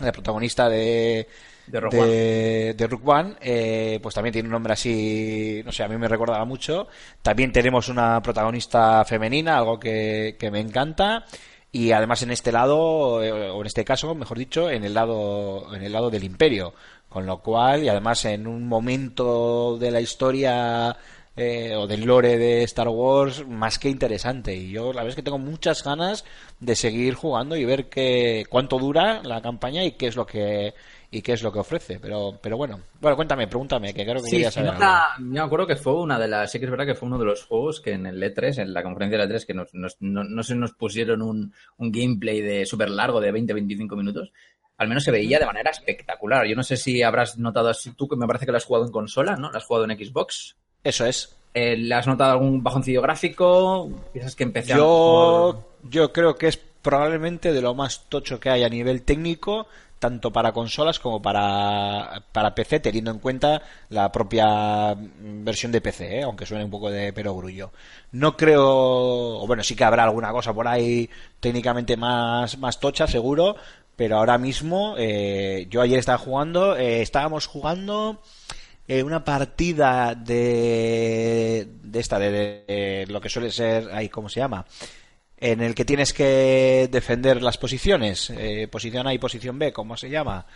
el 0.00 0.12
protagonista 0.12 0.68
de 0.68 1.26
De 1.66 1.80
Rogue 1.80 2.04
de, 2.04 2.74
de 2.74 2.86
Rogue 2.86 3.04
One, 3.04 3.34
eh, 3.40 3.98
pues 4.02 4.14
también 4.14 4.32
tiene 4.32 4.46
un 4.48 4.52
nombre 4.52 4.72
así, 4.72 5.60
no 5.64 5.72
sé, 5.72 5.82
a 5.82 5.88
mí 5.88 5.96
me 5.96 6.08
recordaba 6.08 6.44
mucho. 6.44 6.88
También 7.22 7.52
tenemos 7.52 7.88
una 7.88 8.22
protagonista 8.22 9.04
femenina, 9.04 9.58
algo 9.58 9.78
que, 9.78 10.36
que 10.38 10.50
me 10.50 10.60
encanta. 10.60 11.24
Y 11.70 11.92
además 11.92 12.22
en 12.22 12.30
este 12.30 12.50
lado, 12.50 13.22
eh, 13.22 13.50
o 13.50 13.60
en 13.60 13.66
este 13.66 13.84
caso, 13.84 14.14
mejor 14.14 14.38
dicho, 14.38 14.70
en 14.70 14.84
el 14.84 14.94
lado, 14.94 15.74
en 15.74 15.82
el 15.82 15.92
lado 15.92 16.10
del 16.10 16.24
imperio. 16.24 16.72
Con 17.08 17.24
lo 17.26 17.38
cual, 17.40 17.82
y 17.84 17.88
además 17.88 18.24
en 18.26 18.46
un 18.46 18.68
momento 18.68 19.78
de 19.78 19.90
la 19.90 20.00
historia 20.00 20.96
eh, 21.36 21.74
o 21.76 21.86
del 21.86 22.04
lore 22.04 22.36
de 22.36 22.62
Star 22.64 22.88
Wars 22.88 23.46
más 23.46 23.78
que 23.78 23.88
interesante. 23.88 24.54
Y 24.54 24.70
yo 24.72 24.86
la 24.92 25.02
verdad 25.02 25.10
es 25.10 25.16
que 25.16 25.22
tengo 25.22 25.38
muchas 25.38 25.82
ganas 25.82 26.24
de 26.60 26.74
seguir 26.76 27.14
jugando 27.14 27.56
y 27.56 27.64
ver 27.64 27.88
qué, 27.88 28.44
cuánto 28.50 28.78
dura 28.78 29.22
la 29.22 29.40
campaña 29.40 29.84
y 29.84 29.92
qué 29.92 30.08
es 30.08 30.16
lo 30.16 30.26
que 30.26 30.74
y 31.10 31.22
qué 31.22 31.32
es 31.32 31.42
lo 31.42 31.50
que 31.50 31.60
ofrece. 31.60 31.98
Pero, 31.98 32.38
pero 32.42 32.58
bueno, 32.58 32.80
bueno, 33.00 33.16
cuéntame, 33.16 33.46
pregúntame, 33.48 33.94
que 33.94 34.04
creo 34.04 34.16
que 34.22 34.28
Sí, 34.28 34.44
saber. 34.44 34.74
nota- 34.74 35.14
me 35.20 35.40
acuerdo 35.40 35.66
que 35.66 35.76
fue 35.76 35.94
una 35.94 36.18
de 36.18 36.28
las, 36.28 36.52
sí 36.52 36.58
que 36.58 36.66
es 36.66 36.70
verdad 36.70 36.84
que 36.84 36.94
fue 36.94 37.06
uno 37.08 37.18
de 37.18 37.24
los 37.24 37.44
juegos 37.46 37.80
que 37.80 37.92
en 37.92 38.04
el 38.04 38.22
E3, 38.22 38.58
en 38.58 38.74
la 38.74 38.82
conferencia 38.82 39.16
del 39.18 39.30
E3, 39.30 39.46
que 39.46 39.54
nos, 39.54 39.72
nos- 39.72 39.96
no, 40.00 40.24
no 40.24 40.42
se 40.42 40.54
nos 40.54 40.72
pusieron 40.74 41.22
un, 41.22 41.54
un 41.78 41.90
gameplay 41.92 42.42
de 42.42 42.66
súper 42.66 42.90
largo 42.90 43.20
de 43.22 43.32
20-25 43.32 43.96
minutos, 43.96 44.32
al 44.78 44.88
menos 44.88 45.04
se 45.04 45.10
veía 45.10 45.38
de 45.38 45.46
manera 45.46 45.70
espectacular. 45.70 46.46
Yo 46.46 46.54
no 46.56 46.62
sé 46.62 46.76
si 46.76 47.02
habrás 47.02 47.36
notado 47.36 47.68
así 47.68 47.92
tú, 47.92 48.08
que 48.08 48.16
me 48.16 48.26
parece 48.26 48.46
que 48.46 48.52
lo 48.52 48.58
has 48.58 48.64
jugado 48.64 48.86
en 48.86 48.92
consola, 48.92 49.36
¿no? 49.36 49.50
Lo 49.50 49.58
has 49.58 49.64
jugado 49.64 49.84
en 49.84 49.98
Xbox. 49.98 50.56
Eso 50.84 51.04
es. 51.04 51.36
Eh, 51.52 51.76
¿Le 51.76 51.94
has 51.94 52.06
notado 52.06 52.32
algún 52.32 52.62
bajoncillo 52.62 53.02
gráfico? 53.02 53.90
¿Piensas 54.12 54.36
que 54.36 54.44
empecé 54.44 54.74
Yo, 54.74 55.64
yo 55.82 56.12
creo 56.12 56.36
que 56.36 56.46
es 56.46 56.56
probablemente 56.56 57.52
de 57.52 57.60
lo 57.60 57.74
más 57.74 58.04
tocho 58.08 58.38
que 58.38 58.50
hay 58.50 58.62
a 58.62 58.68
nivel 58.68 59.02
técnico, 59.02 59.66
tanto 59.98 60.32
para 60.32 60.52
consolas 60.52 61.00
como 61.00 61.20
para, 61.20 62.22
para 62.30 62.54
PC, 62.54 62.78
teniendo 62.78 63.10
en 63.10 63.18
cuenta 63.18 63.62
la 63.88 64.12
propia 64.12 64.94
versión 64.96 65.72
de 65.72 65.80
PC, 65.80 66.20
¿eh? 66.20 66.22
aunque 66.22 66.46
suene 66.46 66.64
un 66.64 66.70
poco 66.70 66.88
de 66.90 67.12
perogrullo. 67.12 67.72
No 68.12 68.36
creo, 68.36 69.40
o 69.40 69.46
bueno, 69.48 69.64
sí 69.64 69.74
que 69.74 69.82
habrá 69.82 70.04
alguna 70.04 70.30
cosa 70.30 70.54
por 70.54 70.68
ahí 70.68 71.10
técnicamente 71.40 71.96
más, 71.96 72.56
más 72.58 72.78
tocha, 72.78 73.08
seguro, 73.08 73.56
pero 73.98 74.16
ahora 74.16 74.38
mismo, 74.38 74.94
eh, 74.96 75.66
yo 75.68 75.80
ayer 75.80 75.98
estaba 75.98 76.18
jugando, 76.18 76.76
eh, 76.76 77.02
estábamos 77.02 77.48
jugando 77.48 78.22
eh, 78.86 79.02
una 79.02 79.24
partida 79.24 80.14
de, 80.14 81.66
de 81.82 81.98
esta, 81.98 82.20
de, 82.20 82.30
de 82.30 83.06
lo 83.08 83.20
que 83.20 83.28
suele 83.28 83.50
ser, 83.50 83.90
ahí, 83.92 84.08
¿cómo 84.08 84.28
se 84.28 84.38
llama? 84.38 84.64
En 85.36 85.60
el 85.60 85.74
que 85.74 85.84
tienes 85.84 86.12
que 86.12 86.88
defender 86.92 87.42
las 87.42 87.58
posiciones, 87.58 88.30
eh, 88.30 88.68
posición 88.70 89.08
A 89.08 89.14
y 89.14 89.18
posición 89.18 89.58
B, 89.58 89.72
¿cómo 89.72 89.96
se 89.96 90.08
llama? 90.08 90.46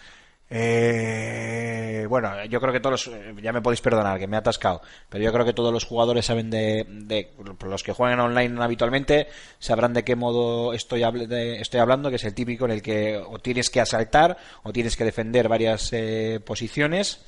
Eh, 0.54 2.06
bueno, 2.08 2.44
yo 2.44 2.60
creo 2.60 2.72
que 2.72 2.80
todos, 2.80 3.06
los- 3.06 3.16
eh, 3.16 3.34
ya 3.42 3.52
me 3.52 3.62
podéis 3.62 3.80
perdonar 3.80 4.18
que 4.18 4.26
me 4.26 4.36
he 4.36 4.38
atascado, 4.38 4.82
pero 5.08 5.24
yo 5.24 5.32
creo 5.32 5.44
que 5.46 5.52
todos 5.52 5.72
los 5.72 5.84
jugadores 5.84 6.26
saben 6.26 6.50
de, 6.50 6.84
de 6.88 7.30
los 7.64 7.82
que 7.82 7.92
juegan 7.92 8.20
online 8.20 8.62
habitualmente, 8.62 9.28
sabrán 9.58 9.94
de 9.94 10.04
qué 10.04 10.14
modo 10.16 10.72
estoy, 10.74 11.02
hable- 11.02 11.26
de- 11.26 11.60
estoy 11.60 11.80
hablando, 11.80 12.10
que 12.10 12.16
es 12.16 12.24
el 12.24 12.34
típico 12.34 12.64
en 12.66 12.72
el 12.72 12.82
que 12.82 13.16
o 13.16 13.38
tienes 13.38 13.70
que 13.70 13.80
asaltar 13.80 14.36
o 14.62 14.72
tienes 14.72 14.96
que 14.96 15.04
defender 15.04 15.48
varias 15.48 15.90
eh, 15.92 16.40
posiciones 16.44 17.24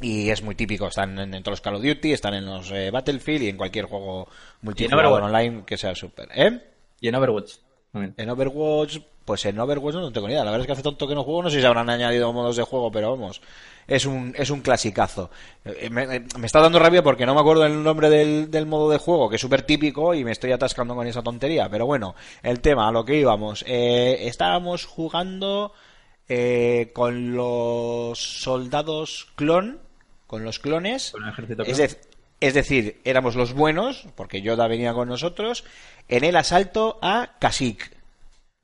y 0.00 0.30
es 0.30 0.42
muy 0.42 0.54
típico, 0.54 0.88
están 0.88 1.18
en, 1.18 1.32
en 1.34 1.42
todos 1.42 1.52
los 1.58 1.60
Call 1.60 1.76
of 1.76 1.82
Duty, 1.82 2.12
están 2.12 2.34
en 2.34 2.44
los 2.46 2.70
eh, 2.72 2.90
Battlefield 2.90 3.42
y 3.44 3.48
en 3.48 3.56
cualquier 3.56 3.86
juego 3.86 4.28
multijugador 4.62 5.22
online 5.22 5.62
que 5.64 5.76
sea 5.76 5.94
super. 5.94 6.28
¿Eh? 6.34 6.60
Y 7.00 7.08
en 7.08 7.14
Overwatch. 7.14 7.52
En 7.94 8.30
Overwatch, 8.30 8.98
pues 9.24 9.44
en 9.44 9.58
Overwatch 9.60 9.94
no 9.96 10.10
tengo 10.12 10.26
ni 10.26 10.32
idea. 10.32 10.44
La 10.44 10.50
verdad 10.50 10.62
es 10.62 10.66
que 10.66 10.72
hace 10.72 10.82
tanto 10.82 11.06
que 11.06 11.14
no 11.14 11.24
juego, 11.24 11.42
no 11.42 11.50
sé 11.50 11.60
si 11.60 11.66
habrán 11.66 11.90
añadido 11.90 12.32
modos 12.32 12.56
de 12.56 12.62
juego, 12.62 12.90
pero 12.90 13.10
vamos, 13.10 13.42
es 13.86 14.06
un, 14.06 14.34
es 14.38 14.48
un 14.48 14.62
clasicazo. 14.62 15.30
Eh, 15.64 15.90
Me, 15.90 16.06
me 16.06 16.46
está 16.46 16.60
dando 16.60 16.78
rabia 16.78 17.02
porque 17.02 17.26
no 17.26 17.34
me 17.34 17.40
acuerdo 17.40 17.66
el 17.66 17.82
nombre 17.82 18.08
del, 18.08 18.50
del 18.50 18.64
modo 18.64 18.88
de 18.90 18.96
juego, 18.96 19.28
que 19.28 19.36
es 19.36 19.42
súper 19.42 19.62
típico 19.62 20.14
y 20.14 20.24
me 20.24 20.32
estoy 20.32 20.52
atascando 20.52 20.94
con 20.94 21.06
esa 21.06 21.22
tontería. 21.22 21.68
Pero 21.68 21.84
bueno, 21.84 22.14
el 22.42 22.60
tema, 22.60 22.88
a 22.88 22.92
lo 22.92 23.04
que 23.04 23.16
íbamos. 23.16 23.62
Eh, 23.68 24.26
estábamos 24.26 24.86
jugando 24.86 25.72
eh, 26.30 26.92
con 26.94 27.36
los 27.36 28.18
soldados 28.18 29.28
clon, 29.36 29.80
con 30.26 30.44
los 30.44 30.58
clones. 30.58 31.10
Con 31.10 31.24
el 31.24 31.28
ejército 31.28 31.62
Es, 31.64 31.94
clon. 31.96 32.11
Es 32.42 32.54
decir, 32.54 33.00
éramos 33.04 33.34
los 33.36 33.52
buenos, 33.54 34.06
porque 34.16 34.42
Yoda 34.42 34.66
venía 34.68 34.92
con 34.92 35.08
nosotros, 35.08 35.64
en 36.08 36.24
el 36.24 36.36
asalto 36.36 36.98
a 37.02 37.30
Kashyyyk. 37.38 37.96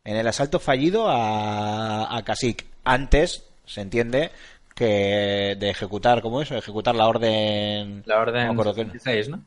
En 0.05 0.17
el 0.17 0.27
asalto 0.27 0.59
fallido 0.61 1.09
a, 1.09 2.17
a 2.17 2.23
Kashyyyk. 2.25 2.67
Antes, 2.85 3.45
se 3.67 3.81
entiende, 3.83 4.31
que 4.75 5.57
de 5.59 5.71
ejecutar, 5.71 6.23
¿cómo 6.23 6.41
es? 6.43 6.51
Ejecutar 6.51 6.95
la 6.95 7.07
orden... 7.09 8.03
La 8.07 8.21
orden 8.21 8.47
No 8.47 8.55
me 8.55 8.61
acuerdo 8.63 8.75
qué- 8.75 8.85
66, 8.85 9.29
¿no? 9.29 9.45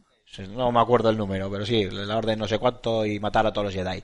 no 0.56 0.72
me 0.72 0.80
acuerdo 0.80 1.10
el 1.10 1.18
número, 1.18 1.50
pero 1.52 1.66
sí, 1.66 1.90
la 1.92 2.16
orden 2.18 2.40
no 2.40 2.48
sé 2.48 2.58
cuánto 2.58 3.06
y 3.06 3.20
matar 3.20 3.46
a 3.48 3.52
todos 3.52 3.66
los 3.66 3.74
Jedi. 3.74 4.02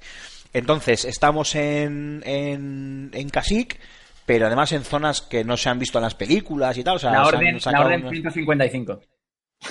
Entonces, 0.54 1.06
estamos 1.06 1.56
en, 1.56 2.22
en, 2.26 3.12
en 3.14 3.30
Kashyyyk, 3.30 3.80
pero 4.26 4.48
además 4.48 4.72
en 4.74 4.84
zonas 4.84 5.22
que 5.22 5.44
no 5.46 5.56
se 5.56 5.70
han 5.70 5.80
visto 5.80 6.00
en 6.00 6.04
las 6.04 6.16
películas 6.16 6.78
y 6.78 6.84
tal. 6.84 6.96
O 6.98 7.00
sea, 7.00 7.12
La 7.12 7.20
han 7.22 7.26
orden, 7.28 7.60
la 7.72 7.80
orden 7.82 8.00
unos- 8.02 8.12
155. 8.12 9.00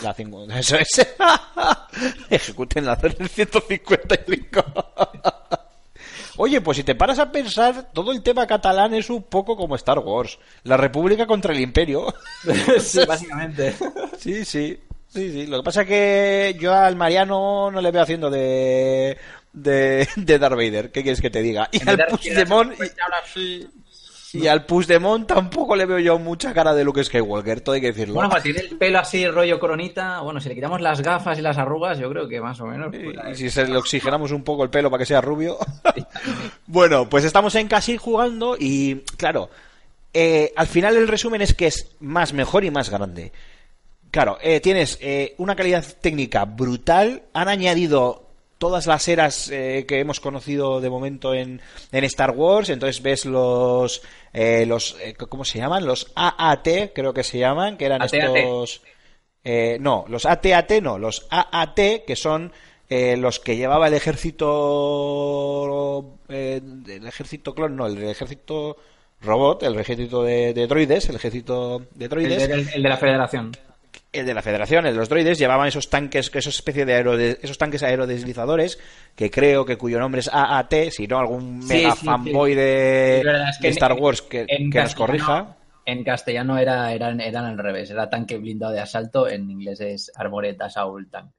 La 0.03 0.15
cincu- 0.15 0.51
Eso 0.59 0.77
es. 0.77 0.89
Ejecuten 2.31 2.85
la 2.87 2.93
orden 2.93 3.29
155. 3.29 4.65
Oye, 6.39 6.61
pues 6.61 6.77
si 6.77 6.85
te 6.85 6.95
paras 6.95 7.19
a 7.19 7.33
pensar, 7.33 7.89
todo 7.95 8.13
el 8.13 8.23
tema 8.23 8.47
catalán 8.47 8.93
es 8.93 9.09
un 9.09 9.23
poco 9.23 9.57
como 9.57 9.75
Star 9.77 9.99
Wars. 10.01 10.39
La 10.65 10.77
República 10.77 11.27
contra 11.27 11.55
el 11.55 11.61
Imperio. 11.61 12.13
sí, 12.79 13.01
básicamente. 13.07 13.75
Sí, 14.19 14.45
sí. 14.45 14.79
Sí, 15.09 15.33
sí. 15.33 15.47
Lo 15.47 15.59
que 15.59 15.65
pasa 15.65 15.83
es 15.83 15.89
que 15.89 16.57
yo 16.61 16.75
al 16.75 16.95
Mariano 16.95 17.71
no 17.71 17.81
le 17.81 17.91
veo 17.91 18.03
haciendo 18.03 18.29
de. 18.29 19.17
de, 19.55 20.07
de 20.17 20.39
Darth 20.39 20.57
Vader. 20.57 20.93
¿Qué 20.93 21.03
quieres 21.03 21.23
que 21.23 21.31
te 21.31 21.41
diga? 21.41 21.71
Y 21.73 21.89
al 21.89 22.05
Puigdemont. 22.07 22.75
Y, 23.37 23.67
y 24.33 24.47
al 24.47 24.65
Puigdemont 24.65 25.27
tampoco 25.27 25.77
le 25.77 25.87
veo 25.87 25.99
yo 25.99 26.19
mucha 26.19 26.53
cara 26.53 26.75
de 26.75 26.85
Luke 26.85 27.03
Skywalker, 27.03 27.61
todo 27.61 27.75
hay 27.75 27.81
que 27.81 27.89
decirlo. 27.89 28.15
Bueno, 28.15 28.31
pues 28.31 28.43
tiene 28.43 28.61
el 28.61 28.77
pelo 28.77 28.99
así, 28.99 29.27
rollo 29.29 29.59
coronita. 29.59 30.21
Bueno, 30.21 30.41
si 30.41 30.49
le 30.49 30.55
quitamos 30.55 30.81
las 30.81 31.01
gafas 31.01 31.39
y 31.39 31.43
las 31.43 31.59
arrugas, 31.59 31.99
yo 31.99 32.11
creo 32.11 32.29
que 32.29 32.41
más 32.41 32.61
o 32.61 32.67
menos. 32.67 32.89
pues, 32.91 33.17
Y 33.33 33.35
si 33.35 33.51
se 33.51 33.67
le 33.67 33.77
oxigenamos 33.77 34.33
un 34.33 34.43
poco 34.43 34.65
el 34.65 34.71
pelo 34.71 34.91
para 34.91 35.01
que 35.01 35.07
sea 35.07 35.21
rubio. 35.21 35.59
bueno, 36.67 37.09
pues 37.09 37.25
estamos 37.25 37.55
en 37.55 37.69
casi 37.69 37.97
jugando 37.97 38.57
y, 38.59 39.03
claro, 39.17 39.51
eh, 40.13 40.53
al 40.57 40.67
final 40.67 40.97
el 40.97 41.09
resumen 41.09 41.43
es 41.43 41.55
que 41.55 41.67
es 41.67 41.95
más 42.01 42.33
mejor 42.33 42.65
y 42.65 42.71
más 42.71 42.91
grande. 42.91 43.33
Claro, 44.11 44.39
eh, 44.41 44.61
tienes 44.61 44.99
eh, 45.03 45.35
una 45.39 45.55
calidad 45.55 45.85
técnica 46.01 46.45
brutal. 46.47 47.25
Han 47.35 47.49
añadido 47.49 48.26
todas 48.59 48.87
las 48.87 49.07
eras 49.09 49.51
eh, 49.51 49.85
que 49.87 50.01
hemos 50.01 50.21
conocido 50.21 50.81
de 50.81 50.89
momento 50.91 51.35
en, 51.35 51.61
en 51.93 52.05
Star 52.05 52.31
Wars. 52.31 52.71
Entonces 52.71 53.03
ves 53.03 53.25
los, 53.27 54.03
eh, 54.33 54.65
los 54.67 54.97
eh, 55.03 55.15
¿cómo 55.15 55.45
se 55.45 55.59
llaman? 55.59 55.85
Los 55.87 56.13
AAT, 56.15 56.69
creo 56.95 57.13
que 57.13 57.25
se 57.25 57.39
llaman, 57.39 57.77
que 57.77 57.87
eran 57.87 58.03
estos. 58.19 58.83
eh, 59.45 59.79
no, 59.81 60.05
los 60.09 60.27
AT-AT 60.27 60.71
no, 60.83 60.99
los 60.99 61.27
AAT, 61.31 62.05
que 62.07 62.17
son 62.17 62.53
eh, 62.89 63.17
los 63.17 63.41
que 63.41 63.57
llevaba 63.57 63.89
el 63.89 63.95
ejército. 63.95 66.19
eh, 66.29 66.61
el 66.89 67.07
ejército 67.07 67.55
clon, 67.55 67.77
no, 67.77 67.87
el 67.87 68.03
ejército 68.03 68.77
robot, 69.21 69.63
el 69.63 69.79
ejército 69.79 70.23
de, 70.23 70.53
de 70.55 70.67
droides, 70.67 71.09
el 71.09 71.17
ejército 71.17 71.83
de 71.95 72.05
el, 72.05 72.11
droides 72.11 72.49
de- 72.49 72.55
el 72.75 72.83
de 72.83 72.89
la 72.89 72.97
Federación. 72.97 73.53
El 74.21 74.27
de 74.27 74.35
la 74.35 74.43
Federación, 74.43 74.87
el 74.87 74.93
de 74.95 74.99
los 74.99 75.09
droides, 75.09 75.39
llevaban 75.39 75.69
esos 75.69 75.89
tanques, 75.91 76.31
esos 76.35 76.55
especie 76.57 76.85
de 76.85 76.95
aerode- 77.03 77.39
esos 77.43 77.59
tanques 77.59 77.83
aerodeslizadores, 77.83 78.79
que 79.15 79.31
creo 79.31 79.65
que 79.65 79.77
cuyo 79.77 79.99
nombre 79.99 80.21
es 80.21 80.29
AAT, 80.33 80.91
si 80.91 81.07
no 81.07 81.19
algún 81.19 81.63
Sí, 81.63 81.69
mega 81.69 81.93
sí, 81.93 81.99
sí. 82.01 82.07
fanboy 82.07 82.55
de, 82.55 83.19
Es 83.19 83.25
verdad, 83.25 83.49
es 83.51 83.57
que 83.59 83.63
de 83.63 83.69
en- 83.69 83.73
Star 83.75 83.93
Wars 83.95 84.23
que, 84.23 84.47
que 84.47 84.81
nos 84.81 84.95
corrija. 84.95 85.57
En 85.85 86.03
castellano 86.03 86.59
era, 86.59 86.93
eran, 86.93 87.21
eran 87.21 87.45
al 87.45 87.59
revés, 87.59 87.91
era 87.91 88.11
tanque 88.11 88.39
blindado 88.39 88.73
de 88.73 88.81
asalto, 88.81 89.29
en 89.29 89.49
inglés 89.51 89.81
es 89.81 90.11
Armored 90.17 90.61
Assault 90.61 91.11
Tank. 91.13 91.31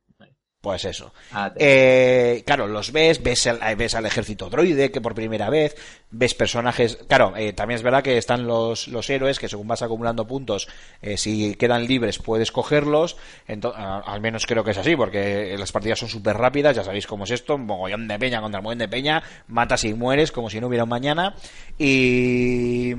Pues 0.68 0.84
eso. 0.84 1.14
Ah, 1.32 1.54
Eh, 1.56 2.44
claro, 2.46 2.68
los 2.68 2.92
ves, 2.92 3.24
ves, 3.24 3.46
el- 3.46 3.58
ves 3.78 3.96
al 3.96 4.06
ejército 4.06 4.50
droide 4.50 4.92
que 4.92 5.00
por 5.00 5.16
primera 5.16 5.50
vez, 5.50 5.78
ves 6.12 6.34
personajes. 6.34 6.98
Claro, 7.08 7.34
eh, 7.38 7.54
también 7.54 7.78
es 7.78 7.84
verdad 7.84 8.04
que 8.04 8.18
están 8.18 8.46
los, 8.46 8.90
los 8.90 9.10
héroes 9.10 9.40
que 9.40 9.48
según 9.48 9.66
vas 9.70 9.82
acumulando 9.82 10.28
puntos, 10.28 10.68
eh, 11.02 11.16
si 11.16 11.56
quedan 11.56 11.88
libres 11.88 12.20
puedes 12.20 12.52
cogerlos. 12.52 13.16
Ento- 13.48 13.74
a- 13.74 14.00
al 14.00 14.20
menos 14.20 14.46
creo 14.46 14.66
que 14.66 14.72
es 14.72 14.78
así, 14.78 14.94
porque 14.98 15.56
las 15.58 15.72
partidas 15.72 16.00
son 16.00 16.10
súper 16.10 16.36
rápidas, 16.36 16.76
ya 16.76 16.84
sabéis 16.84 17.08
cómo 17.08 17.24
es 17.24 17.32
esto: 17.32 17.56
un 17.56 17.66
mogollón 17.66 18.06
de 18.10 18.20
peña 18.20 18.42
contra 18.42 18.60
mogollón 18.60 18.80
de 18.80 18.90
peña, 18.90 19.24
matas 19.48 19.86
y 19.86 19.94
mueres 19.94 20.34
como 20.34 20.50
si 20.50 20.60
no 20.60 20.68
hubiera 20.68 20.84
un 20.84 20.90
mañana. 20.90 21.34
Y, 21.78 22.92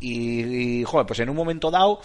y, 0.00 0.80
y, 0.80 0.84
joder, 0.84 1.06
pues 1.08 1.18
en 1.18 1.28
un 1.28 1.34
momento 1.36 1.72
dado. 1.72 2.00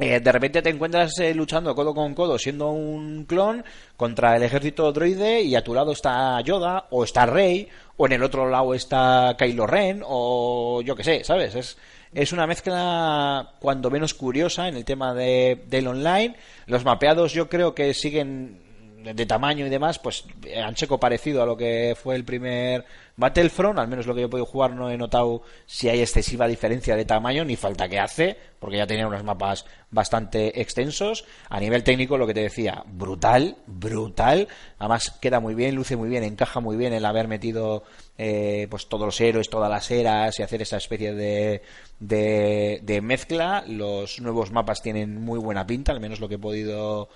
Eh, 0.00 0.20
de 0.20 0.32
repente 0.32 0.62
te 0.62 0.70
encuentras 0.70 1.18
eh, 1.18 1.34
luchando 1.34 1.74
codo 1.74 1.92
con 1.92 2.14
codo 2.14 2.38
siendo 2.38 2.70
un 2.70 3.24
clon 3.24 3.64
contra 3.96 4.36
el 4.36 4.44
ejército 4.44 4.92
droide 4.92 5.42
y 5.42 5.56
a 5.56 5.64
tu 5.64 5.74
lado 5.74 5.90
está 5.90 6.40
Yoda 6.40 6.86
o 6.90 7.02
está 7.02 7.26
Rey 7.26 7.68
o 7.96 8.06
en 8.06 8.12
el 8.12 8.22
otro 8.22 8.48
lado 8.48 8.74
está 8.74 9.34
Kylo 9.36 9.66
Ren 9.66 10.02
o 10.06 10.82
yo 10.82 10.94
que 10.94 11.02
sé, 11.02 11.24
¿sabes? 11.24 11.56
Es, 11.56 11.78
es 12.14 12.32
una 12.32 12.46
mezcla 12.46 13.54
cuando 13.58 13.90
menos 13.90 14.14
curiosa 14.14 14.68
en 14.68 14.76
el 14.76 14.84
tema 14.84 15.14
de, 15.14 15.64
del 15.66 15.88
online. 15.88 16.36
Los 16.66 16.84
mapeados 16.84 17.32
yo 17.32 17.48
creo 17.48 17.74
que 17.74 17.92
siguen 17.92 18.67
de, 19.02 19.26
tamaño 19.26 19.66
y 19.66 19.70
demás, 19.70 19.98
pues 19.98 20.24
eh, 20.44 20.60
han 20.60 20.74
checo 20.74 20.98
parecido 20.98 21.42
a 21.42 21.46
lo 21.46 21.56
que 21.56 21.96
fue 22.00 22.16
el 22.16 22.24
primer 22.24 22.84
Battlefront, 23.16 23.78
al 23.78 23.88
menos 23.88 24.06
lo 24.06 24.14
que 24.14 24.20
yo 24.22 24.26
he 24.26 24.30
podido 24.30 24.46
jugar 24.46 24.72
no 24.72 24.90
he 24.90 24.96
notado 24.96 25.42
si 25.66 25.88
hay 25.88 26.00
excesiva 26.00 26.46
diferencia 26.48 26.96
de 26.96 27.04
tamaño, 27.04 27.44
ni 27.44 27.56
falta 27.56 27.88
que 27.88 27.98
hace, 27.98 28.36
porque 28.58 28.76
ya 28.76 28.86
tenían 28.86 29.08
unos 29.08 29.24
mapas 29.24 29.66
bastante 29.90 30.60
extensos. 30.60 31.24
A 31.48 31.60
nivel 31.60 31.84
técnico, 31.84 32.18
lo 32.18 32.26
que 32.26 32.34
te 32.34 32.42
decía, 32.42 32.82
brutal, 32.86 33.56
brutal. 33.66 34.48
Además, 34.78 35.16
queda 35.20 35.40
muy 35.40 35.54
bien, 35.54 35.74
luce 35.74 35.96
muy 35.96 36.08
bien, 36.08 36.24
encaja 36.24 36.60
muy 36.60 36.76
bien 36.76 36.92
el 36.92 37.04
haber 37.04 37.28
metido 37.28 37.84
eh, 38.18 38.66
pues 38.70 38.88
todos 38.88 39.06
los 39.06 39.20
héroes, 39.20 39.48
todas 39.48 39.70
las 39.70 39.90
eras 39.90 40.38
y 40.38 40.42
hacer 40.42 40.62
esa 40.62 40.76
especie 40.76 41.14
de, 41.14 41.62
de, 42.00 42.80
de 42.82 43.00
mezcla. 43.00 43.64
Los 43.66 44.20
nuevos 44.20 44.50
mapas 44.50 44.82
tienen 44.82 45.20
muy 45.20 45.38
buena 45.38 45.66
pinta, 45.66 45.92
al 45.92 46.00
menos 46.00 46.20
lo 46.20 46.28
que 46.28 46.34
he 46.34 46.38
podido 46.38 47.08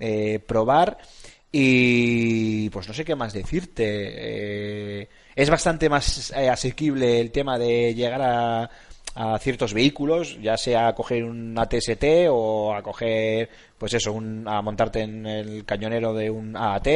eh, 0.00 0.40
probar. 0.46 0.96
Y 1.52 2.70
pues 2.70 2.86
no 2.86 2.94
sé 2.94 3.04
qué 3.04 3.14
más 3.16 3.32
decirte. 3.32 3.84
Eh, 3.86 5.08
es 5.34 5.50
bastante 5.50 5.88
más 5.88 6.32
eh, 6.32 6.48
asequible 6.48 7.20
el 7.20 7.32
tema 7.32 7.58
de 7.58 7.94
llegar 7.94 8.22
a, 8.22 8.70
a 9.14 9.38
ciertos 9.38 9.74
vehículos, 9.74 10.40
ya 10.40 10.56
sea 10.56 10.88
a 10.88 10.94
coger 10.94 11.24
un 11.24 11.58
ATST 11.58 12.04
o 12.30 12.74
a 12.74 12.82
coger, 12.82 13.50
pues 13.76 13.94
eso, 13.94 14.12
un, 14.12 14.46
a 14.46 14.62
montarte 14.62 15.00
en 15.00 15.26
el 15.26 15.64
cañonero 15.64 16.14
de 16.14 16.30
un 16.30 16.56
AAT 16.56 16.88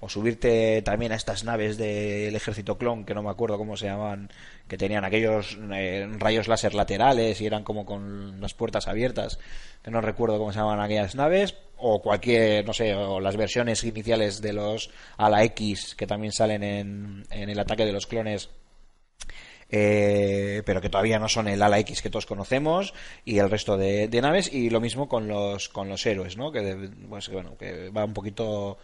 o 0.00 0.08
subirte 0.08 0.80
también 0.82 1.12
a 1.12 1.16
estas 1.16 1.44
naves 1.44 1.76
del 1.76 2.34
ejército 2.34 2.78
clon, 2.78 3.04
que 3.04 3.14
no 3.14 3.22
me 3.22 3.30
acuerdo 3.30 3.58
cómo 3.58 3.76
se 3.76 3.86
llamaban, 3.86 4.30
que 4.68 4.78
tenían 4.78 5.04
aquellos 5.04 5.58
eh, 5.72 6.08
rayos 6.18 6.48
láser 6.48 6.74
laterales 6.74 7.40
y 7.40 7.46
eran 7.46 7.62
como 7.62 7.84
con 7.84 8.40
las 8.40 8.54
puertas 8.54 8.88
abiertas, 8.88 9.38
que 9.82 9.90
no 9.90 10.00
recuerdo 10.00 10.38
cómo 10.38 10.52
se 10.52 10.60
llamaban 10.60 10.80
aquellas 10.80 11.14
naves, 11.14 11.54
o 11.80 12.00
cualquier, 12.02 12.64
no 12.66 12.72
sé, 12.72 12.94
o 12.94 13.20
las 13.20 13.36
versiones 13.36 13.82
iniciales 13.84 14.40
de 14.42 14.52
los 14.52 14.90
ala 15.16 15.42
X 15.44 15.94
que 15.96 16.06
también 16.06 16.32
salen 16.32 16.62
en, 16.62 17.24
en 17.30 17.48
el 17.50 17.58
ataque 17.58 17.84
de 17.86 17.92
los 17.92 18.06
clones 18.06 18.50
eh, 19.72 20.62
pero 20.66 20.80
que 20.80 20.88
todavía 20.88 21.18
no 21.20 21.28
son 21.28 21.46
el 21.46 21.62
ala 21.62 21.78
X 21.78 22.02
que 22.02 22.10
todos 22.10 22.26
conocemos 22.26 22.92
y 23.24 23.38
el 23.38 23.48
resto 23.50 23.76
de, 23.76 24.08
naves 24.20 24.52
y 24.52 24.68
lo 24.68 24.80
mismo 24.80 25.08
con 25.08 25.28
los 25.28 25.68
con 25.68 25.88
los 25.88 26.04
héroes 26.06 26.36
no 26.36 26.50
que 26.50 26.60
de- 26.60 26.88
pues, 27.08 27.28
bueno 27.28 27.56
que 27.56 27.90
va 27.90 28.04
un 28.04 28.12
poquito 28.12 28.78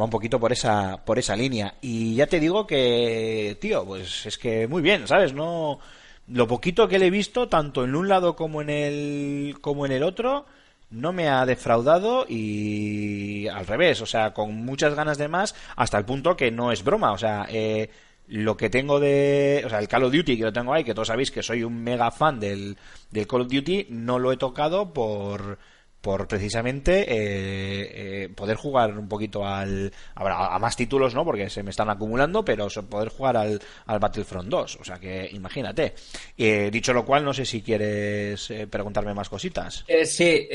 va 0.00 0.04
un 0.06 0.10
poquito 0.10 0.40
por 0.40 0.50
esa 0.52 1.04
por 1.04 1.18
esa 1.18 1.36
línea. 1.36 1.74
Y 1.82 2.14
ya 2.16 2.26
te 2.26 2.40
digo 2.40 2.66
que 2.66 3.56
tío 3.60 3.84
pues 3.84 4.24
es 4.26 4.38
que 4.38 4.66
muy 4.66 4.80
bien 4.82 5.06
sabes 5.06 5.34
no 5.34 5.78
lo 6.26 6.48
poquito 6.48 6.88
que 6.88 6.98
le 6.98 7.06
he 7.08 7.10
visto 7.10 7.48
tanto 7.50 7.84
en 7.84 7.94
un 7.94 8.08
lado 8.08 8.34
como 8.34 8.62
en 8.62 8.70
el 8.70 9.56
como 9.60 9.84
en 9.84 9.92
el 9.92 10.02
otro 10.02 10.46
no 10.94 11.12
me 11.12 11.28
ha 11.28 11.44
defraudado 11.44 12.24
y 12.28 13.48
al 13.48 13.66
revés, 13.66 14.00
o 14.00 14.06
sea, 14.06 14.32
con 14.32 14.54
muchas 14.64 14.94
ganas 14.94 15.18
de 15.18 15.28
más, 15.28 15.54
hasta 15.76 15.98
el 15.98 16.04
punto 16.04 16.36
que 16.36 16.50
no 16.50 16.72
es 16.72 16.84
broma, 16.84 17.12
o 17.12 17.18
sea, 17.18 17.46
eh, 17.50 17.90
lo 18.28 18.56
que 18.56 18.70
tengo 18.70 19.00
de, 19.00 19.62
o 19.66 19.68
sea, 19.68 19.80
el 19.80 19.88
Call 19.88 20.04
of 20.04 20.12
Duty 20.12 20.36
que 20.38 20.44
lo 20.44 20.52
tengo 20.52 20.72
ahí, 20.72 20.84
que 20.84 20.94
todos 20.94 21.08
sabéis 21.08 21.30
que 21.30 21.42
soy 21.42 21.62
un 21.62 21.82
mega 21.82 22.10
fan 22.10 22.40
del, 22.40 22.76
del 23.10 23.26
Call 23.26 23.42
of 23.42 23.48
Duty, 23.48 23.88
no 23.90 24.18
lo 24.18 24.32
he 24.32 24.36
tocado 24.36 24.92
por, 24.92 25.58
por 26.04 26.28
precisamente 26.28 27.00
eh, 27.00 28.24
eh, 28.24 28.28
poder 28.28 28.58
jugar 28.58 28.96
un 28.98 29.08
poquito 29.08 29.46
al 29.46 29.90
a, 30.14 30.54
a 30.54 30.58
más 30.58 30.76
títulos 30.76 31.14
no 31.14 31.24
porque 31.24 31.48
se 31.48 31.62
me 31.62 31.70
están 31.70 31.88
acumulando 31.88 32.44
pero 32.44 32.68
poder 32.88 33.08
jugar 33.08 33.38
al, 33.38 33.58
al 33.86 33.98
Battlefront 33.98 34.48
2 34.50 34.76
o 34.80 34.84
sea 34.84 34.98
que 35.00 35.30
imagínate. 35.32 35.94
Eh, 36.36 36.70
dicho 36.70 36.92
lo 36.92 37.06
cual 37.06 37.24
no 37.24 37.32
sé 37.32 37.46
si 37.46 37.62
quieres 37.62 38.50
eh, 38.50 38.66
preguntarme 38.66 39.14
más 39.14 39.30
cositas. 39.30 39.84
Sí, 40.04 40.46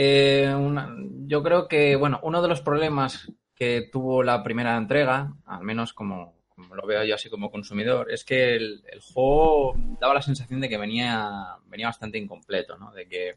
una- 0.56 0.96
yo 1.26 1.42
creo 1.42 1.68
que, 1.68 1.96
bueno, 1.96 2.20
uno 2.24 2.42
de 2.42 2.48
los 2.48 2.62
problemas 2.62 3.32
que 3.56 3.90
tuvo 3.92 4.22
la 4.24 4.44
primera 4.44 4.78
entrega, 4.78 5.34
al 5.48 5.64
menos 5.64 5.94
como, 5.94 6.36
como 6.56 6.76
lo 6.76 6.86
veo 6.86 7.04
yo 7.04 7.16
así 7.16 7.30
como 7.30 7.50
consumidor, 7.52 8.12
es 8.12 8.24
que 8.24 8.56
el, 8.56 8.84
el 8.92 9.00
juego 9.02 9.74
daba 10.00 10.14
la 10.14 10.22
sensación 10.22 10.62
de 10.62 10.70
que 10.70 10.78
venía, 10.78 11.30
venía 11.68 11.88
bastante 11.88 12.18
incompleto, 12.20 12.78
¿no? 12.78 12.92
De 12.94 13.08
que 13.08 13.36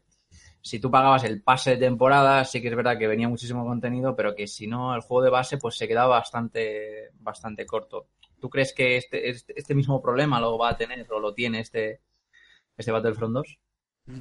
si 0.63 0.79
tú 0.79 0.89
pagabas 0.89 1.25
el 1.25 1.41
pase 1.41 1.71
de 1.71 1.77
temporada, 1.77 2.45
sí 2.45 2.61
que 2.61 2.69
es 2.69 2.75
verdad 2.75 2.97
que 2.97 3.05
venía 3.05 3.27
muchísimo 3.27 3.65
contenido, 3.65 4.15
pero 4.15 4.33
que 4.33 4.47
si 4.47 4.65
no, 4.65 4.95
el 4.95 5.01
juego 5.01 5.21
de 5.21 5.29
base 5.29 5.57
pues 5.57 5.75
se 5.75 5.89
quedaba 5.89 6.15
bastante, 6.15 7.09
bastante 7.19 7.65
corto. 7.65 8.07
¿Tú 8.39 8.49
crees 8.49 8.73
que 8.73 8.95
este, 8.95 9.29
este, 9.29 9.53
este 9.59 9.75
mismo 9.75 10.01
problema 10.01 10.39
lo 10.39 10.57
va 10.57 10.69
a 10.69 10.77
tener 10.77 11.05
o 11.11 11.19
lo 11.19 11.33
tiene 11.33 11.59
este, 11.59 11.99
este 12.77 12.91
Battlefront 12.93 13.33
2? 13.33 13.59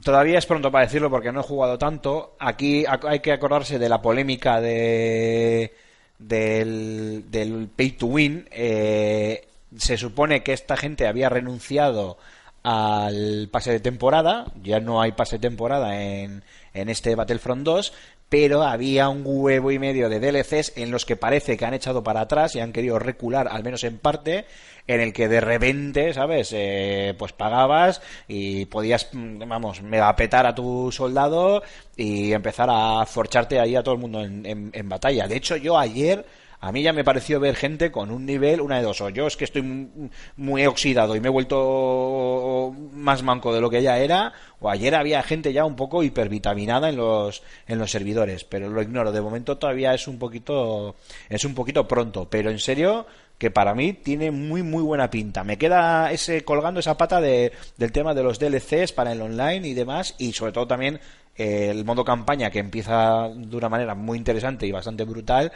Todavía 0.05 0.38
es 0.38 0.47
pronto 0.47 0.72
para 0.72 0.84
decirlo 0.84 1.11
porque 1.11 1.30
no 1.30 1.40
he 1.40 1.45
jugado 1.45 1.78
tanto. 1.78 2.36
Aquí 2.40 2.84
hay 2.86 3.20
que 3.20 3.32
acordarse 3.32 3.78
de 3.78 3.88
la 3.88 4.03
polémica 4.03 4.61
de 4.61 5.72
del, 6.18 7.30
del 7.30 7.68
pay 7.68 7.93
to 7.93 8.07
win. 8.07 8.49
Eh, 8.51 9.47
se 9.76 9.97
supone 9.97 10.43
que 10.43 10.53
esta 10.53 10.76
gente 10.76 11.07
había 11.07 11.28
renunciado 11.28 12.18
al 12.62 13.48
pase 13.50 13.72
de 13.72 13.80
temporada. 13.80 14.46
Ya 14.62 14.80
no 14.80 15.00
hay 15.00 15.12
pase 15.12 15.36
de 15.36 15.48
temporada 15.48 16.00
en, 16.02 16.42
en 16.74 16.88
este 16.88 17.14
Battlefront 17.14 17.64
2, 17.64 17.92
pero 18.28 18.62
había 18.62 19.08
un 19.08 19.22
huevo 19.24 19.70
y 19.72 19.78
medio 19.78 20.08
de 20.08 20.18
DLCs 20.20 20.72
en 20.76 20.90
los 20.90 21.04
que 21.04 21.16
parece 21.16 21.56
que 21.56 21.64
han 21.66 21.74
echado 21.74 22.02
para 22.02 22.22
atrás 22.22 22.54
y 22.56 22.60
han 22.60 22.72
querido 22.72 22.98
recular, 22.98 23.46
al 23.48 23.62
menos 23.62 23.84
en 23.84 23.98
parte, 23.98 24.46
en 24.86 25.00
el 25.00 25.12
que 25.12 25.28
de 25.28 25.40
repente, 25.40 26.14
¿sabes? 26.14 26.50
Eh, 26.54 27.14
pues 27.18 27.32
pagabas 27.32 28.00
y 28.26 28.64
podías, 28.66 29.10
mm, 29.12 29.38
vamos, 29.46 29.82
megapetar 29.82 30.46
a 30.46 30.54
tu 30.54 30.90
soldado 30.90 31.62
y 31.96 32.32
empezar 32.32 32.68
a 32.72 33.04
forcharte 33.06 33.60
ahí 33.60 33.76
a 33.76 33.82
todo 33.82 33.94
el 33.96 34.00
mundo 34.00 34.22
en, 34.24 34.46
en- 34.46 34.70
en 34.72 34.88
batalla. 34.88 35.28
De 35.28 35.36
hecho, 35.36 35.56
yo 35.56 35.78
ayer 35.78 36.24
a 36.62 36.70
mí 36.70 36.80
ya 36.80 36.92
me 36.92 37.02
pareció 37.02 37.40
ver 37.40 37.56
gente 37.56 37.90
con 37.90 38.12
un 38.12 38.24
nivel, 38.24 38.60
una 38.60 38.76
de 38.76 38.84
dos, 38.84 39.00
o 39.00 39.08
yo 39.08 39.26
es 39.26 39.36
que 39.36 39.42
estoy 39.42 39.90
muy 40.36 40.64
oxidado 40.64 41.16
y 41.16 41.20
me 41.20 41.26
he 41.26 41.30
vuelto 41.30 42.72
más 42.92 43.24
manco 43.24 43.52
de 43.52 43.60
lo 43.60 43.68
que 43.68 43.82
ya 43.82 43.98
era, 43.98 44.32
o 44.60 44.70
ayer 44.70 44.94
había 44.94 45.24
gente 45.24 45.52
ya 45.52 45.64
un 45.64 45.74
poco 45.74 46.04
hipervitaminada 46.04 46.90
en 46.90 46.98
los 46.98 47.42
en 47.66 47.80
los 47.80 47.90
servidores, 47.90 48.44
pero 48.44 48.68
lo 48.68 48.80
ignoro, 48.80 49.10
de 49.10 49.20
momento 49.20 49.58
todavía 49.58 49.92
es 49.92 50.06
un 50.06 50.20
poquito 50.20 50.94
es 51.28 51.44
un 51.44 51.56
poquito 51.56 51.88
pronto, 51.88 52.30
pero 52.30 52.48
en 52.48 52.60
serio 52.60 53.06
que 53.38 53.50
para 53.50 53.74
mí 53.74 53.94
tiene 53.94 54.30
muy 54.30 54.62
muy 54.62 54.84
buena 54.84 55.10
pinta. 55.10 55.42
Me 55.42 55.58
queda 55.58 56.12
ese 56.12 56.44
colgando 56.44 56.78
esa 56.78 56.96
pata 56.96 57.20
de, 57.20 57.50
del 57.76 57.90
tema 57.90 58.14
de 58.14 58.22
los 58.22 58.38
DLCs 58.38 58.92
para 58.92 59.10
el 59.10 59.20
online 59.20 59.66
y 59.66 59.74
demás 59.74 60.14
y 60.16 60.32
sobre 60.32 60.52
todo 60.52 60.68
también 60.68 61.00
eh, 61.34 61.70
el 61.70 61.84
modo 61.84 62.04
campaña 62.04 62.50
que 62.50 62.60
empieza 62.60 63.30
de 63.34 63.56
una 63.56 63.68
manera 63.68 63.96
muy 63.96 64.16
interesante 64.16 64.64
y 64.64 64.70
bastante 64.70 65.02
brutal 65.02 65.50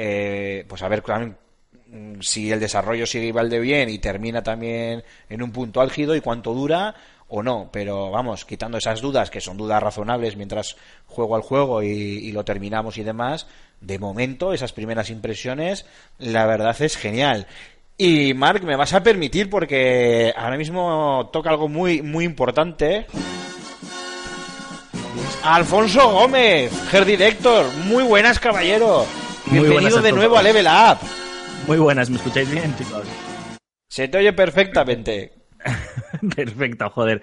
eh, 0.00 0.64
pues 0.68 0.80
a 0.82 0.88
ver 0.88 1.02
también 1.02 1.36
si 2.20 2.52
el 2.52 2.60
desarrollo 2.60 3.04
sigue 3.04 3.26
igual 3.26 3.50
de 3.50 3.58
bien 3.58 3.90
y 3.90 3.98
termina 3.98 4.44
también 4.44 5.02
en 5.28 5.42
un 5.42 5.50
punto 5.50 5.80
álgido 5.80 6.14
y 6.14 6.20
cuánto 6.20 6.54
dura 6.54 6.94
o 7.26 7.42
no, 7.42 7.68
pero 7.72 8.08
vamos, 8.12 8.44
quitando 8.44 8.78
esas 8.78 9.00
dudas 9.00 9.28
que 9.28 9.40
son 9.40 9.56
dudas 9.56 9.82
razonables 9.82 10.36
mientras 10.36 10.76
juego 11.08 11.34
al 11.34 11.42
juego 11.42 11.82
y, 11.82 12.30
lo 12.30 12.44
terminamos 12.44 12.96
y 12.96 13.02
demás, 13.02 13.48
de 13.80 13.98
momento 13.98 14.52
esas 14.52 14.72
primeras 14.72 15.10
impresiones, 15.10 15.84
la 16.18 16.46
verdad 16.46 16.80
es 16.80 16.96
genial. 16.96 17.48
Y 17.96 18.34
Mark, 18.34 18.62
me 18.62 18.76
vas 18.76 18.94
a 18.94 19.02
permitir 19.02 19.50
porque 19.50 20.32
ahora 20.36 20.56
mismo 20.56 21.28
toca 21.32 21.50
algo 21.50 21.66
muy 21.66 22.02
muy 22.02 22.24
importante. 22.24 23.06
Alfonso 25.42 26.08
Gómez, 26.12 26.70
Her 26.92 27.04
Director, 27.04 27.66
muy 27.84 28.04
buenas 28.04 28.38
caballero. 28.38 29.04
Muy 29.50 29.60
Bienvenido 29.60 30.02
de 30.02 30.12
nuevo 30.12 30.36
a 30.36 30.42
Level 30.42 30.66
Up. 30.66 30.98
Muy 31.66 31.78
buenas, 31.78 32.10
¿me 32.10 32.16
escucháis 32.16 32.50
bien, 32.50 32.74
chicos? 32.76 33.06
Se 33.88 34.06
te 34.08 34.18
oye 34.18 34.32
perfectamente. 34.34 35.37
Perfecto, 36.36 36.88
joder. 36.90 37.22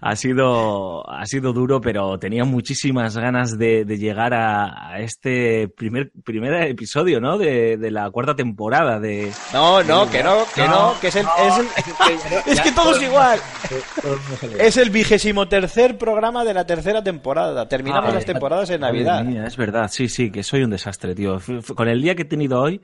Ha 0.00 0.16
sido, 0.16 1.08
ha 1.08 1.24
sido 1.26 1.52
duro, 1.52 1.80
pero 1.80 2.18
tenía 2.18 2.44
muchísimas 2.44 3.16
ganas 3.16 3.56
de, 3.58 3.84
de 3.84 3.98
llegar 3.98 4.34
a, 4.34 4.92
a 4.92 5.00
este 5.00 5.68
primer, 5.68 6.10
primer 6.24 6.54
episodio, 6.68 7.20
¿no? 7.20 7.38
De, 7.38 7.76
de 7.76 7.90
la 7.90 8.10
cuarta 8.10 8.34
temporada 8.34 8.98
de... 8.98 9.30
No, 9.52 9.82
no, 9.82 10.10
que 10.10 10.22
no, 10.22 10.38
que 10.54 10.66
no, 10.66 10.94
que 11.00 11.08
es 11.08 11.16
el, 11.16 11.26
es 11.46 11.58
el- 11.58 11.66
es 12.52 12.60
que 12.60 12.72
todo 12.72 12.96
es 12.96 13.02
igual. 13.02 13.38
Es 14.58 14.76
el 14.76 14.90
vigésimo 14.90 15.46
tercer 15.48 15.98
programa 15.98 16.44
de 16.44 16.54
la 16.54 16.66
tercera 16.66 17.02
temporada. 17.02 17.68
Terminamos 17.68 18.10
Ah, 18.10 18.14
las 18.14 18.24
temporadas 18.24 18.70
en 18.70 18.80
Navidad. 18.80 19.24
mía, 19.24 19.44
es 19.46 19.56
verdad, 19.56 19.88
sí, 19.90 20.08
sí, 20.08 20.30
que 20.30 20.42
soy 20.42 20.62
un 20.62 20.70
desastre, 20.70 21.14
tío. 21.14 21.38
Con 21.76 21.88
el 21.88 22.02
día 22.02 22.14
que 22.14 22.22
he 22.22 22.26
tenido 22.26 22.60
hoy, 22.60 22.80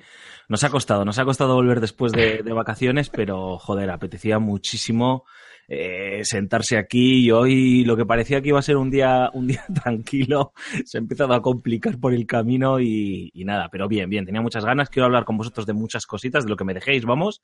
nos 0.48 0.64
ha 0.64 0.70
costado, 0.70 1.04
nos 1.04 1.18
ha 1.18 1.24
costado 1.24 1.54
volver 1.54 1.80
después 1.80 2.12
de, 2.12 2.42
de 2.42 2.52
vacaciones, 2.52 3.10
pero 3.10 3.58
joder, 3.58 3.90
apetecía 3.90 4.38
muchísimo 4.38 5.24
eh, 5.68 6.20
sentarse 6.24 6.78
aquí 6.78 7.26
y 7.26 7.30
hoy 7.30 7.84
lo 7.84 7.94
que 7.96 8.06
parecía 8.06 8.40
que 8.40 8.48
iba 8.48 8.58
a 8.58 8.62
ser 8.62 8.78
un 8.78 8.90
día, 8.90 9.30
un 9.34 9.46
día 9.46 9.64
tranquilo, 9.82 10.52
se 10.84 10.96
ha 10.96 11.00
empezado 11.00 11.34
a 11.34 11.42
complicar 11.42 12.00
por 12.00 12.14
el 12.14 12.26
camino 12.26 12.80
y, 12.80 13.30
y 13.34 13.44
nada, 13.44 13.68
pero 13.70 13.86
bien, 13.86 14.08
bien, 14.08 14.24
tenía 14.24 14.40
muchas 14.40 14.64
ganas, 14.64 14.88
quiero 14.88 15.04
hablar 15.04 15.26
con 15.26 15.36
vosotros 15.36 15.66
de 15.66 15.74
muchas 15.74 16.06
cositas, 16.06 16.44
de 16.44 16.50
lo 16.50 16.56
que 16.56 16.64
me 16.64 16.74
dejéis, 16.74 17.04
vamos. 17.04 17.42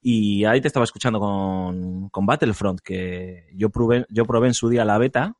Y 0.00 0.44
ahí 0.44 0.60
te 0.60 0.68
estaba 0.68 0.84
escuchando 0.84 1.18
con, 1.18 2.10
con 2.10 2.26
Battlefront, 2.26 2.80
que 2.80 3.48
yo 3.54 3.70
probé, 3.70 4.06
yo 4.10 4.24
probé 4.24 4.48
en 4.48 4.54
su 4.54 4.68
día 4.68 4.84
la 4.84 4.98
beta 4.98 5.34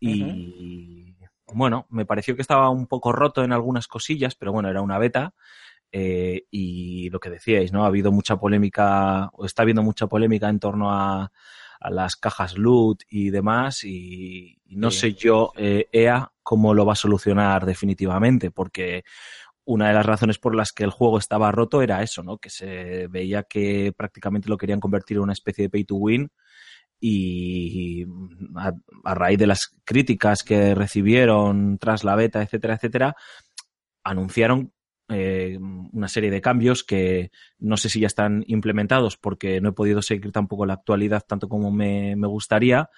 y 0.00 1.14
bueno, 1.54 1.86
me 1.90 2.04
pareció 2.04 2.34
que 2.34 2.42
estaba 2.42 2.68
un 2.70 2.86
poco 2.86 3.12
roto 3.12 3.44
en 3.44 3.52
algunas 3.52 3.86
cosillas, 3.86 4.34
pero 4.34 4.52
bueno, 4.52 4.68
era 4.68 4.82
una 4.82 4.98
beta. 4.98 5.34
Eh, 5.96 6.42
y 6.50 7.08
lo 7.10 7.20
que 7.20 7.30
decíais, 7.30 7.72
¿no? 7.72 7.84
Ha 7.84 7.86
habido 7.86 8.10
mucha 8.10 8.36
polémica, 8.36 9.30
o 9.32 9.46
está 9.46 9.62
habiendo 9.62 9.84
mucha 9.84 10.08
polémica 10.08 10.48
en 10.48 10.58
torno 10.58 10.90
a, 10.92 11.30
a 11.80 11.90
las 11.90 12.16
cajas 12.16 12.58
loot 12.58 13.02
y 13.08 13.30
demás, 13.30 13.84
y, 13.84 14.58
y 14.66 14.74
no 14.76 14.90
Sí. 14.90 14.98
sé 14.98 15.12
yo, 15.14 15.52
eh, 15.56 15.86
EA, 15.92 16.32
cómo 16.42 16.74
lo 16.74 16.84
va 16.84 16.94
a 16.94 16.96
solucionar 16.96 17.64
definitivamente, 17.64 18.50
porque 18.50 19.04
una 19.64 19.86
de 19.88 19.94
las 19.94 20.04
razones 20.04 20.38
por 20.38 20.56
las 20.56 20.72
que 20.72 20.82
el 20.82 20.90
juego 20.90 21.16
estaba 21.18 21.52
roto 21.52 21.80
era 21.80 22.02
eso, 22.02 22.24
¿no? 22.24 22.38
Que 22.38 22.50
se 22.50 23.06
veía 23.06 23.44
que 23.44 23.92
prácticamente 23.96 24.48
lo 24.48 24.58
querían 24.58 24.80
convertir 24.80 25.18
en 25.18 25.22
una 25.22 25.32
especie 25.32 25.62
de 25.64 25.70
pay 25.70 25.84
to 25.84 25.94
win 25.94 26.28
y 27.00 28.04
a, 28.56 28.72
a 29.04 29.14
raíz 29.14 29.38
de 29.38 29.46
las 29.46 29.76
críticas 29.84 30.42
que 30.42 30.74
recibieron 30.74 31.78
tras 31.78 32.02
la 32.04 32.16
beta, 32.16 32.42
etcétera, 32.42 32.74
etcétera, 32.74 33.14
anunciaron 34.04 34.73
eh, 35.08 35.58
una 35.92 36.08
serie 36.08 36.30
de 36.30 36.40
cambios 36.40 36.82
que 36.84 37.30
no 37.58 37.76
sé 37.76 37.88
si 37.88 38.00
ya 38.00 38.06
están 38.06 38.42
implementados 38.46 39.16
porque 39.16 39.60
no 39.60 39.68
he 39.70 39.72
podido 39.72 40.00
seguir 40.02 40.32
tampoco 40.32 40.64
la 40.66 40.74
actualidad 40.74 41.22
tanto 41.26 41.48
como 41.48 41.70
me, 41.70 42.16
me 42.16 42.26
gustaría, 42.26 42.88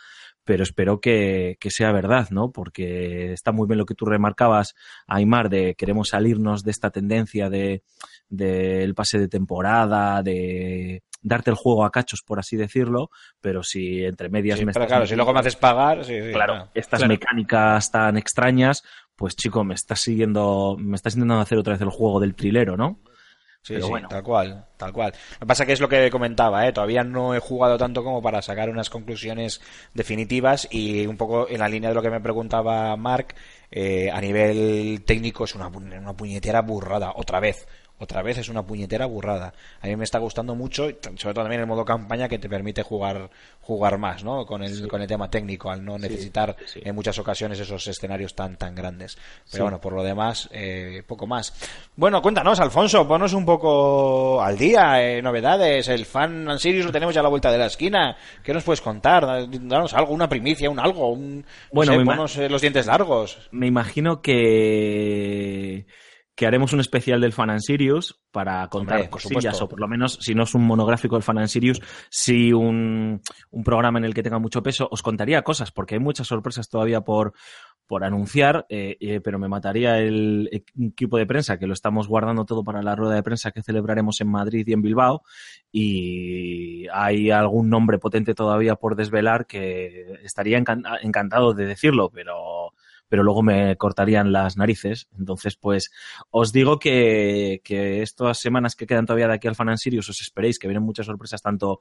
pero 0.45 0.63
espero 0.63 1.01
que, 1.01 1.57
que 1.59 1.71
sea 1.73 1.91
verdad, 1.91 2.29
¿no? 2.31 2.53
Porque 2.53 3.33
está 3.33 3.51
muy 3.51 3.67
bien 3.67 3.79
lo 3.79 3.87
que 3.87 3.95
tú 3.97 4.05
remarcabas, 4.05 4.77
Aymar, 5.09 5.49
de 5.51 5.75
queremos 5.75 6.11
salirnos 6.11 6.63
de 6.63 6.71
esta 6.71 6.91
tendencia 6.91 7.51
de 7.51 7.83
del 8.29 8.95
pase 8.95 9.19
de 9.19 9.29
temporada, 9.29 10.23
de 10.23 11.03
darte 11.23 11.51
el 11.51 11.57
juego 11.57 11.85
a 11.85 11.91
cachos, 11.91 12.23
por 12.23 12.39
así 12.39 12.57
decirlo, 12.57 13.11
pero 13.41 13.63
si 13.63 14.05
entre 14.05 14.29
medias 14.29 14.59
Sí, 14.59 14.65
me 14.65 14.73
pero 14.73 14.85
estás 14.85 14.95
claro, 14.97 15.07
si 15.07 15.17
luego 15.17 15.33
me 15.33 15.41
haces 15.41 15.57
pagar, 15.57 16.05
sí, 16.05 16.21
sí, 16.23 16.33
claro, 16.33 16.69
estas 16.75 17.01
Claro. 17.01 17.09
mecánicas 17.09 17.91
tan 17.91 18.17
extrañas, 18.17 18.85
pues 19.17 19.35
chico, 19.35 19.65
me 19.65 19.75
estás 19.75 20.01
siguiendo, 20.01 20.77
me 20.79 20.97
estás 20.97 21.15
intentando 21.15 21.43
hacer 21.43 21.59
otra 21.59 21.73
vez 21.73 21.83
el 21.83 21.91
juego 21.91 22.21
del 22.21 22.35
trilero, 22.35 22.77
¿no? 22.77 23.01
Sí, 23.63 23.73
Pero 23.73 23.87
sí, 23.87 23.91
bueno. 23.91 24.07
tal 24.09 24.23
cual, 24.23 24.65
tal 24.77 24.93
cual. 24.93 25.13
Lo 25.33 25.39
que 25.41 25.47
pasa 25.47 25.67
que 25.67 25.73
es 25.73 25.81
lo 25.81 25.89
que 25.89 26.09
comentaba, 26.09 26.69
¿eh? 26.69 26.73
todavía 26.73 27.03
no 27.03 27.35
he 27.35 27.41
jugado 27.41 27.77
tanto 27.77 28.05
como 28.05 28.23
para 28.23 28.41
sacar 28.41 28.71
unas 28.71 28.91
conclusiones 28.91 29.61
definitivas 29.93 30.69
y 30.71 31.05
un 31.07 31.17
poco 31.17 31.49
en 31.49 31.59
la 31.59 31.69
línea 31.69 31.89
de 31.89 31.97
lo 31.97 32.03
que 32.03 32.11
me 32.11 32.21
preguntaba 32.21 32.97
Mark, 32.97 33.35
eh, 33.73 34.09
a 34.13 34.21
nivel 34.21 35.03
técnico 35.05 35.45
es 35.45 35.57
una, 35.57 35.67
una 35.67 36.13
puñetera 36.13 36.63
burrada, 36.63 37.13
otra 37.17 37.41
vez. 37.41 37.67
Otra 37.99 38.23
vez 38.23 38.39
es 38.39 38.49
una 38.49 38.63
puñetera 38.65 39.07
burrada. 39.07 39.55
A 39.81 39.87
mí 39.87 39.97
me 39.97 40.05
está 40.05 40.19
gustando 40.19 40.55
mucho, 40.55 40.85
sobre 41.17 41.35
todo 41.35 41.45
también 41.45 41.61
el 41.63 41.67
modo 41.67 41.85
campaña 41.85 42.29
que 42.29 42.39
te 42.39 42.49
permite 42.49 42.83
jugar 42.83 43.31
jugar 43.63 43.99
más, 43.99 44.23
¿no? 44.23 44.47
Con 44.47 44.63
el, 44.63 44.87
con 44.87 45.03
el 45.03 45.09
tema 45.09 45.29
técnico, 45.29 45.71
al 45.71 45.85
no 45.85 45.99
necesitar 45.99 46.55
sí. 46.67 46.81
en 46.85 46.95
muchas 46.95 47.19
ocasiones 47.19 47.59
esos 47.59 47.85
escenarios 47.89 48.35
tan 48.35 48.57
tan 48.57 48.75
grandes. 48.77 49.19
Pero 49.51 49.65
bueno, 49.65 49.81
por 49.81 49.93
lo 49.93 50.05
demás, 50.05 50.49
eh, 50.53 51.03
poco 51.07 51.27
más. 51.27 51.53
Bueno, 51.97 52.23
cuéntanos, 52.23 52.61
Alfonso, 52.61 53.09
ponos 53.09 53.33
un 53.33 53.45
poco 53.45 54.41
al 54.41 54.57
día, 54.57 55.03
eh, 55.03 55.21
novedades, 55.21 55.89
el 55.89 56.05
fan 56.07 56.49
and 56.49 56.61
lo 56.85 56.93
tenemos 56.93 57.15
ya 57.15 57.21
a 57.21 57.25
la 57.25 57.29
vuelta 57.29 57.51
de 57.51 57.59
la 57.59 57.67
esquina. 57.67 58.17
¿Qué 58.45 58.53
nos 58.53 58.63
puedes 58.63 58.81
contar? 58.81 59.27
Da- 59.27 59.47
Danos 59.49 59.95
algo, 59.95 60.13
una 60.13 60.29
primicia, 60.29 60.71
un 60.71 60.79
algo, 60.79 61.09
un, 61.11 61.39
no 61.39 61.45
Bueno, 61.73 61.93
sé, 61.93 61.99
me 61.99 62.05
ima- 62.05 62.13
ponos 62.17 62.37
eh, 62.37 62.49
los 62.49 62.61
dientes 62.61 62.87
largos. 62.87 63.39
Me 63.51 63.67
imagino 63.67 64.21
que 64.23 65.66
que 66.37 66.47
haremos 66.47 66.73
un 66.75 66.81
especial 66.81 67.21
del 67.21 67.33
Fan 67.33 67.51
and 67.51 67.61
Sirius 67.61 68.21
para 68.31 68.69
contar 68.69 68.97
Hombre, 68.99 69.09
por 69.11 69.23
cosillas, 69.23 69.57
supuesto. 69.57 69.65
o 69.65 69.69
por 69.69 69.81
lo 69.81 69.89
menos, 69.89 70.19
si 70.21 70.35
no 70.35 70.43
es 70.45 70.55
un 70.55 70.65
monográfico 70.67 71.17
del 71.17 71.23
Fan 71.23 71.39
and 71.39 71.49
Sirius, 71.49 71.81
si 72.11 72.53
un, 72.53 73.21
un 73.51 73.65
programa 73.65 73.99
en 73.99 74.05
el 74.05 74.13
que 74.15 74.23
tenga 74.23 74.39
mucho 74.39 74.63
peso, 74.63 74.87
os 74.91 75.01
contaría 75.03 75.41
cosas, 75.43 75.73
porque 75.73 75.95
hay 75.95 76.01
muchas 76.01 76.27
sorpresas 76.27 76.69
todavía 76.69 77.01
por, 77.01 77.33
por 77.87 78.05
anunciar, 78.05 78.67
eh, 78.69 78.99
eh, 79.01 79.21
pero 79.25 79.39
me 79.39 79.49
mataría 79.49 79.99
el 79.99 80.51
equipo 80.79 81.17
de 81.17 81.25
prensa, 81.25 81.59
que 81.59 81.67
lo 81.67 81.73
estamos 81.73 82.07
guardando 82.07 82.45
todo 82.45 82.63
para 82.63 82.83
la 82.83 82.95
rueda 82.95 83.15
de 83.15 83.23
prensa 83.23 83.51
que 83.51 83.63
celebraremos 83.63 84.21
en 84.21 84.29
Madrid 84.29 84.67
y 84.69 84.75
en 84.75 84.83
Bilbao, 84.83 85.23
y 85.73 86.87
hay 86.93 87.31
algún 87.31 87.71
nombre 87.71 87.99
potente 87.99 88.35
todavía 88.35 88.75
por 88.75 88.95
desvelar 88.97 89.47
que 89.47 90.19
estaría 90.23 90.59
encan- 90.59 90.85
encantado 91.01 91.55
de 91.55 91.65
decirlo, 91.67 92.11
pero 92.11 92.73
pero 93.09 93.23
luego 93.23 93.43
me 93.43 93.77
cortarían 93.77 94.33
las 94.33 94.57
narices. 94.57 95.09
Entonces, 95.19 95.57
pues, 95.57 95.91
os 96.31 96.53
digo 96.53 96.79
que, 96.79 97.61
que 97.65 98.03
estas 98.03 98.39
semanas 98.39 98.75
que 98.75 98.87
quedan 98.87 99.07
todavía 99.07 99.29
de 99.29 99.35
aquí 99.35 99.49
al 99.49 99.55
Fan 99.55 99.69
os 99.69 100.21
esperéis, 100.21 100.59
que 100.59 100.69
vienen 100.69 100.83
muchas 100.83 101.07
sorpresas, 101.07 101.43
tanto, 101.43 101.81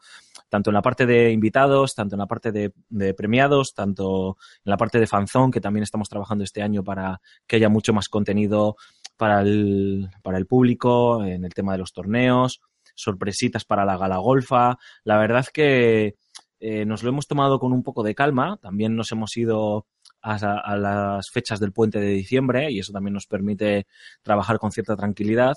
tanto 0.50 0.70
en 0.70 0.74
la 0.74 0.82
parte 0.82 1.06
de 1.06 1.32
invitados, 1.32 1.96
tanto 1.96 2.16
en 2.16 2.20
la 2.20 2.28
parte 2.28 2.52
de, 2.52 3.14
premiados, 3.14 3.74
tanto 3.74 4.38
en 4.64 4.70
la 4.70 4.78
parte 4.78 5.00
de 5.00 5.08
fanzone, 5.08 5.52
que 5.52 5.62
también 5.62 5.84
estamos 5.84 6.10
trabajando 6.10 6.44
este 6.44 6.62
año 6.62 6.84
para 6.84 7.22
que 7.48 7.58
haya 7.58 7.70
mucho 7.70 7.94
más 7.94 8.10
contenido 8.10 8.76
para 9.18 9.42
el, 9.42 10.10
para 10.22 10.38
el 10.38 10.46
público, 10.46 11.24
en 11.24 11.46
el 11.46 11.54
tema 11.54 11.74
de 11.74 11.80
los 11.80 11.94
torneos, 11.94 12.62
sorpresitas 12.96 13.66
para 13.66 13.86
la 13.86 13.98
gala 13.98 14.18
golfa. 14.18 14.78
La 15.04 15.18
verdad 15.18 15.46
que 15.54 16.16
eh, 16.60 16.86
nos 16.86 17.04
lo 17.04 17.10
hemos 17.10 17.28
tomado 17.28 17.60
con 17.60 17.74
un 17.74 17.84
poco 17.84 18.04
de 18.04 18.16
calma. 18.16 18.58
También 18.62 18.96
nos 18.96 19.12
hemos 19.12 19.36
ido 19.38 19.86
a, 20.26 20.60
a 20.60 20.76
las 20.78 21.30
fechas 21.30 21.60
del 21.60 21.72
puente 21.72 22.00
de 22.00 22.10
diciembre 22.10 22.72
y 22.72 22.80
eso 22.80 22.92
también 22.92 23.14
nos 23.14 23.28
permite 23.28 23.86
trabajar 24.24 24.58
con 24.60 24.72
cierta 24.72 24.96
tranquilidad, 24.96 25.54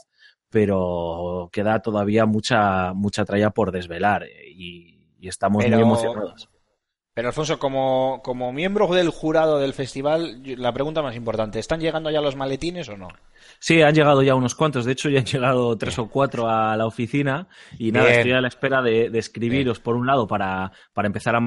pero 0.50 1.48
queda 1.52 1.80
todavía 1.80 2.26
mucha, 2.26 2.92
mucha 2.94 3.24
tralla 3.24 3.50
por 3.50 3.72
desvelar 3.72 4.24
eh, 4.24 4.50
y, 4.50 5.00
y 5.18 5.28
estamos 5.28 5.64
Pero- 5.64 5.76
muy 5.76 5.82
emocionados. 5.84 6.48
Pero 7.14 7.30
Alfonso, 7.30 7.58
como, 7.58 8.20
como 8.22 8.52
miembro 8.52 8.86
del 8.94 9.08
jurado 9.10 9.58
del 9.58 9.72
festival, 9.72 10.40
la 10.56 10.72
pregunta 10.72 11.02
más 11.02 11.16
importante, 11.16 11.58
¿están 11.58 11.80
llegando 11.80 12.12
ya 12.12 12.20
los 12.20 12.36
maletines 12.36 12.88
o 12.90 12.96
no? 12.96 13.08
Sí, 13.58 13.82
han 13.82 13.92
llegado 13.92 14.22
ya 14.22 14.36
unos 14.36 14.54
cuantos. 14.54 14.84
De 14.84 14.92
hecho, 14.92 15.08
ya 15.10 15.18
han 15.18 15.24
llegado 15.24 15.76
tres 15.76 15.98
o 15.98 16.08
cuatro 16.08 16.48
a 16.48 16.76
la 16.76 16.86
oficina. 16.86 17.48
Y 17.76 17.90
nada, 17.90 18.06
Bien. 18.06 18.18
estoy 18.20 18.32
a 18.34 18.40
la 18.40 18.46
espera 18.46 18.82
de, 18.82 19.10
de 19.10 19.18
escribiros, 19.18 19.80
por 19.80 19.96
un 19.96 20.06
lado, 20.06 20.28
para, 20.28 20.70
para 20.92 21.06
empezar 21.06 21.34
a. 21.34 21.40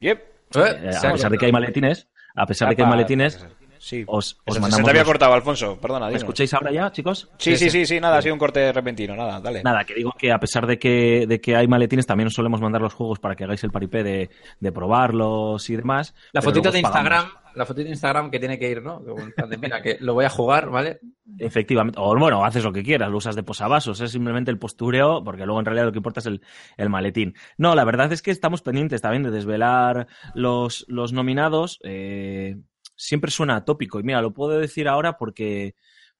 Yep. 0.00 0.20
Eh, 0.54 0.90
a 0.96 1.12
pesar 1.12 1.30
de 1.30 1.38
que 1.38 1.46
hay 1.46 1.52
maletines, 1.52 2.08
a 2.34 2.46
pesar 2.46 2.68
de 2.68 2.76
que 2.76 2.82
hay 2.82 2.88
maletines, 2.88 3.46
Sí. 3.82 4.04
os, 4.06 4.38
os 4.44 4.54
Se- 4.54 4.60
mandamos. 4.60 4.76
se 4.76 4.82
te 4.84 4.90
había 4.90 5.00
los- 5.02 5.08
cortado, 5.08 5.32
Alfonso, 5.32 5.78
perdona. 5.80 6.08
¿Me 6.10 6.16
escucháis 6.16 6.52
ahora 6.52 6.70
ya, 6.70 6.92
chicos? 6.92 7.30
Sí, 7.38 7.56
sí, 7.56 7.70
sí, 7.70 7.86
sí, 7.86 7.98
nada, 7.98 8.18
ha 8.18 8.22
sido 8.22 8.34
un 8.34 8.38
corte 8.38 8.70
repentino, 8.74 9.16
nada, 9.16 9.40
dale. 9.40 9.62
Nada, 9.62 9.84
que 9.84 9.94
digo 9.94 10.12
que 10.18 10.30
a 10.30 10.38
pesar 10.38 10.66
de 10.66 10.78
que, 10.78 11.26
de 11.26 11.40
que 11.40 11.56
hay 11.56 11.66
maletines, 11.66 12.06
también 12.06 12.26
os 12.26 12.34
solemos 12.34 12.60
mandar 12.60 12.82
los 12.82 12.92
juegos 12.92 13.18
para 13.18 13.34
que 13.34 13.44
hagáis 13.44 13.64
el 13.64 13.70
paripé 13.70 14.02
de, 14.04 14.28
de 14.60 14.72
probarlos 14.72 15.68
y 15.70 15.76
demás. 15.76 16.14
La 16.32 16.42
fotito 16.42 16.70
de. 16.70 16.80
Instagram, 16.80 17.24
la 17.54 17.64
fotito 17.64 17.84
de 17.84 17.90
Instagram 17.90 18.30
que 18.30 18.38
tiene 18.38 18.58
que 18.58 18.70
ir, 18.70 18.82
¿no? 18.82 19.00
De, 19.00 19.56
Mira, 19.56 19.80
que 19.80 19.96
lo 20.00 20.12
voy 20.12 20.26
a 20.26 20.30
jugar, 20.30 20.68
¿vale? 20.68 21.00
Efectivamente. 21.38 21.98
O 22.02 22.14
bueno, 22.18 22.44
haces 22.44 22.62
lo 22.64 22.72
que 22.72 22.82
quieras, 22.82 23.10
lo 23.10 23.16
usas 23.16 23.34
de 23.34 23.42
posavasos, 23.42 24.00
es 24.02 24.10
simplemente 24.12 24.50
el 24.50 24.58
postureo, 24.58 25.24
porque 25.24 25.46
luego 25.46 25.58
en 25.60 25.64
realidad 25.64 25.86
lo 25.86 25.92
que 25.92 25.98
importa 25.98 26.20
es 26.20 26.26
el, 26.26 26.42
el 26.76 26.90
maletín. 26.90 27.34
No, 27.56 27.74
la 27.74 27.84
verdad 27.84 28.12
es 28.12 28.20
que 28.20 28.30
estamos 28.30 28.60
pendientes 28.62 29.00
también 29.00 29.22
de 29.22 29.30
desvelar 29.30 30.06
los, 30.34 30.84
los 30.88 31.12
nominados. 31.12 31.78
eh, 31.82 32.56
siempre 33.00 33.30
suena 33.30 33.56
atópico. 33.56 33.98
Y 33.98 34.02
mira, 34.02 34.20
lo 34.20 34.32
puedo 34.32 34.58
decir 34.58 34.86
ahora 34.86 35.16
porque, 35.16 35.74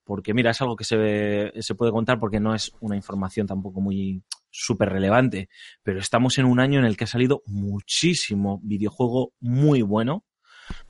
porque 0.05 0.35
mira, 0.35 0.51
es 0.51 0.61
algo 0.61 0.77
que 0.77 0.85
se, 0.85 1.53
se 1.61 1.75
puede 1.75 1.93
contar 1.93 2.19
porque 2.19 2.41
no 2.41 2.55
es 2.55 2.73
una 2.81 2.97
información 2.97 3.47
tampoco 3.47 3.81
muy 3.81 4.23
súper 4.51 4.89
relevante. 4.89 5.49
Pero 5.83 6.01
estamos 6.01 6.39
en 6.39 6.47
un 6.47 6.61
año 6.61 6.79
en 6.79 6.87
el 6.87 6.97
que 6.97 7.05
ha 7.05 7.09
salido 7.09 7.43
muchísimo 7.47 8.61
videojuego 8.63 9.33
muy 9.41 9.83
bueno 9.83 10.25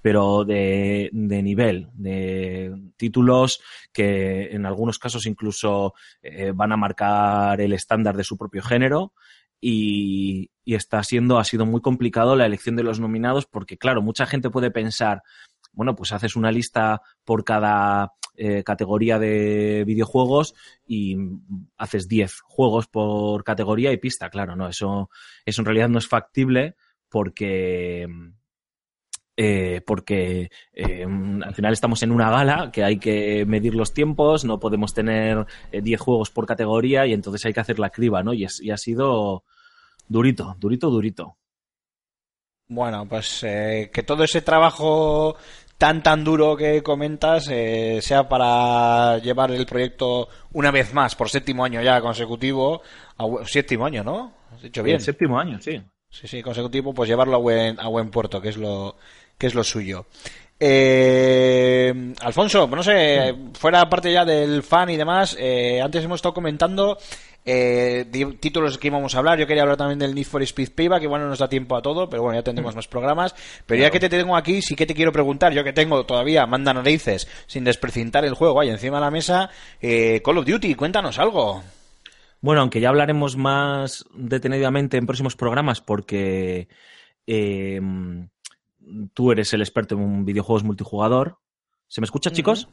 pero 0.03 0.45
de, 0.45 1.09
de 1.11 1.43
nivel, 1.43 1.89
de 1.95 2.71
títulos 2.99 3.63
que 3.95 4.51
en 4.53 4.67
algunos 4.67 4.99
casos 4.99 5.25
incluso 5.25 5.95
eh, 6.21 6.53
van 6.55 6.73
a 6.73 6.77
marcar 6.77 7.63
el 7.63 7.73
estándar 7.73 8.15
de 8.15 8.25
su 8.25 8.37
propio 8.37 8.63
género. 8.63 9.15
Y, 9.63 10.51
y 10.65 10.75
está 10.75 11.03
siendo, 11.03 11.39
ha 11.39 11.45
sido 11.45 11.67
muy 11.67 11.81
complicado 11.81 12.37
la 12.37 12.47
elección 12.47 12.77
de 12.77 12.83
los 12.83 13.01
nominados 13.01 13.45
porque, 13.45 13.77
claro, 13.77 14.01
mucha 14.03 14.25
gente 14.25 14.49
puede 14.49 14.71
pensar, 14.71 15.23
bueno, 15.73 15.95
pues 15.95 16.13
haces 16.13 16.37
una 16.37 16.51
lista 16.51 17.03
por 17.25 17.45
cada 17.45 18.13
eh, 18.37 18.65
categoría 18.65 19.19
de 19.19 19.85
videojuegos 19.87 20.55
y 20.87 21.17
haces 21.77 22.09
10 22.09 22.41
juegos 22.41 22.87
por 22.87 23.45
categoría 23.45 23.93
y 23.93 23.99
pista. 23.99 24.31
Claro, 24.31 24.57
no, 24.57 24.69
eso, 24.69 25.11
eso 25.45 25.63
en 25.63 25.67
realidad 25.67 25.89
no 25.89 25.99
es 25.99 26.09
factible 26.09 26.77
porque, 27.11 28.09
eh, 29.37 29.83
porque 29.85 30.51
eh, 30.73 31.07
al 31.45 31.55
final 31.55 31.73
estamos 31.73 32.03
en 32.03 32.13
una 32.13 32.31
gala 32.31 32.71
que 32.73 32.85
hay 32.85 32.99
que 32.99 33.45
medir 33.47 33.75
los 33.75 33.93
tiempos, 33.93 34.45
no 34.45 34.59
podemos 34.59 34.95
tener 34.95 35.45
eh, 35.73 35.83
10 35.83 36.01
juegos 36.01 36.31
por 36.31 36.47
categoría 36.47 37.07
y 37.07 37.13
entonces 37.13 37.45
hay 37.45 37.53
que 37.53 37.61
hacer 37.61 37.79
la 37.79 37.91
criba, 37.91 38.23
¿no? 38.23 38.33
Y 38.33 38.45
ha 38.45 38.77
sido 38.77 39.45
durito, 40.09 40.57
durito, 40.59 40.89
durito. 40.89 41.37
Bueno, 42.71 43.05
pues 43.05 43.43
eh, 43.43 43.91
que 43.93 44.05
todo 44.05 44.23
ese 44.23 44.43
trabajo 44.43 45.37
tan 45.77 46.05
tan 46.05 46.23
duro 46.23 46.57
que 46.57 46.85
comentas 46.85 47.49
eh, 47.51 47.99
sea 48.01 48.29
para 48.29 49.19
llevar 49.19 49.51
el 49.51 49.67
proyecto 49.67 50.29
una 50.53 50.71
vez 50.71 50.95
más 50.95 51.17
por 51.17 51.29
séptimo 51.29 51.65
año 51.65 51.83
ya 51.83 52.01
consecutivo, 52.01 52.81
a 53.19 53.27
séptimo 53.45 53.87
año, 53.87 54.05
¿no? 54.05 54.33
Has 54.55 54.63
dicho 54.63 54.85
bien. 54.85 54.99
El 54.99 55.03
séptimo 55.03 55.37
año, 55.37 55.61
sí. 55.61 55.83
Sí, 56.09 56.29
sí, 56.29 56.43
consecutivo, 56.43 56.95
pues 56.95 57.09
llevarlo 57.09 57.35
a 57.35 57.41
buen, 57.41 57.81
a 57.81 57.89
buen 57.89 58.09
puerto, 58.11 58.41
que 58.41 58.51
es 58.51 58.57
lo, 58.57 58.97
que 59.37 59.49
es 59.49 59.55
lo 59.57 59.65
suyo. 59.65 60.07
Eh, 60.63 62.15
Alfonso, 62.21 62.69
no 62.69 62.83
sé, 62.85 63.35
fuera 63.55 63.89
parte 63.89 64.13
ya 64.13 64.25
del 64.25 64.63
fan 64.63 64.91
y 64.91 64.97
demás, 64.97 65.37
eh, 65.41 65.81
antes 65.81 66.05
hemos 66.05 66.19
estado 66.19 66.35
comentando 66.35 66.99
eh, 67.45 68.07
títulos 68.41 68.79
que 68.79 68.89
íbamos 68.89 69.15
a 69.15 69.19
hablar. 69.19 69.39
Yo 69.39 69.47
quería 69.47 69.63
hablar 69.63 69.77
también 69.77 69.99
del 69.99 70.15
Need 70.15 70.27
for 70.27 70.43
Speed 70.43 70.71
Payback, 70.75 71.01
que 71.01 71.07
bueno, 71.07 71.25
no 71.25 71.31
nos 71.31 71.39
da 71.39 71.49
tiempo 71.49 71.77
a 71.77 71.83
todo, 71.83 72.09
pero 72.09 72.23
bueno, 72.23 72.39
ya 72.39 72.43
tendremos 72.45 72.75
más 72.77 72.87
programas. 72.89 73.35
Pero 73.67 73.81
ya 73.81 73.91
que 73.91 74.01
te 74.01 74.09
tengo 74.09 74.37
aquí, 74.37 74.63
sí 74.63 74.75
que 74.77 74.87
te 74.87 74.95
quiero 74.95 75.13
preguntar, 75.13 75.53
yo 75.53 75.65
que 75.65 75.73
tengo 75.73 76.05
todavía, 76.05 76.47
manda 76.47 76.73
narices, 76.75 77.29
sin 77.47 77.65
desprecintar 77.65 78.25
el 78.25 78.35
juego 78.35 78.61
ahí 78.61 78.69
encima 78.71 78.99
de 78.99 79.01
la 79.05 79.11
mesa, 79.11 79.51
eh, 79.81 80.21
Call 80.25 80.39
of 80.39 80.47
Duty, 80.47 80.75
cuéntanos 80.75 81.19
algo. 81.19 81.63
Bueno, 82.43 82.63
aunque 82.63 82.81
ya 82.81 82.89
hablaremos 82.89 83.37
más 83.37 84.05
detenidamente 84.15 84.97
en 84.97 85.07
próximos 85.07 85.37
programas 85.37 85.81
porque 85.83 86.69
eh, 87.27 87.81
tú 89.15 89.33
eres 89.33 89.53
el 89.53 89.61
experto 89.61 89.95
en 89.95 90.25
videojuegos 90.25 90.65
multijugador. 90.65 91.39
¿Se 91.87 92.01
me 92.01 92.05
escucha, 92.05 92.31
chicos? 92.31 92.69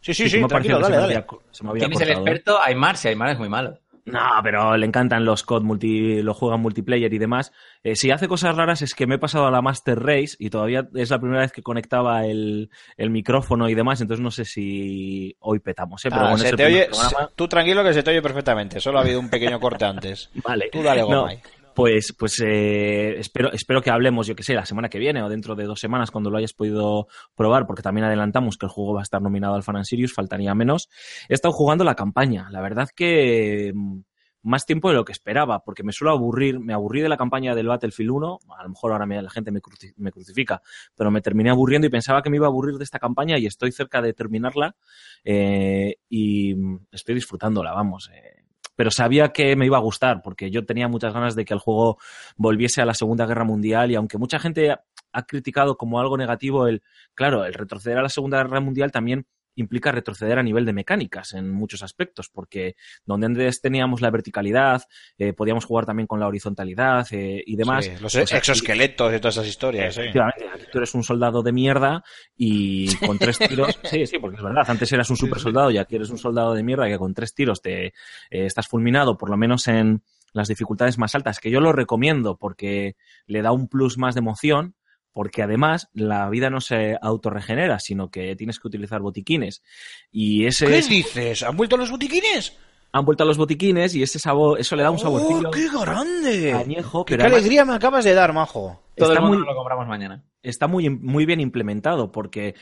Sí, 0.00 0.14
sí, 0.14 0.24
que 0.24 0.30
sí, 0.30 0.38
me 0.38 0.46
ha 0.46 0.48
parecido 0.48 0.78
tranquilo, 0.78 0.80
dale, 0.80 0.86
se 0.86 0.90
me 0.92 0.96
dale. 0.96 1.14
había- 1.14 1.26
se 1.52 1.64
me 1.64 1.70
había 1.70 1.80
¿Quién 1.86 1.92
es 1.92 2.00
el 2.00 2.08
¿eh? 2.08 2.12
experto? 2.14 2.58
Aymar, 2.62 2.96
si 2.96 3.08
Aymar 3.08 3.30
es 3.30 3.38
muy 3.38 3.48
malo. 3.48 3.78
No, 4.04 4.20
pero 4.42 4.76
le 4.76 4.84
encantan 4.84 5.24
los 5.24 5.44
COD 5.44 5.62
multi, 5.62 6.22
lo 6.22 6.34
juegan 6.34 6.60
multiplayer 6.60 7.14
y 7.14 7.18
demás. 7.18 7.52
Eh, 7.84 7.94
si 7.94 8.10
hace 8.10 8.26
cosas 8.26 8.56
raras 8.56 8.82
es 8.82 8.94
que 8.94 9.06
me 9.06 9.14
he 9.14 9.18
pasado 9.18 9.46
a 9.46 9.50
la 9.52 9.62
Master 9.62 9.98
Race 10.00 10.36
y 10.40 10.50
todavía 10.50 10.88
es 10.94 11.10
la 11.10 11.20
primera 11.20 11.42
vez 11.42 11.52
que 11.52 11.62
conectaba 11.62 12.26
el, 12.26 12.68
el 12.96 13.10
micrófono 13.10 13.68
y 13.68 13.74
demás, 13.74 14.00
entonces 14.00 14.20
no 14.22 14.32
sé 14.32 14.44
si 14.44 15.36
hoy 15.38 15.60
petamos, 15.60 16.04
¿eh? 16.04 16.08
Pero 16.10 16.22
Ah, 16.22 16.30
bueno, 16.30 16.38
se 16.38 16.52
te 16.56 16.66
oye, 16.66 16.86
programa. 16.90 17.30
tú 17.36 17.46
tranquilo 17.46 17.84
que 17.84 17.94
se 17.94 18.02
te 18.02 18.10
oye 18.10 18.22
perfectamente, 18.22 18.80
solo 18.80 18.98
ha 18.98 19.02
habido 19.02 19.20
un 19.20 19.30
pequeño 19.30 19.60
corte 19.60 19.84
antes. 19.84 20.30
Vale. 20.44 20.68
Tú 20.72 20.82
dale 20.82 21.02
No. 21.02 21.28
Pues, 21.74 22.14
pues 22.18 22.38
eh, 22.44 23.18
espero, 23.18 23.50
espero 23.52 23.80
que 23.80 23.90
hablemos, 23.90 24.26
yo 24.26 24.34
que 24.36 24.42
sé, 24.42 24.52
la 24.54 24.66
semana 24.66 24.90
que 24.90 24.98
viene 24.98 25.22
o 25.22 25.28
dentro 25.30 25.54
de 25.54 25.64
dos 25.64 25.80
semanas 25.80 26.10
cuando 26.10 26.28
lo 26.28 26.36
hayas 26.36 26.52
podido 26.52 27.06
probar, 27.34 27.66
porque 27.66 27.80
también 27.82 28.04
adelantamos 28.04 28.58
que 28.58 28.66
el 28.66 28.70
juego 28.72 28.92
va 28.94 29.00
a 29.00 29.02
estar 29.04 29.22
nominado 29.22 29.54
al 29.54 29.62
Fan 29.62 29.76
and 29.76 29.86
Sirius, 29.86 30.12
faltaría 30.12 30.54
menos. 30.54 30.90
He 31.30 31.34
estado 31.34 31.52
jugando 31.54 31.82
la 31.84 31.94
campaña, 31.94 32.48
la 32.50 32.60
verdad 32.60 32.90
que 32.94 33.72
mm, 33.74 34.00
más 34.42 34.66
tiempo 34.66 34.90
de 34.90 34.96
lo 34.96 35.04
que 35.06 35.12
esperaba, 35.12 35.60
porque 35.64 35.82
me 35.82 35.92
suelo 35.92 36.12
aburrir, 36.12 36.60
me 36.60 36.74
aburrí 36.74 37.00
de 37.00 37.08
la 37.08 37.16
campaña 37.16 37.54
del 37.54 37.68
Battlefield 37.68 38.10
1, 38.10 38.38
a 38.58 38.62
lo 38.64 38.68
mejor 38.68 38.92
ahora 38.92 39.06
me- 39.06 39.22
la 39.22 39.30
gente 39.30 39.50
me, 39.50 39.62
cruci- 39.62 39.94
me 39.96 40.12
crucifica, 40.12 40.60
pero 40.94 41.10
me 41.10 41.22
terminé 41.22 41.48
aburriendo 41.50 41.86
y 41.86 41.90
pensaba 41.90 42.22
que 42.22 42.28
me 42.28 42.36
iba 42.36 42.46
a 42.46 42.50
aburrir 42.50 42.76
de 42.76 42.84
esta 42.84 42.98
campaña 42.98 43.38
y 43.38 43.46
estoy 43.46 43.72
cerca 43.72 44.02
de 44.02 44.12
terminarla 44.12 44.76
eh, 45.24 45.96
y 46.08 46.54
mm, 46.54 46.86
estoy 46.92 47.14
disfrutándola, 47.14 47.72
vamos. 47.72 48.10
eh, 48.12 48.41
pero 48.76 48.90
sabía 48.90 49.28
que 49.28 49.54
me 49.56 49.66
iba 49.66 49.76
a 49.76 49.80
gustar, 49.80 50.22
porque 50.22 50.50
yo 50.50 50.64
tenía 50.64 50.88
muchas 50.88 51.12
ganas 51.12 51.34
de 51.34 51.44
que 51.44 51.54
el 51.54 51.60
juego 51.60 51.98
volviese 52.36 52.80
a 52.82 52.86
la 52.86 52.94
Segunda 52.94 53.26
Guerra 53.26 53.44
Mundial 53.44 53.90
y 53.90 53.94
aunque 53.94 54.18
mucha 54.18 54.38
gente 54.38 54.70
ha- 54.70 54.82
criticado 55.26 55.76
como 55.76 56.00
algo 56.00 56.16
negativo 56.16 56.66
el, 56.66 56.82
claro, 57.14 57.44
el 57.44 57.52
retroceder 57.54 57.98
a 57.98 58.02
la 58.02 58.08
Segunda 58.08 58.38
Guerra 58.42 58.60
Mundial 58.60 58.90
también 58.90 59.26
implica 59.54 59.92
retroceder 59.92 60.38
a 60.38 60.42
nivel 60.42 60.64
de 60.64 60.72
mecánicas 60.72 61.32
en 61.34 61.50
muchos 61.50 61.82
aspectos, 61.82 62.28
porque 62.28 62.76
donde 63.04 63.26
antes 63.26 63.60
teníamos 63.60 64.00
la 64.00 64.10
verticalidad, 64.10 64.82
eh, 65.18 65.32
podíamos 65.32 65.64
jugar 65.64 65.86
también 65.86 66.06
con 66.06 66.20
la 66.20 66.26
horizontalidad 66.26 67.06
eh, 67.12 67.42
y 67.46 67.56
demás. 67.56 67.84
Sí, 67.84 67.90
los 68.00 68.12
pues 68.12 68.16
aquí- 68.32 68.36
exoesqueletos 68.36 69.14
y 69.14 69.18
todas 69.18 69.36
esas 69.36 69.48
historias. 69.48 69.94
sí. 69.94 70.00
Efectivamente, 70.02 70.66
tú 70.70 70.78
eres 70.78 70.94
un 70.94 71.02
soldado 71.04 71.42
de 71.42 71.52
mierda 71.52 72.02
y 72.36 72.94
con 72.96 73.18
tres 73.18 73.38
tiros, 73.48 73.78
sí, 73.84 74.06
sí, 74.06 74.18
porque 74.18 74.36
es 74.36 74.42
verdad, 74.42 74.64
antes 74.68 74.90
eras 74.92 75.10
un 75.10 75.16
super 75.16 75.38
soldado 75.38 75.70
y 75.70 75.78
aquí 75.78 75.96
eres 75.96 76.10
un 76.10 76.18
soldado 76.18 76.54
de 76.54 76.62
mierda 76.62 76.88
que 76.88 76.98
con 76.98 77.14
tres 77.14 77.34
tiros 77.34 77.60
te 77.62 77.86
eh, 77.86 77.92
estás 78.30 78.68
fulminado, 78.68 79.16
por 79.18 79.30
lo 79.30 79.36
menos 79.36 79.68
en 79.68 80.02
las 80.32 80.48
dificultades 80.48 80.96
más 80.96 81.14
altas, 81.14 81.40
que 81.40 81.50
yo 81.50 81.60
lo 81.60 81.72
recomiendo 81.72 82.38
porque 82.38 82.96
le 83.26 83.42
da 83.42 83.52
un 83.52 83.68
plus 83.68 83.98
más 83.98 84.14
de 84.14 84.20
emoción, 84.20 84.74
porque 85.12 85.42
además 85.42 85.88
la 85.94 86.28
vida 86.30 86.50
no 86.50 86.60
se 86.60 86.96
autorregenera, 87.00 87.78
sino 87.78 88.10
que 88.10 88.34
tienes 88.36 88.58
que 88.58 88.68
utilizar 88.68 89.00
botiquines. 89.00 89.62
Y 90.10 90.46
ese 90.46 90.66
¿Qué 90.66 90.78
es- 90.78 90.88
dices? 90.88 91.42
¿Han 91.42 91.56
vuelto 91.56 91.76
los 91.76 91.90
botiquines? 91.90 92.56
han 92.94 93.06
vuelto 93.06 93.24
a 93.24 93.26
los 93.26 93.38
botiquines 93.38 93.94
y 93.94 94.02
ese 94.02 94.18
sabor, 94.18 94.60
eso 94.60 94.76
le 94.76 94.82
da 94.82 94.90
un 94.90 94.98
saborcillo 94.98 95.48
¡Oh, 95.48 95.50
qué 95.50 95.66
grande! 95.66 96.52
añejo, 96.52 97.06
¡Qué, 97.06 97.12
pero 97.14 97.22
además 97.22 97.38
alegría 97.40 97.64
me 97.64 97.72
acabas 97.74 98.04
de 98.04 98.12
dar, 98.12 98.34
majo! 98.34 98.82
Todo 98.94 99.12
está 99.12 99.22
el 99.22 99.28
mundo 99.30 99.38
muy, 99.38 99.46
lo 99.46 99.54
compramos 99.56 99.88
mañana. 99.88 100.22
Está 100.42 100.66
muy, 100.66 100.90
muy 100.90 101.26
bien 101.26 101.40
implementado 101.40 102.10
porque 102.12 102.54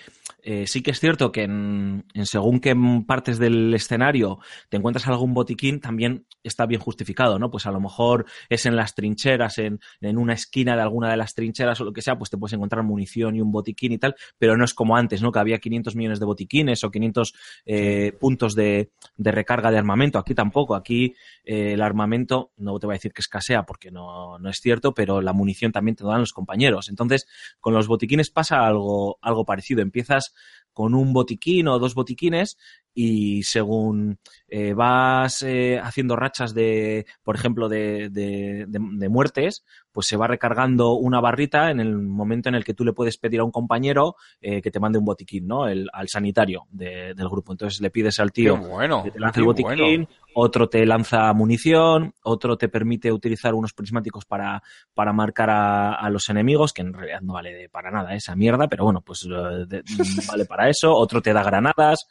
eh, 0.42 0.66
sí 0.66 0.82
que 0.82 0.90
es 0.90 1.00
cierto 1.00 1.32
que 1.32 1.42
en, 1.42 2.04
en 2.14 2.26
según 2.26 2.60
qué 2.60 2.74
partes 3.06 3.38
del 3.38 3.72
escenario 3.74 4.38
te 4.68 4.76
encuentras 4.76 5.06
algún 5.08 5.34
botiquín, 5.34 5.80
también 5.80 6.26
está 6.42 6.66
bien 6.66 6.80
justificado, 6.80 7.38
¿no? 7.38 7.50
Pues 7.50 7.66
a 7.66 7.70
lo 7.70 7.80
mejor 7.80 8.26
es 8.48 8.66
en 8.66 8.76
las 8.76 8.94
trincheras, 8.94 9.58
en, 9.58 9.80
en 10.00 10.18
una 10.18 10.34
esquina 10.34 10.76
de 10.76 10.82
alguna 10.82 11.10
de 11.10 11.16
las 11.16 11.34
trincheras 11.34 11.80
o 11.80 11.84
lo 11.84 11.92
que 11.92 12.02
sea, 12.02 12.16
pues 12.16 12.30
te 12.30 12.38
puedes 12.38 12.54
encontrar 12.54 12.84
munición 12.84 13.36
y 13.36 13.40
un 13.40 13.52
botiquín 13.52 13.92
y 13.92 13.98
tal, 13.98 14.14
pero 14.38 14.56
no 14.56 14.64
es 14.64 14.74
como 14.74 14.96
antes, 14.96 15.22
¿no? 15.22 15.32
Que 15.32 15.38
había 15.38 15.58
500 15.58 15.96
millones 15.96 16.20
de 16.20 16.26
botiquines 16.26 16.82
o 16.84 16.90
500 16.90 17.34
eh, 17.66 18.12
puntos 18.18 18.54
de, 18.54 18.90
de 19.16 19.32
recarga 19.32 19.70
de 19.70 19.78
armamento. 19.78 20.18
Aquí 20.18 20.34
tampoco, 20.34 20.74
aquí 20.74 21.14
eh, 21.44 21.72
el 21.72 21.82
armamento, 21.82 22.52
no 22.56 22.78
te 22.78 22.86
voy 22.86 22.94
a 22.94 22.96
decir 22.96 23.12
que 23.12 23.20
escasea 23.20 23.64
porque 23.64 23.90
no, 23.90 24.38
no 24.38 24.48
es 24.48 24.60
cierto, 24.60 24.94
pero 24.94 25.20
la 25.20 25.32
munición 25.32 25.72
también 25.72 25.96
te 25.96 26.04
lo 26.04 26.10
dan 26.10 26.20
los 26.20 26.32
compañeros. 26.32 26.88
Entonces, 26.88 27.26
con 27.60 27.69
los 27.74 27.86
botiquines 27.88 28.30
pasa 28.30 28.66
algo, 28.66 29.18
algo 29.22 29.44
parecido. 29.44 29.82
Empiezas 29.82 30.34
con 30.72 30.94
un 30.94 31.12
botiquín 31.12 31.66
o 31.68 31.78
dos 31.78 31.94
botiquines 31.94 32.56
y 32.94 33.42
según 33.42 34.18
eh, 34.48 34.72
vas 34.72 35.42
eh, 35.42 35.78
haciendo 35.82 36.16
rachas 36.16 36.54
de, 36.54 37.06
por 37.22 37.34
ejemplo, 37.36 37.68
de, 37.68 38.08
de, 38.10 38.66
de, 38.68 38.78
de 38.80 39.08
muertes, 39.08 39.64
pues 39.92 40.06
se 40.06 40.16
va 40.16 40.26
recargando 40.28 40.92
una 40.94 41.20
barrita 41.20 41.70
en 41.70 41.80
el 41.80 41.96
momento 41.96 42.48
en 42.48 42.54
el 42.54 42.64
que 42.64 42.74
tú 42.74 42.84
le 42.84 42.92
puedes 42.92 43.16
pedir 43.18 43.40
a 43.40 43.44
un 43.44 43.50
compañero 43.50 44.14
eh, 44.40 44.62
que 44.62 44.70
te 44.70 44.80
mande 44.80 44.98
un 44.98 45.04
botiquín, 45.04 45.46
¿no? 45.46 45.68
El, 45.68 45.88
al 45.92 46.08
sanitario 46.08 46.66
de- 46.70 47.14
del 47.14 47.28
grupo. 47.28 47.52
Entonces 47.52 47.80
le 47.80 47.90
pides 47.90 48.18
al 48.20 48.32
tío 48.32 48.56
bueno, 48.56 49.02
que 49.04 49.10
te 49.10 49.20
lance 49.20 49.40
el 49.40 49.46
botiquín, 49.46 50.04
bueno. 50.04 50.19
Otro 50.32 50.68
te 50.68 50.84
lanza 50.86 51.32
munición, 51.32 52.14
otro 52.22 52.56
te 52.56 52.68
permite 52.68 53.12
utilizar 53.12 53.54
unos 53.54 53.72
prismáticos 53.72 54.24
para, 54.24 54.62
para 54.94 55.12
marcar 55.12 55.50
a, 55.50 55.94
a 55.94 56.08
los 56.10 56.28
enemigos, 56.28 56.72
que 56.72 56.82
en 56.82 56.92
realidad 56.92 57.20
no 57.20 57.32
vale 57.34 57.68
para 57.68 57.90
nada 57.90 58.14
esa 58.14 58.36
mierda, 58.36 58.68
pero 58.68 58.84
bueno, 58.84 59.00
pues 59.00 59.24
eh, 59.26 59.64
de- 59.66 59.82
vale 60.28 60.44
para 60.44 60.68
eso, 60.68 60.92
otro 60.94 61.20
te 61.20 61.32
da 61.32 61.42
granadas 61.42 62.06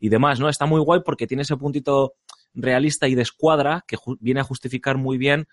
y 0.00 0.08
demás, 0.08 0.38
¿no? 0.40 0.48
Está 0.48 0.66
muy 0.66 0.80
guay 0.80 1.00
porque 1.04 1.26
tiene 1.26 1.42
ese 1.42 1.56
puntito 1.56 2.14
realista 2.54 3.08
y 3.08 3.14
de 3.16 3.22
escuadra 3.22 3.84
que 3.86 3.96
viene 4.20 4.40
a 4.40 4.44
justificar 4.44 4.96
muy 4.96 5.18
bien 5.18 5.46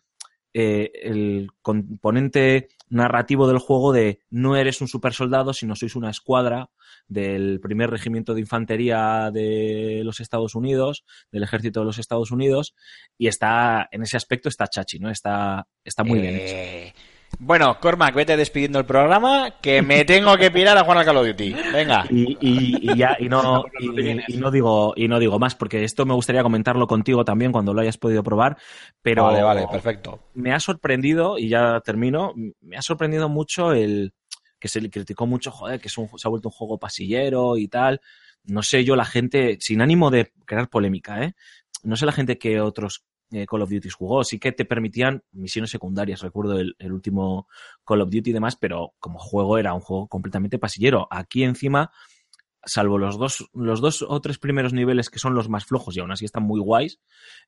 eh, 0.53 0.91
el 1.03 1.49
componente 1.61 2.69
narrativo 2.89 3.47
del 3.47 3.59
juego 3.59 3.93
de 3.93 4.19
no 4.29 4.57
eres 4.57 4.81
un 4.81 4.87
super 4.87 5.13
soldado, 5.13 5.53
sino 5.53 5.75
sois 5.75 5.95
una 5.95 6.09
escuadra 6.09 6.69
del 7.07 7.59
primer 7.59 7.89
regimiento 7.89 8.33
de 8.33 8.41
infantería 8.41 9.31
de 9.31 10.01
los 10.03 10.19
Estados 10.19 10.55
Unidos, 10.55 11.05
del 11.31 11.43
ejército 11.43 11.79
de 11.79 11.85
los 11.85 11.99
Estados 11.99 12.31
Unidos, 12.31 12.75
y 13.17 13.27
está, 13.27 13.87
en 13.91 14.03
ese 14.03 14.17
aspecto 14.17 14.49
está 14.49 14.67
chachi, 14.67 14.99
¿no? 14.99 15.09
Está, 15.09 15.67
está 15.83 16.03
muy 16.03 16.19
bien 16.19 16.35
hecho. 16.35 16.99
Bueno, 17.39 17.79
Cormac, 17.79 18.13
vete 18.13 18.37
despidiendo 18.37 18.77
el 18.77 18.85
programa, 18.85 19.55
que 19.61 19.81
me 19.81 20.05
tengo 20.05 20.37
que 20.37 20.51
pirar 20.51 20.77
a 20.77 20.83
jugar 20.83 20.99
al 20.99 21.05
Call 21.05 21.17
of 21.17 21.25
Duty. 21.27 21.55
Venga. 21.73 22.05
Y, 22.09 22.37
y- 22.39 22.91
y 22.91 22.95
ya 22.97 23.17
y 23.19 23.29
no 23.29 23.65
y, 23.79 24.33
y 24.33 24.37
no 24.37 24.51
digo 24.51 24.93
y 24.95 25.07
no 25.07 25.17
digo 25.17 25.39
más 25.39 25.55
porque 25.55 25.83
esto 25.83 26.05
me 26.05 26.13
gustaría 26.13 26.43
comentarlo 26.43 26.85
contigo 26.85 27.25
también 27.25 27.51
cuando 27.51 27.73
lo 27.73 27.81
hayas 27.81 27.97
podido 27.97 28.21
probar 28.23 28.57
pero 29.01 29.23
Vale, 29.25 29.41
vale, 29.41 29.67
perfecto. 29.71 30.19
me 30.35 30.53
ha 30.53 30.59
sorprendido 30.59 31.37
y 31.39 31.49
ya 31.49 31.79
termino 31.81 32.33
me 32.61 32.77
ha 32.77 32.81
sorprendido 32.81 33.27
mucho 33.27 33.73
el 33.73 34.13
que 34.59 34.67
se 34.67 34.79
le 34.81 34.89
criticó 34.91 35.25
mucho 35.25 35.49
joder 35.51 35.79
que 35.79 35.87
es 35.87 35.97
un, 35.97 36.09
se 36.17 36.27
ha 36.27 36.29
vuelto 36.29 36.49
un 36.49 36.53
juego 36.53 36.77
pasillero 36.77 37.57
y 37.57 37.67
tal 37.67 38.01
no 38.43 38.61
sé 38.61 38.83
yo 38.83 38.95
la 38.95 39.05
gente 39.05 39.57
sin 39.59 39.81
ánimo 39.81 40.11
de 40.11 40.31
crear 40.45 40.69
polémica 40.69 41.23
eh 41.23 41.33
no 41.83 41.95
sé 41.95 42.05
la 42.05 42.11
gente 42.11 42.37
que 42.37 42.61
otros 42.61 43.03
eh, 43.31 43.45
Call 43.45 43.61
of 43.61 43.69
Duty 43.69 43.89
jugó 43.89 44.23
sí 44.23 44.39
que 44.39 44.51
te 44.51 44.65
permitían 44.65 45.23
misiones 45.31 45.71
secundarias 45.71 46.21
recuerdo 46.21 46.59
el, 46.59 46.75
último 46.91 47.47
Call 47.85 48.01
of 48.01 48.09
Duty 48.09 48.29
y 48.29 48.33
demás 48.33 48.55
pero 48.55 48.93
como 48.99 49.19
juego 49.19 49.57
era 49.57 49.73
un 49.73 49.81
juego 49.81 50.07
completamente 50.07 50.59
pasillero 50.59 51.07
aquí 51.09 51.43
encima 51.43 51.91
salvo 52.65 52.97
los 52.97 53.17
dos, 53.17 53.49
los 53.53 53.81
dos 53.81 54.05
o 54.07 54.21
tres 54.21 54.37
primeros 54.37 54.73
niveles 54.73 55.09
que 55.09 55.19
son 55.19 55.33
los 55.33 55.49
más 55.49 55.65
flojos 55.65 55.95
y 55.95 55.99
aún 55.99 56.11
así 56.11 56.25
están 56.25 56.43
muy 56.43 56.59
guays, 56.59 56.99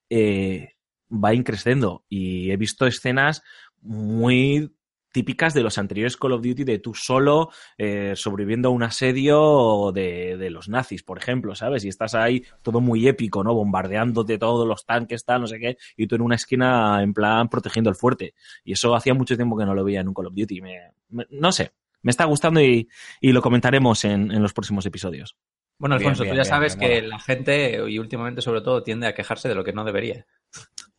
eh, 0.10 0.73
va 1.11 1.34
increciendo. 1.34 2.03
Y 2.10 2.51
he 2.51 2.57
visto 2.57 2.85
escenas 2.85 3.43
muy 3.81 4.76
típicas 5.14 5.53
de 5.53 5.61
los 5.64 5.77
anteriores 5.77 6.18
Call 6.18 6.34
of 6.34 6.41
Duty 6.41 6.65
de 6.65 6.80
tú 6.80 6.94
solo 6.94 7.52
eh, 7.77 8.11
sobreviviendo 8.18 8.68
a 8.68 8.72
un 8.72 8.84
asedio 8.84 9.91
de, 9.94 10.35
de 10.35 10.49
los 10.49 10.68
nazis, 10.68 11.03
por 11.03 11.18
ejemplo, 11.18 11.56
¿sabes? 11.56 11.85
Y 11.85 11.88
estás 11.88 12.15
ahí 12.15 12.44
todo 12.61 12.81
muy 12.81 13.07
épico, 13.07 13.44
¿no? 13.44 13.53
Bombardeándote 13.53 14.38
todos 14.38 14.68
los 14.68 14.85
tanques, 14.85 15.23
tal, 15.23 15.41
no 15.41 15.48
sé 15.48 15.60
qué, 15.60 15.77
y 15.95 16.07
tú 16.07 16.15
en 16.15 16.22
una 16.22 16.35
esquina 16.35 17.02
en 17.02 17.14
plan 17.14 17.48
protegiendo 17.48 17.90
el 17.90 17.95
fuerte. 17.95 18.34
Y 18.65 18.73
eso 18.73 18.94
hacía 18.95 19.14
mucho 19.14 19.35
tiempo 19.38 19.57
que 19.57 19.65
no 19.65 19.73
lo 19.73 19.84
veía 19.85 20.02
en 20.02 20.10
un 20.10 20.14
Call 20.14 20.27
of 20.27 20.34
Duty. 20.35 20.61
Me, 20.61 20.80
me- 21.10 21.27
no 21.30 21.52
sé, 21.52 21.72
me 22.02 22.10
está 22.10 22.26
gustando 22.26 22.60
y, 22.60 22.90
y 23.22 23.31
lo 23.31 23.41
comentaremos 23.41 24.03
en, 24.03 24.31
en 24.31 24.41
los 24.41 24.52
próximos 24.52 24.85
episodios. 24.85 25.38
Bueno, 25.77 25.95
Alfonso, 25.95 26.23
bien, 26.23 26.34
tú 26.34 26.38
ya 26.38 26.44
bien, 26.44 26.49
sabes 26.49 26.76
que 26.76 27.02
la 27.02 27.19
gente, 27.19 27.81
y 27.90 27.99
últimamente 27.99 28.41
sobre 28.41 28.61
todo, 28.61 28.84
tiende 28.84 29.07
a 29.07 29.14
quejarse 29.14 29.49
de 29.49 29.56
lo 29.56 29.64
que 29.64 29.73
no 29.73 29.84
debería. 29.84 30.26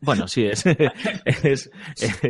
Bueno, 0.05 0.29
sí, 0.29 0.45
es, 0.47 0.65
es- 1.25 1.71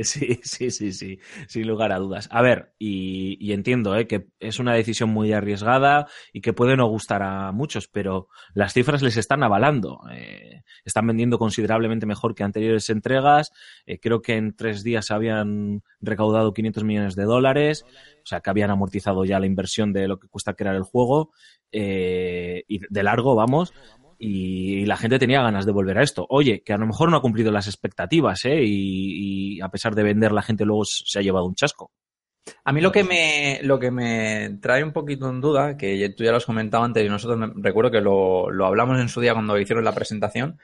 sí, 0.03 0.39
sí, 0.43 0.71
sí, 0.71 0.93
sí, 0.93 1.19
sin 1.49 1.67
lugar 1.67 1.93
a 1.93 1.99
dudas. 1.99 2.29
A 2.31 2.43
ver, 2.43 2.75
y, 2.79 3.37
y 3.41 3.53
entiendo 3.53 3.97
¿eh? 3.97 4.07
que 4.07 4.27
es 4.41 4.59
una 4.59 4.75
decisión 4.75 5.11
muy 5.11 5.33
arriesgada 5.33 6.07
y 6.33 6.41
que 6.41 6.53
puede 6.53 6.77
no 6.77 6.87
gustar 6.89 7.23
a 7.23 7.53
muchos, 7.53 7.89
pero 7.89 8.29
las 8.55 8.73
cifras 8.73 9.03
les 9.03 9.17
están 9.17 9.43
avalando. 9.43 10.01
Eh, 10.13 10.63
están 10.85 11.07
vendiendo 11.07 11.39
considerablemente 11.39 12.07
mejor 12.07 12.35
que 12.35 12.45
anteriores 12.45 12.91
entregas. 12.91 13.51
Eh, 13.87 13.99
creo 13.99 14.23
que 14.23 14.37
en 14.37 14.55
tres 14.55 14.83
días 14.83 15.11
habían 15.11 15.83
recaudado 16.01 16.53
500 16.53 16.85
millones 16.85 17.17
de 17.17 17.25
dólares, 17.25 17.85
o 18.23 18.27
sea 18.27 18.41
que 18.41 18.51
habían 18.51 18.71
amortizado 18.71 19.25
ya 19.25 19.41
la 19.41 19.47
inversión 19.47 19.93
de 19.93 20.09
lo 20.09 20.19
que 20.19 20.29
cuesta 20.29 20.55
crear 20.55 20.75
el 20.77 20.83
juego. 20.83 21.33
eh, 21.73 22.63
y 22.69 22.81
de 22.89 23.03
largo, 23.03 23.35
vamos 23.35 23.73
y 24.19 24.85
la 24.87 24.97
gente 24.97 25.19
tenía 25.19 25.43
ganas 25.43 25.67
de 25.67 25.73
volver 25.73 25.99
a 25.99 26.03
esto. 26.03 26.27
Oye, 26.29 26.63
que 26.65 26.73
a 26.73 26.79
lo 26.79 26.87
mejor 26.87 27.11
no 27.11 27.17
ha 27.17 27.23
cumplido 27.23 27.51
las 27.53 27.67
expectativas, 27.67 28.45
¿eh? 28.45 28.63
Y, 28.65 29.57
y 29.57 29.61
a 29.61 29.69
pesar 29.69 29.95
de 29.95 30.03
vender, 30.03 30.33
la 30.33 30.43
gente 30.43 30.65
luego 30.65 30.85
se 30.85 31.19
ha 31.19 31.23
llevado 31.23 31.47
un 31.47 31.55
chasco. 31.55 31.91
A 32.65 32.73
mí 32.73 32.81
lo 32.83 32.93
que 32.93 33.05
me, 33.05 33.61
lo 33.63 33.79
que 33.79 33.91
me 33.91 34.59
trae 34.61 34.85
un 34.85 34.93
poquito 34.93 35.31
en 35.31 35.41
duda, 35.41 35.77
que 35.77 36.11
tú 36.11 36.25
ya 36.25 36.31
lo 36.31 36.37
has 36.37 36.45
comentado 36.47 36.85
antes 36.85 37.05
y 37.05 37.09
nosotros 37.09 37.39
me- 37.39 37.53
recuerdo 37.57 37.91
que 37.91 38.01
lo, 38.03 38.51
lo 38.51 38.67
hablamos 38.67 39.01
en 39.01 39.09
su 39.09 39.21
día 39.21 39.33
cuando 39.33 39.59
hicieron 39.59 39.85
la 39.85 39.95
presentación, 39.95 40.59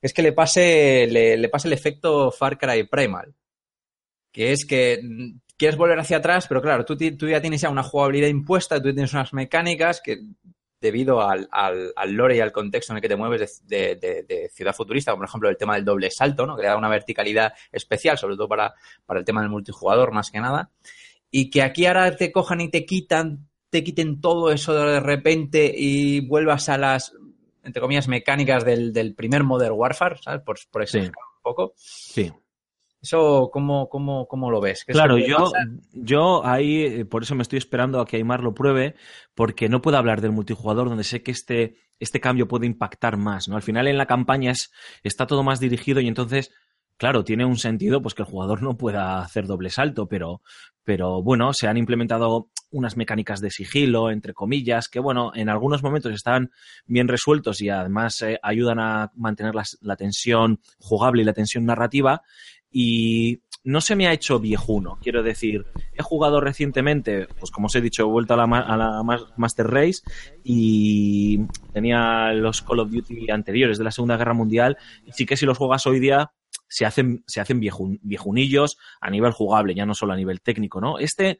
es 0.00 0.14
que 0.14 0.22
le 0.22 0.32
pase, 0.32 1.06
le, 1.10 1.36
le 1.36 1.48
pase 1.50 1.68
el 1.68 1.74
efecto 1.74 2.30
Far 2.30 2.56
Cry 2.58 2.84
Primal. 2.84 3.34
Que 4.32 4.52
es 4.52 4.64
que 4.64 5.00
mm, 5.02 5.40
quieres 5.56 5.76
volver 5.76 5.98
hacia 5.98 6.18
atrás, 6.18 6.46
pero 6.48 6.62
claro, 6.62 6.84
tú, 6.84 6.96
tú 6.96 7.28
ya 7.28 7.40
tienes 7.40 7.60
ya 7.60 7.70
una 7.70 7.82
jugabilidad 7.82 8.28
impuesta, 8.28 8.76
tú 8.80 8.92
tienes 8.94 9.12
unas 9.12 9.32
mecánicas 9.34 10.00
que 10.02 10.18
debido 10.80 11.20
al, 11.20 11.48
al, 11.50 11.92
al 11.96 12.12
lore 12.12 12.36
y 12.36 12.40
al 12.40 12.52
contexto 12.52 12.92
en 12.92 12.96
el 12.98 13.02
que 13.02 13.08
te 13.08 13.16
mueves 13.16 13.66
de, 13.66 13.96
de- 13.96 14.48
ciudad 14.52 14.74
futurista, 14.74 15.10
como 15.12 15.20
por 15.22 15.28
ejemplo 15.28 15.48
el 15.48 15.56
tema 15.56 15.74
del 15.74 15.84
doble 15.84 16.10
salto, 16.10 16.46
¿no? 16.46 16.56
que 16.56 16.62
le 16.62 16.68
da 16.68 16.76
una 16.76 16.88
verticalidad 16.88 17.52
especial, 17.72 18.16
sobre 18.18 18.36
todo 18.36 18.48
para, 18.48 18.74
para 19.06 19.20
el 19.20 19.26
tema 19.26 19.40
del 19.40 19.50
multijugador 19.50 20.12
más 20.12 20.30
que 20.30 20.40
nada, 20.40 20.70
y 21.30 21.50
que 21.50 21.62
aquí 21.62 21.86
ahora 21.86 22.16
te 22.16 22.32
cojan 22.32 22.60
y 22.60 22.70
te 22.70 22.86
quitan, 22.86 23.48
te 23.70 23.84
quiten 23.84 24.20
todo 24.20 24.50
eso 24.52 24.72
de 24.74 25.00
repente 25.00 25.72
y 25.76 26.26
vuelvas 26.26 26.68
a 26.68 26.78
las, 26.78 27.12
entre 27.64 27.82
comillas, 27.82 28.08
mecánicas 28.08 28.64
del, 28.64 28.92
del 28.92 29.14
primer 29.14 29.44
Modern 29.44 29.74
Warfare, 29.76 30.16
¿sabes? 30.22 30.40
Por, 30.42 30.58
por 30.70 30.82
exagerar 30.82 31.12
un 31.36 31.42
poco. 31.42 31.72
Sí. 31.76 32.32
Eso, 33.00 33.50
¿cómo, 33.52 33.88
cómo, 33.88 34.26
cómo 34.26 34.50
lo 34.50 34.60
ves? 34.60 34.84
¿Crees 34.84 34.96
Claro, 34.96 35.18
yo, 35.18 35.36
pasar? 35.36 35.68
yo 35.92 36.44
ahí, 36.44 36.82
eh, 36.82 37.04
por 37.04 37.22
eso 37.22 37.34
me 37.34 37.42
estoy 37.42 37.58
esperando 37.58 38.00
a 38.00 38.06
que 38.06 38.16
Aymar 38.16 38.42
lo 38.42 38.54
pruebe, 38.54 38.96
porque 39.34 39.68
no 39.68 39.80
puedo 39.80 39.96
hablar 39.96 40.20
del 40.20 40.32
multijugador 40.32 40.88
donde 40.88 41.04
sé 41.04 41.22
que 41.22 41.30
este, 41.30 41.76
este 42.00 42.20
cambio 42.20 42.48
puede 42.48 42.66
impactar 42.66 43.16
más, 43.16 43.48
¿no? 43.48 43.56
Al 43.56 43.62
final 43.62 43.86
en 43.86 43.98
la 43.98 44.06
campaña 44.06 44.50
es, 44.50 44.72
está 45.04 45.26
todo 45.26 45.44
más 45.44 45.60
dirigido 45.60 46.00
y 46.00 46.08
entonces, 46.08 46.50
claro, 46.96 47.22
tiene 47.22 47.44
un 47.44 47.56
sentido 47.56 48.02
pues 48.02 48.14
que 48.14 48.22
el 48.22 48.28
jugador 48.28 48.62
no 48.62 48.76
pueda 48.76 49.20
hacer 49.20 49.46
doble 49.46 49.70
salto, 49.70 50.08
pero, 50.08 50.42
pero 50.82 51.22
bueno, 51.22 51.52
se 51.52 51.68
han 51.68 51.76
implementado 51.76 52.50
unas 52.70 52.96
mecánicas 52.96 53.40
de 53.40 53.50
sigilo, 53.50 54.10
entre 54.10 54.34
comillas, 54.34 54.88
que 54.88 54.98
bueno, 54.98 55.30
en 55.34 55.48
algunos 55.48 55.84
momentos 55.84 56.12
están 56.12 56.50
bien 56.84 57.08
resueltos 57.08 57.62
y 57.62 57.70
además 57.70 58.20
eh, 58.22 58.38
ayudan 58.42 58.80
a 58.80 59.12
mantener 59.14 59.54
la 59.54 59.96
tensión 59.96 60.60
jugable 60.78 61.22
y 61.22 61.24
la 61.24 61.32
tensión 61.32 61.64
narrativa 61.64 62.22
y 62.70 63.42
no 63.64 63.80
se 63.80 63.96
me 63.96 64.06
ha 64.06 64.12
hecho 64.12 64.38
viejuno. 64.38 64.98
Quiero 65.02 65.22
decir, 65.22 65.66
he 65.92 66.02
jugado 66.02 66.40
recientemente, 66.40 67.26
pues 67.38 67.50
como 67.50 67.66
os 67.66 67.74
he 67.74 67.80
dicho, 67.80 68.02
he 68.02 68.06
vuelto 68.06 68.34
a 68.34 68.36
la, 68.36 68.46
ma- 68.46 68.60
a 68.60 68.76
la 68.76 69.02
ma- 69.02 69.26
Master 69.36 69.66
Race 69.66 70.02
y 70.42 71.40
tenía 71.72 72.32
los 72.32 72.62
Call 72.62 72.80
of 72.80 72.90
Duty 72.90 73.30
anteriores 73.30 73.78
de 73.78 73.84
la 73.84 73.90
Segunda 73.90 74.16
Guerra 74.16 74.34
Mundial. 74.34 74.76
Y 75.04 75.12
sí 75.12 75.26
que 75.26 75.36
si 75.36 75.44
los 75.46 75.58
juegas 75.58 75.86
hoy 75.86 76.00
día 76.00 76.32
se 76.68 76.86
hacen, 76.86 77.24
se 77.26 77.40
hacen 77.40 77.60
viejun- 77.60 77.98
viejunillos 78.02 78.78
a 79.00 79.10
nivel 79.10 79.32
jugable, 79.32 79.74
ya 79.74 79.86
no 79.86 79.94
solo 79.94 80.12
a 80.12 80.16
nivel 80.16 80.40
técnico, 80.40 80.80
¿no? 80.80 80.98
Este 80.98 81.38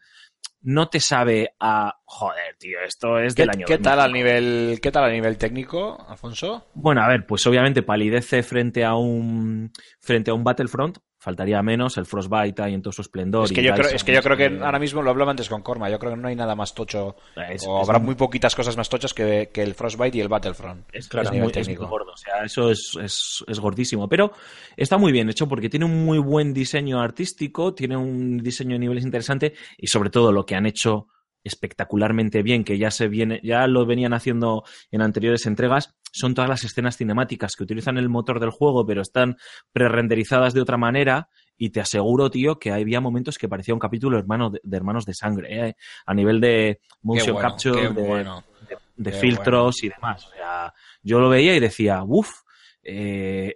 no 0.61 0.89
te 0.89 1.01
sabe 1.01 1.55
a... 1.61 1.95
Joder, 2.05 2.57
tío, 2.59 2.79
esto 2.85 3.19
es 3.19 3.35
¿Qué, 3.35 3.43
del 3.43 3.51
año 3.51 3.67
qué 3.67 3.79
tal 3.79 3.99
2005. 3.99 4.03
al 4.03 4.13
nivel, 4.13 4.81
qué 4.81 4.91
tal 4.91 5.05
a 5.05 5.11
nivel 5.11 5.39
técnico, 5.39 6.05
Alfonso? 6.09 6.67
Bueno, 6.75 7.01
a 7.03 7.09
ver, 7.09 7.27
pues 7.27 7.47
obviamente 7.47 7.83
palidece 7.83 8.43
frente 8.43 8.85
a 8.85 8.95
un 8.97 9.71
frente 10.01 10.31
a 10.31 10.35
un 10.35 10.43
Battlefront, 10.45 10.99
faltaría 11.19 11.61
menos, 11.63 11.97
el 11.99 12.07
Frostbite 12.07 12.63
ahí 12.63 12.75
en 12.75 12.83
todo 12.83 12.93
su 12.93 13.03
esplendor. 13.03 13.45
Es 13.45 13.53
que, 13.53 13.63
yo 13.63 13.75
creo, 13.75 13.89
es 13.89 14.05
que 14.05 14.13
yo 14.15 14.23
creo 14.23 14.37
que 14.37 14.47
eh, 14.47 14.61
ahora 14.63 14.79
mismo 14.79 15.03
lo 15.03 15.11
hablaba 15.11 15.33
antes 15.33 15.49
con 15.49 15.63
Corma. 15.63 15.91
Yo 15.91 15.99
creo 15.99 16.13
que 16.13 16.17
no 16.21 16.29
hay 16.29 16.37
nada 16.37 16.55
más 16.55 16.75
tocho. 16.75 17.17
Es- 17.51 17.65
o 17.67 17.83
es 17.83 17.89
habrá 17.89 17.99
un- 17.99 18.05
muy 18.07 18.15
poquitas 18.15 18.55
cosas 18.55 18.77
más 18.77 18.89
tochas 18.89 19.13
que, 19.13 19.51
que 19.53 19.63
el 19.63 19.75
Frostbite 19.75 20.17
y 20.17 20.21
el 20.21 20.29
Battlefront. 20.29 20.87
Es, 20.93 21.09
Claro, 21.09 21.29
muy, 21.31 21.39
es 21.39 21.43
muy 21.45 21.53
técnico. 21.53 21.87
gordo, 21.89 22.13
o 22.13 22.17
sea, 22.17 22.45
eso 22.45 22.71
es, 22.71 22.93
es, 23.03 23.45
es 23.47 23.61
gordísimo. 23.61 24.09
Pero 24.09 24.33
está 24.77 24.97
muy 24.97 25.11
bien 25.13 25.29
hecho 25.29 25.49
porque 25.49 25.69
tiene 25.69 25.85
un 25.87 26.05
muy 26.05 26.19
buen 26.19 26.55
diseño 26.55 27.01
artístico, 27.01 27.75
tiene 27.75 27.97
un 27.97 28.39
diseño 28.39 28.75
de 28.75 28.79
niveles 28.79 29.05
interesante 29.05 29.55
y 29.77 29.89
sobre 29.89 30.11
todo 30.11 30.31
lo 30.33 30.47
que 30.47 30.55
han 30.55 30.67
hecho 30.67 31.09
espectacularmente 31.49 32.43
bien, 32.43 32.63
que 32.63 32.79
ya 32.79 32.91
se 32.93 33.09
viene, 33.09 33.41
ya 33.43 33.67
lo 33.67 33.85
venían 33.87 34.13
haciendo 34.15 34.63
en 34.93 35.03
anteriores 35.03 35.45
entregas, 35.47 35.95
son 36.13 36.35
todas 36.35 36.49
las 36.49 36.63
escenas 36.65 36.97
cinemáticas 36.97 37.57
que 37.57 37.65
utilizan 37.65 37.99
el 37.99 38.09
motor 38.09 38.39
del 38.41 38.51
juego, 38.51 38.87
pero 38.87 39.03
están 39.03 39.37
prerenderizadas 39.73 40.55
de 40.55 40.61
otra 40.61 40.77
manera. 40.77 41.29
Y 41.61 41.71
te 41.71 41.81
aseguro, 41.81 42.31
tío, 42.31 42.59
que 42.61 42.71
había 42.71 43.01
momentos 43.01 43.37
que 43.37 43.49
parecía 43.49 43.75
un 43.75 43.81
capítulo 43.81 44.17
hermano 44.17 44.51
de, 44.51 44.61
de 44.63 44.77
hermanos 44.77 45.05
de 45.05 45.15
sangre, 45.15 45.69
¿eh? 45.69 45.77
a 46.07 46.15
nivel 46.15 46.41
de 46.41 46.81
motion 47.03 47.33
bueno, 47.35 47.49
capture, 47.49 47.93
de, 47.93 48.09
bueno. 48.09 48.45
de- 48.69 48.77
de 48.97 49.11
Qué 49.13 49.17
filtros 49.17 49.83
y 49.85 49.89
demás. 49.89 50.25
O 50.27 50.31
sea, 50.31 50.73
yo 51.03 51.19
lo 51.21 51.29
veía 51.29 51.55
y 51.57 51.61
decía, 51.61 52.03
uff, 52.05 52.43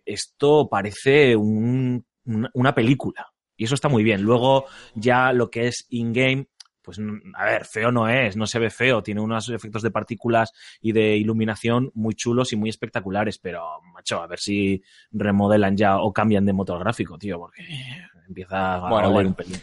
esto 0.05 0.69
parece 0.71 1.37
un- 1.37 2.05
una 2.55 2.75
película. 2.75 3.27
Y 3.57 3.65
eso 3.65 3.75
está 3.75 3.89
muy 3.89 4.03
bien. 4.03 4.23
Luego, 4.23 4.65
ya 4.95 5.33
lo 5.33 5.51
que 5.51 5.69
es 5.69 5.87
in-game, 5.91 6.47
pues, 6.83 6.99
mm, 6.99 7.35
a 7.35 7.45
ver, 7.45 7.65
feo 7.65 7.91
no 7.91 8.09
es, 8.09 8.37
no 8.37 8.47
se 8.47 8.59
ve 8.59 8.71
feo, 8.71 9.03
tiene 9.03 9.21
unos 9.21 9.49
efectos 9.49 9.83
de 9.83 9.91
partículas 9.91 10.53
y 10.81 10.93
de 10.93 11.17
iluminación 11.17 11.91
muy 11.95 12.15
chulos 12.15 12.53
y 12.53 12.57
muy 12.57 12.71
espectaculares, 12.71 13.39
pero, 13.39 13.81
macho, 13.93 14.21
a 14.23 14.27
ver 14.27 14.39
si 14.39 14.83
remodelan 15.11 15.77
ya 15.77 15.99
o 15.99 16.13
cambian 16.13 16.45
de 16.45 16.53
motor 16.53 16.79
gráfico, 16.81 17.19
tío, 17.19 17.39
porque 17.39 17.63
empieza 18.29 18.75
a 18.75 18.89
Bueno, 18.89 19.11
un 19.11 19.35
pelín. 19.35 19.61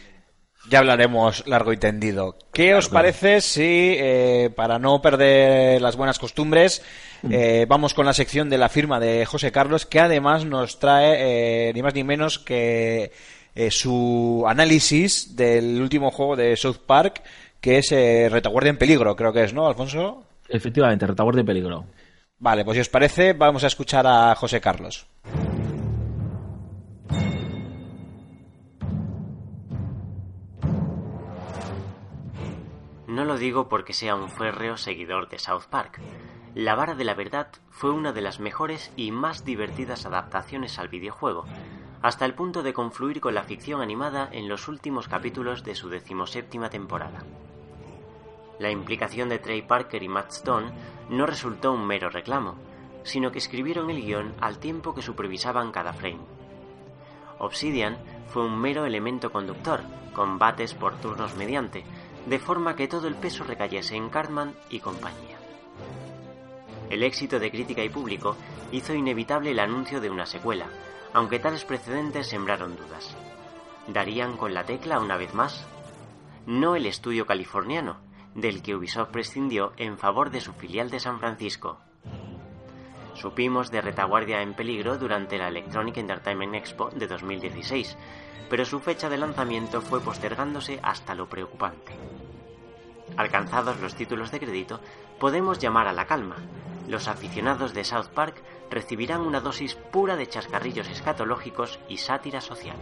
Ya 0.68 0.80
hablaremos 0.80 1.46
largo 1.46 1.72
y 1.72 1.78
tendido. 1.78 2.36
¿Qué 2.52 2.74
os 2.74 2.88
parece 2.90 3.40
si, 3.40 3.96
eh, 3.98 4.50
para 4.54 4.78
no 4.78 5.00
perder 5.00 5.80
las 5.80 5.96
buenas 5.96 6.18
costumbres, 6.18 6.82
eh, 7.30 7.64
vamos 7.66 7.94
con 7.94 8.04
la 8.04 8.12
sección 8.12 8.50
de 8.50 8.58
la 8.58 8.68
firma 8.68 9.00
de 9.00 9.24
José 9.24 9.52
Carlos, 9.52 9.86
que 9.86 10.00
además 10.00 10.44
nos 10.44 10.78
trae 10.78 11.68
eh, 11.68 11.72
ni 11.72 11.82
más 11.82 11.94
ni 11.94 12.04
menos 12.04 12.38
que 12.38 13.10
eh, 13.54 13.70
su 13.70 14.44
análisis 14.46 15.36
del 15.36 15.80
último 15.80 16.10
juego 16.10 16.36
de 16.36 16.56
South 16.56 16.78
Park, 16.86 17.22
que 17.60 17.78
es 17.78 17.92
eh, 17.92 18.28
Retaguardia 18.30 18.70
en 18.70 18.78
Peligro, 18.78 19.16
creo 19.16 19.32
que 19.32 19.44
es, 19.44 19.52
¿no, 19.52 19.66
Alfonso? 19.66 20.24
Efectivamente, 20.48 21.06
retaguardia 21.06 21.42
de 21.42 21.46
peligro. 21.46 21.84
Vale, 22.38 22.64
pues 22.64 22.76
si 22.76 22.80
os 22.80 22.88
parece, 22.88 23.34
vamos 23.34 23.62
a 23.64 23.68
escuchar 23.68 24.06
a 24.06 24.34
José 24.34 24.60
Carlos. 24.60 25.06
No 33.06 33.24
lo 33.24 33.36
digo 33.36 33.68
porque 33.68 33.92
sea 33.92 34.14
un 34.14 34.30
férreo 34.30 34.76
seguidor 34.76 35.28
de 35.28 35.38
South 35.38 35.64
Park. 35.68 36.00
La 36.54 36.74
vara 36.74 36.94
de 36.94 37.04
la 37.04 37.14
verdad 37.14 37.48
fue 37.68 37.90
una 37.92 38.12
de 38.12 38.22
las 38.22 38.40
mejores 38.40 38.92
y 38.96 39.12
más 39.12 39.44
divertidas 39.44 40.06
adaptaciones 40.06 40.78
al 40.78 40.88
videojuego, 40.88 41.44
hasta 42.02 42.24
el 42.24 42.34
punto 42.34 42.62
de 42.62 42.72
confluir 42.72 43.20
con 43.20 43.34
la 43.34 43.44
ficción 43.44 43.80
animada 43.80 44.28
en 44.32 44.48
los 44.48 44.68
últimos 44.68 45.08
capítulos 45.08 45.64
de 45.64 45.74
su 45.74 45.88
decimoséptima 45.88 46.70
temporada. 46.70 47.24
La 48.58 48.70
implicación 48.70 49.28
de 49.28 49.38
Trey 49.38 49.62
Parker 49.62 50.02
y 50.02 50.08
Matt 50.08 50.30
Stone 50.32 50.72
no 51.10 51.26
resultó 51.26 51.72
un 51.72 51.86
mero 51.86 52.10
reclamo, 52.10 52.56
sino 53.02 53.30
que 53.32 53.38
escribieron 53.38 53.90
el 53.90 54.02
guion 54.02 54.34
al 54.40 54.58
tiempo 54.58 54.94
que 54.94 55.02
supervisaban 55.02 55.72
cada 55.72 55.92
frame. 55.92 56.20
Obsidian 57.38 57.96
fue 58.28 58.44
un 58.44 58.58
mero 58.58 58.84
elemento 58.84 59.32
conductor, 59.32 59.80
combates 60.14 60.74
por 60.74 60.96
turnos 61.00 61.36
mediante, 61.36 61.84
de 62.26 62.38
forma 62.38 62.76
que 62.76 62.88
todo 62.88 63.08
el 63.08 63.14
peso 63.14 63.44
recayese 63.44 63.96
en 63.96 64.10
Cartman 64.10 64.54
y 64.68 64.80
compañía. 64.80 65.38
El 66.90 67.02
éxito 67.02 67.38
de 67.38 67.50
crítica 67.50 67.82
y 67.82 67.88
público 67.88 68.36
hizo 68.72 68.92
inevitable 68.92 69.52
el 69.52 69.60
anuncio 69.60 70.00
de 70.00 70.10
una 70.10 70.26
secuela, 70.26 70.66
aunque 71.12 71.38
tales 71.38 71.64
precedentes 71.64 72.28
sembraron 72.28 72.76
dudas. 72.76 73.16
¿Darían 73.86 74.36
con 74.36 74.54
la 74.54 74.64
tecla 74.64 75.00
una 75.00 75.16
vez 75.16 75.34
más? 75.34 75.66
No 76.46 76.76
el 76.76 76.86
estudio 76.86 77.26
californiano, 77.26 77.98
del 78.34 78.62
que 78.62 78.74
Ubisoft 78.74 79.10
prescindió 79.10 79.72
en 79.76 79.98
favor 79.98 80.30
de 80.30 80.40
su 80.40 80.52
filial 80.52 80.90
de 80.90 81.00
San 81.00 81.18
Francisco. 81.18 81.78
Supimos 83.14 83.70
de 83.70 83.80
Retaguardia 83.80 84.40
en 84.42 84.54
peligro 84.54 84.96
durante 84.96 85.36
la 85.36 85.48
Electronic 85.48 85.96
Entertainment 85.96 86.54
Expo 86.54 86.90
de 86.90 87.06
2016, 87.06 87.96
pero 88.48 88.64
su 88.64 88.80
fecha 88.80 89.08
de 89.08 89.18
lanzamiento 89.18 89.80
fue 89.80 90.00
postergándose 90.00 90.80
hasta 90.82 91.14
lo 91.14 91.28
preocupante. 91.28 91.92
Alcanzados 93.16 93.80
los 93.80 93.94
títulos 93.94 94.30
de 94.30 94.40
crédito, 94.40 94.80
podemos 95.18 95.58
llamar 95.58 95.88
a 95.88 95.92
la 95.92 96.06
calma. 96.06 96.36
Los 96.88 97.08
aficionados 97.08 97.74
de 97.74 97.84
South 97.84 98.08
Park 98.14 98.42
recibirán 98.70 99.20
una 99.20 99.40
dosis 99.40 99.74
pura 99.74 100.16
de 100.16 100.28
chascarrillos 100.28 100.88
escatológicos 100.88 101.78
y 101.88 101.98
sátira 101.98 102.40
social. 102.40 102.76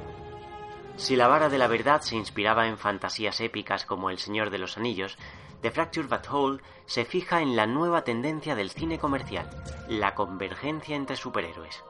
Si 0.96 1.16
la 1.16 1.28
vara 1.28 1.48
de 1.48 1.58
la 1.58 1.68
verdad 1.68 2.00
se 2.02 2.16
inspiraba 2.16 2.66
en 2.66 2.76
fantasías 2.76 3.40
épicas 3.40 3.84
como 3.84 4.10
El 4.10 4.18
Señor 4.18 4.50
de 4.50 4.58
los 4.58 4.76
Anillos, 4.76 5.16
The 5.62 5.70
Fractured 5.70 6.08
But 6.08 6.60
se 6.86 7.04
fija 7.04 7.40
en 7.40 7.56
la 7.56 7.66
nueva 7.66 8.02
tendencia 8.04 8.54
del 8.54 8.70
cine 8.70 8.98
comercial, 8.98 9.48
la 9.88 10.14
convergencia 10.14 10.96
entre 10.96 11.16
superhéroes. 11.16 11.82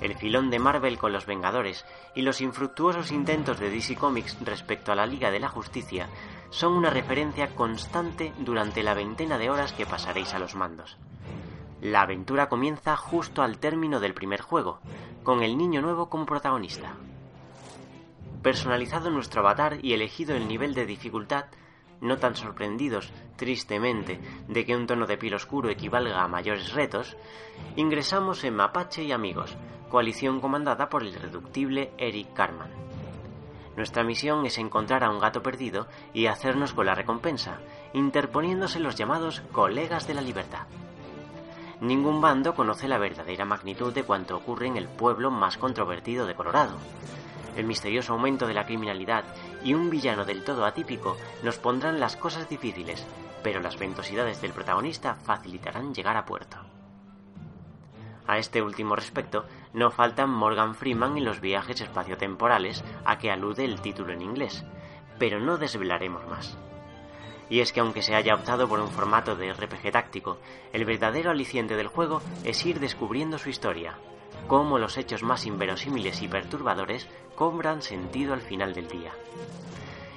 El 0.00 0.16
filón 0.16 0.50
de 0.50 0.58
Marvel 0.58 0.98
con 0.98 1.12
los 1.12 1.26
Vengadores 1.26 1.84
y 2.14 2.22
los 2.22 2.40
infructuosos 2.40 3.12
intentos 3.12 3.60
de 3.60 3.70
DC 3.70 3.94
Comics 3.94 4.36
respecto 4.40 4.92
a 4.92 4.96
la 4.96 5.06
Liga 5.06 5.30
de 5.30 5.38
la 5.38 5.48
Justicia 5.48 6.08
son 6.50 6.72
una 6.72 6.90
referencia 6.90 7.54
constante 7.54 8.32
durante 8.38 8.82
la 8.82 8.94
veintena 8.94 9.38
de 9.38 9.48
horas 9.48 9.72
que 9.72 9.86
pasaréis 9.86 10.34
a 10.34 10.38
los 10.38 10.54
mandos. 10.54 10.98
La 11.82 12.02
aventura 12.02 12.48
comienza 12.48 12.96
justo 12.96 13.42
al 13.42 13.58
término 13.58 13.98
del 13.98 14.14
primer 14.14 14.40
juego, 14.40 14.78
con 15.24 15.42
el 15.42 15.58
niño 15.58 15.82
nuevo 15.82 16.08
como 16.08 16.24
protagonista. 16.24 16.94
Personalizado 18.40 19.10
nuestro 19.10 19.40
avatar 19.40 19.78
y 19.84 19.92
elegido 19.92 20.36
el 20.36 20.46
nivel 20.46 20.74
de 20.74 20.86
dificultad, 20.86 21.46
no 22.00 22.18
tan 22.18 22.36
sorprendidos, 22.36 23.12
tristemente, 23.34 24.20
de 24.46 24.64
que 24.64 24.76
un 24.76 24.86
tono 24.86 25.08
de 25.08 25.16
piel 25.16 25.34
oscuro 25.34 25.70
equivalga 25.70 26.22
a 26.22 26.28
mayores 26.28 26.72
retos, 26.72 27.16
ingresamos 27.74 28.44
en 28.44 28.54
Mapache 28.54 29.02
y 29.02 29.10
Amigos, 29.10 29.56
coalición 29.90 30.40
comandada 30.40 30.88
por 30.88 31.02
el 31.02 31.08
irreductible 31.08 31.90
Eric 31.98 32.32
Carman. 32.32 32.70
Nuestra 33.76 34.04
misión 34.04 34.46
es 34.46 34.56
encontrar 34.58 35.02
a 35.02 35.10
un 35.10 35.18
gato 35.18 35.42
perdido 35.42 35.88
y 36.14 36.26
hacernos 36.26 36.74
con 36.74 36.86
la 36.86 36.94
recompensa, 36.94 37.58
interponiéndose 37.92 38.78
los 38.78 38.94
llamados 38.94 39.42
colegas 39.50 40.06
de 40.06 40.14
la 40.14 40.22
libertad. 40.22 40.68
Ningún 41.82 42.20
bando 42.20 42.54
conoce 42.54 42.86
la 42.86 42.96
verdadera 42.96 43.44
magnitud 43.44 43.92
de 43.92 44.04
cuanto 44.04 44.36
ocurre 44.36 44.68
en 44.68 44.76
el 44.76 44.86
pueblo 44.86 45.32
más 45.32 45.58
controvertido 45.58 46.26
de 46.26 46.36
Colorado. 46.36 46.76
El 47.56 47.66
misterioso 47.66 48.12
aumento 48.12 48.46
de 48.46 48.54
la 48.54 48.66
criminalidad 48.66 49.24
y 49.64 49.74
un 49.74 49.90
villano 49.90 50.24
del 50.24 50.44
todo 50.44 50.64
atípico 50.64 51.16
nos 51.42 51.58
pondrán 51.58 51.98
las 51.98 52.14
cosas 52.14 52.48
difíciles, 52.48 53.04
pero 53.42 53.58
las 53.58 53.80
ventosidades 53.80 54.40
del 54.40 54.52
protagonista 54.52 55.16
facilitarán 55.16 55.92
llegar 55.92 56.16
a 56.16 56.24
puerto. 56.24 56.56
A 58.28 58.38
este 58.38 58.62
último 58.62 58.94
respecto, 58.94 59.46
no 59.72 59.90
faltan 59.90 60.30
Morgan 60.30 60.76
Freeman 60.76 61.18
en 61.18 61.24
los 61.24 61.40
viajes 61.40 61.80
espaciotemporales 61.80 62.84
a 63.04 63.18
que 63.18 63.32
alude 63.32 63.64
el 63.64 63.80
título 63.80 64.12
en 64.12 64.22
inglés, 64.22 64.64
pero 65.18 65.40
no 65.40 65.58
desvelaremos 65.58 66.24
más. 66.28 66.56
Y 67.52 67.60
es 67.60 67.70
que 67.70 67.80
aunque 67.80 68.00
se 68.00 68.14
haya 68.14 68.34
optado 68.34 68.66
por 68.66 68.80
un 68.80 68.88
formato 68.88 69.36
de 69.36 69.52
RPG 69.52 69.92
táctico, 69.92 70.38
el 70.72 70.86
verdadero 70.86 71.30
aliciente 71.30 71.76
del 71.76 71.88
juego 71.88 72.22
es 72.44 72.64
ir 72.64 72.80
descubriendo 72.80 73.36
su 73.36 73.50
historia, 73.50 73.98
cómo 74.46 74.78
los 74.78 74.96
hechos 74.96 75.22
más 75.22 75.44
inverosímiles 75.44 76.22
y 76.22 76.28
perturbadores 76.28 77.06
cobran 77.34 77.82
sentido 77.82 78.32
al 78.32 78.40
final 78.40 78.72
del 78.72 78.88
día. 78.88 79.12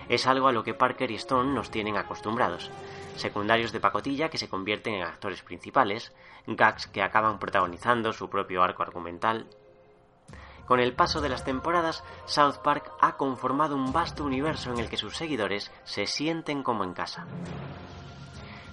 Es 0.07 0.27
algo 0.27 0.47
a 0.47 0.53
lo 0.53 0.63
que 0.63 0.75
Parker 0.75 1.11
y 1.11 1.15
Stone 1.15 1.53
nos 1.53 1.71
tienen 1.71 1.97
acostumbrados. 1.97 2.71
Secundarios 3.17 3.73
de 3.73 3.81
pacotilla 3.81 4.29
que 4.29 4.37
se 4.37 4.47
convierten 4.47 4.93
en 4.93 5.03
actores 5.03 5.41
principales, 5.41 6.13
gags 6.47 6.87
que 6.87 7.01
acaban 7.01 7.37
protagonizando 7.37 8.13
su 8.13 8.29
propio 8.29 8.63
arco 8.63 8.81
argumental. 8.81 9.49
Con 10.65 10.79
el 10.79 10.93
paso 10.93 11.21
de 11.21 11.29
las 11.29 11.43
temporadas, 11.43 12.03
South 12.25 12.57
Park 12.63 12.91
ha 12.99 13.17
conformado 13.17 13.75
un 13.75 13.93
vasto 13.93 14.23
universo 14.23 14.71
en 14.71 14.79
el 14.79 14.89
que 14.89 14.97
sus 14.97 15.15
seguidores 15.15 15.71
se 15.83 16.07
sienten 16.07 16.63
como 16.63 16.83
en 16.83 16.93
casa. 16.93 17.27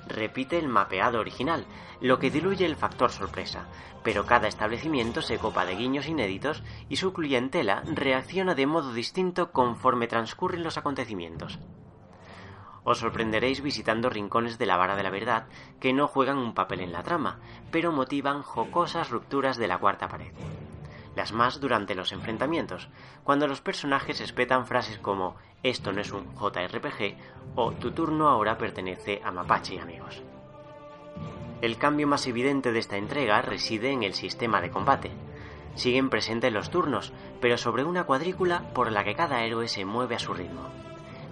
Repite 0.08 0.58
el 0.58 0.68
mapeado 0.68 1.20
original, 1.20 1.66
lo 2.00 2.18
que 2.18 2.30
diluye 2.30 2.66
el 2.66 2.76
factor 2.76 3.10
sorpresa, 3.12 3.66
pero 4.02 4.26
cada 4.26 4.48
establecimiento 4.48 5.22
se 5.22 5.38
copa 5.38 5.64
de 5.64 5.76
guiños 5.76 6.08
inéditos 6.08 6.62
y 6.88 6.96
su 6.96 7.12
clientela 7.12 7.82
reacciona 7.86 8.54
de 8.54 8.66
modo 8.66 8.92
distinto 8.92 9.52
conforme 9.52 10.08
transcurren 10.08 10.64
los 10.64 10.76
acontecimientos. 10.76 11.60
Os 12.84 12.98
sorprenderéis 12.98 13.62
visitando 13.62 14.10
rincones 14.10 14.58
de 14.58 14.66
la 14.66 14.76
vara 14.76 14.96
de 14.96 15.04
la 15.04 15.10
verdad 15.10 15.46
que 15.78 15.92
no 15.92 16.08
juegan 16.08 16.38
un 16.38 16.52
papel 16.52 16.80
en 16.80 16.92
la 16.92 17.04
trama, 17.04 17.38
pero 17.70 17.92
motivan 17.92 18.42
jocosas 18.42 19.10
rupturas 19.10 19.56
de 19.56 19.68
la 19.68 19.78
cuarta 19.78 20.08
pared. 20.08 20.32
Las 21.16 21.32
más 21.32 21.60
durante 21.60 21.94
los 21.94 22.12
enfrentamientos, 22.12 22.88
cuando 23.24 23.46
los 23.46 23.60
personajes 23.60 24.20
espetan 24.20 24.66
frases 24.66 24.98
como 24.98 25.36
esto 25.62 25.92
no 25.92 26.00
es 26.00 26.12
un 26.12 26.34
JRPG 26.34 27.16
o 27.54 27.72
tu 27.72 27.92
turno 27.92 28.28
ahora 28.28 28.58
pertenece 28.58 29.20
a 29.24 29.30
Mapache 29.30 29.80
amigos. 29.80 30.22
El 31.60 31.78
cambio 31.78 32.08
más 32.08 32.26
evidente 32.26 32.72
de 32.72 32.80
esta 32.80 32.96
entrega 32.96 33.40
reside 33.42 33.92
en 33.92 34.02
el 34.02 34.14
sistema 34.14 34.60
de 34.60 34.70
combate. 34.70 35.12
Siguen 35.76 36.10
presentes 36.10 36.52
los 36.52 36.70
turnos, 36.70 37.12
pero 37.40 37.56
sobre 37.56 37.84
una 37.84 38.04
cuadrícula 38.04 38.72
por 38.74 38.90
la 38.90 39.04
que 39.04 39.14
cada 39.14 39.44
héroe 39.44 39.68
se 39.68 39.84
mueve 39.84 40.16
a 40.16 40.18
su 40.18 40.34
ritmo. 40.34 40.68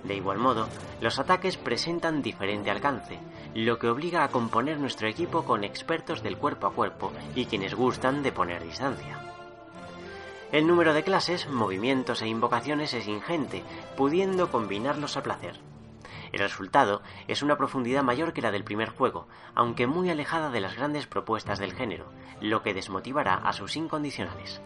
De 0.04 0.14
igual 0.14 0.38
modo, 0.38 0.68
los 1.00 1.18
ataques 1.18 1.56
presentan 1.56 2.22
diferente 2.22 2.70
alcance, 2.70 3.18
lo 3.54 3.78
que 3.78 3.88
obliga 3.88 4.22
a 4.22 4.28
componer 4.28 4.78
nuestro 4.78 5.08
equipo 5.08 5.44
con 5.44 5.64
expertos 5.64 6.22
del 6.22 6.38
cuerpo 6.38 6.68
a 6.68 6.72
cuerpo 6.72 7.12
y 7.34 7.46
quienes 7.46 7.74
gustan 7.74 8.22
de 8.22 8.32
poner 8.32 8.62
distancia. 8.62 9.29
El 10.52 10.66
número 10.66 10.94
de 10.94 11.04
clases, 11.04 11.48
movimientos 11.48 12.22
e 12.22 12.26
invocaciones 12.26 12.92
es 12.92 13.06
ingente, 13.06 13.62
pudiendo 13.96 14.50
combinarlos 14.50 15.16
a 15.16 15.22
placer. 15.22 15.60
El 16.32 16.40
resultado 16.40 17.02
es 17.28 17.42
una 17.42 17.56
profundidad 17.56 18.02
mayor 18.02 18.32
que 18.32 18.42
la 18.42 18.50
del 18.50 18.64
primer 18.64 18.88
juego, 18.88 19.28
aunque 19.54 19.86
muy 19.86 20.10
alejada 20.10 20.50
de 20.50 20.60
las 20.60 20.74
grandes 20.74 21.06
propuestas 21.06 21.60
del 21.60 21.72
género, 21.72 22.06
lo 22.40 22.62
que 22.64 22.74
desmotivará 22.74 23.34
a 23.34 23.52
sus 23.52 23.76
incondicionales. 23.76 24.60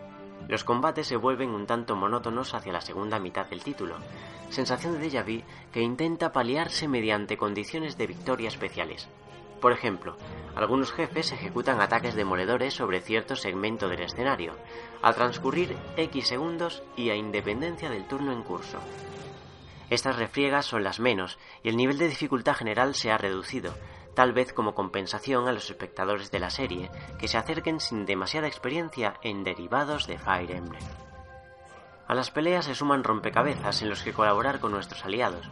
Los 0.48 0.64
combates 0.64 1.06
se 1.06 1.16
vuelven 1.16 1.50
un 1.50 1.66
tanto 1.66 1.96
monótonos 1.96 2.54
hacia 2.54 2.72
la 2.72 2.80
segunda 2.80 3.18
mitad 3.18 3.46
del 3.46 3.62
título, 3.62 3.96
sensación 4.48 4.98
de 4.98 5.10
déjà 5.10 5.22
vu 5.22 5.42
que 5.70 5.82
intenta 5.82 6.32
paliarse 6.32 6.88
mediante 6.88 7.36
condiciones 7.36 7.98
de 7.98 8.06
victoria 8.06 8.48
especiales. 8.48 9.08
Por 9.60 9.72
ejemplo, 9.72 10.16
algunos 10.54 10.92
jefes 10.92 11.32
ejecutan 11.32 11.80
ataques 11.80 12.14
demoledores 12.14 12.74
sobre 12.74 13.00
cierto 13.00 13.34
segmento 13.36 13.88
del 13.88 14.02
escenario, 14.02 14.54
al 15.02 15.14
transcurrir 15.14 15.76
X 15.96 16.28
segundos 16.28 16.82
y 16.96 17.10
a 17.10 17.16
independencia 17.16 17.90
del 17.90 18.06
turno 18.06 18.32
en 18.32 18.42
curso. 18.42 18.78
Estas 19.90 20.16
refriegas 20.16 20.66
son 20.66 20.84
las 20.84 21.00
menos 21.00 21.38
y 21.62 21.68
el 21.68 21.76
nivel 21.76 21.98
de 21.98 22.08
dificultad 22.08 22.54
general 22.54 22.94
se 22.94 23.10
ha 23.10 23.18
reducido, 23.18 23.74
tal 24.14 24.32
vez 24.32 24.52
como 24.52 24.74
compensación 24.74 25.48
a 25.48 25.52
los 25.52 25.70
espectadores 25.70 26.30
de 26.30 26.38
la 26.38 26.50
serie 26.50 26.90
que 27.18 27.28
se 27.28 27.36
acerquen 27.36 27.80
sin 27.80 28.06
demasiada 28.06 28.46
experiencia 28.46 29.14
en 29.22 29.44
derivados 29.44 30.06
de 30.06 30.18
Fire 30.18 30.50
Emblem. 30.50 30.82
A 32.06 32.14
las 32.14 32.30
peleas 32.30 32.66
se 32.66 32.74
suman 32.74 33.02
rompecabezas 33.02 33.82
en 33.82 33.88
los 33.88 34.02
que 34.02 34.12
colaborar 34.12 34.60
con 34.60 34.72
nuestros 34.72 35.04
aliados. 35.04 35.50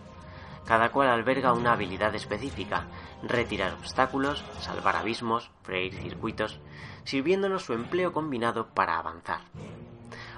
Cada 0.67 0.91
cual 0.91 1.09
alberga 1.09 1.53
una 1.53 1.73
habilidad 1.73 2.15
específica, 2.15 2.87
retirar 3.23 3.75
obstáculos, 3.75 4.45
salvar 4.61 4.97
abismos, 4.97 5.51
freír 5.63 5.95
circuitos, 5.95 6.61
sirviéndonos 7.05 7.65
su 7.65 7.73
empleo 7.73 8.13
combinado 8.13 8.69
para 8.69 8.99
avanzar. 8.99 9.41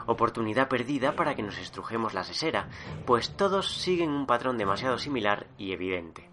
Oportunidad 0.07 0.69
perdida 0.69 1.13
para 1.17 1.35
que 1.35 1.43
nos 1.43 1.59
estrujemos 1.59 2.15
la 2.15 2.25
sesera, 2.25 2.69
pues 3.07 3.37
todos 3.37 3.75
siguen 3.75 4.11
un 4.11 4.27
patrón 4.27 4.59
demasiado 4.59 4.99
similar 4.99 5.47
y 5.57 5.73
evidente. 5.73 6.29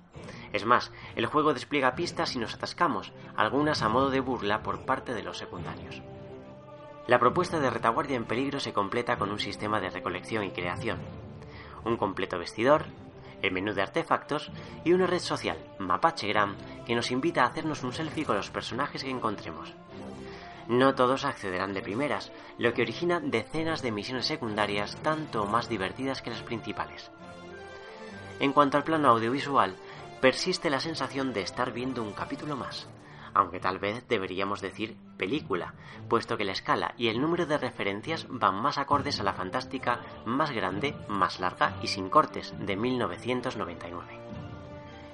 Es 0.52 0.66
más, 0.66 0.92
el 1.16 1.26
juego 1.26 1.54
despliega 1.54 1.96
pistas 1.96 2.36
y 2.36 2.40
nos 2.40 2.54
atascamos, 2.54 3.14
algunas 3.36 3.82
a 3.82 3.90
modo 3.90 4.10
de 4.10 4.20
burla 4.20 4.64
por 4.64 4.86
parte 4.86 5.14
de 5.14 5.24
los 5.24 5.38
secundarios. 5.38 6.02
La 7.08 7.20
propuesta 7.20 7.60
de 7.60 7.70
retaguardia 7.70 8.18
en 8.18 8.26
peligro 8.26 8.60
se 8.60 8.74
completa 8.74 9.18
con 9.18 9.32
un 9.32 9.40
sistema 9.40 9.80
de 9.80 9.90
recolección 9.90 10.44
y 10.44 10.52
creación, 10.52 11.00
un 11.84 11.98
completo 11.98 12.38
vestidor, 12.38 12.86
el 13.42 13.52
menú 13.52 13.74
de 13.74 13.82
artefactos 13.82 14.52
y 14.84 14.94
una 14.94 15.08
red 15.08 15.20
social, 15.20 15.58
Mapachegram, 15.80 16.56
que 16.86 16.96
nos 16.96 17.12
invita 17.12 17.44
a 17.44 17.48
hacernos 17.48 17.84
un 17.84 17.94
selfie 17.94 18.26
con 18.26 18.38
los 18.38 18.50
personajes 18.50 19.04
que 19.04 19.10
encontremos. 19.10 19.74
No 20.68 20.96
todos 20.96 21.26
accederán 21.26 21.74
de 21.74 21.82
primeras, 21.82 22.32
lo 22.58 22.74
que 22.74 22.84
origina 22.84 23.20
decenas 23.20 23.82
de 23.82 23.92
misiones 23.92 24.26
secundarias 24.26 24.96
tanto 25.04 25.46
más 25.46 25.68
divertidas 25.68 26.22
que 26.22 26.30
las 26.30 26.44
principales. 26.44 27.12
En 28.40 28.54
cuanto 28.54 28.78
al 28.78 28.84
plano 28.84 29.10
audiovisual, 29.10 29.76
persiste 30.22 30.70
la 30.70 30.80
sensación 30.80 31.34
de 31.34 31.42
estar 31.42 31.74
viendo 31.74 32.04
un 32.04 32.14
capítulo 32.14 32.56
más, 32.56 32.88
aunque 33.34 33.60
tal 33.60 33.80
vez 33.80 34.08
deberíamos 34.08 34.62
decir 34.62 34.98
película, 35.18 35.74
puesto 36.10 36.38
que 36.38 36.46
la 36.46 36.52
escala 36.52 36.94
y 36.98 37.08
el 37.08 37.22
número 37.22 37.46
de 37.46 37.58
referencias 37.58 38.28
van 38.30 38.56
más 38.56 38.78
acordes 38.78 39.20
a 39.20 39.24
la 39.24 39.34
fantástica 39.34 40.02
más 40.26 40.52
grande, 40.52 40.96
más 41.08 41.40
larga 41.40 41.78
y 41.82 41.88
sin 41.88 42.10
cortes 42.10 42.54
de 42.60 42.76
1999. 42.76 44.20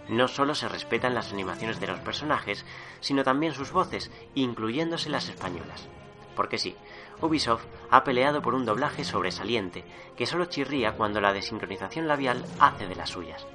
No 0.09 0.27
solo 0.27 0.55
se 0.55 0.69
respetan 0.69 1.13
las 1.13 1.33
animaciones 1.33 1.79
de 1.79 1.87
los 1.87 1.99
personajes, 1.99 2.65
sino 3.01 3.23
también 3.23 3.53
sus 3.53 3.71
voces, 3.71 4.09
incluyéndose 4.35 5.09
las 5.09 5.27
españolas. 5.27 5.89
Porque 6.35 6.57
sí, 6.57 6.75
Ubisoft 7.21 7.65
ha 7.89 8.03
peleado 8.03 8.41
por 8.41 8.53
un 8.53 8.65
doblaje 8.65 9.03
sobresaliente, 9.03 9.83
que 10.15 10.27
solo 10.27 10.45
chirría 10.45 10.93
cuando 10.93 11.19
la 11.19 11.33
desincronización 11.33 12.07
labial 12.07 12.45
hace 12.59 12.87
de 12.87 12.95
las 12.95 13.09
suyas. 13.09 13.45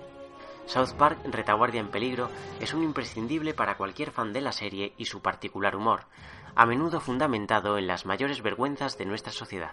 South 0.67 0.95
Park 0.97 1.19
Retaguardia 1.25 1.81
en 1.81 1.89
Peligro 1.89 2.31
es 2.61 2.73
un 2.73 2.83
imprescindible 2.83 3.55
para 3.55 3.77
cualquier 3.77 4.11
fan 4.11 4.33
de 4.33 4.41
la 4.41 4.53
serie 4.53 4.95
y 4.97 5.07
su 5.07 5.21
particular 5.21 5.77
humor, 5.77 6.07
a 6.55 6.67
menudo 6.67 7.01
fundamentado 7.01 7.79
en 7.79 7.87
las 7.87 8.07
mayores 8.07 8.43
vergüenzas 8.43 8.97
de 8.97 9.07
nuestra 9.07 9.33
sociedad. 9.33 9.73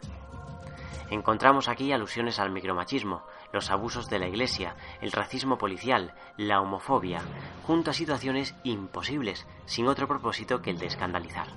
Encontramos 1.10 1.70
aquí 1.70 1.92
alusiones 1.92 2.40
al 2.40 2.52
micromachismo, 2.52 3.24
los 3.52 3.72
abusos 3.72 4.10
de 4.10 4.20
la 4.20 4.28
iglesia, 4.28 4.76
el 5.02 5.12
racismo 5.12 5.58
policial, 5.58 6.14
la 6.38 6.62
homofobia, 6.62 7.22
junto 7.66 7.92
a 7.92 7.96
situaciones 7.96 8.56
imposibles, 8.64 9.48
sin 9.66 9.88
otro 9.88 10.08
propósito 10.08 10.62
que 10.62 10.70
el 10.70 10.78
de 10.78 10.86
escandalizar. 10.86 11.48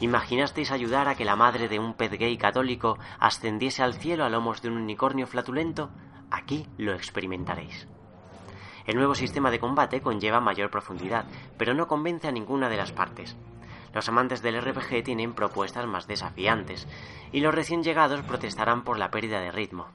¿Imaginasteis 0.00 0.70
ayudar 0.70 1.08
a 1.08 1.16
que 1.16 1.24
la 1.24 1.36
madre 1.36 1.68
de 1.68 1.78
un 1.78 1.94
pez 1.94 2.12
gay 2.12 2.38
católico 2.38 2.98
ascendiese 3.18 3.82
al 3.82 3.94
cielo 3.94 4.24
a 4.24 4.30
lomos 4.30 4.62
de 4.62 4.68
un 4.68 4.76
unicornio 4.76 5.26
flatulento? 5.26 5.90
Aquí 6.30 6.66
lo 6.78 6.94
experimentaréis. 6.94 7.88
El 8.88 8.96
nuevo 8.96 9.14
sistema 9.14 9.50
de 9.50 9.60
combate 9.60 10.00
conlleva 10.00 10.40
mayor 10.40 10.70
profundidad, 10.70 11.26
pero 11.58 11.74
no 11.74 11.86
convence 11.86 12.26
a 12.26 12.32
ninguna 12.32 12.70
de 12.70 12.78
las 12.78 12.90
partes. 12.90 13.36
Los 13.92 14.08
amantes 14.08 14.40
del 14.40 14.58
RPG 14.62 15.04
tienen 15.04 15.34
propuestas 15.34 15.86
más 15.86 16.06
desafiantes, 16.06 16.88
y 17.30 17.40
los 17.40 17.54
recién 17.54 17.82
llegados 17.82 18.22
protestarán 18.22 18.84
por 18.84 18.98
la 18.98 19.10
pérdida 19.10 19.40
de 19.40 19.52
ritmo. 19.52 19.88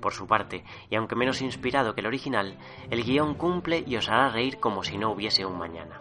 Por 0.00 0.12
su 0.12 0.26
parte, 0.26 0.64
y 0.90 0.96
aunque 0.96 1.14
menos 1.14 1.40
inspirado 1.40 1.94
que 1.94 2.00
el 2.00 2.08
original, 2.08 2.58
el 2.90 3.04
guion 3.04 3.34
cumple 3.34 3.84
y 3.86 3.94
os 3.94 4.08
hará 4.08 4.28
reír 4.28 4.58
como 4.58 4.82
si 4.82 4.98
no 4.98 5.12
hubiese 5.12 5.46
un 5.46 5.56
mañana. 5.56 6.00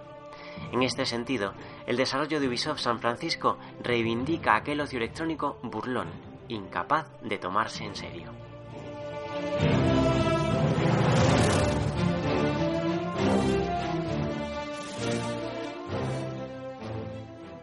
En 0.71 0.81
este 0.81 1.05
sentido, 1.05 1.53
el 1.85 1.95
desarrollo 1.95 2.39
de 2.39 2.47
Ubisoft 2.47 2.79
San 2.79 2.99
Francisco 2.99 3.59
reivindica 3.83 4.55
aquel 4.55 4.81
ocio 4.81 4.97
electrónico 4.97 5.59
burlón, 5.61 6.07
incapaz 6.47 7.05
de 7.21 7.37
tomarse 7.37 7.85
en 7.85 7.95
serio. 7.95 8.31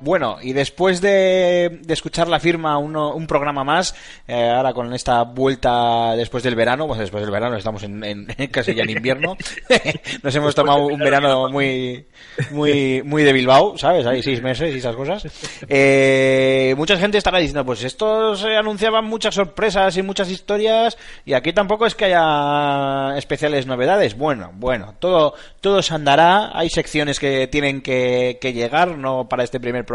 Bueno, 0.03 0.37
y 0.43 0.53
después 0.53 1.01
de, 1.01 1.81
de 1.83 1.95
escuchar 1.95 2.29
la 2.29 2.41
firma 2.41 2.77
uno- 2.79 3.15
un 3.15 3.27
programa 3.27 3.62
más, 3.65 3.95
eh, 4.27 4.51
ahora 4.51 4.73
con 4.73 4.93
esta 4.95 5.23
vuelta 5.23 6.15
después 6.16 6.43
del 6.43 6.55
verano, 6.57 6.87
pues 6.87 6.99
después 6.99 7.23
del 7.23 7.31
verano 7.31 7.57
estamos 7.57 7.83
en, 7.85 8.03
en- 8.05 8.27
casi 8.51 8.74
ya 8.74 8.83
en 8.83 8.91
invierno, 8.91 9.37
nos 10.23 10.35
hemos 10.35 10.55
tomado 10.55 10.87
un 10.87 10.99
verano 10.99 11.49
muy, 11.49 12.07
muy, 12.51 13.03
muy 13.05 13.23
de 13.23 13.33
Bilbao, 13.33 13.79
¿sabes? 13.79 14.05
Hay 14.07 14.23
seis 14.23 14.43
meses 14.43 14.74
y 14.74 14.79
esas 14.79 14.97
cosas. 14.97 15.24
Eh, 15.69 16.74
mucha 16.77 16.97
gente 16.99 17.19
estará 17.19 17.39
diciendo, 17.39 17.65
pues 17.65 17.85
esto 17.85 18.35
se 18.37 18.57
anunciaban 18.57 19.05
muchas 19.05 19.35
sorpresas 19.35 19.97
y 19.97 20.03
muchas 20.03 20.29
historias 20.31 20.99
y 21.24 21.33
aquí 21.35 21.53
tampoco 21.53 21.87
es 21.87 21.95
que 21.95 22.07
haya 22.07 23.16
especiales 23.16 23.66
novedades. 23.66 24.16
Bueno, 24.16 24.51
bueno, 24.55 24.95
todo, 24.99 25.35
todo 25.61 25.81
se 25.83 25.95
andará. 25.95 26.51
Hay 26.53 26.69
secciones 26.70 27.20
que 27.20 27.47
tienen 27.47 27.83
que, 27.83 28.39
que 28.41 28.53
llegar, 28.53 28.99
no 28.99 29.29
para 29.29 29.45
este 29.45 29.61
primer 29.61 29.85
programa, 29.85 29.91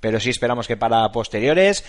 pero 0.00 0.20
sí 0.20 0.30
esperamos 0.30 0.66
que 0.66 0.76
para 0.76 1.10
posteriores. 1.10 1.84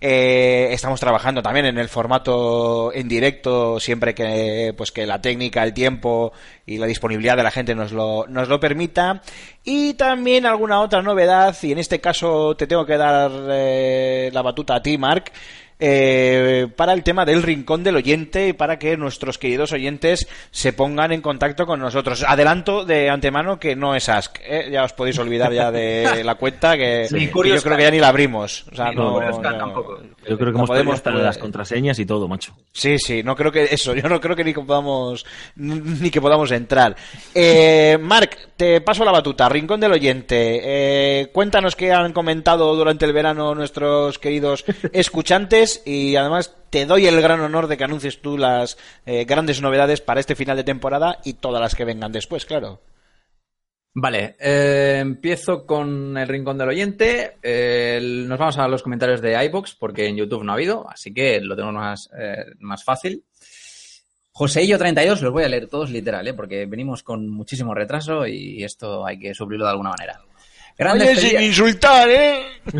Eh, 0.00 0.68
estamos 0.72 1.00
trabajando 1.00 1.42
también 1.42 1.64
en 1.64 1.78
el 1.78 1.88
formato 1.88 2.92
en 2.92 3.08
directo 3.08 3.80
siempre 3.80 4.14
que 4.14 4.74
pues 4.76 4.92
que 4.92 5.06
la 5.06 5.22
técnica, 5.22 5.62
el 5.62 5.72
tiempo 5.72 6.32
y 6.66 6.76
la 6.76 6.86
disponibilidad 6.86 7.38
de 7.38 7.42
la 7.42 7.50
gente 7.50 7.74
nos 7.74 7.92
lo, 7.92 8.26
nos 8.26 8.48
lo 8.48 8.60
permita. 8.60 9.22
Y 9.64 9.94
también 9.94 10.44
alguna 10.44 10.80
otra 10.80 11.00
novedad, 11.00 11.56
y 11.62 11.72
en 11.72 11.78
este 11.78 12.00
caso 12.00 12.54
te 12.54 12.66
tengo 12.66 12.84
que 12.84 12.98
dar 12.98 13.30
eh, 13.50 14.30
la 14.32 14.42
batuta 14.42 14.74
a 14.74 14.82
ti, 14.82 14.98
Mark. 14.98 15.32
Eh, 15.78 16.66
para 16.76 16.92
el 16.92 17.02
tema 17.02 17.24
del 17.24 17.42
rincón 17.42 17.82
del 17.84 17.96
oyente 17.96 18.48
y 18.48 18.52
para 18.52 18.78
que 18.78 18.96
nuestros 18.96 19.38
queridos 19.38 19.72
oyentes 19.72 20.26
se 20.50 20.72
pongan 20.72 21.12
en 21.12 21.20
contacto 21.20 21.66
con 21.66 21.80
nosotros. 21.80 22.24
Adelanto 22.26 22.84
de 22.84 23.10
antemano 23.10 23.58
que 23.58 23.74
no 23.76 23.94
es 23.94 24.08
Ask, 24.08 24.38
¿eh? 24.44 24.68
ya 24.70 24.84
os 24.84 24.92
podéis 24.92 25.18
olvidar 25.18 25.52
ya 25.52 25.70
de 25.70 26.22
la 26.24 26.36
cuenta 26.36 26.76
que, 26.76 27.06
yo 27.10 27.18
creo 27.62 27.76
que 27.76 27.82
ya 27.82 27.90
ni 27.90 27.98
la 27.98 28.08
abrimos. 28.08 28.66
O 28.72 28.76
sea, 28.76 28.90
Ni 28.90 28.96
no, 28.96 29.14
Curious 29.14 29.38
Cat 29.38 29.52
no- 29.52 29.58
tampoco. 29.58 30.00
Yo 30.28 30.38
creo 30.38 30.38
que 30.38 30.44
no 30.44 30.58
hemos 30.58 30.68
podemos 30.68 31.00
poner- 31.00 31.22
las 31.22 31.38
contraseñas 31.38 31.98
y 31.98 32.06
todo, 32.06 32.28
macho. 32.28 32.54
Sí, 32.72 32.98
sí, 32.98 33.22
no 33.22 33.36
creo 33.36 33.52
que 33.52 33.64
eso, 33.64 33.94
yo 33.94 34.08
no 34.08 34.20
creo 34.20 34.34
que 34.36 34.44
ni 34.44 34.54
que 34.54 34.60
podamos 34.60 35.24
ni 35.56 36.10
que 36.10 36.20
podamos 36.20 36.50
entrar. 36.52 36.96
Eh, 37.34 37.98
Marc, 38.00 38.38
te 38.56 38.80
paso 38.80 39.04
la 39.04 39.12
batuta, 39.12 39.48
Rincón 39.48 39.80
del 39.80 39.92
Oyente. 39.92 40.60
Eh, 40.62 41.26
cuéntanos 41.32 41.76
qué 41.76 41.92
han 41.92 42.12
comentado 42.12 42.74
durante 42.74 43.04
el 43.04 43.12
verano 43.12 43.54
nuestros 43.54 44.18
queridos 44.18 44.64
escuchantes 44.92 45.63
y 45.84 46.16
además 46.16 46.56
te 46.70 46.86
doy 46.86 47.06
el 47.06 47.20
gran 47.20 47.40
honor 47.40 47.66
de 47.68 47.76
que 47.76 47.84
anuncies 47.84 48.20
tú 48.20 48.36
las 48.36 48.76
eh, 49.06 49.24
grandes 49.24 49.60
novedades 49.60 50.00
para 50.00 50.20
este 50.20 50.34
final 50.34 50.56
de 50.56 50.64
temporada 50.64 51.18
y 51.24 51.34
todas 51.34 51.60
las 51.60 51.74
que 51.74 51.84
vengan 51.84 52.12
después, 52.12 52.46
claro. 52.46 52.80
Vale, 53.96 54.34
eh, 54.40 54.98
empiezo 55.00 55.64
con 55.64 56.18
el 56.18 56.26
rincón 56.26 56.58
del 56.58 56.68
oyente. 56.68 57.36
Nos 58.26 58.38
vamos 58.38 58.58
a 58.58 58.66
los 58.66 58.82
comentarios 58.82 59.20
de 59.20 59.40
iBox 59.44 59.76
porque 59.76 60.08
en 60.08 60.16
YouTube 60.16 60.42
no 60.42 60.50
ha 60.50 60.56
habido, 60.56 60.88
así 60.90 61.14
que 61.14 61.40
lo 61.40 61.54
tenemos 61.54 61.74
más, 61.76 62.10
eh, 62.18 62.44
más 62.58 62.82
fácil. 62.82 63.24
Joseillo32, 64.32 65.20
los 65.20 65.32
voy 65.32 65.44
a 65.44 65.48
leer 65.48 65.68
todos 65.68 65.90
literal, 65.90 66.34
porque 66.34 66.66
venimos 66.66 67.04
con 67.04 67.28
muchísimo 67.28 67.72
retraso 67.72 68.26
y 68.26 68.64
esto 68.64 69.06
hay 69.06 69.16
que 69.16 69.32
suplirlo 69.32 69.66
de 69.66 69.70
alguna 69.70 69.90
manera. 69.90 70.20
Grandes 70.76 71.18
Oye, 71.18 71.30
sin 71.30 71.40
insultar, 71.40 72.08
¿eh? 72.08 72.42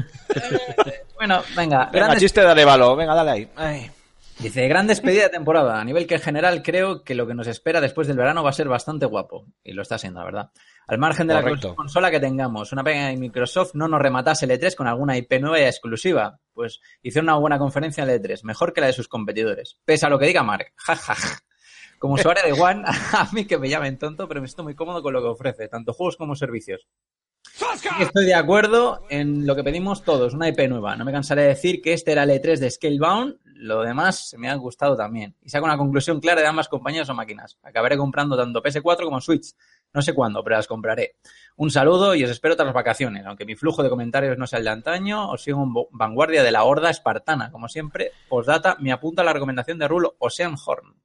Bueno, 1.17 1.43
venga, 1.57 1.87
Venga, 1.87 1.91
grandes 1.93 2.21
chiste 2.21 2.41
de 2.41 2.49
Arevalo, 2.49 2.97
venga, 2.97 3.15
dale 3.15 3.31
ahí. 3.31 3.49
Ay. 3.57 3.91
Dice, 4.39 4.67
gran 4.67 4.87
despedida 4.87 5.23
de 5.25 5.29
temporada. 5.29 5.81
A 5.81 5.85
nivel 5.85 6.07
que 6.07 6.17
en 6.17 6.21
general 6.21 6.63
creo 6.63 7.05
que 7.05 7.15
lo 7.15 7.27
que 7.27 7.35
nos 7.35 7.47
espera 7.47 7.81
después 7.81 8.09
del 8.09 8.17
verano 8.17 8.43
va 8.43 8.51
a 8.51 8.53
ser 8.53 8.69
bastante 8.69 9.07
guapo. 9.07 9.47
Y 9.63 9.73
lo 9.73 9.83
está 9.83 9.97
siendo, 9.97 10.19
la 10.21 10.27
verdad. 10.27 10.51
Al 10.87 10.99
margen 10.99 11.29
de 11.29 11.35
Correcto. 11.35 11.69
la 11.69 11.75
consola 11.77 12.11
que 12.11 12.21
tengamos, 12.21 12.73
una 12.73 12.83
pena 12.83 13.09
de 13.09 13.17
Microsoft 13.17 13.75
no 13.75 13.87
nos 13.89 14.03
rematase 14.03 14.45
el 14.45 14.51
E3 14.51 14.75
con 14.75 14.87
alguna 14.87 15.17
IP 15.17 15.41
nueva 15.41 15.61
y 15.61 15.63
exclusiva. 15.63 16.39
Pues 16.53 16.81
hicieron 17.03 17.31
una 17.31 17.39
buena 17.39 17.59
conferencia 17.59 18.03
en 18.03 18.11
el 18.11 18.21
E3, 18.21 18.43
mejor 18.43 18.73
que 18.73 18.81
la 18.81 18.89
de 18.89 18.93
sus 18.93 19.09
competidores. 19.09 19.79
Pese 19.85 20.07
a 20.07 20.11
lo 20.11 20.19
que 20.19 20.27
diga 20.27 20.43
Mark. 20.43 20.73
Ja, 20.77 20.97
ja, 20.97 21.15
ja. 21.15 21.39
Como 21.99 22.15
usuario 22.15 22.43
de 22.45 22.61
One, 22.61 22.83
a 23.13 23.29
mí 23.33 23.47
que 23.47 23.57
me 23.57 23.69
llamen 23.69 23.99
tonto, 23.99 24.29
pero 24.29 24.41
me 24.43 24.49
siento 24.49 24.65
muy 24.65 24.75
cómodo 24.75 25.01
con 25.03 25.13
lo 25.13 25.23
que 25.23 25.29
ofrece, 25.29 25.69
tanto 25.69 25.95
juegos 25.95 26.17
como 26.17 26.35
servicios. 26.35 26.87
Estoy 28.01 28.27
de 28.27 28.35
acuerdo 28.35 29.07
en 29.11 29.47
lo 29.47 29.55
que 29.55 29.63
pedimos 29.63 30.03
todos, 30.03 30.35
una 30.35 30.49
IP 30.49 30.69
nueva. 30.69 30.97
No 30.97 31.05
me 31.05 31.13
cansaré 31.13 31.43
de 31.43 31.49
decir 31.49 31.81
que 31.81 31.93
este 31.93 32.13
era 32.13 32.25
el 32.25 32.31
E3 32.31 32.59
de 32.59 32.71
Scalebound, 32.71 33.37
lo 33.55 33.83
demás 33.83 34.35
me 34.39 34.51
ha 34.51 34.55
gustado 34.57 34.97
también. 34.97 35.37
Y 35.43 35.49
saco 35.49 35.65
una 35.65 35.77
conclusión 35.77 36.21
clara 36.21 36.41
de 36.41 36.47
ambas 36.47 36.69
compañías 36.69 37.09
o 37.09 37.15
máquinas. 37.15 37.59
Acabaré 37.63 37.97
comprando 37.97 38.37
tanto 38.37 38.63
PS4 38.63 39.05
como 39.05 39.21
Switch. 39.21 39.55
No 39.93 40.03
sé 40.03 40.13
cuándo, 40.13 40.43
pero 40.43 40.57
las 40.57 40.67
compraré. 40.67 41.17
Un 41.57 41.71
saludo 41.71 42.15
y 42.15 42.25
os 42.25 42.31
espero 42.31 42.57
tras 42.57 42.67
las 42.67 42.75
vacaciones. 42.75 43.25
Aunque 43.27 43.47
mi 43.47 43.55
flujo 43.55 43.83
de 43.83 43.91
comentarios 43.91 44.37
no 44.37 44.47
sea 44.47 44.59
el 44.59 44.65
de 44.65 44.71
antaño, 44.71 45.31
os 45.31 45.43
sigo 45.43 45.63
en 45.63 45.73
vanguardia 45.93 46.43
de 46.43 46.51
la 46.51 46.65
horda 46.65 46.91
espartana. 46.91 47.51
Como 47.51 47.69
siempre, 47.69 48.11
postdata, 48.29 48.77
me 48.81 48.93
apunta 48.93 49.23
la 49.23 49.33
recomendación 49.33 49.79
de 49.79 49.89
Rulo 49.89 50.17
Ocean 50.19 50.57
Horn. 50.67 51.04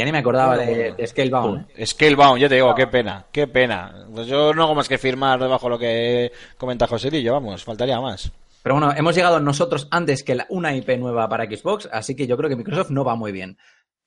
Ya 0.00 0.06
ni 0.06 0.12
me 0.12 0.18
acordaba 0.18 0.56
de, 0.56 0.92
de 0.92 1.06
Scalebound. 1.06 1.66
¿eh? 1.76 1.84
Scalebound, 1.84 2.40
ya 2.40 2.48
te 2.48 2.54
digo, 2.54 2.74
qué 2.74 2.86
pena, 2.86 3.26
qué 3.30 3.46
pena. 3.46 4.06
Pues 4.14 4.26
yo 4.28 4.54
no 4.54 4.62
hago 4.62 4.74
más 4.74 4.88
que 4.88 4.96
firmar 4.96 5.38
debajo 5.38 5.68
lo 5.68 5.78
que 5.78 6.32
comenta 6.56 6.86
Joselillo, 6.86 7.34
vamos, 7.34 7.62
faltaría 7.62 8.00
más. 8.00 8.32
Pero 8.62 8.76
bueno, 8.76 8.94
hemos 8.96 9.14
llegado 9.14 9.40
nosotros 9.40 9.88
antes 9.90 10.22
que 10.22 10.34
la- 10.36 10.46
una 10.48 10.74
IP 10.74 10.96
nueva 10.96 11.28
para 11.28 11.44
Xbox, 11.44 11.86
así 11.92 12.16
que 12.16 12.26
yo 12.26 12.38
creo 12.38 12.48
que 12.48 12.56
Microsoft 12.56 12.88
no 12.90 13.04
va 13.04 13.14
muy 13.14 13.30
bien. 13.30 13.58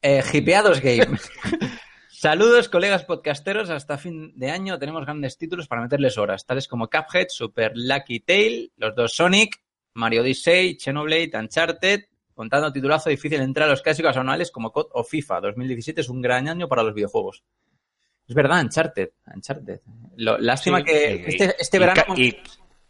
Eh, 0.02 0.24
Hipeados 0.34 0.82
Game. 0.82 1.16
Saludos, 2.10 2.70
colegas 2.70 3.04
podcasteros. 3.04 3.70
Hasta 3.70 3.98
fin 3.98 4.34
de 4.36 4.50
año 4.50 4.80
tenemos 4.80 5.04
grandes 5.06 5.38
títulos 5.38 5.68
para 5.68 5.82
meterles 5.84 6.18
horas, 6.18 6.46
tales 6.46 6.68
como 6.68 6.90
Cuphead, 6.90 7.28
Super 7.30 7.74
Lucky 7.76 8.22
Tail, 8.22 8.72
los 8.78 8.96
dos 8.96 9.14
Sonic, 9.14 9.62
Mario 9.94 10.22
Odyssey, 10.22 10.78
Xenoblade, 10.80 11.32
Uncharted. 11.36 12.02
Contando 12.34 12.72
titulazo, 12.74 13.10
difícil 13.10 13.40
entrar 13.42 13.68
a 13.68 13.72
los 13.72 13.82
clásicos 13.82 14.16
anuales 14.18 14.52
como 14.52 14.72
COD 14.72 14.88
o 14.94 15.04
FIFA. 15.04 15.42
2017 15.42 16.02
es 16.02 16.10
un 16.10 16.22
gran 16.22 16.48
año 16.48 16.68
para 16.68 16.84
los 16.84 16.94
videojuegos. 16.94 17.44
Es 18.28 18.36
verdad, 18.36 18.62
Uncharted. 18.62 19.10
Uncharted. 19.36 19.82
Lo- 20.18 20.38
lástima 20.38 20.80
Sí, 20.80 20.84
que 20.86 21.26
y- 21.28 21.30
este, 21.32 21.56
este 21.60 21.78
y 21.78 21.80
verano... 21.80 22.04
Y, 22.16 22.38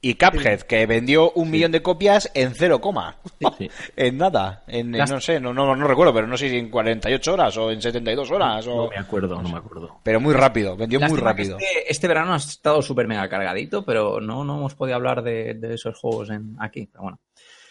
y 0.06 0.16
Cuphead, 0.16 0.64
que 0.64 0.86
vendió 0.86 1.32
un 1.32 1.50
millón 1.50 1.72
de 1.72 1.82
copias 1.82 2.30
en 2.34 2.54
cero 2.56 2.82
coma. 2.82 3.16
Sí. 3.58 3.70
en 3.96 4.18
nada. 4.18 4.64
En, 4.68 4.92
no 4.92 5.22
sé, 5.22 5.40
no, 5.40 5.54
no, 5.54 5.74
no 5.78 5.88
recuerdo, 5.88 6.14
pero 6.14 6.28
no 6.28 6.36
sé 6.36 6.50
si 6.50 6.58
en 6.58 6.70
48 6.70 7.34
horas 7.34 7.56
o 7.56 7.72
en 7.72 7.82
72 7.82 8.30
horas. 8.30 8.68
O... 8.68 8.76
No 8.84 8.90
me 8.90 8.98
acuerdo, 8.98 9.42
no 9.42 9.48
me 9.48 9.58
acuerdo. 9.58 10.02
Pero 10.04 10.20
muy 10.20 10.34
rápido, 10.34 10.76
vendió 10.76 11.00
muy 11.00 11.08
Lástima 11.08 11.30
rápido. 11.30 11.58
Este, 11.58 11.90
este 11.90 12.08
verano 12.10 12.34
ha 12.34 12.36
estado 12.38 12.82
súper 12.82 13.08
mega 13.08 13.30
cargadito, 13.30 13.86
pero 13.86 14.20
no, 14.20 14.44
no 14.44 14.58
hemos 14.58 14.76
podido 14.76 14.98
hablar 14.98 15.24
de, 15.24 15.54
de 15.54 15.76
esos 15.76 15.98
juegos 15.98 16.30
en, 16.32 16.58
aquí. 16.60 16.86
Pero 16.92 17.04
bueno. 17.04 17.20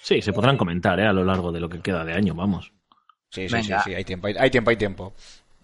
Sí, 0.02 0.20
se 0.20 0.32
podrán 0.32 0.56
comentar 0.56 0.98
¿eh? 0.98 1.06
a 1.06 1.12
lo 1.12 1.24
largo 1.24 1.52
de 1.52 1.60
lo 1.60 1.68
que 1.68 1.80
queda 1.80 2.04
de 2.04 2.12
año, 2.12 2.34
vamos. 2.34 2.72
Sí, 3.30 3.48
sí, 3.48 3.54
Venga. 3.54 3.82
sí, 3.82 3.90
sí, 3.90 3.94
hay 3.94 4.04
tiempo, 4.04 4.26
hay, 4.26 4.34
hay 4.36 4.50
tiempo, 4.50 4.70
hay 4.70 4.76
tiempo. 4.76 5.14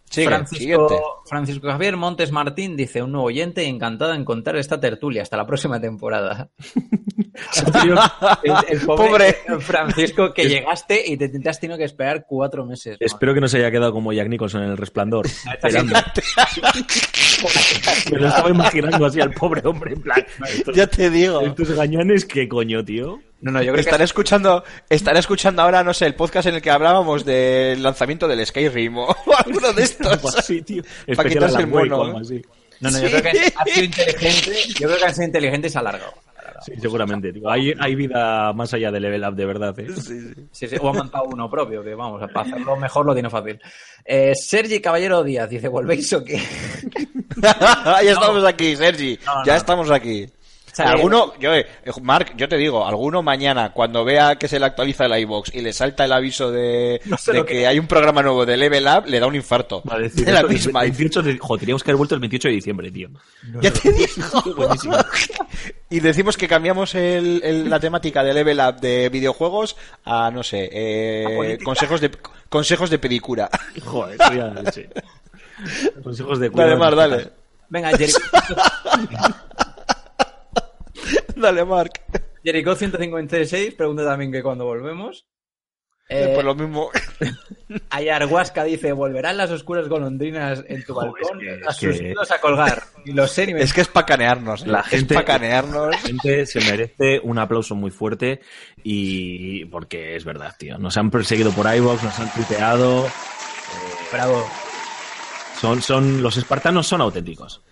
Sigue. 0.05 0.27
Francisco, 0.27 1.23
Francisco 1.27 1.69
Javier 1.69 1.97
Montes 1.97 2.33
Martín 2.33 2.77
dice, 2.77 3.03
un 3.03 3.13
nuevo 3.13 3.27
oyente 3.27 3.67
encantado 3.67 4.13
de 4.13 4.19
encontrar 4.19 4.57
esta 4.57 4.81
tertulia 4.81 5.23
hasta 5.23 5.37
la 5.37 5.47
próxima 5.47 5.81
temporada. 5.81 6.51
el, 8.43 8.55
el 8.69 8.81
pobre, 8.87 9.37
Francisco 9.61 10.33
que 10.33 10.49
llegaste 10.49 11.03
y 11.07 11.17
te, 11.17 11.29
te 11.29 11.49
has 11.49 11.61
tenido 11.61 11.77
que 11.77 11.85
esperar 11.85 12.25
cuatro 12.27 12.65
meses. 12.65 12.97
Espero 13.01 13.35
que 13.35 13.41
no 13.41 13.49
se 13.49 13.59
haya 13.59 13.71
quedado 13.71 13.93
como 13.93 14.13
Jack 14.13 14.29
Nicholson 14.29 14.63
en 14.63 14.71
el 14.71 14.77
resplandor. 14.77 15.27
esperando. 15.53 15.95
Me 18.11 18.19
lo 18.19 18.29
estaba 18.29 18.51
imaginando 18.51 19.07
así 19.07 19.21
al 19.21 19.33
pobre 19.33 19.63
hombre, 19.65 19.93
en 19.93 20.01
plan. 20.03 20.25
Estos, 20.49 20.75
Ya 20.75 20.87
te 20.87 21.11
digo. 21.11 21.41
estos 21.43 21.73
gañanes, 21.73 22.25
¿qué 22.25 22.49
coño, 22.49 22.85
tío? 22.85 23.21
No, 23.41 23.53
no, 23.53 23.61
yo 23.61 23.73
creo 23.73 23.75
que 23.77 23.81
Estaré 23.83 24.05
escuchando, 24.05 24.65
estaré 24.89 25.21
escuchando 25.21 25.63
ahora, 25.63 25.85
no 25.85 25.95
sé, 25.95 26.07
el 26.07 26.15
podcast 26.15 26.49
en 26.49 26.57
el 26.57 26.63
que 26.63 26.71
hablábamos 26.71 27.25
del 27.25 27.83
lanzamiento 27.83 28.27
del 28.27 28.45
Skyrim 28.45 28.99
o 28.99 29.15
alguno 29.45 29.73
de 29.73 29.83
estos. 29.85 30.37
Así, 30.37 30.63
tío. 30.63 30.83
Para 31.15 31.29
quitarse 31.29 31.61
el 31.61 31.69
mono, 31.69 32.03
algo 32.03 32.19
¿eh? 32.19 32.23
así. 32.23 32.43
No, 32.81 32.91
no, 32.91 32.99
yo 33.01 33.09
creo 33.09 33.23
que 33.23 33.53
ha 33.57 33.65
sido 33.65 33.85
inteligente. 33.85 34.53
Yo 34.69 34.89
creo 34.89 34.99
que 34.99 35.05
ha 35.05 35.15
sido 35.15 35.27
inteligente 35.27 35.67
y 35.69 35.71
se 35.71 35.79
ha 35.79 35.81
alargado. 35.81 36.15
Sí, 36.65 36.73
seguramente. 36.81 37.33
tío. 37.33 37.49
Hay, 37.49 37.73
hay 37.79 37.95
vida 37.95 38.53
más 38.53 38.73
allá 38.75 38.91
de 38.91 39.01
Level 39.01 39.25
Up, 39.25 39.35
de 39.35 39.47
verdad. 39.47 39.79
¿eh? 39.79 39.87
Sí, 40.51 40.67
sí, 40.69 40.77
o 40.81 40.89
ha 40.89 40.93
montado 40.93 41.25
uno 41.25 41.49
propio, 41.49 41.83
que 41.83 41.95
vamos, 41.95 42.21
para 42.33 42.47
hacerlo 42.47 42.77
mejor 42.77 43.07
lo 43.07 43.15
tiene 43.15 43.31
fácil. 43.31 43.61
Eh, 44.05 44.33
Sergi 44.35 44.81
Caballero 44.81 45.23
Díaz 45.23 45.49
dice, 45.49 45.69
¿volvéis 45.69 46.13
o 46.13 46.25
qué? 46.25 46.41
ya 47.43 48.01
estamos 48.01 48.45
aquí, 48.45 48.75
Sergi. 48.75 49.19
No, 49.25 49.45
ya 49.45 49.53
no. 49.53 49.59
estamos 49.59 49.91
aquí. 49.91 50.27
Sea, 50.83 50.91
alguno, 50.91 51.33
yo, 51.39 51.55
eh, 51.55 51.67
Mark, 52.03 52.33
yo 52.37 52.49
te 52.49 52.57
digo, 52.57 52.87
alguno 52.87 53.23
mañana, 53.23 53.73
cuando 53.73 54.05
vea 54.05 54.37
que 54.37 54.49
se 54.49 54.59
le 54.59 54.67
actualiza 54.67 55.05
el 55.07 55.19
iBox 55.21 55.55
y 55.55 55.61
le 55.61 55.73
salta 55.73 56.05
el 56.05 56.13
aviso 56.13 56.51
de, 56.51 57.01
No 57.05 57.17
sé 57.19 57.33
de 57.33 57.41
que, 57.45 57.53
que- 57.55 57.67
hay 57.67 57.79
un 57.79 57.87
programa 57.87 58.23
nuevo 58.23 58.45
de 58.47 58.57
Level 58.57 58.87
Up, 58.87 59.05
le 59.07 59.21
da 59.21 59.27
un 59.27 59.35
infarto. 59.37 59.83
Va 59.91 59.97
a 59.97 59.99
decir, 59.99 60.25
de 60.25 60.33
la 60.33 60.41
esto 60.41 60.53
es 60.53 60.67
misma. 60.67 60.81
28 60.83 61.23
de, 61.23 61.39
joder, 61.39 61.61
teníamos 61.61 61.83
que 61.85 61.91
haber 61.91 61.97
vuelto 61.99 62.15
el 62.15 62.21
28 62.21 62.49
de 62.49 62.55
diciembre, 62.55 62.91
tío. 62.91 63.09
Ya 63.61 63.71
te 63.73 63.93
digo. 63.93 64.09
y 65.91 66.01
decimos 66.01 66.37
que 66.37 66.49
cambiamos 66.49 66.95
el- 66.95 67.41
el- 67.45 67.69
la 67.71 67.81
temática 67.81 68.23
de 68.25 68.35
Level 68.35 68.59
Up 68.61 68.81
de 68.81 69.09
videojuegos 69.09 69.77
a, 70.05 70.31
no 70.31 70.43
sé, 70.43 70.69
eh, 70.73 71.59
consejos 71.65 72.01
de 72.01 72.11
consejos 72.49 72.89
de 72.91 72.99
pedicura. 72.99 73.51
Joder, 73.85 74.21
eso 74.21 74.33
ya, 74.33 74.73
sí. 74.73 74.87
Consejos 76.03 76.39
de 76.39 76.51
Dale, 76.51 76.53
cuidado. 76.77 76.79
Mar, 76.79 76.95
dale. 76.97 77.29
Venga, 77.71 77.91
Jericho, 77.91 78.19
Dale, 81.43 81.65
Mark. 81.65 81.93
Jericho 82.45 82.75
156 82.75 83.75
pregunta 83.75 84.05
también 84.05 84.33
que 84.33 84.43
cuando 84.43 84.65
volvemos. 84.65 85.27
Eh, 86.11 86.31
Pues 86.33 86.45
lo 86.47 86.55
mismo. 86.55 86.91
Ayahuasca 87.91 88.65
dice, 88.65 88.93
¿volverán 88.93 89.37
las 89.37 89.51
oscuras 89.51 89.89
golondrinas 89.89 90.65
en 90.67 90.83
tu 90.85 90.95
balcón? 90.95 91.39
es 91.43 91.59
que- 91.59 91.67
a 91.67 91.71
es 91.71 91.77
que- 91.79 91.93
sus 91.93 92.01
nidos 92.03 92.31
a 92.31 92.41
colgar. 92.41 92.83
Y 93.05 93.13
los 93.13 93.31
sé 93.31 93.47
ni 93.47 93.53
me- 93.55 93.61
Es 93.63 93.75
que 93.75 93.83
es 93.83 93.89
para 93.89 94.07
canearnos. 94.07 94.67
La 94.67 94.81
es 94.81 94.87
gente- 94.87 95.15
para 95.15 95.27
canearnos. 95.27 95.91
La 95.91 95.99
gente 95.99 96.47
se 96.47 96.61
merece 96.61 97.21
un 97.23 97.39
aplauso 97.39 97.75
muy 97.75 97.91
fuerte 97.91 98.41
y 98.83 99.67
porque 99.67 100.17
es 100.17 100.25
verdad, 100.25 100.55
tío. 100.59 100.79
Nos 100.79 100.97
han 100.97 101.11
perseguido 101.11 101.51
por 101.53 101.67
iVoox, 101.75 102.03
nos 102.03 102.19
han 102.19 102.33
tuiteado. 102.33 103.07
Bravo. 104.11 104.49
Son, 105.61 105.83
son, 105.83 106.23
los 106.23 106.37
espartanos 106.39 106.87
son 106.87 107.01
auténticos. 107.03 107.63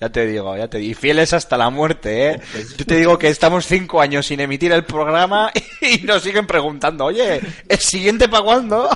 Ya 0.00 0.10
te 0.10 0.26
digo, 0.26 0.56
ya 0.56 0.68
te 0.68 0.78
digo. 0.78 0.90
Y 0.90 0.94
fieles 0.94 1.32
hasta 1.32 1.56
la 1.56 1.70
muerte, 1.70 2.30
¿eh? 2.30 2.40
Yo 2.78 2.84
te 2.84 2.96
digo 2.96 3.18
que 3.18 3.28
estamos 3.28 3.66
cinco 3.66 4.00
años 4.00 4.26
sin 4.26 4.40
emitir 4.40 4.72
el 4.72 4.84
programa 4.84 5.52
y 5.80 6.04
nos 6.04 6.22
siguen 6.22 6.46
preguntando, 6.46 7.04
oye, 7.06 7.40
¿el 7.68 7.78
siguiente 7.78 8.28
para 8.28 8.44
cuándo? 8.44 8.90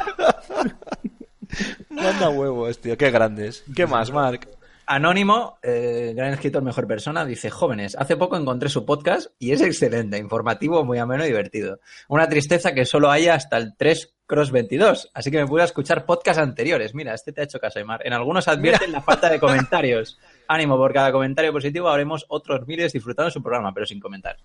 Manda 1.91 2.29
huevos, 2.29 2.79
tío, 2.79 2.97
qué 2.97 3.11
grandes. 3.11 3.65
¿Qué 3.75 3.87
más, 3.87 4.11
Mark? 4.11 4.49
Anónimo, 4.91 5.59
eh, 5.63 6.15
gran 6.17 6.33
escritor, 6.33 6.63
mejor 6.63 6.87
persona, 6.87 7.27
dice, 7.27 7.51
jóvenes, 7.51 7.95
hace 7.97 8.17
poco 8.17 8.39
encontré 8.39 8.71
su 8.71 8.87
podcast 8.87 9.31
y 9.39 9.53
es 9.53 9.61
excelente, 9.61 10.17
informativo, 10.17 10.83
muy 10.83 10.99
ameno 10.99 11.25
y 11.25 11.29
divertido. 11.29 11.81
Una 12.09 12.27
tristeza 12.27 12.73
que 12.73 12.87
solo 12.87 13.11
haya 13.11 13.35
hasta 13.35 13.59
el 13.59 13.77
3 13.77 14.15
Cross 14.27 14.51
22, 14.51 15.11
así 15.13 15.31
que 15.31 15.39
me 15.39 15.47
pude 15.47 15.65
escuchar 15.65 16.07
podcasts 16.07 16.43
anteriores. 16.43 16.95
Mira, 16.95 17.13
este 17.13 17.33
te 17.33 17.43
ha 17.43 17.45
hecho 17.45 17.59
caso, 17.59 17.79
Aymar. 17.79 18.07
En 18.07 18.15
algunos 18.15 18.49
advierten 18.49 18.93
la 18.93 19.03
falta 19.03 19.29
de 19.29 19.39
comentarios. 19.39 20.19
Ánimo, 20.49 20.77
por 20.77 20.93
cada 20.93 21.13
comentario 21.13 21.53
positivo 21.53 21.89
haremos 21.89 22.25
otros 22.29 22.67
miles 22.67 22.93
disfrutando 22.93 23.31
su 23.31 23.43
programa, 23.43 23.73
pero 23.73 23.87
sin 23.87 24.01
comentar. 24.01 24.37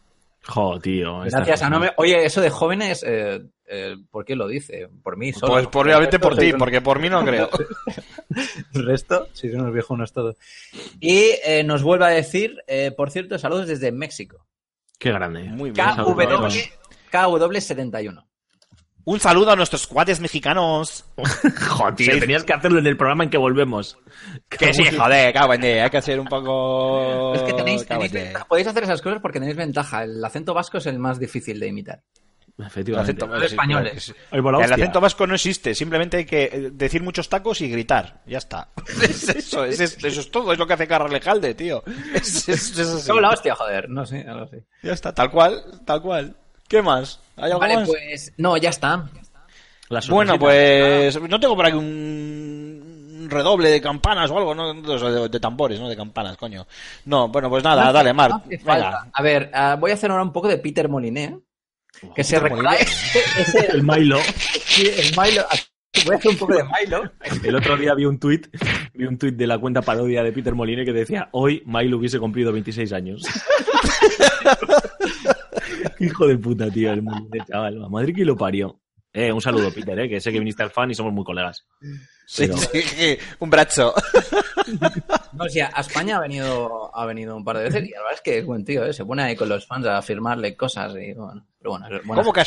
Jo, 0.45 0.77
tío. 0.79 1.19
Gracias, 1.21 1.41
cosas. 1.45 1.61
Anome. 1.63 1.91
Oye, 1.95 2.25
eso 2.25 2.41
de 2.41 2.49
jóvenes, 2.49 3.03
eh, 3.07 3.41
eh, 3.65 3.95
¿por 4.11 4.25
qué 4.25 4.35
lo 4.35 4.47
dice? 4.47 4.89
¿Por 5.01 5.15
mí 5.15 5.31
solo? 5.31 5.53
Pues 5.53 5.67
probablemente 5.67 6.19
por 6.19 6.37
ti, 6.37 6.51
porque 6.53 6.81
por 6.81 6.99
mí 6.99 7.09
no 7.09 7.23
creo. 7.23 7.49
el 8.73 8.85
resto, 8.85 9.29
sí, 9.31 9.49
son 9.49 9.61
unos 9.61 9.73
viejunos 9.73 10.11
todos. 10.11 10.35
Y 10.99 11.31
eh, 11.45 11.63
nos 11.63 11.81
vuelve 11.81 12.05
a 12.05 12.09
decir, 12.09 12.61
eh, 12.67 12.91
por 12.91 13.09
cierto, 13.09 13.39
saludos 13.39 13.67
desde 13.67 13.93
México. 13.93 14.45
Qué 14.99 15.11
grande. 15.11 15.43
Muy 15.43 15.71
bien. 15.71 15.85
Saludos. 15.95 16.53
KW, 17.09 17.17
KW71. 17.17 18.25
Un 19.05 19.19
saludo 19.19 19.51
a 19.51 19.55
nuestros 19.55 19.85
cuates 19.87 20.19
mexicanos. 20.21 21.05
Jo, 21.69 21.93
tío, 21.93 22.13
Sí. 22.13 22.19
tenías 22.19 22.43
que 22.43 22.53
hacerlo 22.53 22.79
en 22.79 22.87
el 22.87 22.95
programa 22.97 23.23
en 23.25 23.29
que 23.29 23.37
volvemos. 23.37 23.97
Que 24.49 24.73
sí, 24.73 24.85
joder, 24.85 25.33
cago 25.33 25.53
en 25.53 25.61
diez, 25.61 25.83
Hay 25.83 25.89
que 25.89 25.97
hacer 25.97 26.19
un 26.19 26.27
poco... 26.27 27.33
Es 27.35 27.41
que 27.41 27.53
tenéis, 27.53 27.85
ventaja. 27.87 28.45
podéis 28.45 28.67
hacer 28.67 28.83
esas 28.83 29.01
cosas 29.01 29.19
porque 29.21 29.39
tenéis 29.39 29.57
ventaja. 29.57 30.03
El 30.03 30.23
acento 30.23 30.53
vasco 30.53 30.77
es 30.77 30.85
el 30.85 30.99
más 30.99 31.19
difícil 31.19 31.59
de 31.59 31.67
imitar. 31.67 32.01
El 32.57 32.67
Efectivamente. 32.67 33.11
acento, 33.11 33.27
Los 33.27 33.39
sí, 33.41 33.45
españoles. 33.55 34.03
sí. 34.03 34.13
El 34.31 34.45
acento 34.73 35.01
vasco 35.01 35.25
no 35.27 35.33
existe, 35.35 35.73
simplemente 35.73 36.17
hay 36.17 36.25
que 36.25 36.43
eh, 36.43 36.69
decir 36.71 37.01
muchos 37.01 37.27
tacos 37.27 37.59
y 37.61 37.69
gritar. 37.69 38.21
Ya 38.27 38.37
está. 38.37 38.69
Es 39.01 39.27
eso, 39.27 39.65
es, 39.65 39.79
es- 39.79 40.03
eso 40.03 40.19
es 40.21 40.29
todo, 40.31 40.53
es 40.53 40.59
lo 40.59 40.67
que 40.67 40.73
hace 40.73 40.87
Carralejalde, 40.87 41.55
tío. 41.55 41.83
Es, 42.13 42.47
es- 42.47 42.77
es 42.77 42.87
así. 42.87 43.07
Como 43.09 43.21
la 43.21 43.31
hostia, 43.31 43.55
joder. 43.55 43.89
No 43.89 44.05
sé, 44.05 44.23
no 44.23 44.35
lo 44.37 44.47
sé. 44.47 44.63
Ya 44.83 44.93
está, 44.93 45.13
tal 45.13 45.31
cual, 45.31 45.63
tal 45.83 46.01
cual. 46.01 46.35
¿Qué 46.69 46.81
más? 46.83 47.19
¿Hay 47.37 47.45
algo 47.51 47.59
Vale, 47.59 47.75
más? 47.77 47.87
pues. 47.89 48.33
No, 48.37 48.57
ya 48.57 48.69
está. 48.69 49.09
La 49.89 50.01
Bueno, 50.09 50.39
pues 50.39 51.19
no 51.21 51.39
tengo 51.39 51.55
por 51.55 51.65
aquí 51.65 51.75
un 51.77 53.27
redoble 53.29 53.69
de 53.69 53.81
campanas 53.81 54.29
o 54.31 54.37
algo, 54.37 54.53
no 54.55 54.73
de, 54.73 55.29
de 55.29 55.39
tambores, 55.39 55.79
no 55.79 55.87
de 55.89 55.95
campanas, 55.95 56.37
coño. 56.37 56.65
No, 57.05 57.27
bueno, 57.29 57.49
pues 57.49 57.63
nada, 57.63 57.91
dale, 57.91 58.09
No 58.09 58.15
Marc. 58.15 58.31
falta. 58.63 58.73
Venga. 58.73 59.09
A 59.13 59.21
ver, 59.21 59.51
ah, 59.53 59.77
voy 59.79 59.91
a 59.91 59.93
hacer 59.95 60.09
ahora 60.11 60.23
un 60.23 60.31
poco 60.33 60.47
de 60.47 60.57
Peter 60.57 60.89
Moliné. 60.89 61.37
Que 62.15 62.23
se 62.23 62.39
recordáis. 62.39 62.81
Ese, 63.37 63.67
El 63.71 63.83
Milo. 63.83 64.19
sí, 64.65 64.87
el 64.87 65.11
Milo. 65.17 65.43
Voy 66.05 66.15
a 66.15 66.17
hacer 66.17 66.31
un 66.31 66.37
poco 66.37 66.55
de 66.55 66.63
Milo. 66.63 67.11
El 67.43 67.55
otro 67.55 67.77
día 67.77 67.93
vi 67.93 68.05
un 68.05 68.19
tuit, 68.19 68.47
vi 68.93 69.05
un 69.05 69.17
tuit 69.17 69.35
de 69.35 69.45
la 69.47 69.59
cuenta 69.59 69.81
parodia 69.83 70.23
de 70.23 70.31
Peter 70.31 70.55
Moline 70.55 70.83
que 70.85 70.91
decía, 70.93 71.29
hoy 71.33 71.61
Milo 71.67 71.97
hubiese 71.97 72.19
cumplido 72.19 72.51
26 72.51 72.91
años. 72.93 73.21
Hijo 76.05 76.27
de 76.27 76.37
puta, 76.37 76.69
tío, 76.69 76.91
el 76.91 77.01
Moline, 77.01 77.45
chaval. 77.47 77.79
La 77.79 77.89
madre 77.89 78.13
que 78.13 78.25
lo 78.25 78.35
parió. 78.35 78.79
Eh, 79.11 79.31
un 79.31 79.41
saludo, 79.41 79.71
Peter, 79.71 79.99
eh, 79.99 80.09
que 80.09 80.19
sé 80.19 80.31
que 80.31 80.39
viniste 80.39 80.63
al 80.63 80.71
fan 80.71 80.89
y 80.89 80.95
somos 80.95 81.13
muy 81.13 81.23
colegas. 81.23 81.65
Sí, 82.25 82.47
Pero- 82.47 82.57
sí, 82.57 83.17
un 83.39 83.49
brazo. 83.49 83.93
No, 85.33 85.49
sí, 85.49 85.59
a 85.59 85.67
España 85.79 86.17
ha 86.17 86.21
venido, 86.21 86.95
ha 86.95 87.05
venido 87.05 87.35
un 87.35 87.43
par 87.43 87.57
de 87.57 87.63
veces 87.63 87.83
y 87.85 87.89
la 87.89 87.99
verdad 87.99 88.13
es 88.15 88.21
que 88.21 88.37
es 88.37 88.45
buen 88.45 88.63
tío, 88.63 88.85
¿eh? 88.85 88.93
se 88.93 89.03
pone 89.03 89.23
ahí 89.23 89.35
con 89.35 89.49
los 89.49 89.65
fans 89.65 89.85
a 89.87 90.01
firmarle 90.01 90.55
cosas 90.55 90.93
y 90.95 91.11
bueno, 91.13 91.45
pero 91.59 91.71
bueno, 91.71 91.87
¿Cómo 92.15 92.31
que, 92.31 92.41
a, 92.41 92.45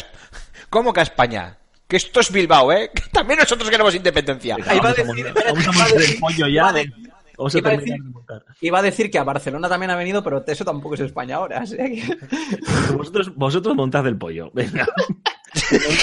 ¿Cómo 0.71 0.93
que 0.93 1.01
a 1.01 1.03
España? 1.03 1.59
Que 1.89 1.97
esto 1.97 2.21
es 2.21 2.31
Bilbao, 2.33 2.73
¿eh? 2.73 2.91
Que 2.95 3.03
también 3.13 3.41
nosotros 3.41 3.69
queremos 3.69 3.95
independencia. 3.95 4.57
Ahí 4.67 4.79
va 4.79 4.91
a 4.91 4.95
vamos, 4.95 4.99
a 4.99 5.03
decir- 5.03 5.25
montar- 5.27 5.45
vamos 5.47 5.67
a 5.69 5.73
montar 5.73 6.03
el 6.03 6.19
pollo 6.19 6.47
ya. 6.49 6.73
de- 6.73 6.93
Vamos 7.37 7.55
a 7.55 7.59
Iba 7.59 7.69
a 7.69 7.73
terminar 7.73 7.99
decir- 7.99 8.05
de 8.07 8.11
montar. 8.13 8.45
Iba 8.61 8.79
a 8.79 8.83
decir 8.83 9.11
que 9.11 9.19
a 9.19 9.25
Barcelona 9.25 9.69
también 9.69 9.91
ha 9.91 9.97
venido, 9.97 10.23
pero 10.25 10.43
eso 10.47 10.65
tampoco 10.65 10.95
es 10.95 11.01
España 11.01 11.37
ahora. 11.37 11.63
Vosotros, 12.97 13.35
vosotros 13.35 13.75
montad 13.77 14.07
el 14.07 14.17
pollo. 14.17 14.51
Venga. 14.53 14.87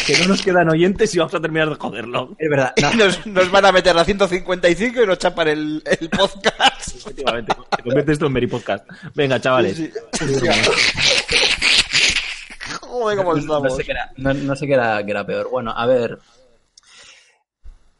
Que 0.07 0.17
no, 0.17 0.29
nos 0.29 0.41
quedan 0.41 0.67
oyentes 0.69 1.13
y 1.13 1.19
vamos 1.19 1.35
a 1.35 1.39
terminar 1.39 1.69
de 1.69 1.75
joderlo. 1.75 2.35
Es 2.39 2.49
verdad. 2.49 2.73
no, 2.81 2.91
nos, 3.05 3.25
nos 3.27 3.51
van 3.51 3.65
a 3.65 3.71
meter 3.71 3.95
la 3.95 4.03
155 4.03 5.03
y 5.03 5.05
nos 5.05 5.19
chapan 5.19 5.47
el, 5.47 5.83
el 5.85 6.09
podcast. 6.09 6.95
Efectivamente, 6.95 7.53
se 7.77 7.83
convierte 7.83 8.11
esto 8.13 8.25
en 8.25 8.33
Meri 8.33 8.47
Podcast. 8.47 8.89
Venga, 9.13 9.39
chavales. 9.39 9.79
Joder, 12.81 13.17
cómo 13.17 13.35
no 13.35 13.69
sé 13.69 13.83
qué 13.83 13.91
era, 13.91 14.11
no, 14.17 14.33
no 14.33 14.55
sé 14.55 14.65
qué 14.65 14.73
era, 14.73 15.03
qué 15.05 15.11
era 15.11 15.25
peor. 15.25 15.49
Bueno, 15.51 15.71
a 15.75 15.85
ver. 15.85 16.17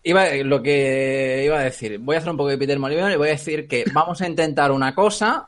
Iba, 0.04 0.30
lo 0.44 0.62
que 0.62 1.44
iba 1.46 1.60
a 1.60 1.64
decir, 1.64 1.98
voy 2.00 2.16
a 2.16 2.20
hacer 2.20 2.32
un 2.32 2.38
poco 2.38 2.50
de 2.50 2.58
Peter 2.58 2.78
Molyneux 2.78 3.14
y 3.14 3.18
voy 3.18 3.30
a 3.30 3.32
decir 3.32 3.68
que 3.68 3.86
vamos 3.94 4.22
a 4.22 4.28
intentar 4.28 4.72
una 4.72 4.94
cosa 4.94 5.48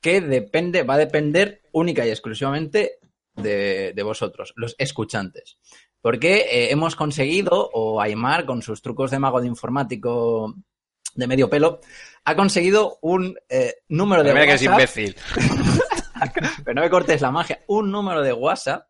que 0.00 0.22
depende, 0.22 0.82
va 0.82 0.94
a 0.94 0.98
depender 0.98 1.62
única 1.72 2.06
y 2.06 2.10
exclusivamente 2.10 2.98
de, 3.34 3.92
de 3.94 4.02
vosotros, 4.02 4.54
los 4.56 4.74
escuchantes. 4.78 5.58
Porque 6.00 6.46
eh, 6.50 6.70
hemos 6.70 6.96
conseguido, 6.96 7.70
o 7.74 8.00
Aymar, 8.00 8.46
con 8.46 8.62
sus 8.62 8.80
trucos 8.80 9.10
de 9.10 9.18
mago 9.18 9.40
de 9.40 9.48
informático 9.48 10.54
de 11.14 11.26
medio 11.26 11.50
pelo, 11.50 11.80
ha 12.24 12.36
conseguido 12.36 12.98
un 13.02 13.36
eh, 13.48 13.74
número 13.88 14.22
de 14.22 14.32
Mira 14.32 14.46
que 14.46 14.54
es 14.54 14.62
imbécil. 14.62 15.16
pero 16.64 16.74
no 16.74 16.82
me 16.82 16.90
cortes 16.90 17.20
la 17.20 17.30
magia, 17.30 17.62
un 17.66 17.90
número 17.90 18.22
de 18.22 18.32
WhatsApp 18.32 18.86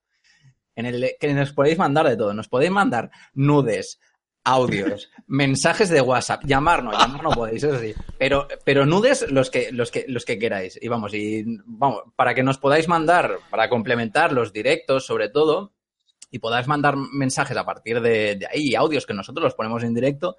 en 0.74 0.86
el 0.86 1.14
que 1.18 1.34
nos 1.34 1.52
podéis 1.52 1.78
mandar 1.78 2.08
de 2.08 2.16
todo. 2.16 2.32
Nos 2.32 2.48
podéis 2.48 2.70
mandar 2.70 3.10
nudes, 3.34 4.00
audios, 4.44 5.10
mensajes 5.26 5.88
de 5.88 6.00
WhatsApp, 6.00 6.44
llamarnos, 6.44 6.98
llamar 6.98 7.22
no 7.22 7.30
podéis, 7.30 7.62
eso 7.62 7.78
sí. 7.78 7.94
Pero, 8.18 8.48
pero 8.64 8.86
nudes 8.86 9.30
los 9.30 9.50
que, 9.50 9.70
los 9.72 9.90
que, 9.90 10.04
los 10.08 10.24
que 10.24 10.38
queráis. 10.38 10.78
Y 10.80 10.88
vamos, 10.88 11.14
y 11.14 11.44
vamos, 11.64 12.02
para 12.16 12.34
que 12.34 12.42
nos 12.42 12.58
podáis 12.58 12.88
mandar, 12.88 13.38
para 13.50 13.68
complementar 13.68 14.32
los 14.32 14.52
directos, 14.52 15.06
sobre 15.06 15.28
todo, 15.28 15.72
y 16.30 16.38
podáis 16.38 16.66
mandar 16.66 16.96
mensajes 16.96 17.56
a 17.56 17.64
partir 17.64 18.00
de, 18.00 18.36
de 18.36 18.46
ahí, 18.46 18.74
audios 18.74 19.06
que 19.06 19.14
nosotros 19.14 19.44
los 19.44 19.54
ponemos 19.54 19.82
en 19.82 19.94
directo, 19.94 20.36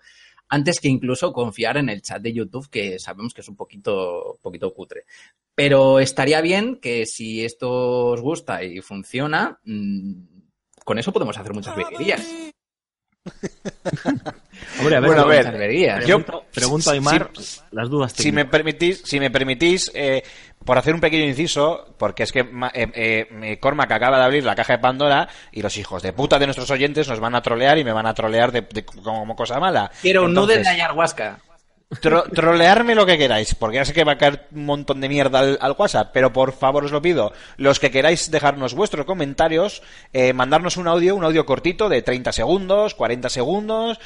antes 0.51 0.81
que 0.81 0.89
incluso 0.89 1.31
confiar 1.31 1.77
en 1.77 1.87
el 1.87 2.01
chat 2.01 2.21
de 2.21 2.33
YouTube, 2.33 2.69
que 2.69 2.99
sabemos 2.99 3.33
que 3.33 3.39
es 3.39 3.47
un 3.47 3.55
poquito, 3.55 4.37
poquito 4.41 4.73
cutre. 4.73 5.05
Pero 5.55 5.99
estaría 5.99 6.41
bien 6.41 6.75
que 6.81 7.05
si 7.05 7.45
esto 7.45 8.07
os 8.07 8.21
gusta 8.21 8.61
y 8.61 8.81
funciona, 8.81 9.59
mm, 9.63 10.11
con 10.83 10.99
eso 10.99 11.13
podemos 11.13 11.37
hacer 11.37 11.53
muchas 11.53 11.75
virguerías. 11.75 12.51
Hombre, 14.79 14.95
a 14.95 14.99
ver, 14.99 15.07
Bueno, 15.09 15.21
a 15.23 15.25
ver, 15.25 16.05
yo- 16.05 16.23
pregunto, 16.51 16.89
a 16.89 16.93
Aymar 16.93 17.29
las 17.71 17.89
dudas 17.89 18.13
Si 18.13 18.31
me 18.31 18.45
permitís, 18.45 19.01
si 19.05 19.19
me 19.19 19.29
permitís, 19.29 19.91
eh, 19.93 20.23
por 20.65 20.77
hacer 20.77 20.93
un 20.93 21.01
pequeño 21.01 21.25
inciso, 21.25 21.93
porque 21.97 22.23
es 22.23 22.31
que 22.31 22.43
ma- 22.43 22.71
eh, 22.73 23.27
eh, 23.43 23.57
Cormac 23.59 23.91
acaba 23.91 24.17
de 24.17 24.23
abrir 24.25 24.43
la 24.43 24.55
caja 24.55 24.73
de 24.73 24.79
Pandora 24.79 25.27
y 25.51 25.61
los 25.61 25.77
hijos 25.77 26.01
de 26.03 26.13
puta 26.13 26.39
de 26.39 26.45
nuestros 26.47 26.69
oyentes 26.71 27.07
nos 27.07 27.19
van 27.19 27.35
a 27.35 27.41
trolear 27.41 27.77
y 27.77 27.83
me 27.83 27.93
van 27.93 28.05
a 28.07 28.13
trolear 28.13 28.51
de, 28.51 28.61
de- 28.61 28.85
como 28.85 29.35
cosa 29.35 29.59
mala. 29.59 29.91
Quiero 30.01 30.23
un 30.25 30.33
nude 30.33 30.55
Entonces, 30.55 30.63
de 30.63 30.81
ayahuasca. 30.81 31.39
Tro- 31.99 32.23
trolearme 32.33 32.95
lo 32.95 33.05
que 33.05 33.17
queráis, 33.17 33.53
porque 33.53 33.75
ya 33.75 33.83
sé 33.85 33.91
que 33.91 34.05
va 34.05 34.13
a 34.13 34.17
caer 34.17 34.47
un 34.55 34.65
montón 34.65 35.01
de 35.01 35.09
mierda 35.09 35.39
al, 35.39 35.75
WhatsApp, 35.77 36.11
pero 36.13 36.31
por 36.31 36.53
favor 36.53 36.85
os 36.85 36.91
lo 36.91 37.01
pido, 37.01 37.33
los 37.57 37.81
que 37.81 37.91
queráis 37.91 38.31
dejarnos 38.31 38.73
vuestros 38.73 39.05
comentarios, 39.05 39.83
eh, 40.13 40.31
mandarnos 40.31 40.77
un 40.77 40.87
audio, 40.87 41.15
un 41.17 41.25
audio 41.25 41.45
cortito 41.45 41.89
de 41.89 42.01
30 42.01 42.31
segundos, 42.31 42.95
40 42.95 43.27
segundos, 43.27 43.99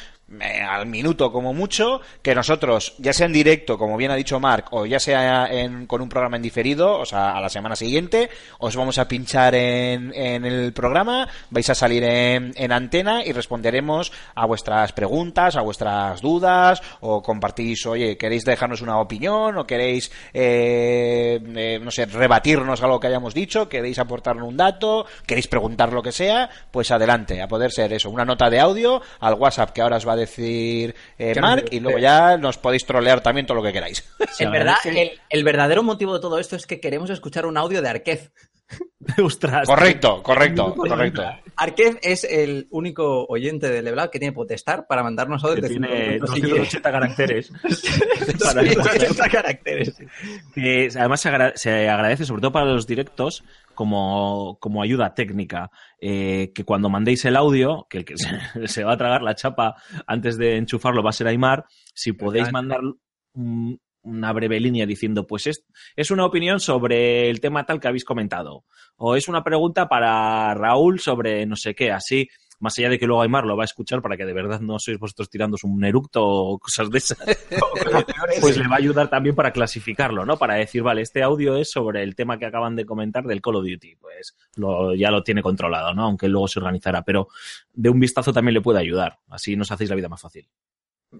al 0.68 0.88
minuto 0.88 1.32
como 1.32 1.54
mucho, 1.54 2.02
que 2.24 2.34
nosotros, 2.34 2.96
ya 2.98 3.14
sea 3.14 3.28
en 3.28 3.34
directo, 3.34 3.78
como 3.78 3.96
bien 3.96 4.10
ha 4.10 4.16
dicho 4.16 4.40
Mark, 4.40 4.66
o 4.72 4.86
ya 4.88 5.00
sea 5.00 5.46
en- 5.52 5.86
con 5.86 6.02
un 6.02 6.10
programa 6.10 6.36
en 6.36 6.42
diferido, 6.42 6.98
o 7.00 7.06
sea, 7.06 7.38
a 7.38 7.42
la 7.42 7.48
semana 7.50 7.76
siguiente, 7.76 8.30
os 8.58 8.76
vamos 8.76 8.98
a 8.98 9.08
pinchar 9.08 9.54
en, 9.54 10.12
en 10.16 10.44
el 10.46 10.74
programa, 10.74 11.28
vais 11.52 11.70
a 11.70 11.76
salir 11.76 12.04
en, 12.04 12.54
en 12.56 12.72
antena 12.72 13.24
y 13.24 13.34
responderemos 13.34 14.12
a 14.34 14.46
vuestras 14.48 14.94
preguntas, 14.94 15.56
a 15.56 15.62
vuestras 15.62 16.22
dudas, 16.22 16.82
o 17.02 17.22
compartís, 17.22 17.86
oye, 17.86 18.18
queréis 18.18 18.46
dejarnos 18.46 18.82
una 18.82 19.00
opinión, 19.00 19.58
o 19.58 19.68
queréis, 19.68 20.12
eh, 20.34 21.40
eh, 21.56 21.80
no 21.82 21.92
sé, 21.92 22.08
rebatirnos 22.08 22.82
algo 22.82 23.00
que 23.00 23.08
hayamos 23.08 23.34
dicho, 23.36 23.70
queréis 23.70 24.00
aportarnos 24.00 24.48
un 24.48 24.58
dato, 24.58 25.06
queréis 25.28 25.48
preguntar 25.48 25.94
lo 25.94 26.02
que 26.02 26.12
sea, 26.12 26.50
pues 26.72 26.90
adelante, 26.92 27.42
a 27.44 27.48
poder 27.48 27.72
ser 27.72 27.94
eso, 27.94 28.10
una 28.10 28.26
nota 28.26 28.50
de 28.50 28.60
audio 28.60 29.02
al 29.20 29.36
WhatsApp 29.36 29.72
que 29.72 29.82
ahora 29.82 29.98
os 29.98 30.08
va 30.08 30.15
a 30.16 30.20
decir 30.20 30.96
eh, 31.18 31.40
Mark, 31.40 31.66
y 31.72 31.80
luego 31.80 32.00
ya 32.00 32.38
nos 32.38 32.58
podéis 32.58 32.86
trolear 32.86 33.22
también 33.22 33.46
todo 33.46 33.58
lo 33.58 33.64
que 33.64 33.72
queráis. 33.74 34.04
En 34.40 34.52
verdad, 34.52 34.76
el, 34.86 35.12
el 35.30 35.44
verdadero 35.44 35.84
motivo 35.84 36.14
de 36.16 36.20
todo 36.20 36.40
esto 36.40 36.56
es 36.56 36.66
que 36.68 36.80
queremos 36.80 37.10
escuchar 37.10 37.46
un 37.46 37.58
audio 37.58 37.82
de 37.82 37.90
Arquez. 37.90 38.32
Ostras. 39.24 39.68
correcto, 39.68 40.24
correcto, 40.24 40.74
correcto. 40.76 41.24
Arquez 41.58 41.98
es 42.02 42.24
el 42.26 42.68
único 42.72 43.26
oyente 43.30 43.70
de 43.70 43.82
Leblanc 43.82 44.10
que 44.12 44.20
tiene 44.20 44.34
potestad 44.34 44.86
para 44.90 45.04
mandarnos 45.04 45.44
audios 45.44 45.58
Que 45.58 45.62
de 45.62 45.70
tiene 45.70 46.08
minutos 46.10 46.32
si 46.36 46.42
quiere. 46.42 46.58
280 46.60 46.92
caracteres. 46.92 47.52
Sí, 47.70 48.34
280 48.40 49.30
caracteres. 49.30 49.96
que 50.54 50.90
además 50.98 51.22
se, 51.22 51.30
agra- 51.30 51.54
se 51.56 51.88
agradece, 51.90 52.26
sobre 52.26 52.42
todo 52.42 52.52
para 52.52 52.66
los 52.66 52.88
directos, 52.88 53.44
como, 53.76 54.58
como 54.60 54.82
ayuda 54.82 55.14
técnica, 55.14 55.70
eh, 56.00 56.52
que 56.56 56.64
cuando 56.64 56.90
mandéis 56.90 57.26
el 57.26 57.36
audio, 57.36 57.86
que 57.90 58.00
el 58.00 58.06
que 58.06 58.16
se, 58.18 58.68
se 58.68 58.84
va 58.84 58.94
a 58.94 58.98
tragar 58.98 59.22
la 59.22 59.36
chapa 59.36 59.76
antes 60.08 60.38
de 60.38 60.58
enchufarlo 60.58 61.04
va 61.04 61.12
a 61.12 61.14
ser 61.14 61.28
Aymar, 61.28 61.66
si 61.94 62.14
podéis 62.14 62.52
mandar 62.52 62.80
un, 63.34 63.80
una 64.06 64.32
breve 64.32 64.60
línea 64.60 64.86
diciendo, 64.86 65.28
pues 65.28 65.48
es, 65.48 65.66
es 65.96 66.12
una 66.12 66.26
opinión 66.26 66.60
sobre 66.60 67.30
el 67.30 67.42
tema 67.42 67.66
tal 67.66 67.80
que 67.80 67.88
habéis 67.88 68.06
comentado. 68.06 68.66
O 68.96 69.16
es 69.16 69.28
una 69.28 69.44
pregunta 69.44 69.90
para 69.90 70.54
Raúl 70.54 71.00
sobre 71.00 71.46
no 71.46 71.56
sé 71.56 71.76
qué, 71.76 71.92
así 71.92 72.30
más 72.60 72.78
allá 72.78 72.90
de 72.90 73.00
que 73.00 73.06
luego 73.06 73.22
Aymar 73.22 73.46
lo 73.46 73.56
va 73.58 73.64
a 73.64 73.66
escuchar 73.66 74.02
para 74.02 74.18
que 74.18 74.26
de 74.26 74.34
verdad 74.34 74.60
no 74.60 74.80
sois 74.80 74.98
vosotros 74.98 75.30
tirando 75.30 75.58
un 75.64 75.84
eructo 75.84 76.26
o 76.26 76.60
cosas 76.60 76.90
de 76.90 76.98
esas, 76.98 77.18
pues 78.42 78.58
le 78.58 78.68
va 78.68 78.76
a 78.76 78.80
ayudar 78.80 79.10
también 79.10 79.36
para 79.36 79.52
clasificarlo, 79.52 80.26
¿no? 80.26 80.38
Para 80.38 80.56
decir, 80.56 80.84
vale, 80.84 81.02
este 81.02 81.24
audio 81.24 81.58
es 81.58 81.72
sobre 81.72 82.04
el 82.04 82.16
tema 82.16 82.38
que 82.38 82.46
acaban 82.46 82.76
de 82.76 82.86
comentar 82.86 83.24
del 83.24 83.42
Call 83.42 83.56
of 83.56 83.66
Duty, 83.66 83.96
pues 83.96 84.36
lo, 84.56 84.94
ya 84.96 85.12
lo 85.12 85.24
tiene 85.24 85.42
controlado, 85.42 85.94
¿no? 85.94 86.04
Aunque 86.04 86.28
luego 86.28 86.48
se 86.48 86.60
organizará, 86.60 87.04
pero 87.04 87.28
de 87.74 87.90
un 87.90 88.00
vistazo 88.00 88.34
también 88.34 88.54
le 88.54 88.62
puede 88.62 88.80
ayudar, 88.80 89.20
así 89.30 89.56
nos 89.56 89.72
hacéis 89.72 89.90
la 89.90 89.96
vida 89.96 90.10
más 90.10 90.22
fácil. 90.22 90.48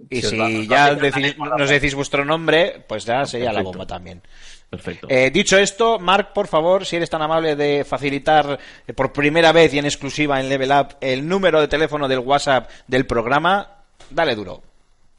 Y 0.10 0.22
si 0.22 0.38
va- 0.38 0.50
ya 0.50 0.94
decís- 0.96 1.36
nos 1.38 1.70
decís 1.70 1.96
vuestro 1.96 2.24
nombre, 2.26 2.84
pues 2.88 3.06
ya 3.06 3.26
sería 3.26 3.48
la 3.48 3.60
Perfecto. 3.60 3.70
bomba 3.72 3.88
también. 3.88 4.22
Perfecto. 4.70 5.08
Eh, 5.10 5.30
dicho 5.32 5.58
esto, 5.58 6.00
Marc, 6.00 6.34
por 6.34 6.48
favor, 6.48 6.86
si 6.86 6.96
eres 6.96 7.10
tan 7.10 7.22
amable 7.22 7.56
de 7.56 7.86
facilitar 7.86 8.60
eh, 8.88 8.94
por 8.94 9.14
primera 9.14 9.52
vez 9.52 9.74
y 9.74 9.80
en 9.80 9.86
exclusiva 9.86 10.40
en 10.40 10.50
Level 10.50 10.72
Up 10.72 10.98
el 11.02 11.28
número 11.28 11.62
de 11.62 11.68
teléfono 11.68 12.08
del 12.08 12.20
WhatsApp 12.20 12.70
del 12.88 13.06
programa, 13.06 13.84
dale 14.10 14.36
duro. 14.36 14.62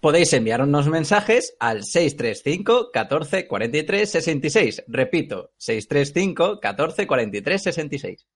Podéis 0.01 0.33
enviarnos 0.35 0.89
mensajes 0.89 1.55
al 1.59 1.85
635 1.85 2.91
14 2.93 3.47
43 3.49 4.11
66. 4.11 4.83
Repito, 4.89 5.53
635 5.57 6.61
14 6.61 7.07
43 7.07 7.63
66. 7.63 8.27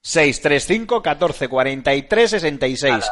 635 0.00 1.02
14 1.02 1.48
43 1.48 2.30
66. 2.30 3.10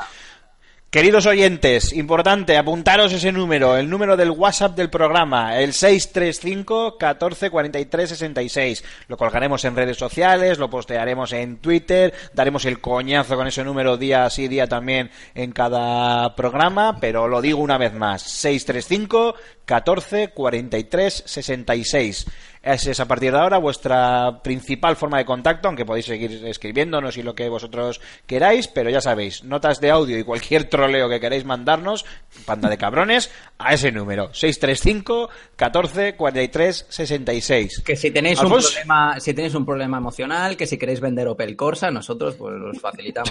Queridos 0.94 1.26
oyentes, 1.26 1.92
importante, 1.92 2.56
apuntaros 2.56 3.12
ese 3.12 3.32
número, 3.32 3.76
el 3.76 3.90
número 3.90 4.16
del 4.16 4.30
WhatsApp 4.30 4.76
del 4.76 4.90
programa, 4.90 5.58
el 5.58 5.72
635 5.72 6.98
14 6.98 7.50
43 7.50 8.10
66. 8.10 8.84
Lo 9.08 9.16
colgaremos 9.16 9.64
en 9.64 9.74
redes 9.74 9.96
sociales, 9.96 10.60
lo 10.60 10.70
postearemos 10.70 11.32
en 11.32 11.56
Twitter, 11.56 12.14
daremos 12.32 12.64
el 12.64 12.80
coñazo 12.80 13.34
con 13.34 13.48
ese 13.48 13.64
número 13.64 13.96
día 13.96 14.30
sí, 14.30 14.46
día 14.46 14.68
también 14.68 15.10
en 15.34 15.50
cada 15.50 16.36
programa, 16.36 16.98
pero 17.00 17.26
lo 17.26 17.42
digo 17.42 17.58
una 17.58 17.76
vez 17.76 17.92
más, 17.92 18.22
635 18.22 19.34
14 19.64 20.28
43 20.28 21.22
66. 21.26 22.26
Esa 22.62 22.90
es 22.92 22.98
a 22.98 23.04
partir 23.06 23.30
de 23.30 23.38
ahora 23.38 23.58
vuestra 23.58 24.40
principal 24.42 24.96
forma 24.96 25.18
de 25.18 25.26
contacto, 25.26 25.68
aunque 25.68 25.84
podéis 25.84 26.06
seguir 26.06 26.46
escribiéndonos 26.46 27.18
y 27.18 27.22
lo 27.22 27.34
que 27.34 27.50
vosotros 27.50 28.00
queráis, 28.26 28.68
pero 28.68 28.88
ya 28.88 29.02
sabéis, 29.02 29.44
notas 29.44 29.82
de 29.82 29.90
audio 29.90 30.18
y 30.18 30.24
cualquier 30.24 30.64
troleo 30.70 31.10
que 31.10 31.20
queráis 31.20 31.44
mandarnos, 31.44 32.06
panda 32.46 32.70
de 32.70 32.78
cabrones, 32.78 33.30
a 33.58 33.74
ese 33.74 33.92
número, 33.92 34.32
635 34.32 35.28
14 35.56 36.16
43 36.16 36.86
66. 36.88 37.82
Que 37.84 37.96
si 37.96 38.10
tenéis 38.10 38.40
un 38.40 38.48
problema, 38.48 39.20
si 39.20 39.34
tenéis 39.34 39.54
un 39.54 39.66
problema 39.66 39.98
emocional, 39.98 40.56
que 40.56 40.66
si 40.66 40.78
queréis 40.78 41.00
vender 41.00 41.28
Opel 41.28 41.56
Corsa, 41.56 41.90
nosotros 41.90 42.34
pues 42.36 42.54
os 42.62 42.80
facilitamos. 42.80 43.30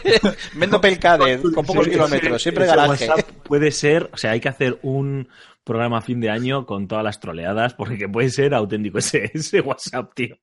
Vendo 0.54 0.80
Pelcade 0.80 1.40
con 1.54 1.66
pocos 1.66 1.84
Sí, 1.84 1.90
kilómetros, 1.90 2.32
ese- 2.36 2.42
siempre 2.44 2.64
garaje. 2.66 3.08
WhatsApp 3.08 3.30
puede 3.42 3.70
ser, 3.72 4.08
o 4.12 4.16
sea, 4.16 4.30
hay 4.30 4.40
que 4.40 4.48
hacer 4.48 4.78
un 4.82 5.28
programa 5.64 6.00
fin 6.00 6.20
de 6.20 6.30
año 6.30 6.66
con 6.66 6.88
todas 6.88 7.04
las 7.04 7.20
troleadas, 7.20 7.74
porque 7.74 7.98
que 7.98 8.08
puede 8.08 8.30
ser 8.30 8.54
auténtico 8.54 8.98
ese, 8.98 9.30
ese 9.34 9.60
WhatsApp, 9.60 10.12
tío. 10.14 10.36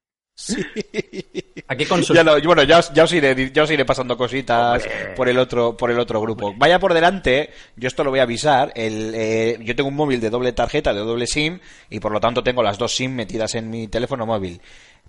Aquí 1.67 1.85
con 1.85 2.03
sus 2.03 2.15
Ya 2.15 2.23
lo- 2.23 2.39
bueno, 2.43 2.63
ya, 2.63 2.77
os- 2.79 2.93
ya 2.93 3.03
os 3.03 3.11
iré, 3.13 3.51
ya 3.51 3.63
os 3.63 3.71
iré 3.71 3.83
pasando 3.85 4.15
cositas 4.15 4.87
por 5.15 5.27
el 5.27 5.37
otro, 5.37 5.75
por 5.75 5.89
el 5.91 5.99
otro 5.99 6.21
grupo. 6.21 6.53
Vaya 6.55 6.79
por 6.79 6.93
delante, 6.93 7.49
yo 7.75 7.87
esto 7.87 8.03
lo 8.03 8.11
voy 8.11 8.19
a 8.19 8.23
avisar. 8.23 8.71
El, 8.75 9.13
eh, 9.15 9.57
yo 9.61 9.75
tengo 9.75 9.89
un 9.89 9.95
móvil 9.95 10.21
de 10.21 10.29
doble 10.29 10.53
tarjeta, 10.53 10.93
de 10.93 10.99
doble 11.01 11.27
SIM, 11.27 11.59
y 11.89 11.99
por 11.99 12.11
lo 12.11 12.19
tanto 12.19 12.43
tengo 12.43 12.63
las 12.63 12.77
dos 12.77 12.95
SIM 12.95 13.13
metidas 13.15 13.55
en 13.55 13.69
mi 13.69 13.87
teléfono 13.87 14.25
móvil. 14.25 14.61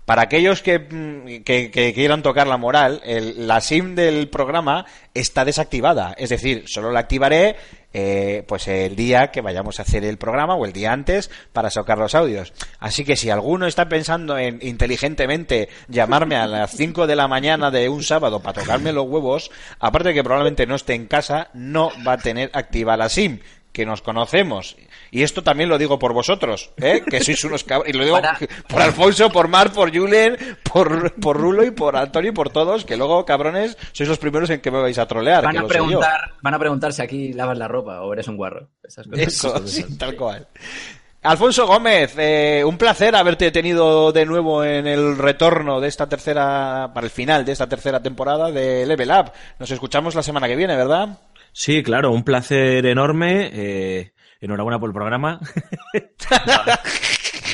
Para 0.05 0.23
aquellos 0.23 0.63
que, 0.63 0.79
mm, 0.79 1.43
que- 1.43 1.69
que 1.69 1.93
quieran 1.93 2.23
tocar 2.23 2.47
la 2.47 2.57
moral, 2.57 2.99
el- 3.05 3.47
la 3.47 3.61
SIM 3.61 3.93
del 3.93 4.27
programa 4.29 4.85
está 5.13 5.45
desactivada. 5.45 6.13
Es 6.17 6.29
decir, 6.29 6.63
solo 6.67 6.91
la 6.91 7.01
activaré 7.01 7.55
eh, 7.93 8.43
pues 8.47 8.67
el 8.67 8.95
día 8.95 9.31
que 9.31 9.41
vayamos 9.41 9.79
a 9.79 9.83
hacer 9.83 10.05
el 10.05 10.17
programa 10.17 10.55
o 10.55 10.65
el 10.65 10.73
día 10.73 10.91
antes 10.91 11.31
para 11.53 11.69
sacar 11.69 11.97
los 11.97 12.15
audios. 12.15 12.53
Así 12.79 13.03
que 13.03 13.15
si 13.15 13.29
alguno 13.29 13.65
está 13.65 13.89
pensando 13.89 14.37
en 14.37 14.59
inteligentemente 14.61 15.69
llamarme 15.87 16.35
a 16.35 16.47
las 16.47 16.71
5 16.77 17.07
de 17.07 17.15
la 17.15 17.27
mañana 17.27 17.71
de 17.71 17.89
un 17.89 18.03
sábado 18.03 18.41
para 18.41 18.61
tocarme 18.61 18.93
los 18.93 19.07
huevos, 19.07 19.51
aparte 19.79 20.09
de 20.09 20.15
que 20.15 20.23
probablemente 20.23 20.67
no 20.67 20.75
esté 20.75 20.93
en 20.93 21.07
casa, 21.07 21.49
no 21.53 21.91
va 22.07 22.13
a 22.13 22.17
tener 22.17 22.51
activa 22.53 22.97
la 22.97 23.09
SIM 23.09 23.39
que 23.71 23.85
nos 23.85 24.01
conocemos. 24.01 24.75
Y 25.11 25.23
esto 25.23 25.41
también 25.43 25.69
lo 25.69 25.77
digo 25.77 25.97
por 25.99 26.13
vosotros, 26.13 26.71
¿eh? 26.77 27.01
que 27.09 27.19
sois 27.23 27.43
unos 27.43 27.63
cabrones. 27.63 27.95
Y 27.95 27.97
lo 27.97 28.03
digo 28.05 28.17
Para- 28.21 28.37
por 28.67 28.81
Alfonso, 28.81 29.29
por 29.31 29.47
Mar, 29.47 29.71
por 29.71 29.95
Julen, 29.95 30.37
por, 30.63 31.13
por 31.15 31.37
Rulo 31.37 31.63
y 31.63 31.71
por 31.71 31.95
Antonio 31.97 32.31
y 32.31 32.33
por 32.33 32.49
todos, 32.51 32.85
que 32.85 32.97
luego, 32.97 33.25
cabrones, 33.25 33.77
sois 33.91 34.07
los 34.09 34.19
primeros 34.19 34.49
en 34.49 34.61
que 34.61 34.71
me 34.71 34.79
vais 34.81 34.97
a 34.99 35.07
trolear. 35.07 35.43
van 35.43 35.53
que 35.53 35.57
a 35.59 35.61
yo. 35.63 35.67
preguntar, 35.67 36.31
van 36.41 36.53
a 36.53 36.59
preguntar 36.59 36.93
si 36.93 37.01
aquí 37.01 37.33
lavas 37.33 37.57
la 37.57 37.67
ropa 37.67 38.01
o 38.01 38.13
eres 38.13 38.27
un 38.27 38.37
guarro. 38.37 38.67
Esas 38.83 39.07
cosas. 39.07 39.27
Eso, 39.27 39.67
sí, 39.67 39.97
tal 39.97 40.15
cual. 40.15 40.47
Alfonso 41.21 41.67
Gómez, 41.67 42.13
eh, 42.17 42.63
un 42.65 42.77
placer 42.77 43.13
haberte 43.13 43.51
tenido 43.51 44.13
de 44.13 44.25
nuevo 44.25 44.63
en 44.63 44.87
el 44.87 45.17
retorno 45.17 45.81
de 45.81 45.89
esta 45.89 46.07
tercera, 46.07 46.91
para 46.93 47.05
el 47.05 47.11
final 47.11 47.43
de 47.43 47.51
esta 47.51 47.67
tercera 47.67 48.01
temporada 48.01 48.51
de 48.51 48.85
Level 48.85 49.11
Up. 49.11 49.31
Nos 49.59 49.69
escuchamos 49.69 50.15
la 50.15 50.23
semana 50.23 50.47
que 50.47 50.55
viene, 50.55 50.77
¿verdad? 50.77 51.19
Sí, 51.51 51.83
claro, 51.83 52.11
un 52.11 52.23
placer 52.23 52.85
enorme. 52.85 53.49
eh, 53.51 54.13
enhorabuena 54.41 54.79
por 54.79 54.89
el 54.89 54.93
programa. 54.93 55.39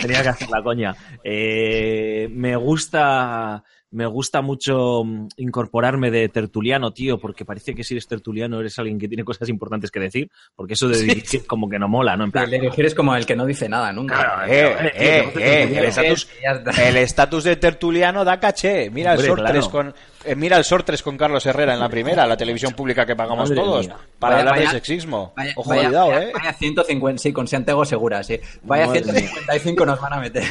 Tenía 0.02 0.22
que 0.24 0.30
hacer 0.30 0.50
la 0.50 0.62
coña. 0.62 0.96
Eh, 1.24 2.28
me 2.32 2.56
gusta. 2.56 3.64
Me 3.92 4.06
gusta 4.08 4.42
mucho 4.42 5.04
mm, 5.06 5.28
incorporarme 5.38 6.12
de 6.12 6.28
tertuliano, 6.28 6.92
tío, 6.92 7.18
porque 7.18 7.46
parece 7.46 7.74
que 7.74 7.82
si 7.86 7.94
eres 7.94 8.08
tertuliano 8.08 8.60
eres 8.60 8.78
alguien 8.78 9.00
que 9.00 9.08
tiene 9.08 9.24
cosas 9.24 9.48
importantes 9.48 9.90
que 9.90 10.02
decir, 10.02 10.30
porque 10.54 10.74
eso 10.74 10.90
de 10.90 10.98
dirigir 11.02 11.46
como 11.48 11.70
que 11.70 11.80
no 11.80 11.88
mola, 11.88 12.18
¿no? 12.18 12.26
En 12.26 12.32
plan, 12.32 12.44
El 12.46 12.60
dirigir 12.60 12.86
es 12.88 12.94
como 12.96 13.16
el 13.16 13.26
que 13.26 13.38
no 13.38 13.46
dice 13.46 13.70
nada 13.70 13.94
nunca. 13.94 14.44
Eh, 14.50 14.76
tío, 14.76 14.86
eh, 14.90 15.64
eh, 15.64 15.68
tío, 15.68 15.80
el 15.80 16.98
estatus- 16.98 17.44
de 17.44 17.56
tertuliano 17.56 18.26
da 18.26 18.38
caché. 18.38 18.90
Mira 18.90 19.14
el 19.14 19.30
Hombre, 19.30 19.44
claro. 19.44 19.70
con 19.70 19.88
eh, 19.90 19.94
mira 20.36 20.58
el 20.58 20.64
Sortres 20.64 21.04
con 21.04 21.18
Carlos 21.18 21.46
Herrera 21.46 21.74
en 21.74 21.80
la 21.80 21.90
primera, 21.90 22.26
la 22.26 22.38
televisión 22.38 22.74
pública 22.74 23.06
que 23.06 23.16
pagamos 23.16 23.50
Madre 23.50 23.64
todos 23.64 23.88
mía. 23.88 23.98
para 24.20 24.36
Vaya- 24.36 24.40
hablar 24.42 24.56
vaya- 24.60 24.70
de 24.70 24.76
sexismo. 24.76 25.34
Vaya, 25.36 25.54
Ojo, 25.56 25.70
vaya- 25.70 25.84
cuidado, 25.90 26.08
vaya- 26.08 26.24
eh. 26.24 26.32
vaya 26.34 26.54
150, 26.54 27.22
sí, 27.22 27.34
con 27.34 27.48
Santiago 27.48 27.86
Segura, 27.86 28.24
sí. 28.24 28.40
Vaya 28.64 28.88
Madre 28.88 29.02
mía. 29.02 29.14
155 29.14 29.86
nos 29.86 30.00
van 30.02 30.14
a 30.14 30.20
meter. 30.20 30.44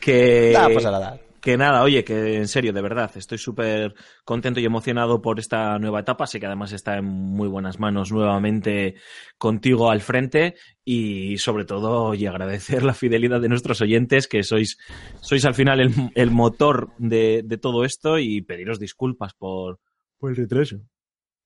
que, 0.00 0.50
Nada, 0.54 0.68
pasa 0.74 0.90
nada. 0.90 1.18
Que 1.40 1.56
nada, 1.56 1.82
oye, 1.82 2.04
que 2.04 2.36
en 2.36 2.48
serio, 2.48 2.72
de 2.72 2.82
verdad, 2.82 3.10
estoy 3.16 3.38
súper 3.38 3.94
contento 4.24 4.60
y 4.60 4.64
emocionado 4.64 5.20
por 5.20 5.38
esta 5.38 5.78
nueva 5.78 6.00
etapa. 6.00 6.26
Sé 6.26 6.38
que 6.38 6.46
además 6.46 6.72
está 6.72 6.96
en 6.96 7.04
muy 7.04 7.48
buenas 7.48 7.78
manos 7.78 8.12
nuevamente 8.12 8.94
contigo 9.38 9.90
al 9.90 10.00
frente 10.00 10.54
y 10.84 11.38
sobre 11.38 11.64
todo, 11.64 12.14
y 12.14 12.26
agradecer 12.26 12.82
la 12.82 12.94
fidelidad 12.94 13.40
de 13.40 13.48
nuestros 13.48 13.80
oyentes, 13.80 14.28
que 14.28 14.42
sois, 14.42 14.78
sois 15.20 15.44
al 15.44 15.54
final 15.54 15.80
el, 15.80 15.92
el 16.14 16.30
motor 16.30 16.90
de, 16.98 17.42
de 17.44 17.58
todo 17.58 17.84
esto 17.84 18.18
y 18.18 18.42
pediros 18.42 18.78
disculpas 18.78 19.34
por, 19.34 19.80
por 20.18 20.30
el 20.30 20.36
retraso. 20.36 20.80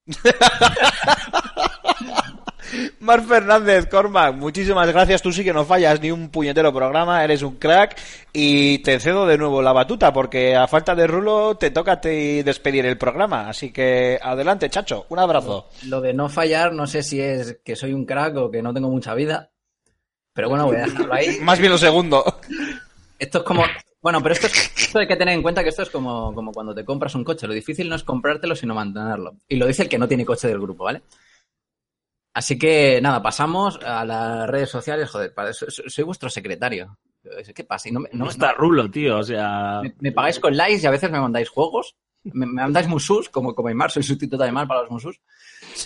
Mar 3.00 3.22
Fernández, 3.22 3.86
Cormac, 3.86 4.34
muchísimas 4.34 4.86
gracias. 4.90 5.22
Tú 5.22 5.32
sí 5.32 5.44
que 5.44 5.52
no 5.52 5.64
fallas 5.64 6.00
ni 6.00 6.10
un 6.10 6.30
puñetero 6.30 6.72
programa, 6.72 7.22
eres 7.24 7.42
un 7.42 7.56
crack. 7.56 7.96
Y 8.32 8.78
te 8.78 8.98
cedo 9.00 9.26
de 9.26 9.38
nuevo 9.38 9.62
la 9.62 9.72
batuta, 9.72 10.12
porque 10.12 10.56
a 10.56 10.66
falta 10.66 10.94
de 10.94 11.06
rulo 11.06 11.56
te 11.56 11.70
toca 11.70 12.00
ti 12.00 12.42
despedir 12.42 12.86
el 12.86 12.98
programa. 12.98 13.48
Así 13.48 13.70
que 13.72 14.18
adelante, 14.22 14.68
chacho, 14.70 15.06
un 15.08 15.18
abrazo. 15.18 15.68
Lo 15.86 16.00
de 16.00 16.12
no 16.14 16.28
fallar, 16.28 16.72
no 16.72 16.86
sé 16.86 17.02
si 17.02 17.20
es 17.20 17.58
que 17.64 17.76
soy 17.76 17.92
un 17.92 18.04
crack 18.06 18.36
o 18.36 18.50
que 18.50 18.62
no 18.62 18.72
tengo 18.74 18.88
mucha 18.88 19.14
vida. 19.14 19.50
Pero 20.32 20.48
bueno, 20.48 20.66
voy 20.66 20.76
a 20.76 20.86
dejarlo 20.86 21.14
ahí. 21.14 21.38
Más 21.42 21.58
bien 21.58 21.70
lo 21.72 21.78
segundo. 21.78 22.24
Esto 23.18 23.38
es 23.38 23.44
como. 23.44 23.64
Bueno, 24.02 24.20
pero 24.22 24.34
esto, 24.34 24.48
es- 24.48 24.72
esto 24.76 24.98
hay 24.98 25.06
que 25.06 25.16
tener 25.16 25.34
en 25.34 25.42
cuenta 25.42 25.62
que 25.62 25.68
esto 25.70 25.82
es 25.82 25.90
como, 25.90 26.34
como 26.34 26.52
cuando 26.52 26.74
te 26.74 26.84
compras 26.84 27.14
un 27.14 27.24
coche. 27.24 27.46
Lo 27.46 27.54
difícil 27.54 27.88
no 27.88 27.94
es 27.94 28.02
comprártelo, 28.04 28.54
sino 28.54 28.74
mantenerlo. 28.74 29.36
Y 29.48 29.56
lo 29.56 29.66
dice 29.66 29.84
el 29.84 29.88
que 29.88 29.98
no 29.98 30.08
tiene 30.08 30.26
coche 30.26 30.48
del 30.48 30.60
grupo, 30.60 30.84
¿vale? 30.84 31.02
Así 32.34 32.58
que 32.58 33.00
nada, 33.00 33.22
pasamos 33.22 33.78
a 33.82 34.04
las 34.04 34.48
redes 34.50 34.68
sociales. 34.68 35.08
Joder, 35.08 35.32
soy, 35.54 35.68
soy 35.70 36.04
vuestro 36.04 36.28
secretario. 36.28 36.98
¿Qué 37.54 37.64
pasa? 37.64 37.88
Y 37.88 37.92
no 37.92 38.00
me- 38.00 38.10
no 38.12 38.24
No 38.26 38.30
está 38.30 38.52
rulo, 38.52 38.90
tío, 38.90 39.18
o 39.18 39.22
sea... 39.22 39.80
me, 39.82 39.94
me 40.00 40.12
pagáis 40.12 40.38
con 40.40 40.54
likes 40.56 40.82
y 40.82 40.86
a 40.86 40.90
veces 40.90 41.10
me 41.10 41.20
mandáis 41.20 41.48
juegos. 41.48 41.94
Me, 42.24 42.44
me 42.46 42.60
mandáis 42.62 42.86
musus, 42.88 43.28
como, 43.30 43.54
como 43.54 43.68
Aymar, 43.68 43.90
soy 43.90 44.02
sustituto 44.02 44.42
de 44.42 44.48
Aymar 44.48 44.66
para 44.68 44.80
los 44.82 44.90
musus. 44.90 45.20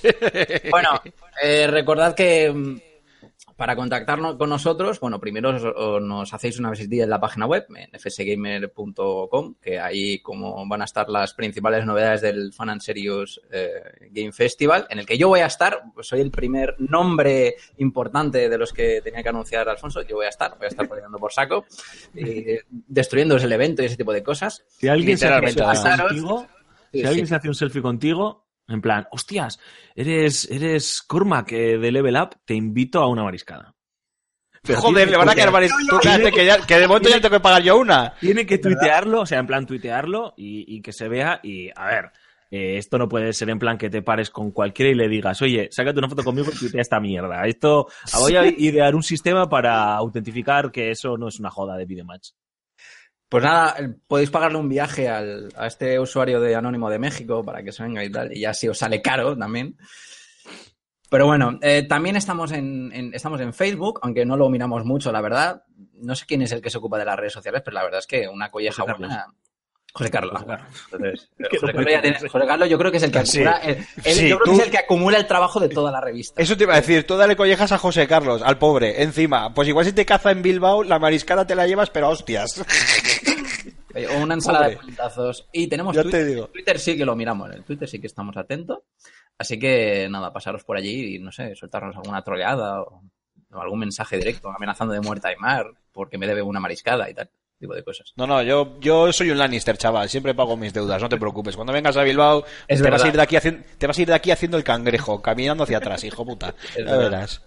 Bueno, 0.71 1.01
eh, 1.43 1.67
recordad 1.69 2.15
que 2.15 2.53
para 3.59 3.75
contactarnos 3.75 4.37
con 4.37 4.51
nosotros, 4.51 5.01
bueno, 5.01 5.19
primero 5.19 5.51
os- 5.51 5.65
os- 5.65 6.01
nos 6.01 6.33
hacéis 6.33 6.61
una 6.61 6.71
visita 6.71 7.03
en 7.03 7.11
la 7.11 7.19
página 7.21 7.45
web, 7.45 7.67
en 7.75 7.91
fsgamer.com, 7.99 9.55
que 9.61 9.81
ahí 9.81 10.21
como 10.21 10.67
van 10.69 10.83
a 10.83 10.85
estar 10.85 11.09
las 11.09 11.35
principales 11.35 11.85
novedades 11.85 12.21
del 12.23 12.53
Fan 12.53 12.71
and 12.71 12.81
Serious 12.81 13.41
eh, 13.51 13.83
Game 14.13 14.31
Festival, 14.33 14.87
en 14.91 15.01
el 15.01 15.07
que 15.07 15.19
yo 15.19 15.29
voy 15.29 15.41
a 15.41 15.47
estar, 15.47 15.83
soy 16.03 16.21
el 16.21 16.31
primer 16.31 16.77
nombre 16.79 17.57
importante 17.79 18.49
de 18.49 18.59
los 18.59 18.73
que 18.73 19.01
tenía 19.03 19.23
que 19.25 19.29
anunciar 19.29 19.69
Alfonso, 19.69 20.03
yo 20.03 20.17
voy 20.17 20.27
a 20.27 20.31
estar, 20.31 20.57
voy 20.57 20.67
a 20.67 20.69
estar 20.69 20.89
peleando 20.89 21.19
por 21.19 21.33
saco, 21.33 21.65
y 22.15 22.59
destruyendo 22.69 23.37
el 23.37 23.53
evento 23.53 23.83
y 23.83 23.87
ese 23.87 23.97
tipo 23.97 24.13
de 24.13 24.23
cosas. 24.23 24.65
Si 24.69 24.87
alguien 24.89 25.19
se 25.19 25.27
hace 25.27 25.35
un 25.41 25.45
Literalmente, 25.47 25.81
selfie 25.83 25.91
además. 25.91 26.07
contigo, 26.13 26.47
Sí, 26.93 27.01
si 27.01 27.07
alguien 27.07 27.27
sí. 27.27 27.31
se 27.31 27.35
hace 27.35 27.49
un 27.49 27.55
selfie 27.55 27.83
contigo, 27.83 28.48
en 28.69 28.81
plan, 28.81 29.07
hostias, 29.11 29.59
eres, 29.95 30.51
eres 30.51 31.03
Cormac 31.03 31.51
eh, 31.53 31.79
de 31.79 31.91
Level 31.93 32.17
Up, 32.17 32.37
te 32.45 32.55
invito 32.55 33.01
a 33.01 33.09
una 33.09 33.25
mariscada. 33.25 33.75
Pero 34.63 34.81
Joder, 34.81 35.11
le 35.11 35.17
van 35.17 35.29
a 35.29 35.35
que- 35.35 35.41
quedar. 35.43 35.69
Tú 35.89 35.99
cállate 36.03 36.33
que, 36.33 36.45
ya, 36.45 36.67
que 36.67 36.79
de 36.79 36.89
momento 36.89 37.09
ya 37.09 37.21
tengo 37.21 37.37
que 37.37 37.41
pagar 37.41 37.63
yo 37.63 37.79
una. 37.79 38.15
Tiene 38.21 38.45
que 38.45 38.59
tuitearlo, 38.59 39.21
o 39.23 39.27
sea, 39.27 39.39
en 39.39 39.47
plan 39.47 39.65
tuitearlo 39.67 40.35
y, 40.37 40.65
y 40.77 40.83
que 40.83 40.93
se 40.93 41.09
vea. 41.09 41.41
Y 41.43 41.71
a 41.75 41.87
ver, 41.87 42.11
eh, 42.51 42.77
esto 42.77 42.99
no 42.99 43.09
puede 43.09 43.33
ser 43.33 43.49
en 43.51 43.59
plan 43.61 43.79
que 43.79 43.89
te 43.89 44.03
pares 44.03 44.31
con 44.31 44.51
cualquiera 44.51 44.91
y 44.91 44.95
le 44.95 45.09
digas, 45.09 45.41
oye, 45.43 45.69
sácate 45.71 45.99
una 46.01 46.09
foto 46.09 46.25
conmigo 46.25 46.51
y 46.53 46.59
tuitea 46.59 46.83
esta 46.83 46.99
mierda. 47.01 47.47
Esto, 47.47 47.87
voy 48.19 48.37
a 48.37 48.45
idear 48.59 48.95
un 48.97 49.03
sistema 49.05 49.49
para 49.49 49.95
autentificar 49.95 50.73
que 50.73 50.91
eso 50.91 51.17
no 51.17 51.29
es 51.29 51.39
una 51.39 51.51
joda 51.51 51.77
de 51.77 51.87
videomatch. 51.87 52.31
Pues 53.29 53.45
nada, 53.45 53.77
podéis 54.07 54.31
pagarle 54.31 54.59
un 54.59 54.69
viaje 54.69 55.09
al- 55.09 55.51
a 55.57 55.67
este 55.67 55.99
usuario 56.01 56.41
de 56.41 56.55
Anónimo 56.55 56.89
de 56.89 56.99
México 56.99 57.45
para 57.45 57.63
que 57.63 57.73
se 57.73 57.83
venga 57.83 58.03
y 58.05 58.11
tal, 58.11 58.35
y 58.35 58.41
ya 58.41 58.55
si 58.55 58.69
os 58.69 58.79
sale 58.79 59.03
caro 59.03 59.37
también. 59.37 59.77
Pero 61.11 61.27
bueno, 61.27 61.59
eh, 61.63 61.85
también 61.89 62.17
estamos 62.17 62.53
en, 62.53 62.91
en- 62.93 63.15
estamos 63.15 63.41
en 63.41 63.53
Facebook, 63.55 64.01
aunque 64.03 64.25
no 64.27 64.37
lo 64.37 64.49
miramos 64.51 64.85
mucho, 64.85 65.11
la 65.13 65.21
verdad. 65.23 65.63
No 65.95 66.15
sé 66.15 66.25
quién 66.27 66.43
es 66.43 66.53
el 66.53 66.61
que 66.63 66.71
se 66.71 66.79
ocupa 66.79 66.99
de 66.99 67.05
las 67.07 67.17
redes 67.17 67.33
sociales, 67.33 67.63
pero 67.65 67.75
la 67.75 67.85
verdad 67.85 68.01
es 68.01 68.07
que 68.07 68.29
una 68.29 68.51
colleja 68.51 68.83
José 68.83 68.95
buena. 68.99 69.27
José 69.91 70.11
Carlos. 70.11 70.33
José 70.35 70.47
Carlos. 70.47 70.71
Entonces, 70.93 71.31
José, 71.61 71.91
ya 71.93 72.03
tiene-. 72.03 72.19
José 72.29 72.47
Carlos 72.47 72.69
yo 72.69 72.79
creo 72.79 72.91
que 72.91 72.99
es 72.99 73.03
el 73.05 73.11
que 73.11 73.25
Sí. 73.25 73.39
acumula, 73.43 73.59
el- 73.65 73.87
el- 74.05 74.15
Sí, 74.15 74.29
yo 74.29 74.39
creo 74.39 74.45
tú- 74.45 74.51
que 74.51 74.57
es 74.59 74.65
el 74.67 74.71
que 74.71 74.79
acumula 74.79 75.17
el 75.17 75.27
trabajo 75.27 75.61
de 75.61 75.69
toda 75.71 75.91
la 75.91 76.01
revista. 76.03 76.43
Eso 76.43 76.57
te 76.59 76.65
iba 76.65 76.75
a 76.75 76.81
decir, 76.81 77.07
tú 77.07 77.17
dale 77.17 77.37
collejas 77.37 77.73
a 77.73 77.79
José 77.79 78.07
Carlos, 78.07 78.43
al 78.43 78.59
pobre, 78.59 79.03
encima. 79.03 79.55
Pues 79.55 79.67
igual 79.67 79.87
si 79.87 79.93
te 79.95 80.05
caza 80.05 80.31
en 80.31 80.43
Bilbao, 80.43 80.83
la 80.85 80.99
mariscada 80.99 81.47
te 81.47 81.55
la 81.55 81.67
llevas, 81.67 81.89
pero 81.89 82.07
a 82.07 82.11
hostias. 82.11 82.63
Eh, 83.99 84.07
O 84.09 84.23
una 84.23 84.35
ensalada 84.35 84.69
de 84.69 84.77
puntazos. 84.77 85.49
Y 85.53 85.67
tenemos 85.67 85.95
Ya 85.95 86.03
Twitter. 86.03 86.21
te 86.21 86.27
digo. 86.27 86.47
Twitter 86.49 86.79
sí 86.79 86.97
que 86.97 87.05
lo 87.05 87.17
miramos. 87.17 87.51
En 87.55 87.63
Twitter 87.65 87.89
sí 87.89 88.01
que 88.01 88.07
estamos 88.07 88.37
atentos. 88.37 88.79
Así 89.37 89.59
que 89.59 90.09
nada, 90.11 90.33
pasaros 90.33 90.65
por 90.65 90.77
allí 90.77 91.17
y 91.17 91.19
no 91.19 91.31
sé, 91.33 91.55
soltarnos 91.55 91.97
alguna 91.97 92.23
troleada 92.23 92.83
o, 92.83 93.03
o 93.53 93.61
algún 93.61 93.79
mensaje 93.81 94.17
directo 94.19 94.51
amenazando 94.51 94.95
de 94.95 95.01
muerte 95.01 95.29
a 95.29 95.31
Aymar 95.31 95.67
porque 95.93 96.19
me 96.19 96.27
debe 96.27 96.43
una 96.43 96.61
mariscada 96.61 97.09
y 97.11 97.15
tal. 97.15 97.31
Tipo 97.61 97.75
de 97.75 97.83
cosas. 97.83 98.13
No, 98.17 98.25
no, 98.25 98.41
yo, 98.43 98.79
yo 98.79 99.13
soy 99.13 99.31
un 99.33 99.39
Lannister, 99.39 99.77
chaval. 99.77 100.09
Siempre 100.09 100.33
pago 100.33 100.57
mis 100.57 100.73
deudas, 100.73 101.03
no 101.03 101.09
te 101.09 101.17
preocupes. 101.17 101.57
Cuando 101.57 101.73
vengas 101.73 101.97
a 101.97 102.05
Bilbao, 102.05 102.45
Es 102.69 102.81
te 102.81 102.89
vas, 102.89 103.03
a 103.03 103.09
ir 103.09 103.15
de 103.17 103.23
aquí 103.23 103.35
haciendo, 103.35 103.65
te 103.79 103.87
vas 103.89 103.99
a 103.99 104.03
ir 104.03 104.07
de 104.09 104.15
aquí 104.15 104.31
haciendo 104.31 104.57
el 104.59 104.63
cangrejo, 104.63 105.21
caminando 105.21 105.65
hacia 105.65 105.79
atrás, 105.79 106.05
hijo 106.05 106.25
puta. 106.25 106.55
Es 106.77 106.85
Ya 106.85 106.85
verdad. 106.85 106.99
verás. 107.11 107.43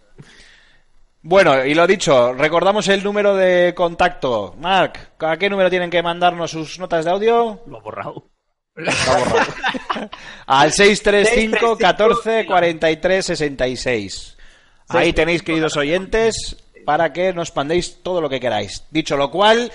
Bueno, 1.23 1.64
y 1.64 1.76
lo 1.76 1.85
dicho, 1.85 2.34
recordamos 2.34 2.88
el 2.88 3.03
número 3.03 3.35
de 3.35 3.73
contacto. 3.76 4.56
Marc, 4.57 5.11
¿a 5.19 5.38
qué 5.38 5.49
número 5.49 5.69
tienen 5.69 5.91
que 5.91 6.02
mandarnos 6.02 6.49
sus 6.49 6.80
notas 6.80 7.06
de 7.06 7.11
audio? 7.11 7.61
Lo 7.68 7.77
he 7.77 7.81
borrado. 7.81 8.26
Está 8.76 9.18
borrado. 9.19 9.52
Al 10.48 10.72
635 10.72 11.77
14 11.77 12.45
43 12.48 13.26
66. 13.26 14.38
Ahí 14.89 15.14
tenéis, 15.14 15.43
queridos 15.43 15.77
oyentes, 15.77 16.57
para 16.85 17.14
que 17.14 17.34
nos 17.34 17.56
mandéis 17.56 18.02
todo 18.02 18.19
lo 18.19 18.27
que 18.27 18.39
queráis. 18.39 18.84
Dicho 18.89 19.15
lo 19.15 19.30
cual, 19.30 19.72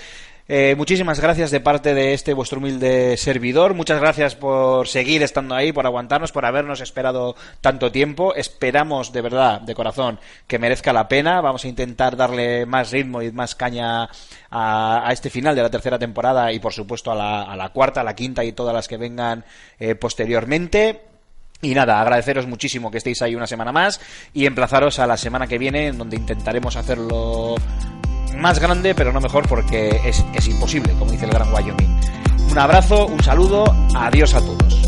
eh, 0.49 0.75
muchísimas 0.77 1.19
gracias 1.19 1.51
de 1.51 1.59
parte 1.59 1.93
de 1.93 2.13
este 2.13 2.33
vuestro 2.33 2.59
humilde 2.59 3.17
servidor. 3.17 3.73
Muchas 3.73 3.99
gracias 3.99 4.35
por 4.35 4.87
seguir 4.87 5.21
estando 5.23 5.55
ahí, 5.55 5.73
por 5.73 5.85
aguantarnos, 5.85 6.31
por 6.31 6.45
habernos 6.45 6.79
esperado 6.79 7.35
tanto 7.59 7.91
tiempo. 7.91 8.33
Esperamos 8.33 9.11
de 9.11 9.21
verdad, 9.21 9.59
de 9.61 9.75
corazón, 9.75 10.19
que 10.47 10.57
merezca 10.57 10.93
la 10.93 11.07
pena. 11.07 11.41
Vamos 11.41 11.65
a 11.65 11.67
intentar 11.67 12.15
darle 12.15 12.65
más 12.65 12.91
ritmo 12.91 13.21
y 13.21 13.31
más 13.31 13.55
caña 13.55 14.09
a, 14.49 15.09
este 15.11 15.29
final 15.29 15.55
de 15.55 15.63
la 15.63 15.69
tercera 15.69 15.99
temporada 15.99 16.51
y, 16.53 16.59
por 16.59 16.71
supuesto, 16.71 17.11
a 17.11 17.15
la, 17.15 17.43
a 17.43 17.55
la 17.57 17.69
cuarta, 17.69 18.01
a 18.01 18.03
la 18.05 18.15
quinta 18.15 18.43
y 18.43 18.53
todas 18.53 18.73
las 18.73 18.87
que 18.87 18.97
vengan 18.97 19.43
eh, 19.79 19.95
posteriormente. 19.95 21.01
Y 21.61 21.73
nada, 21.73 21.99
agradeceros 21.99 22.47
muchísimo 22.47 22.91
que 22.91 22.99
estéis 22.99 23.21
ahí 23.21 23.35
una 23.35 23.47
semana 23.47 23.71
más 23.71 23.99
y 24.33 24.45
emplazaros 24.45 24.99
a 24.99 25.07
la 25.07 25.17
semana 25.17 25.47
que 25.47 25.57
viene, 25.57 25.87
en 25.87 25.97
donde 25.97 26.15
intentaremos 26.15 26.75
hacerlo 26.75 27.55
más 28.37 28.59
grande, 28.59 28.95
pero 28.95 29.11
no 29.11 29.19
mejor 29.19 29.47
porque 29.47 30.01
es, 30.05 30.25
es 30.33 30.47
imposible, 30.47 30.93
como 30.97 31.11
dice 31.11 31.25
el 31.25 31.31
gran 31.31 31.53
Wyoming. 31.53 31.99
Un 32.51 32.57
abrazo, 32.57 33.07
un 33.07 33.23
saludo, 33.23 33.65
adiós 33.95 34.33
a 34.33 34.39
todos. 34.39 34.81